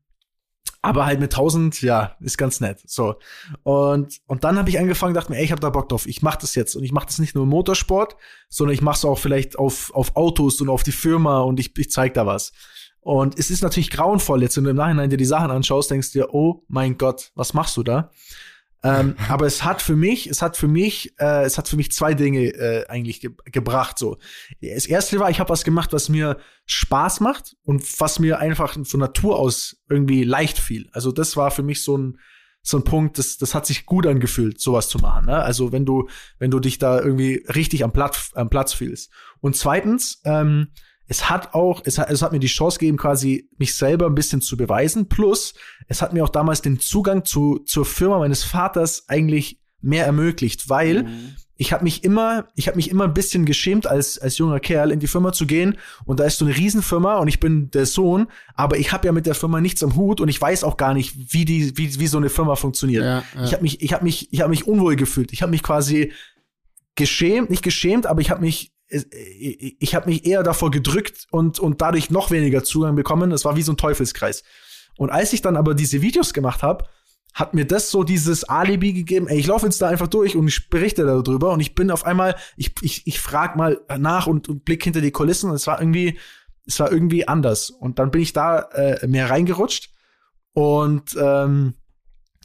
aber 0.82 1.04
halt 1.04 1.20
mit 1.20 1.32
1000, 1.32 1.82
ja, 1.82 2.16
ist 2.20 2.38
ganz 2.38 2.60
nett. 2.60 2.80
So. 2.86 3.16
Und, 3.62 4.20
und 4.26 4.44
dann 4.44 4.58
habe 4.58 4.70
ich 4.70 4.78
angefangen, 4.78 5.14
dachte 5.14 5.30
mir, 5.30 5.38
ey, 5.38 5.44
ich 5.44 5.52
habe 5.52 5.60
da 5.60 5.68
Bock 5.68 5.88
drauf. 5.88 6.06
Ich 6.06 6.22
mache 6.22 6.38
das 6.40 6.54
jetzt. 6.54 6.74
Und 6.74 6.84
ich 6.84 6.92
mache 6.92 7.06
das 7.06 7.18
nicht 7.18 7.34
nur 7.34 7.44
im 7.44 7.50
Motorsport, 7.50 8.16
sondern 8.48 8.74
ich 8.74 8.80
mache 8.80 8.96
es 8.96 9.04
auch 9.04 9.18
vielleicht 9.18 9.58
auf, 9.58 9.92
auf 9.94 10.16
Autos 10.16 10.60
und 10.60 10.70
auf 10.70 10.82
die 10.82 10.92
Firma 10.92 11.40
und 11.40 11.60
ich, 11.60 11.76
ich 11.76 11.90
zeig 11.90 12.14
da 12.14 12.24
was. 12.24 12.52
Und 13.00 13.38
es 13.38 13.50
ist 13.50 13.62
natürlich 13.62 13.90
grauenvoll, 13.90 14.42
jetzt 14.42 14.56
wenn 14.56 14.64
du 14.64 14.70
im 14.70 14.76
Nachhinein 14.76 15.10
dir 15.10 15.16
die 15.16 15.24
Sachen 15.24 15.50
anschaust, 15.50 15.90
denkst 15.90 16.12
du 16.12 16.20
dir, 16.20 16.34
oh 16.34 16.64
mein 16.68 16.98
Gott, 16.98 17.32
was 17.34 17.54
machst 17.54 17.76
du 17.76 17.82
da? 17.82 18.10
Ähm, 18.82 19.16
aber 19.28 19.46
es 19.46 19.64
hat 19.64 19.82
für 19.82 19.96
mich, 19.96 20.26
es 20.28 20.42
hat 20.42 20.56
für 20.56 20.68
mich, 20.68 21.14
äh, 21.18 21.44
es 21.44 21.58
hat 21.58 21.68
für 21.68 21.76
mich 21.76 21.92
zwei 21.92 22.14
Dinge 22.14 22.46
äh, 22.46 22.86
eigentlich 22.88 23.20
ge 23.20 23.30
gebracht. 23.46 23.98
So, 23.98 24.18
das 24.60 24.86
erste 24.86 25.18
war, 25.18 25.30
ich 25.30 25.40
habe 25.40 25.50
was 25.50 25.64
gemacht, 25.64 25.92
was 25.92 26.08
mir 26.08 26.38
Spaß 26.66 27.20
macht 27.20 27.56
und 27.64 27.82
was 28.00 28.18
mir 28.18 28.38
einfach 28.38 28.76
von 28.84 29.00
Natur 29.00 29.38
aus 29.38 29.76
irgendwie 29.88 30.24
leicht 30.24 30.58
fiel. 30.58 30.88
Also 30.92 31.12
das 31.12 31.36
war 31.36 31.50
für 31.50 31.62
mich 31.62 31.82
so 31.82 31.96
ein 31.96 32.18
so 32.62 32.76
ein 32.76 32.84
Punkt, 32.84 33.18
das, 33.18 33.38
das 33.38 33.54
hat 33.54 33.66
sich 33.66 33.86
gut 33.86 34.06
angefühlt, 34.06 34.60
sowas 34.60 34.88
zu 34.88 34.98
machen. 34.98 35.26
Ne? 35.26 35.42
Also 35.42 35.72
wenn 35.72 35.86
du, 35.86 36.08
wenn 36.38 36.50
du 36.50 36.60
dich 36.60 36.78
da 36.78 37.00
irgendwie 37.00 37.42
richtig 37.54 37.84
am 37.84 37.92
Platz, 37.92 38.32
am 38.34 38.50
Platz 38.50 38.74
fühlst. 38.74 39.10
Und 39.40 39.56
zweitens, 39.56 40.20
ähm, 40.24 40.68
es 41.06 41.28
hat 41.28 41.54
auch, 41.54 41.82
es 41.84 41.98
hat, 41.98 42.10
es 42.10 42.22
hat 42.22 42.32
mir 42.32 42.38
die 42.38 42.46
Chance 42.46 42.78
gegeben, 42.78 42.96
quasi 42.96 43.48
mich 43.58 43.74
selber 43.74 44.06
ein 44.06 44.14
bisschen 44.14 44.40
zu 44.40 44.56
beweisen. 44.56 45.08
Plus, 45.08 45.54
es 45.90 46.00
hat 46.02 46.12
mir 46.12 46.22
auch 46.22 46.30
damals 46.30 46.62
den 46.62 46.78
Zugang 46.78 47.24
zu, 47.24 47.58
zur 47.66 47.84
Firma 47.84 48.20
meines 48.20 48.44
Vaters 48.44 49.08
eigentlich 49.08 49.60
mehr 49.80 50.06
ermöglicht, 50.06 50.68
weil 50.68 51.06
ich 51.56 51.72
habe 51.72 51.82
mich 51.82 52.04
immer, 52.04 52.46
ich 52.54 52.68
habe 52.68 52.76
mich 52.76 52.90
immer 52.90 53.04
ein 53.04 53.12
bisschen 53.12 53.44
geschämt, 53.44 53.88
als, 53.88 54.16
als 54.16 54.38
junger 54.38 54.60
Kerl 54.60 54.92
in 54.92 55.00
die 55.00 55.08
Firma 55.08 55.32
zu 55.32 55.46
gehen. 55.46 55.78
Und 56.04 56.20
da 56.20 56.24
ist 56.24 56.38
so 56.38 56.44
eine 56.44 56.56
Riesenfirma 56.56 57.16
und 57.18 57.26
ich 57.26 57.40
bin 57.40 57.72
der 57.72 57.86
Sohn, 57.86 58.28
aber 58.54 58.78
ich 58.78 58.92
habe 58.92 59.04
ja 59.04 59.12
mit 59.12 59.26
der 59.26 59.34
Firma 59.34 59.60
nichts 59.60 59.82
am 59.82 59.96
Hut 59.96 60.20
und 60.20 60.28
ich 60.28 60.40
weiß 60.40 60.62
auch 60.62 60.76
gar 60.76 60.94
nicht, 60.94 61.34
wie 61.34 61.44
die, 61.44 61.76
wie, 61.76 61.98
wie 61.98 62.06
so 62.06 62.18
eine 62.18 62.30
Firma 62.30 62.54
funktioniert. 62.54 63.04
Ja, 63.04 63.24
ja. 63.34 63.44
Ich 63.44 63.52
habe 63.52 63.62
mich, 63.64 63.82
ich 63.82 63.92
habe 63.92 64.04
mich, 64.04 64.32
ich 64.32 64.40
habe 64.42 64.50
mich 64.50 64.68
unwohl 64.68 64.94
gefühlt. 64.94 65.32
Ich 65.32 65.42
habe 65.42 65.50
mich 65.50 65.64
quasi 65.64 66.12
geschämt, 66.94 67.50
nicht 67.50 67.64
geschämt, 67.64 68.06
aber 68.06 68.20
ich 68.20 68.30
habe 68.30 68.42
mich 68.42 68.72
ich, 68.88 69.94
habe 69.94 70.08
mich 70.08 70.24
eher 70.24 70.42
davor 70.42 70.70
gedrückt 70.70 71.26
und, 71.30 71.60
und 71.60 71.80
dadurch 71.80 72.10
noch 72.10 72.30
weniger 72.30 72.64
Zugang 72.64 72.96
bekommen. 72.96 73.30
Es 73.30 73.44
war 73.44 73.54
wie 73.56 73.62
so 73.62 73.72
ein 73.72 73.76
Teufelskreis. 73.76 74.42
Und 75.00 75.08
als 75.08 75.32
ich 75.32 75.40
dann 75.40 75.56
aber 75.56 75.74
diese 75.74 76.02
Videos 76.02 76.34
gemacht 76.34 76.62
habe, 76.62 76.84
hat 77.32 77.54
mir 77.54 77.64
das 77.64 77.90
so 77.90 78.04
dieses 78.04 78.44
Alibi 78.44 78.92
gegeben, 78.92 79.28
ey, 79.28 79.38
ich 79.38 79.46
laufe 79.46 79.64
jetzt 79.64 79.80
da 79.80 79.88
einfach 79.88 80.08
durch 80.08 80.36
und 80.36 80.46
ich 80.46 80.68
berichte 80.68 81.06
darüber 81.06 81.52
und 81.52 81.60
ich 81.60 81.74
bin 81.74 81.90
auf 81.90 82.04
einmal, 82.04 82.36
ich, 82.58 82.74
ich, 82.82 83.06
ich 83.06 83.18
frag 83.18 83.56
mal 83.56 83.80
nach 83.96 84.26
und, 84.26 84.50
und 84.50 84.66
blick 84.66 84.84
hinter 84.84 85.00
die 85.00 85.10
Kulissen 85.10 85.48
und 85.48 85.56
es 85.56 85.66
war 85.66 85.80
irgendwie, 85.80 86.18
es 86.66 86.78
war 86.80 86.92
irgendwie 86.92 87.26
anders. 87.26 87.70
Und 87.70 87.98
dann 87.98 88.10
bin 88.10 88.20
ich 88.20 88.34
da 88.34 88.58
äh, 88.58 89.06
mehr 89.06 89.30
reingerutscht 89.30 89.90
und 90.52 91.16
ähm, 91.18 91.76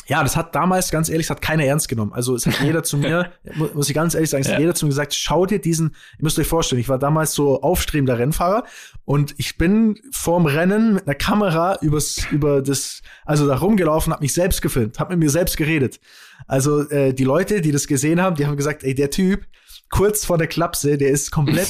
ja, 0.08 0.22
das 0.22 0.38
hat 0.38 0.53
damals, 0.53 0.91
ganz 0.91 1.10
ehrlich, 1.10 1.28
das 1.28 1.38
hat 1.38 1.41
keiner 1.41 1.64
ernst 1.66 1.89
genommen. 1.89 2.14
Also 2.14 2.36
es 2.36 2.45
hat 2.45 2.60
jeder 2.62 2.84
zu 2.84 2.97
mir, 2.97 3.32
muss 3.74 3.89
ich 3.89 3.95
ganz 3.95 4.14
ehrlich 4.14 4.30
sagen, 4.30 4.43
es 4.43 4.51
hat 4.51 4.60
jeder 4.60 4.76
zu 4.76 4.86
mir 4.86 4.89
gesagt, 4.89 5.14
schau 5.16 5.45
dir 5.45 5.60
diesen, 5.60 5.95
ihr 6.18 6.24
müsst 6.24 6.38
euch 6.38 6.47
vorstellen, 6.47 6.80
ich 6.80 6.89
war 6.89 6.99
damals 6.99 7.34
so 7.34 7.62
aufstrebender 7.62 8.20
Rennfahrer 8.20 8.66
und 9.03 9.34
ich 9.38 9.58
bin 9.58 9.97
vorm 10.12 10.45
Rennen 10.45 10.93
mit 10.93 11.08
einer 11.08 11.16
Kamera 11.16 11.80
übers, 11.82 12.28
über 12.32 12.62
das, 12.62 13.01
also 13.26 13.47
da 13.47 13.56
rumgelaufen, 13.56 14.14
hab 14.14 14.22
mich 14.22 14.34
selbst 14.34 14.62
gefilmt, 14.62 14.99
hab 14.99 15.10
mit 15.10 15.20
mir 15.20 15.30
selbst 15.30 15.58
geredet. 15.58 15.99
Also 16.47 16.88
äh, 16.89 17.14
die 17.14 17.24
Leute, 17.24 17.62
die 17.62 17.72
das 17.72 17.88
gesehen 17.88 18.22
haben, 18.22 18.36
die 18.36 18.45
haben 18.45 18.58
gesagt, 18.58 18.84
ey, 18.84 18.93
der 18.93 19.10
Typ, 19.10 19.45
kurz 19.89 20.26
vor 20.26 20.38
der 20.38 20.47
Klapse, 20.47 20.97
der 20.97 21.10
ist 21.10 21.32
komplett, 21.32 21.70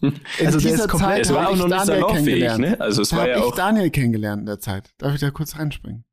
also 0.44 0.58
der 0.58 0.74
ist 0.74 0.88
komplett, 0.88 1.26
es 1.26 1.32
war 1.32 1.50
auch 1.50 1.56
noch 1.56 1.68
nicht 1.68 1.84
salonfähig, 1.84 2.58
ne? 2.58 2.80
Also 2.80 3.02
es 3.02 3.10
da 3.10 3.18
war 3.18 3.28
ja 3.28 3.36
hab 3.36 3.44
auch 3.44 3.48
ich 3.50 3.54
Daniel 3.54 3.90
kennengelernt 3.90 4.40
in 4.40 4.46
der 4.46 4.58
Zeit. 4.58 4.90
Darf 4.98 5.14
ich 5.14 5.20
da 5.20 5.30
kurz 5.30 5.56
reinspringen? 5.56 6.04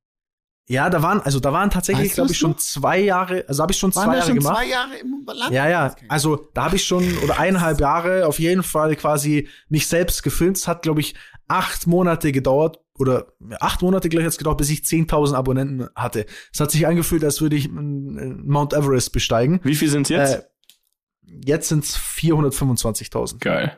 Ja, 0.67 0.89
da 0.89 1.01
waren, 1.01 1.19
also 1.21 1.41
da 1.41 1.51
waren 1.51 1.69
tatsächlich, 1.69 2.13
glaube 2.13 2.27
du's 2.27 2.35
ich, 2.35 2.37
schon 2.37 2.51
noch? 2.51 2.57
zwei 2.57 2.99
Jahre, 2.99 3.43
also 3.47 3.61
habe 3.63 3.73
ich 3.73 3.77
schon 3.77 3.93
Waren 3.95 4.05
zwei 4.05 4.13
Jahre 4.15 4.27
schon 4.27 4.37
gemacht. 4.37 4.57
zwei 4.57 4.67
Jahre 4.67 4.95
im 4.95 5.25
Land? 5.25 5.51
Ja, 5.53 5.67
ja. 5.67 5.95
Also 6.07 6.47
da 6.53 6.65
habe 6.65 6.77
ich 6.77 6.85
schon 6.85 7.17
oder 7.17 7.37
eineinhalb 7.37 7.81
Jahre 7.81 8.25
auf 8.27 8.39
jeden 8.39 8.63
Fall 8.63 8.95
quasi 8.95 9.49
mich 9.67 9.87
selbst 9.87 10.23
gefilmt. 10.23 10.57
Es 10.57 10.67
hat, 10.67 10.81
glaube 10.81 11.01
ich, 11.01 11.15
acht 11.49 11.85
Monate 11.85 12.31
gedauert 12.31 12.79
oder 12.97 13.33
acht 13.59 13.81
Monate 13.81 14.07
gleich 14.07 14.23
jetzt 14.23 14.37
gedauert, 14.37 14.57
bis 14.57 14.69
ich 14.69 14.79
10.000 14.79 15.33
Abonnenten 15.33 15.89
hatte. 15.95 16.25
Es 16.53 16.59
hat 16.61 16.71
sich 16.71 16.87
angefühlt, 16.87 17.25
als 17.25 17.41
würde 17.41 17.57
ich 17.57 17.69
Mount 17.69 18.71
Everest 18.73 19.11
besteigen. 19.11 19.59
Wie 19.63 19.75
viel 19.75 19.89
sind's 19.89 20.09
jetzt? 20.09 20.35
Äh, 20.35 20.43
jetzt 21.45 21.67
sind's 21.67 21.97
425.000. 21.97 23.39
Geil. 23.39 23.77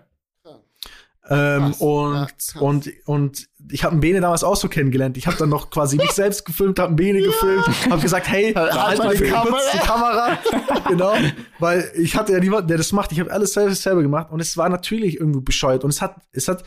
Ähm, 1.28 1.72
Krass, 1.72 1.82
und, 1.82 2.14
ja, 2.14 2.26
krass. 2.26 2.56
und, 2.62 2.90
und 3.06 3.48
ich 3.72 3.84
habe 3.84 3.93
einen 3.93 4.01
Bene 4.01 4.22
damals 4.22 4.43
auch 4.43 4.55
so 4.55 4.68
kennengelernt. 4.68 5.18
Ich 5.18 5.28
habe 5.28 5.38
dann 5.38 5.49
noch 5.49 5.70
quasi 5.70 5.97
mich 5.97 6.11
selbst 6.11 6.45
gefilmt, 6.45 6.80
habe 6.80 6.89
einen 6.89 6.95
Bene 6.95 7.22
gefilmt, 7.22 7.66
habe 7.89 8.01
gesagt, 8.01 8.28
hey, 8.28 8.53
halt 8.53 8.97
mal 8.97 9.16
die 9.16 9.24
Kamera. 9.24 9.59
Die 9.74 9.78
Kamera. 9.80 10.38
genau, 10.89 11.13
weil 11.59 11.91
ich 11.95 12.16
hatte 12.16 12.34
ja 12.34 12.39
niemanden, 12.39 12.68
der 12.68 12.78
das 12.78 12.91
macht. 12.91 13.11
Ich 13.11 13.20
habe 13.20 13.32
alles 13.32 13.53
selber, 13.53 13.74
selber 13.74 14.01
gemacht 14.01 14.32
und 14.32 14.39
es 14.39 14.57
war 14.57 14.70
natürlich 14.70 15.20
irgendwie 15.20 15.41
bescheuert 15.41 15.84
und 15.84 15.89
es 15.89 16.01
hat, 16.01 16.18
es 16.32 16.47
hat, 16.47 16.63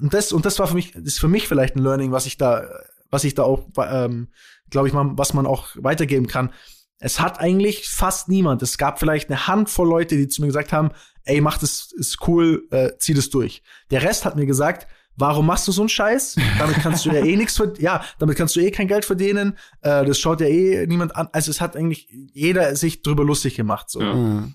und 0.00 0.14
das 0.14 0.32
und 0.32 0.46
das 0.46 0.58
war 0.58 0.66
für 0.66 0.74
mich, 0.74 0.94
ist 0.94 1.20
für 1.20 1.28
mich 1.28 1.48
vielleicht 1.48 1.76
ein 1.76 1.82
Learning, 1.82 2.12
was 2.12 2.26
ich 2.26 2.36
da, 2.36 2.68
was 3.10 3.24
ich 3.24 3.34
da 3.34 3.42
auch, 3.42 3.66
ähm, 3.78 4.28
glaube 4.70 4.88
ich 4.88 4.94
mal, 4.94 5.12
was 5.14 5.34
man 5.34 5.46
auch 5.46 5.68
weitergeben 5.76 6.26
kann. 6.26 6.50
Es 6.98 7.18
hat 7.18 7.40
eigentlich 7.40 7.88
fast 7.88 8.28
niemand. 8.28 8.62
Es 8.62 8.78
gab 8.78 9.00
vielleicht 9.00 9.28
eine 9.28 9.48
Handvoll 9.48 9.88
Leute, 9.88 10.16
die 10.16 10.28
zu 10.28 10.40
mir 10.40 10.46
gesagt 10.46 10.72
haben, 10.72 10.90
ey, 11.24 11.40
mach 11.40 11.58
das, 11.58 11.92
ist 11.92 12.26
cool, 12.28 12.66
äh, 12.70 12.92
zieh 12.98 13.14
das 13.14 13.28
durch. 13.28 13.62
Der 13.90 14.02
Rest 14.02 14.24
hat 14.24 14.36
mir 14.36 14.46
gesagt, 14.46 14.86
warum 15.16 15.46
machst 15.46 15.66
du 15.68 15.72
so 15.72 15.82
einen 15.82 15.88
Scheiß? 15.88 16.36
Damit 16.58 16.76
kannst 16.76 17.04
du 17.04 17.10
ja 17.10 17.24
eh 17.24 17.36
nichts 17.36 17.56
verdienen. 17.56 17.84
Ja, 17.84 18.04
damit 18.18 18.36
kannst 18.36 18.56
du 18.56 18.60
eh 18.60 18.70
kein 18.70 18.88
Geld 18.88 19.04
verdienen. 19.04 19.58
Äh, 19.80 20.04
das 20.04 20.18
schaut 20.18 20.40
ja 20.40 20.46
eh 20.46 20.86
niemand 20.86 21.14
an. 21.16 21.28
Also 21.32 21.50
es 21.50 21.60
hat 21.60 21.76
eigentlich 21.76 22.08
jeder 22.32 22.74
sich 22.76 23.02
drüber 23.02 23.24
lustig 23.24 23.54
gemacht. 23.56 23.90
So. 23.90 24.00
Ja. 24.00 24.14
Mhm. 24.14 24.54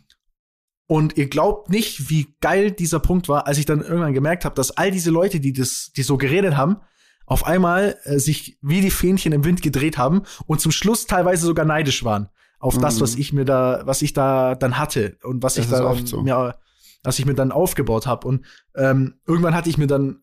Und 0.90 1.18
ihr 1.18 1.28
glaubt 1.28 1.70
nicht, 1.70 2.10
wie 2.10 2.34
geil 2.40 2.72
dieser 2.72 3.00
Punkt 3.00 3.28
war, 3.28 3.46
als 3.46 3.58
ich 3.58 3.66
dann 3.66 3.82
irgendwann 3.82 4.14
gemerkt 4.14 4.46
habe, 4.46 4.56
dass 4.56 4.72
all 4.72 4.90
diese 4.90 5.12
Leute, 5.12 5.40
die 5.42 5.52
das, 5.52 5.92
die 5.96 6.02
so 6.04 6.18
geredet 6.18 6.56
haben, 6.56 6.78
auf 7.26 7.46
einmal 7.46 7.98
äh, 8.04 8.20
sich 8.20 8.58
wie 8.62 8.80
die 8.80 8.90
Fähnchen 8.92 9.34
im 9.34 9.44
Wind 9.44 9.62
gedreht 9.62 9.98
haben 9.98 10.22
und 10.46 10.62
zum 10.62 10.72
Schluss 10.72 11.06
teilweise 11.08 11.46
sogar 11.46 11.66
neidisch 11.66 12.06
waren 12.06 12.30
auf 12.60 12.78
das, 12.78 12.96
Mhm. 12.96 13.02
was 13.02 13.16
ich 13.16 13.34
mir 13.34 13.44
da, 13.46 13.82
was 13.84 14.02
ich 14.02 14.14
da 14.14 14.56
dann 14.56 14.78
hatte 14.80 15.18
und 15.24 15.44
was 15.44 15.56
Das 15.56 15.66
ich 15.66 15.72
da 15.72 15.94
so. 16.06 16.22
mir, 16.24 16.56
was 17.04 17.20
ich 17.20 17.26
mir 17.26 17.36
dann 17.36 17.52
aufgebaut 17.52 18.08
habe. 18.08 18.26
Und 18.28 18.46
ähm, 18.76 19.16
irgendwann 19.28 19.54
hatte 19.54 19.70
ich 19.70 19.78
mir 19.78 19.88
dann 19.88 20.22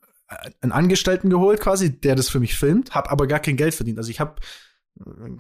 einen 0.61 0.73
Angestellten 0.73 1.31
geholt, 1.31 1.61
quasi, 1.61 1.99
der 2.01 2.15
das 2.15 2.29
für 2.29 2.41
mich 2.41 2.57
filmt, 2.57 2.95
habe 2.95 3.11
aber 3.11 3.27
gar 3.27 3.41
kein 3.41 3.57
Geld 3.57 3.75
verdient. 3.75 3.99
Also 3.99 4.11
ich 4.11 4.21
habe 4.21 4.37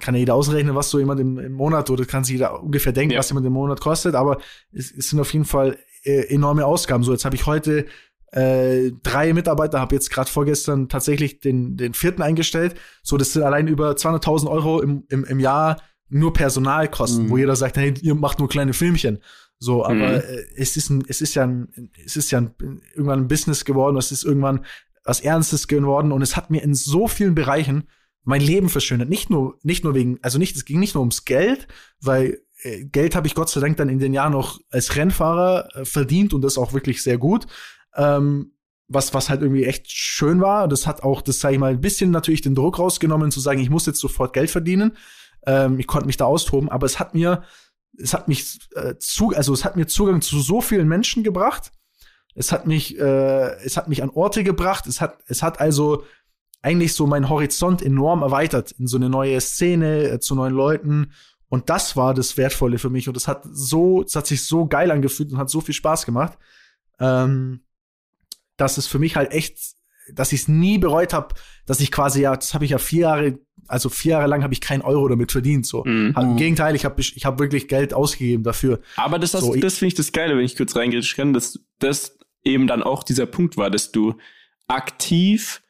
kann 0.00 0.14
ja 0.14 0.18
jeder 0.20 0.34
ausrechnen, 0.34 0.74
was 0.74 0.90
so 0.90 0.98
jemand 0.98 1.20
im, 1.20 1.38
im 1.38 1.52
Monat 1.52 1.88
oder 1.88 2.04
kann 2.04 2.24
sich 2.24 2.32
jeder 2.32 2.60
ungefähr 2.60 2.92
denken, 2.92 3.12
Ja. 3.12 3.20
was 3.20 3.28
jemand 3.30 3.46
im 3.46 3.52
Monat 3.52 3.80
kostet, 3.80 4.16
aber 4.16 4.38
es, 4.72 4.90
es 4.90 5.10
sind 5.10 5.20
auf 5.20 5.32
jeden 5.32 5.44
Fall 5.44 5.78
äh, 6.02 6.26
enorme 6.34 6.66
Ausgaben. 6.66 7.04
So, 7.04 7.12
jetzt 7.12 7.24
habe 7.24 7.36
ich 7.36 7.46
heute 7.46 7.86
äh, 8.32 8.90
drei 9.04 9.32
Mitarbeiter, 9.32 9.78
habe 9.78 9.94
jetzt 9.94 10.10
gerade 10.10 10.28
vorgestern 10.28 10.88
tatsächlich 10.88 11.38
den, 11.38 11.76
den 11.76 11.94
vierten 11.94 12.20
eingestellt. 12.22 12.74
So, 13.04 13.16
das 13.16 13.32
sind 13.32 13.44
allein 13.44 13.68
über 13.68 13.92
200.000 13.92 14.50
Euro 14.50 14.80
im, 14.82 15.04
im, 15.08 15.24
im 15.24 15.38
Jahr 15.38 15.80
nur 16.08 16.32
Personalkosten, 16.32 17.26
Mhm. 17.26 17.30
wo 17.30 17.36
jeder 17.38 17.54
sagt, 17.54 17.76
hey, 17.76 17.94
ihr 18.02 18.14
macht 18.16 18.40
nur 18.40 18.48
kleine 18.48 18.72
Filmchen. 18.72 19.20
So, 19.64 19.84
aber 19.84 20.08
Mhm. 20.08 20.14
äh, 20.20 20.44
es 20.56 20.76
ist 20.76 20.90
ein, 20.90 21.04
es 21.08 21.20
ist 21.20 21.34
ja 21.34 21.44
ein, 21.44 21.90
es 22.04 22.16
ist 22.16 22.30
ja 22.30 22.38
ein, 22.40 22.54
irgendwann 22.92 23.20
ein 23.20 23.28
Business 23.28 23.64
geworden, 23.64 23.96
es 23.96 24.12
ist 24.12 24.24
irgendwann 24.24 24.64
was 25.04 25.20
Ernstes 25.20 25.68
geworden 25.68 26.12
und 26.12 26.22
es 26.22 26.36
hat 26.36 26.50
mir 26.50 26.62
in 26.62 26.74
so 26.74 27.08
vielen 27.08 27.34
Bereichen 27.34 27.88
mein 28.22 28.40
Leben 28.40 28.68
verschönert. 28.68 29.08
Nicht 29.08 29.28
nur, 29.30 29.58
nicht 29.62 29.84
nur 29.84 29.94
wegen, 29.94 30.18
also 30.22 30.38
nicht, 30.38 30.56
es 30.56 30.64
ging 30.64 30.80
nicht 30.80 30.94
nur 30.94 31.02
ums 31.02 31.24
Geld, 31.24 31.66
weil 32.00 32.40
äh, 32.62 32.84
Geld 32.84 33.14
habe 33.14 33.26
ich 33.26 33.34
Gott 33.34 33.50
sei 33.50 33.60
Dank 33.60 33.76
dann 33.76 33.88
in 33.88 33.98
den 33.98 34.14
Jahren 34.14 34.32
noch 34.32 34.60
als 34.70 34.96
Rennfahrer 34.96 35.68
äh, 35.74 35.84
verdient 35.84 36.32
und 36.34 36.42
das 36.42 36.56
auch 36.58 36.72
wirklich 36.72 37.02
sehr 37.02 37.18
gut. 37.18 37.46
Ähm, 37.96 38.52
was, 38.88 39.14
was 39.14 39.30
halt 39.30 39.40
irgendwie 39.40 39.64
echt 39.64 39.90
schön 39.90 40.40
war. 40.42 40.68
Das 40.68 40.86
hat 40.86 41.02
auch, 41.02 41.22
das 41.22 41.40
sage 41.40 41.54
ich 41.54 41.60
mal, 41.60 41.72
ein 41.72 41.80
bisschen 41.80 42.10
natürlich 42.10 42.42
den 42.42 42.54
Druck 42.54 42.78
rausgenommen, 42.78 43.30
zu 43.30 43.40
sagen, 43.40 43.60
ich 43.60 43.70
muss 43.70 43.86
jetzt 43.86 44.00
sofort 44.00 44.34
Geld 44.34 44.50
verdienen. 44.50 44.96
Ähm, 45.46 45.78
ich 45.78 45.86
konnte 45.86 46.06
mich 46.06 46.18
da 46.18 46.26
austoben, 46.26 46.68
aber 46.68 46.84
es 46.86 46.98
hat 47.00 47.14
mir, 47.14 47.42
es 47.98 48.14
hat 48.14 48.28
mich 48.28 48.58
äh, 48.74 48.94
zu, 48.98 49.30
also 49.30 49.52
es 49.52 49.64
hat 49.64 49.76
mir 49.76 49.86
Zugang 49.86 50.20
zu 50.20 50.40
so 50.40 50.60
vielen 50.60 50.88
Menschen 50.88 51.22
gebracht. 51.22 51.72
Es 52.34 52.50
hat 52.50 52.66
mich, 52.66 52.98
äh, 52.98 53.56
es 53.64 53.76
hat 53.76 53.88
mich 53.88 54.02
an 54.02 54.10
Orte 54.10 54.42
gebracht. 54.42 54.86
Es 54.86 55.00
hat, 55.00 55.18
es 55.26 55.42
hat 55.42 55.60
also 55.60 56.04
eigentlich 56.62 56.94
so 56.94 57.06
meinen 57.06 57.28
Horizont 57.28 57.82
enorm 57.82 58.22
erweitert 58.22 58.72
in 58.72 58.86
so 58.86 58.96
eine 58.96 59.10
neue 59.10 59.40
Szene, 59.40 60.08
äh, 60.08 60.20
zu 60.20 60.34
neuen 60.34 60.54
Leuten. 60.54 61.12
Und 61.48 61.70
das 61.70 61.94
war 61.94 62.14
das 62.14 62.36
Wertvolle 62.36 62.78
für 62.78 62.90
mich. 62.90 63.08
Und 63.08 63.16
es 63.16 63.28
hat 63.28 63.44
so, 63.44 64.02
es 64.02 64.16
hat 64.16 64.26
sich 64.26 64.44
so 64.44 64.66
geil 64.66 64.90
angefühlt 64.90 65.30
und 65.30 65.38
hat 65.38 65.50
so 65.50 65.60
viel 65.60 65.74
Spaß 65.74 66.06
gemacht, 66.06 66.38
ähm, 66.98 67.60
dass 68.56 68.78
es 68.78 68.86
für 68.86 68.98
mich 68.98 69.14
halt 69.14 69.30
echt, 69.32 69.58
dass 70.12 70.32
ich 70.32 70.42
es 70.42 70.48
nie 70.48 70.78
bereut 70.78 71.12
habe, 71.12 71.34
dass 71.66 71.80
ich 71.80 71.92
quasi 71.92 72.22
ja, 72.22 72.34
das 72.34 72.54
habe 72.54 72.64
ich 72.64 72.72
ja 72.72 72.78
vier 72.78 73.02
Jahre, 73.02 73.38
also 73.68 73.88
vier 73.88 74.12
Jahre 74.12 74.28
lang 74.28 74.42
habe 74.42 74.52
ich 74.52 74.60
keinen 74.60 74.82
Euro 74.82 75.08
damit 75.08 75.32
verdient. 75.32 75.66
So. 75.66 75.84
Mhm. 75.84 76.14
Im 76.16 76.32
Mhm. 76.32 76.36
Gegenteil, 76.36 76.74
ich 76.76 76.84
habe 76.84 77.00
ich 77.00 77.24
hab 77.24 77.38
wirklich 77.38 77.68
Geld 77.68 77.94
ausgegeben 77.94 78.42
dafür. 78.44 78.80
Aber 78.96 79.18
das, 79.18 79.32
So, 79.32 79.54
das 79.54 79.78
finde 79.78 79.88
ich 79.88 79.94
das 79.94 80.12
Geile, 80.12 80.36
wenn 80.36 80.44
ich 80.44 80.56
kurz 80.56 80.74
reingehen 80.76 81.04
kann, 81.16 81.32
dass 81.32 81.58
das 81.78 82.18
eben 82.44 82.66
dann 82.66 82.82
auch 82.82 83.02
dieser 83.02 83.26
Punkt 83.26 83.56
war, 83.56 83.70
dass 83.70 83.90
du 83.92 84.14
aktiv 84.68 85.62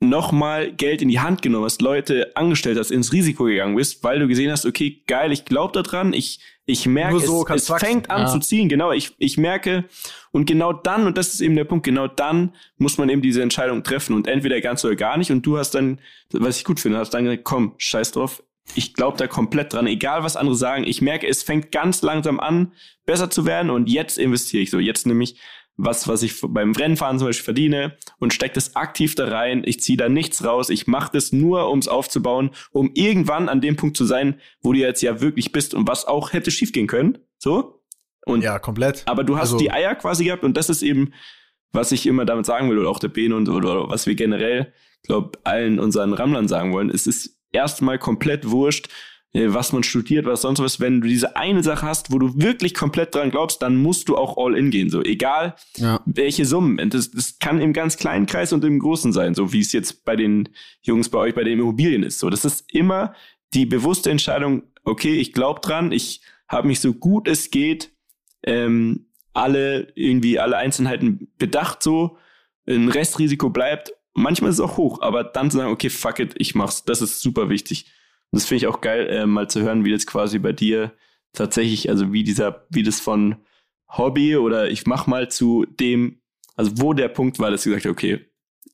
nochmal 0.00 0.72
Geld 0.72 1.02
in 1.02 1.08
die 1.08 1.20
Hand 1.20 1.42
genommen 1.42 1.64
hast, 1.64 1.82
Leute 1.82 2.32
angestellt 2.36 2.78
hast, 2.78 2.90
ins 2.90 3.12
Risiko 3.12 3.44
gegangen 3.44 3.76
bist, 3.76 4.02
weil 4.04 4.18
du 4.18 4.28
gesehen 4.28 4.50
hast, 4.50 4.66
okay, 4.66 5.02
geil, 5.06 5.32
ich 5.32 5.44
glaube 5.44 5.80
daran, 5.80 6.12
ich, 6.12 6.40
ich 6.66 6.86
merke, 6.86 7.20
so 7.20 7.46
es, 7.48 7.68
es 7.70 7.78
fängt 7.78 8.10
an 8.10 8.22
Ja. 8.22 8.26
zu 8.26 8.38
ziehen, 8.40 8.68
genau, 8.68 8.92
ich, 8.92 9.12
ich 9.18 9.38
merke, 9.38 9.84
und 10.32 10.46
genau 10.46 10.72
dann, 10.72 11.06
und 11.06 11.16
das 11.16 11.34
ist 11.34 11.40
eben 11.40 11.56
der 11.56 11.64
Punkt, 11.64 11.84
genau 11.84 12.08
dann 12.08 12.54
muss 12.78 12.98
man 12.98 13.08
eben 13.08 13.22
diese 13.22 13.42
Entscheidung 13.42 13.82
treffen 13.82 14.14
und 14.14 14.26
entweder 14.26 14.60
ganz 14.60 14.84
oder 14.84 14.96
gar 14.96 15.16
nicht, 15.16 15.30
und 15.30 15.46
du 15.46 15.58
hast 15.58 15.70
dann, 15.72 16.00
was 16.32 16.58
ich 16.58 16.64
gut 16.64 16.80
finde, 16.80 16.98
hast 16.98 17.10
dann 17.10 17.24
gesagt, 17.24 17.44
komm, 17.44 17.74
scheiß 17.78 18.12
drauf, 18.12 18.42
ich 18.74 18.94
glaube 18.94 19.16
da 19.16 19.28
komplett 19.28 19.72
dran, 19.72 19.86
egal 19.86 20.24
was 20.24 20.36
andere 20.36 20.56
sagen. 20.56 20.84
Ich 20.84 21.00
merke, 21.00 21.28
es 21.28 21.44
fängt 21.44 21.70
ganz 21.70 22.02
langsam 22.02 22.40
an, 22.40 22.72
besser 23.04 23.30
zu 23.30 23.46
werden 23.46 23.70
und 23.70 23.88
jetzt 23.88 24.18
investiere 24.18 24.62
ich 24.64 24.70
so. 24.70 24.80
Jetzt 24.80 25.06
nehme 25.06 25.22
ich 25.22 25.36
was, 25.76 26.08
was 26.08 26.22
ich 26.22 26.40
beim 26.40 26.72
Rennfahren 26.72 27.18
zum 27.18 27.28
Beispiel 27.28 27.44
verdiene 27.44 27.96
und 28.18 28.32
stecke 28.32 28.54
das 28.54 28.76
aktiv 28.76 29.14
da 29.14 29.28
rein. 29.28 29.62
Ich 29.66 29.80
ziehe 29.80 29.98
da 29.98 30.08
nichts 30.08 30.42
raus. 30.44 30.70
Ich 30.70 30.86
mache 30.86 31.10
das 31.12 31.32
nur, 31.32 31.70
um 31.70 31.78
es 31.78 31.88
aufzubauen, 31.88 32.50
um 32.70 32.90
irgendwann 32.94 33.48
an 33.48 33.60
dem 33.60 33.76
Punkt 33.76 33.96
zu 33.96 34.04
sein, 34.06 34.40
wo 34.62 34.72
du 34.72 34.78
jetzt 34.78 35.02
ja 35.02 35.20
wirklich 35.20 35.52
bist 35.52 35.74
und 35.74 35.86
was 35.86 36.06
auch 36.06 36.32
hätte 36.32 36.50
schiefgehen 36.50 36.86
können. 36.86 37.18
So. 37.38 37.82
Und 38.24 38.42
Ja, 38.42 38.58
komplett. 38.58 39.02
aber 39.06 39.22
du 39.22 39.36
hast 39.36 39.52
Also- 39.52 39.58
die 39.58 39.70
Eier 39.70 39.94
quasi 39.94 40.24
gehabt 40.24 40.44
und 40.44 40.56
das 40.56 40.68
ist 40.70 40.82
eben, 40.82 41.12
was 41.72 41.92
ich 41.92 42.06
immer 42.06 42.24
damit 42.24 42.46
sagen 42.46 42.70
will, 42.70 42.78
oder 42.78 42.88
auch 42.88 42.98
der 42.98 43.08
Bene 43.08 43.36
und 43.36 43.48
oder 43.48 43.88
was 43.90 44.06
wir 44.06 44.14
generell, 44.14 44.72
glaube 45.02 45.38
allen 45.44 45.78
unseren 45.78 46.12
Rammlern 46.14 46.48
sagen 46.48 46.72
wollen. 46.72 46.90
Es 46.90 47.06
ist 47.06 47.38
erstmal 47.52 47.98
komplett 47.98 48.50
wurscht, 48.50 48.88
was 49.34 49.72
man 49.72 49.82
studiert, 49.82 50.24
was 50.24 50.40
sonst 50.42 50.60
was. 50.60 50.80
Wenn 50.80 51.00
du 51.02 51.08
diese 51.08 51.36
eine 51.36 51.62
Sache 51.62 51.84
hast, 51.86 52.10
wo 52.10 52.18
du 52.18 52.40
wirklich 52.40 52.72
komplett 52.74 53.14
dran 53.14 53.30
glaubst, 53.30 53.60
dann 53.60 53.76
musst 53.76 54.08
du 54.08 54.16
auch 54.16 54.38
all 54.38 54.56
in 54.56 54.70
gehen. 54.70 54.88
So, 54.88 55.02
egal 55.02 55.56
Ja. 55.76 56.00
welche 56.06 56.46
Summen. 56.46 56.88
Das, 56.90 57.10
das 57.10 57.38
kann 57.38 57.60
im 57.60 57.72
ganz 57.74 57.98
kleinen 57.98 58.24
Kreis 58.26 58.52
und 58.54 58.64
im 58.64 58.78
großen 58.78 59.12
sein, 59.12 59.34
so 59.34 59.52
wie 59.52 59.60
es 59.60 59.72
jetzt 59.72 60.04
bei 60.04 60.16
den 60.16 60.48
Jungs 60.82 61.10
bei 61.10 61.18
euch 61.18 61.34
bei 61.34 61.44
den 61.44 61.58
Immobilien 61.58 62.02
ist. 62.02 62.18
So, 62.18 62.30
das 62.30 62.44
ist 62.46 62.72
immer 62.72 63.14
die 63.52 63.66
bewusste 63.66 64.10
Entscheidung, 64.10 64.62
okay, 64.84 65.14
ich 65.16 65.32
glaube 65.32 65.60
dran, 65.60 65.92
ich 65.92 66.22
habe 66.48 66.68
mich 66.68 66.80
so 66.80 66.94
gut 66.94 67.28
es 67.28 67.50
geht, 67.50 67.90
ähm, 68.44 69.06
alle 69.34 69.92
irgendwie 69.96 70.38
alle 70.38 70.56
Einzelheiten 70.56 71.28
bedacht 71.38 71.82
so, 71.82 72.16
ein 72.66 72.88
Restrisiko 72.88 73.50
bleibt. 73.50 73.92
Manchmal 74.14 74.50
ist 74.50 74.56
es 74.56 74.60
auch 74.60 74.78
hoch, 74.78 75.02
aber 75.02 75.24
dann 75.24 75.50
zu 75.50 75.58
sagen, 75.58 75.70
okay, 75.70 75.90
fuck 75.90 76.18
it, 76.20 76.34
ich 76.38 76.54
mach's. 76.54 76.84
Das 76.84 77.02
ist 77.02 77.20
super 77.20 77.50
wichtig. 77.50 77.86
Und 78.30 78.40
das 78.40 78.46
finde 78.46 78.64
ich 78.64 78.66
auch 78.66 78.80
geil, 78.80 79.08
äh, 79.08 79.26
mal 79.26 79.48
zu 79.48 79.62
hören, 79.62 79.84
wie 79.84 79.92
das 79.92 80.06
quasi 80.06 80.38
bei 80.38 80.52
dir 80.52 80.92
tatsächlich, 81.32 81.88
also 81.90 82.12
wie 82.12 82.24
dieser, 82.24 82.66
wie 82.70 82.82
das 82.82 83.00
von 83.00 83.36
Hobby 83.88 84.36
oder 84.36 84.70
ich 84.70 84.86
mach 84.86 85.06
mal 85.06 85.30
zu 85.30 85.64
dem, 85.64 86.20
also 86.56 86.72
wo 86.76 86.92
der 86.92 87.08
Punkt 87.08 87.38
war, 87.38 87.50
dass 87.50 87.62
du 87.62 87.70
gesagt 87.70 87.84
hast, 87.84 87.92
okay, 87.92 88.26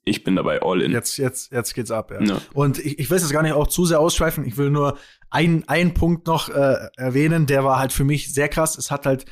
ich 0.04 0.24
bin 0.24 0.36
dabei 0.36 0.62
all 0.62 0.82
in. 0.82 0.92
Jetzt, 0.92 1.16
jetzt, 1.16 1.52
jetzt 1.52 1.74
geht's 1.74 1.90
ab, 1.90 2.10
ja. 2.10 2.22
Ja. 2.22 2.40
Und 2.54 2.78
ich, 2.78 2.98
ich 2.98 3.10
will 3.10 3.16
es 3.16 3.22
jetzt 3.22 3.32
gar 3.32 3.42
nicht 3.42 3.52
auch 3.52 3.68
zu 3.68 3.84
sehr 3.84 4.00
ausschweifen. 4.00 4.44
Ich 4.44 4.56
will 4.56 4.70
nur 4.70 4.98
einen, 5.30 5.68
einen 5.68 5.94
Punkt 5.94 6.26
noch 6.26 6.48
äh, 6.48 6.88
erwähnen, 6.96 7.46
der 7.46 7.64
war 7.64 7.78
halt 7.78 7.92
für 7.92 8.04
mich 8.04 8.34
sehr 8.34 8.48
krass. 8.48 8.76
Es 8.76 8.90
hat 8.90 9.06
halt, 9.06 9.26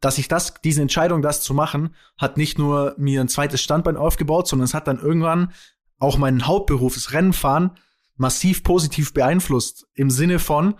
dass 0.00 0.18
ich 0.18 0.28
das, 0.28 0.54
diese 0.62 0.82
Entscheidung, 0.82 1.22
das 1.22 1.40
zu 1.40 1.54
machen, 1.54 1.94
hat 2.18 2.36
nicht 2.36 2.58
nur 2.58 2.94
mir 2.98 3.20
ein 3.20 3.28
zweites 3.28 3.62
Standbein 3.62 3.96
aufgebaut, 3.96 4.48
sondern 4.48 4.64
es 4.64 4.74
hat 4.74 4.86
dann 4.86 4.98
irgendwann 5.00 5.52
auch 5.98 6.18
meinen 6.18 6.46
Hauptberuf, 6.46 6.94
das 6.94 7.12
Rennenfahren, 7.12 7.70
massiv 8.16 8.62
positiv 8.62 9.12
beeinflusst. 9.12 9.86
Im 9.94 10.10
Sinne 10.10 10.38
von, 10.38 10.74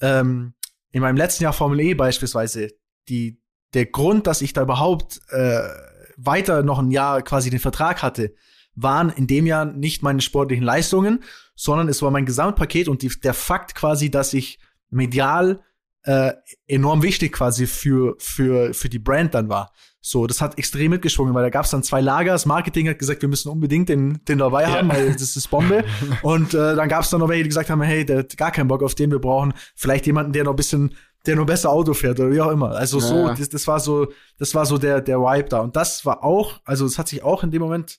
ähm, 0.00 0.54
in 0.90 1.02
meinem 1.02 1.16
letzten 1.16 1.44
Jahr 1.44 1.52
Formel 1.52 1.80
E 1.80 1.94
beispielsweise, 1.94 2.68
die, 3.08 3.40
der 3.74 3.86
Grund, 3.86 4.26
dass 4.26 4.42
ich 4.42 4.52
da 4.52 4.62
überhaupt 4.62 5.20
äh, 5.30 5.68
weiter 6.16 6.62
noch 6.62 6.78
ein 6.78 6.90
Jahr 6.90 7.22
quasi 7.22 7.50
den 7.50 7.60
Vertrag 7.60 8.02
hatte, 8.02 8.34
waren 8.74 9.10
in 9.10 9.26
dem 9.26 9.46
Jahr 9.46 9.64
nicht 9.64 10.02
meine 10.02 10.20
sportlichen 10.20 10.64
Leistungen, 10.64 11.24
sondern 11.54 11.88
es 11.88 12.02
war 12.02 12.10
mein 12.10 12.26
Gesamtpaket 12.26 12.88
und 12.88 13.02
die, 13.02 13.08
der 13.22 13.34
Fakt 13.34 13.74
quasi, 13.74 14.10
dass 14.10 14.32
ich 14.32 14.58
medial 14.90 15.62
äh, 16.04 16.32
enorm 16.66 17.02
wichtig 17.02 17.32
quasi 17.32 17.66
für, 17.66 18.16
für, 18.18 18.72
für 18.72 18.88
die 18.88 19.00
Brand 19.00 19.34
dann 19.34 19.48
war. 19.48 19.72
So, 20.08 20.26
das 20.26 20.40
hat 20.40 20.56
extrem 20.58 20.90
mitgeschwungen, 20.92 21.34
weil 21.34 21.42
da 21.42 21.50
gab 21.50 21.66
es 21.66 21.70
dann 21.70 21.82
zwei 21.82 22.00
Lager. 22.00 22.32
Das 22.32 22.46
Marketing 22.46 22.88
hat 22.88 22.98
gesagt, 22.98 23.20
wir 23.20 23.28
müssen 23.28 23.50
unbedingt 23.50 23.88
den, 23.90 24.20
den 24.26 24.38
dabei 24.38 24.62
Ja. 24.62 24.70
haben, 24.78 24.88
weil 24.88 25.12
das 25.12 25.36
ist 25.36 25.48
Bombe. 25.50 25.84
Und 26.22 26.54
äh, 26.54 26.76
dann 26.76 26.88
gab 26.88 27.02
es 27.02 27.10
dann 27.10 27.20
noch 27.20 27.28
welche, 27.28 27.42
die 27.42 27.48
gesagt 27.50 27.68
haben, 27.68 27.82
hey, 27.82 28.06
der 28.06 28.18
hat 28.20 28.36
gar 28.36 28.50
keinen 28.50 28.68
Bock 28.68 28.82
auf 28.82 28.94
den, 28.94 29.10
wir 29.10 29.18
brauchen 29.18 29.52
vielleicht 29.74 30.06
jemanden, 30.06 30.32
der 30.32 30.44
noch 30.44 30.52
ein 30.52 30.56
bisschen, 30.56 30.94
der 31.26 31.36
noch 31.36 31.44
besser 31.46 31.70
Auto 31.70 31.92
fährt 31.92 32.18
oder 32.20 32.30
wie 32.32 32.40
auch 32.40 32.50
immer. 32.50 32.70
Also 32.72 33.00
so, 33.00 33.26
Ja. 33.26 33.34
das, 33.34 33.48
das 33.50 33.66
war 33.66 33.80
so, 33.80 34.10
das 34.38 34.54
war 34.54 34.64
so 34.64 34.78
der, 34.78 35.00
der 35.02 35.18
Vibe 35.20 35.48
da. 35.50 35.60
Und 35.60 35.76
das 35.76 36.06
war 36.06 36.24
auch, 36.24 36.60
also 36.64 36.86
es 36.86 36.98
hat 36.98 37.08
sich 37.08 37.22
auch 37.22 37.42
in 37.44 37.50
dem 37.50 37.60
Moment 37.60 37.98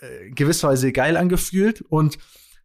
äh, 0.00 0.30
gewisserweise 0.30 0.90
geil 0.92 1.16
angefühlt. 1.16 1.80
Und 1.82 2.18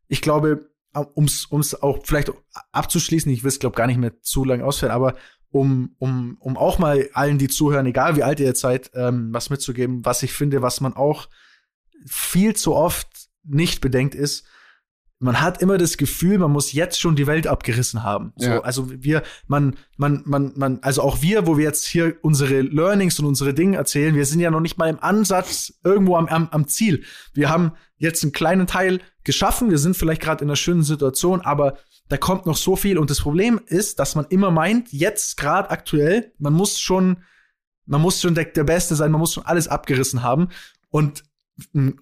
ich 0.07 0.22
glaube, 0.22 0.70
ums 1.16 1.51
ums 1.51 1.76
auch 1.76 1.99
vielleicht 2.05 2.32
abzuschließen, 2.72 3.32
ich 3.32 3.43
will 3.43 3.49
es 3.49 3.59
glaube 3.59 3.76
gar 3.76 3.86
nicht 3.88 3.97
mehr 3.99 4.20
zu 4.22 4.43
lang 4.45 4.61
ausführen, 4.61 4.91
aber 4.93 5.16
um, 5.56 5.95
um, 5.99 6.36
um 6.41 6.58
auch 6.58 6.80
mal 6.80 7.10
allen, 7.14 7.38
die 7.38 7.47
zuhören, 7.47 7.86
egal 7.86 8.18
wie 8.18 8.24
alt 8.24 8.41
ihr 8.41 8.45
jetzt 8.45 8.60
seid, 8.60 8.91
ähm, 8.93 9.30
was 9.32 9.49
mitzugeben, 9.49 10.03
was 10.03 10.22
ich 10.22 10.34
finde, 10.34 10.62
was 10.62 10.82
man 10.82 10.93
auch 10.93 11.30
viel 12.06 12.58
zu 12.58 12.76
oft 12.76 13.08
nicht 13.45 13.80
bedenkt, 13.80 14.16
ist, 14.16 14.45
man 15.20 15.39
hat 15.39 15.62
immer 15.62 15.78
das 15.78 15.95
Gefühl, 15.95 16.39
man 16.39 16.51
muss 16.51 16.74
jetzt 16.74 16.99
schon 16.99 17.16
die 17.16 17.26
Welt 17.26 17.47
abgerissen 17.47 18.03
haben. 18.03 18.34
So, 18.36 18.49
Ja. 18.49 18.60
also 18.64 18.89
wir, 19.01 19.24
man, 19.47 19.78
man, 19.95 20.24
man, 20.26 20.51
man, 20.58 20.80
also 20.82 21.01
auch 21.01 21.22
wir, 21.22 21.47
wo 21.47 21.58
wir 21.58 21.64
jetzt 21.64 21.88
hier 21.88 22.18
unsere 22.22 22.60
Learnings 22.60 23.18
und 23.20 23.26
unsere 23.26 23.53
Dinge 23.53 23.78
erzählen, 23.78 24.14
wir 24.14 24.26
sind 24.26 24.41
ja 24.41 24.51
noch 24.51 24.60
nicht 24.60 24.78
mal 24.78 24.89
im 24.89 25.01
Ansatz 25.01 25.74
irgendwo 25.86 26.18
am, 26.18 26.28
am, 26.28 26.49
am 26.51 26.68
Ziel. 26.68 27.06
Wir 27.34 27.49
haben 27.49 27.72
jetzt 27.95 28.24
einen 28.24 28.34
kleinen 28.34 28.68
Teil 28.68 28.99
geschaffen, 29.24 29.70
wir 29.70 29.78
sind 29.78 29.95
vielleicht 29.95 30.22
gerade 30.22 30.43
in 30.43 30.49
einer 30.49 30.58
schönen 30.58 30.84
Situation, 30.84 31.39
aber 31.39 31.78
da 32.08 32.18
kommt 32.18 32.45
noch 32.45 32.58
so 32.58 32.76
viel. 32.76 32.97
Und 32.97 33.10
das 33.10 33.22
Problem 33.22 33.60
ist, 33.66 33.99
dass 33.99 34.16
man 34.16 34.26
immer 34.30 34.51
meint, 34.51 34.91
jetzt 34.91 35.38
gerade 35.38 35.70
aktuell, 35.70 36.32
man 36.38 36.53
muss 36.53 36.80
schon, 36.80 37.24
man 37.86 38.01
muss 38.01 38.22
schon 38.22 38.36
der, 38.36 38.45
der 38.45 38.64
Beste 38.64 38.95
sein, 38.95 39.12
man 39.12 39.20
muss 39.20 39.34
schon 39.34 39.45
alles 39.45 39.68
abgerissen 39.68 40.24
haben. 40.24 40.49
Und 40.89 41.24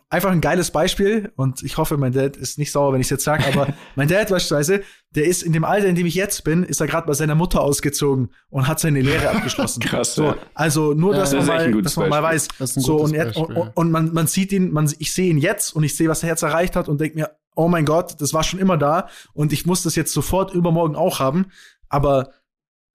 einfach 0.09 0.31
ein 0.31 0.41
geiles 0.41 0.71
Beispiel, 0.71 1.31
und 1.35 1.61
ich 1.61 1.77
hoffe, 1.77 1.97
mein 1.97 2.11
Dad 2.11 2.37
ist 2.37 2.57
nicht 2.57 2.71
sauer, 2.71 2.91
wenn 2.91 3.01
ich 3.01 3.05
es 3.05 3.11
jetzt 3.11 3.23
sage, 3.23 3.45
aber 3.45 3.67
mein 3.95 4.07
Dad 4.07 4.29
beispielsweise, 4.29 4.81
der 5.11 5.25
ist 5.25 5.43
in 5.43 5.53
dem 5.53 5.63
Alter, 5.63 5.87
in 5.87 5.95
dem 5.95 6.07
ich 6.07 6.15
jetzt 6.15 6.43
bin, 6.43 6.63
ist 6.63 6.81
er 6.81 6.87
gerade 6.87 7.05
bei 7.05 7.13
seiner 7.13 7.35
Mutter 7.35 7.61
ausgezogen 7.61 8.31
und 8.49 8.67
hat 8.67 8.79
seine 8.79 9.01
Lehre 9.01 9.29
abgeschlossen. 9.29 9.79
Krass, 9.83 10.15
So, 10.15 10.33
also 10.55 10.93
nur, 10.93 11.13
Ja, 11.13 11.19
dass 11.19 11.31
das 11.31 11.45
man 11.45 11.71
mal, 11.71 11.81
dass 11.83 11.95
man 11.97 12.09
mal 12.09 12.23
weiß, 12.23 12.47
so 12.59 12.97
und, 12.97 13.13
er, 13.13 13.37
und, 13.37 13.55
und 13.75 13.91
man, 13.91 14.11
man 14.11 14.25
sieht 14.25 14.51
ihn, 14.51 14.71
man, 14.71 14.91
ich 14.97 15.13
sehe 15.13 15.29
ihn 15.29 15.37
jetzt 15.37 15.75
und 15.75 15.83
ich 15.83 15.95
sehe, 15.95 16.09
was 16.09 16.23
er 16.23 16.29
jetzt 16.29 16.41
erreicht 16.41 16.75
hat 16.75 16.89
und 16.89 16.99
denke 16.99 17.15
mir, 17.15 17.29
oh 17.55 17.67
mein 17.67 17.85
Gott, 17.85 18.19
das 18.19 18.33
war 18.33 18.43
schon 18.43 18.59
immer 18.59 18.77
da 18.77 19.07
und 19.33 19.53
ich 19.53 19.65
muss 19.65 19.83
das 19.83 19.95
jetzt 19.95 20.13
sofort 20.13 20.53
übermorgen 20.53 20.95
auch 20.95 21.19
haben. 21.19 21.47
Aber 21.89 22.31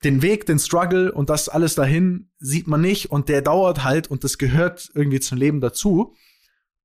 den 0.04 0.22
Weg, 0.22 0.46
den 0.46 0.58
Struggle 0.58 1.12
und 1.12 1.28
das 1.30 1.48
alles 1.48 1.74
dahin 1.74 2.30
sieht 2.38 2.68
man 2.68 2.80
nicht 2.80 3.10
und 3.10 3.28
der 3.28 3.42
dauert 3.42 3.84
halt 3.84 4.08
und 4.10 4.22
das 4.24 4.38
gehört 4.38 4.88
irgendwie 4.94 5.20
zum 5.20 5.38
Leben 5.38 5.60
dazu. 5.60 6.14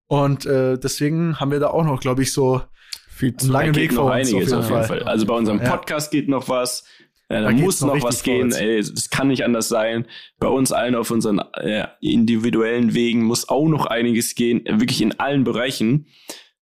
Und 0.07 0.45
äh, 0.45 0.77
deswegen 0.77 1.39
haben 1.39 1.51
wir 1.51 1.59
da 1.59 1.67
auch 1.67 1.85
noch, 1.85 1.99
glaube 1.99 2.23
ich, 2.23 2.33
so 2.33 2.61
Viel 3.07 3.35
zu 3.37 3.51
langen 3.51 3.73
geht 3.73 3.83
Weg 3.83 3.91
noch 3.93 4.03
vor 4.07 4.13
uns 4.15 4.27
auf 4.29 4.33
einiges 4.33 4.49
jeden 4.49 4.53
auf 4.59 4.69
jeden 4.69 4.83
Fall. 4.83 4.99
Fall. 4.99 5.03
Also 5.03 5.25
bei 5.25 5.33
unserem 5.35 5.61
Ja. 5.61 5.69
Podcast 5.69 6.11
geht 6.11 6.27
noch 6.27 6.49
was. 6.49 6.83
Äh, 7.29 7.41
da 7.41 7.51
Da 7.51 7.51
muss 7.51 7.81
noch 7.81 7.95
noch 7.95 8.03
was 8.03 8.23
gehen. 8.23 8.51
Ey, 8.51 8.77
das 8.83 9.09
kann 9.09 9.27
nicht 9.29 9.43
anders 9.45 9.69
sein. 9.69 10.05
Bei 10.39 10.47
uns 10.47 10.71
allen 10.71 10.95
auf 10.95 11.09
unseren 11.09 11.39
äh, 11.53 11.87
individuellen 12.01 12.93
Wegen 12.93 13.23
muss 13.23 13.47
auch 13.49 13.67
noch 13.67 13.85
einiges 13.85 14.35
gehen. 14.35 14.65
äh, 14.65 14.79
Wirklich 14.79 15.01
in 15.01 15.19
allen 15.19 15.43
Bereichen. 15.43 16.07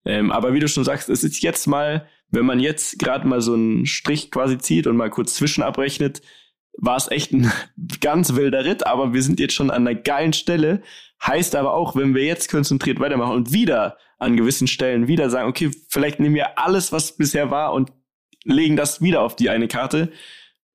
Ähm, 0.08 0.32
aber 0.32 0.54
wie 0.54 0.60
du 0.62 0.70
schon 0.70 0.86
sagst, 0.86 1.10
es 1.10 1.24
ist 1.26 1.44
jetzt 1.44 1.68
mal, 1.68 2.08
wenn 2.32 2.46
man 2.46 2.62
jetzt 2.62 2.98
gerade 2.98 3.28
mal 3.28 3.42
so 3.42 3.54
einen 3.54 3.86
Strich 3.86 4.32
quasi 4.32 4.58
zieht 4.58 4.88
und 4.88 4.96
mal 4.96 5.10
kurz 5.10 5.36
zwischen 5.36 5.64
abrechnet, 5.64 6.22
war 6.78 6.96
es 6.96 7.12
echt 7.12 7.34
ein 7.34 7.52
ganz 8.02 8.34
wilder 8.36 8.64
Ritt, 8.64 8.88
aber 8.88 9.14
wir 9.14 9.22
sind 9.22 9.40
jetzt 9.40 9.54
schon 9.54 9.70
an 9.70 9.86
einer 9.86 10.00
geilen 10.00 10.34
Stelle. 10.34 10.82
Heißt 11.22 11.56
aber 11.56 11.74
auch, 11.74 11.96
wenn 11.96 12.16
wir 12.16 12.24
jetzt 12.24 12.50
konzentriert 12.50 13.02
weitermachen 13.02 13.36
und 13.36 13.52
wieder 13.52 13.98
an 14.18 14.38
gewissen 14.38 14.68
Stellen 14.68 15.08
wieder 15.08 15.30
sagen, 15.30 15.50
okay, 15.50 15.72
vielleicht 15.90 16.22
nehmen 16.22 16.36
wir 16.36 16.58
alles, 16.58 16.94
was 16.94 17.18
bisher 17.18 17.52
war 17.52 17.74
und 17.74 17.92
legen 18.46 18.78
das 18.78 19.02
wieder 19.02 19.22
auf 19.22 19.36
die 19.36 19.50
eine 19.50 19.68
Karte. 19.68 20.12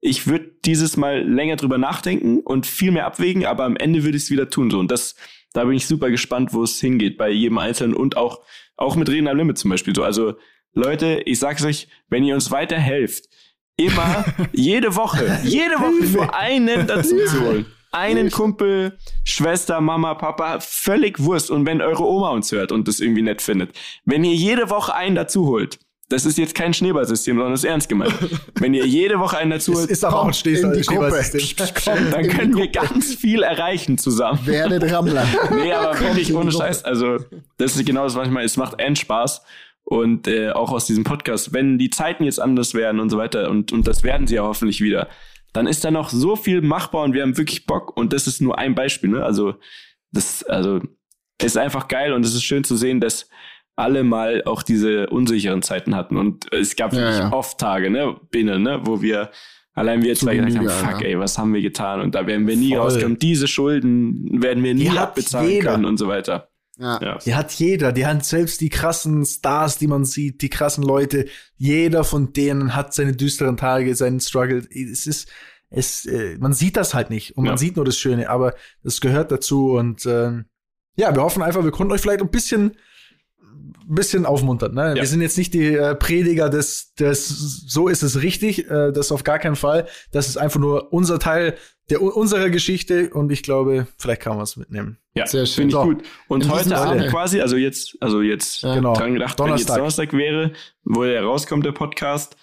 Ich 0.01 0.26
würde 0.26 0.51
dieses 0.64 0.99
Mal 0.99 1.22
länger 1.22 1.57
drüber 1.57 1.78
nachdenken 1.78 2.41
und 2.41 2.66
viel 2.66 2.91
mehr 2.91 3.07
abwägen, 3.07 3.47
aber 3.47 3.64
am 3.64 3.76
Ende 3.76 4.05
würde 4.05 4.18
ich 4.18 4.24
es 4.24 4.30
wieder 4.30 4.51
tun. 4.51 4.70
So. 4.70 4.78
Und 4.78 4.91
das, 4.91 5.14
da 5.55 5.64
bin 5.64 5.74
ich 5.74 5.87
super 5.87 6.11
gespannt, 6.11 6.53
wo 6.53 6.64
es 6.64 6.80
hingeht 6.80 7.16
bei 7.16 7.30
jedem 7.30 7.59
Einzelnen 7.59 7.95
und 7.95 8.16
auch, 8.16 8.41
auch 8.77 8.97
mit 8.97 9.09
Reden 9.09 9.29
am 9.29 9.37
Limit 9.37 9.59
zum 9.59 9.70
Beispiel. 9.70 9.95
So. 9.95 10.03
Also, 10.03 10.35
Leute, 10.75 11.23
ich 11.27 11.39
sag's 11.39 11.64
euch, 11.64 11.89
wenn 12.09 12.25
ihr 12.25 12.35
uns 12.35 12.51
weiter 12.51 12.79
helft, 12.79 13.29
immer 13.77 14.25
jede 14.53 14.95
Woche, 14.97 15.41
jede 15.45 15.75
Woche 15.77 16.11
nur 16.12 16.35
einen 16.35 16.87
dazu 16.87 17.16
zu 17.27 17.41
holen. 17.41 17.66
Einen 17.95 18.31
Kumpel, 18.31 18.97
Schwester, 19.23 19.83
Mama, 19.83 20.14
Papa, 20.14 20.61
völlig 20.61 21.20
Wurst. 21.20 21.51
Und 21.51 21.66
wenn 21.66 21.83
eure 21.83 22.05
Oma 22.05 22.31
uns 22.31 22.51
hört 22.51 22.73
und 22.73 22.89
das 22.89 23.01
irgendwie 23.01 23.20
nett 23.20 23.43
findet, 23.43 23.79
wenn 24.07 24.25
ihr 24.25 24.35
jede 24.35 24.70
Woche 24.70 24.95
einen 24.95 25.14
dazu 25.14 25.47
holt, 25.47 25.79
das 26.13 26.27
ist 26.27 26.37
jetzt 26.37 26.55
kein 26.55 26.75
Schneeballsystem, 26.75 27.37
sondern 27.37 27.53
das 27.53 27.65
ist 27.65 27.71
ernst 27.71 27.89
gemeint. 27.89 28.15
Wenn 28.61 28.75
ihr 28.75 28.87
jede 28.87 29.19
Woche 29.19 29.39
einen 29.39 29.51
dazu 29.51 29.73
ist, 29.73 29.87
ist 29.91 30.05
auch 30.05 30.27
ein 30.27 30.35
Stehs- 30.35 30.61
in 30.61 30.73
die 30.73 30.85
Schneeballsystem. 30.85 31.67
Dann 32.11 32.29
können 32.29 32.55
wir 32.57 32.69
ganz 32.69 33.15
viel 33.15 33.43
erreichen 33.43 33.97
zusammen. 33.97 34.47
Werdet 34.47 34.93
Rammler. 34.93 35.27
Nee, 35.51 35.73
aber 35.73 35.99
wirklich 35.99 36.35
ohne. 36.35 36.53
Scheiß. 36.53 36.85
Also, 36.85 37.19
das 37.57 37.77
ist 37.77 37.86
genau 37.86 38.05
das, 38.05 38.15
was 38.15 38.27
ich 38.27 38.32
meine. 38.32 38.45
Es 38.45 38.57
macht 38.57 38.78
end 38.78 38.99
Spaß. 38.99 39.43
Und 39.85 40.28
äh, 40.28 40.51
auch 40.51 40.70
aus 40.70 40.86
diesem 40.86 41.03
Podcast, 41.03 41.53
wenn 41.53 41.78
die 41.78 41.91
Zeiten 41.91 42.24
jetzt 42.24 42.41
anders 42.41 42.74
werden 42.74 43.01
und 43.01 43.11
so 43.11 43.19
weiter, 43.19 43.51
und, 43.51 43.73
und 43.73 43.86
das 43.86 44.03
werden 44.03 44.27
sie 44.27 44.36
ja 44.36 44.43
hoffentlich 44.43 44.81
wieder, 44.81 45.09
dann 45.53 45.66
ist 45.66 45.85
da 45.85 45.91
noch 45.91 46.11
so 46.11 46.36
viel 46.36 46.61
machbar 46.61 47.03
und 47.05 47.15
wir 47.15 47.23
haben 47.23 47.36
wirklich 47.36 47.66
Bock. 47.66 47.97
Und 47.97 48.12
das 48.12 48.27
ist 48.27 48.41
nur 48.41 48.59
ein 48.59 48.74
Beispiel, 48.74 49.11
ne? 49.11 49.24
Also, 49.24 49.55
das, 50.12 50.45
also, 50.45 50.81
ist 51.43 51.57
einfach 51.57 51.89
geil 51.89 52.12
und 52.12 52.24
es 52.24 52.35
ist 52.35 52.45
schön 52.45 52.65
zu 52.65 52.77
sehen, 52.77 53.01
dass 53.01 53.28
alle 53.77 54.05
mal 54.05 54.43
auch 54.44 54.62
diese 54.62 55.09
unsicheren 55.09 55.62
Zeiten 55.62 55.94
hatten. 55.97 56.16
Und 56.16 56.53
es 56.53 56.77
gab 56.77 56.93
Ja, 56.93 57.01
wirklich 57.01 57.19
ja. 57.19 57.32
oft 57.32 57.59
Tage, 57.59 57.90
ne, 57.90 58.16
Binnen, 58.31 58.62
ne, 58.62 58.81
wo 58.85 59.01
wir 59.03 59.31
allein 59.74 60.03
wir 60.03 60.15
zwei 60.15 60.36
gesagt 60.36 60.57
haben, 60.59 60.69
fuck, 60.69 61.01
ja. 61.01 61.09
ey, 61.09 61.19
was 61.19 61.39
haben 61.39 61.55
wir 61.55 61.62
getan? 61.62 62.01
Und 62.03 62.15
da 62.15 62.27
werden 62.27 62.47
wir 62.47 62.57
nie 62.57 62.70
Voll. 62.70 62.78
rauskommen. 62.81 63.19
Diese 63.19 63.49
Schulden 63.49 64.43
werden 64.43 64.62
wir 64.62 64.74
nie 64.74 64.90
Die 64.90 64.99
abbezahlen 64.99 65.49
jeder. 65.51 65.70
können 65.73 65.85
und 65.86 65.97
so 65.97 66.09
weiter. 66.09 66.49
Ja. 66.78 66.99
Ja. 67.03 67.19
Die 67.19 67.35
hat 67.35 67.53
jeder, 67.53 67.93
die 67.93 68.07
hat 68.07 68.24
selbst 68.24 68.61
die 68.61 68.69
krassen 68.69 69.24
Stars, 69.24 69.78
die 69.78 69.86
man 69.86 70.05
sieht, 70.05 70.43
die 70.43 70.49
krassen 70.51 70.85
Leute, 70.85 71.27
jeder 71.57 72.03
von 72.05 72.32
denen 72.32 72.74
hat 72.74 72.93
seine 72.94 73.12
düsteren 73.15 73.57
Tage, 73.57 73.94
seinen 73.94 74.20
Struggle. 74.20 74.66
Es 74.70 75.07
ist, 75.07 75.31
es, 75.70 76.05
äh, 76.07 76.36
man 76.39 76.53
sieht 76.53 76.77
das 76.77 76.93
halt 76.94 77.09
nicht 77.11 77.36
und 77.36 77.44
man 77.44 77.55
Ja. 77.55 77.59
sieht 77.59 77.77
nur 77.77 77.85
das 77.85 77.97
Schöne, 77.99 78.28
aber 78.28 78.55
das 78.82 79.01
gehört 79.01 79.31
dazu 79.32 79.73
und 79.73 80.05
ähm, 80.07 80.47
ja, 80.97 81.15
wir 81.15 81.23
hoffen 81.23 81.43
einfach, 81.43 81.62
wir 81.65 81.70
konnten 81.70 81.93
euch 81.93 82.01
vielleicht 82.03 82.20
ein 82.20 82.31
bisschen 82.31 82.73
bisschen 83.86 84.27
aufmuntern. 84.27 84.74
Ne? 84.74 84.89
Ja. 84.90 84.94
Wir 84.97 85.07
sind 85.07 85.23
jetzt 85.23 85.39
nicht 85.39 85.55
die 85.55 85.74
äh, 85.74 85.94
Prediger 85.94 86.49
des, 86.49 86.94
des, 86.94 87.28
so 87.66 87.89
ist 87.89 88.03
es 88.03 88.23
richtig, 88.23 88.70
äh, 88.70 88.93
das 88.93 89.12
auf 89.12 89.24
gar 89.24 89.39
keinen 89.39 89.57
Fall. 89.57 89.86
Das 90.11 90.28
ist 90.28 90.36
einfach 90.36 90.61
nur 90.61 90.93
unser 90.93 91.19
Teil 91.19 91.57
der 91.90 92.01
unserer 92.01 92.49
Geschichte 92.49 93.11
und 93.11 93.31
ich 93.32 93.43
glaube, 93.43 93.86
vielleicht 93.99 94.23
kann 94.23 94.36
man 94.36 94.44
es 94.44 94.57
mitnehmen. 94.57 94.99
Ja, 95.15 95.27
Sehr 95.27 95.44
schön. 95.47 95.69
Finde 95.69 95.69
ich 95.69 95.73
So. 95.74 95.82
gut. 95.85 96.03
Und 96.28 96.44
In 96.44 96.51
heute 96.51 96.77
Abend 96.77 97.09
quasi, 97.09 97.40
also 97.40 97.57
jetzt, 97.57 97.97
also 98.01 98.23
jetzt 98.23 98.62
Ja. 98.62 98.74
Genau. 98.77 98.94
dran 98.94 99.12
gedacht, 99.15 99.39
wenn 99.39 99.49
jetzt 99.49 99.69
Donnerstag. 99.69 99.77
Donnerstag 99.77 100.12
wäre, 100.15 100.53
wo 100.85 101.03
er 101.03 101.23
rauskommt, 101.24 101.66
der 101.66 101.73
Podcast. 101.73 102.36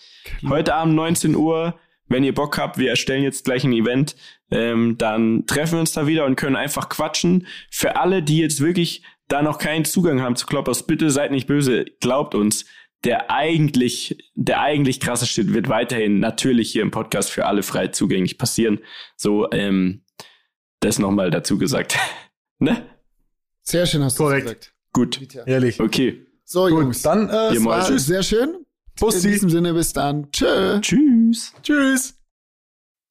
Heute 0.47 0.75
Abend 0.75 0.93
19 0.95 1.35
Uhr, 1.35 1.73
wenn 2.07 2.23
ihr 2.23 2.33
Bock 2.33 2.57
habt, 2.57 2.77
wir 2.77 2.89
erstellen 2.89 3.23
jetzt 3.23 3.45
gleich 3.45 3.63
ein 3.63 3.71
Event, 3.73 4.15
ähm, 4.51 4.95
dann 4.97 5.45
treffen 5.47 5.73
wir 5.73 5.79
uns 5.79 5.93
da 5.93 6.05
wieder 6.05 6.25
und 6.25 6.35
können 6.35 6.55
einfach 6.55 6.89
quatschen. 6.89 7.47
Für 7.71 7.95
alle, 7.95 8.21
die 8.21 8.37
jetzt 8.39 8.61
wirklich 8.61 9.03
da 9.29 9.41
noch 9.41 9.57
keinen 9.59 9.85
Zugang 9.85 10.21
haben 10.21 10.35
zu 10.35 10.45
Kloppers, 10.45 10.85
bitte 10.85 11.09
seid 11.09 11.31
nicht 11.31 11.47
böse, 11.47 11.85
glaubt 12.01 12.35
uns. 12.35 12.65
Der 13.05 13.31
eigentlich, 13.31 14.17
der 14.35 14.59
eigentlich 14.59 14.99
krasse 14.99 15.25
Shit 15.25 15.53
wird 15.53 15.69
weiterhin 15.69 16.19
natürlich 16.19 16.69
hier 16.69 16.81
im 16.81 16.91
Podcast 16.91 17.31
für 17.31 17.45
alle 17.45 17.63
frei 17.63 17.87
zugänglich 17.87 18.37
passieren. 18.37 18.79
So, 19.15 19.49
ähm, 19.51 20.03
das 20.81 20.99
nochmal 20.99 21.31
dazu 21.31 21.57
gesagt. 21.57 21.97
ne? 22.59 22.85
Sehr 23.61 23.85
schön 23.85 24.03
hast 24.03 24.19
du 24.19 24.23
Korrekt. 24.23 24.43
gesagt. 24.43 24.73
Gut. 24.91 25.21
Ehrlich. 25.45 25.79
Okay. 25.79 26.25
So, 26.43 26.63
Gut, 26.63 26.71
Jungs. 26.71 27.01
dann 27.03 27.29
äh, 27.29 27.53
Ihr 27.53 27.63
war 27.63 27.77
Mäuse. 27.79 27.99
sehr 27.99 28.23
schön. 28.23 28.49
In 28.49 28.65
Bussi. 28.99 29.29
diesem 29.29 29.49
Sinne, 29.49 29.73
bis 29.73 29.93
dann. 29.93 30.29
Tschö. 30.33 30.81
Tschüss. 30.81 31.53
Tschüss. 31.63 32.15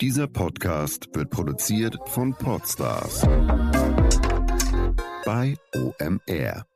Dieser 0.02 0.26
Podcast 0.26 1.08
wird 1.14 1.30
produziert 1.30 1.96
von 2.08 2.34
Podstars 2.34 3.22
bei 5.28 5.58
OMR. 5.74 6.67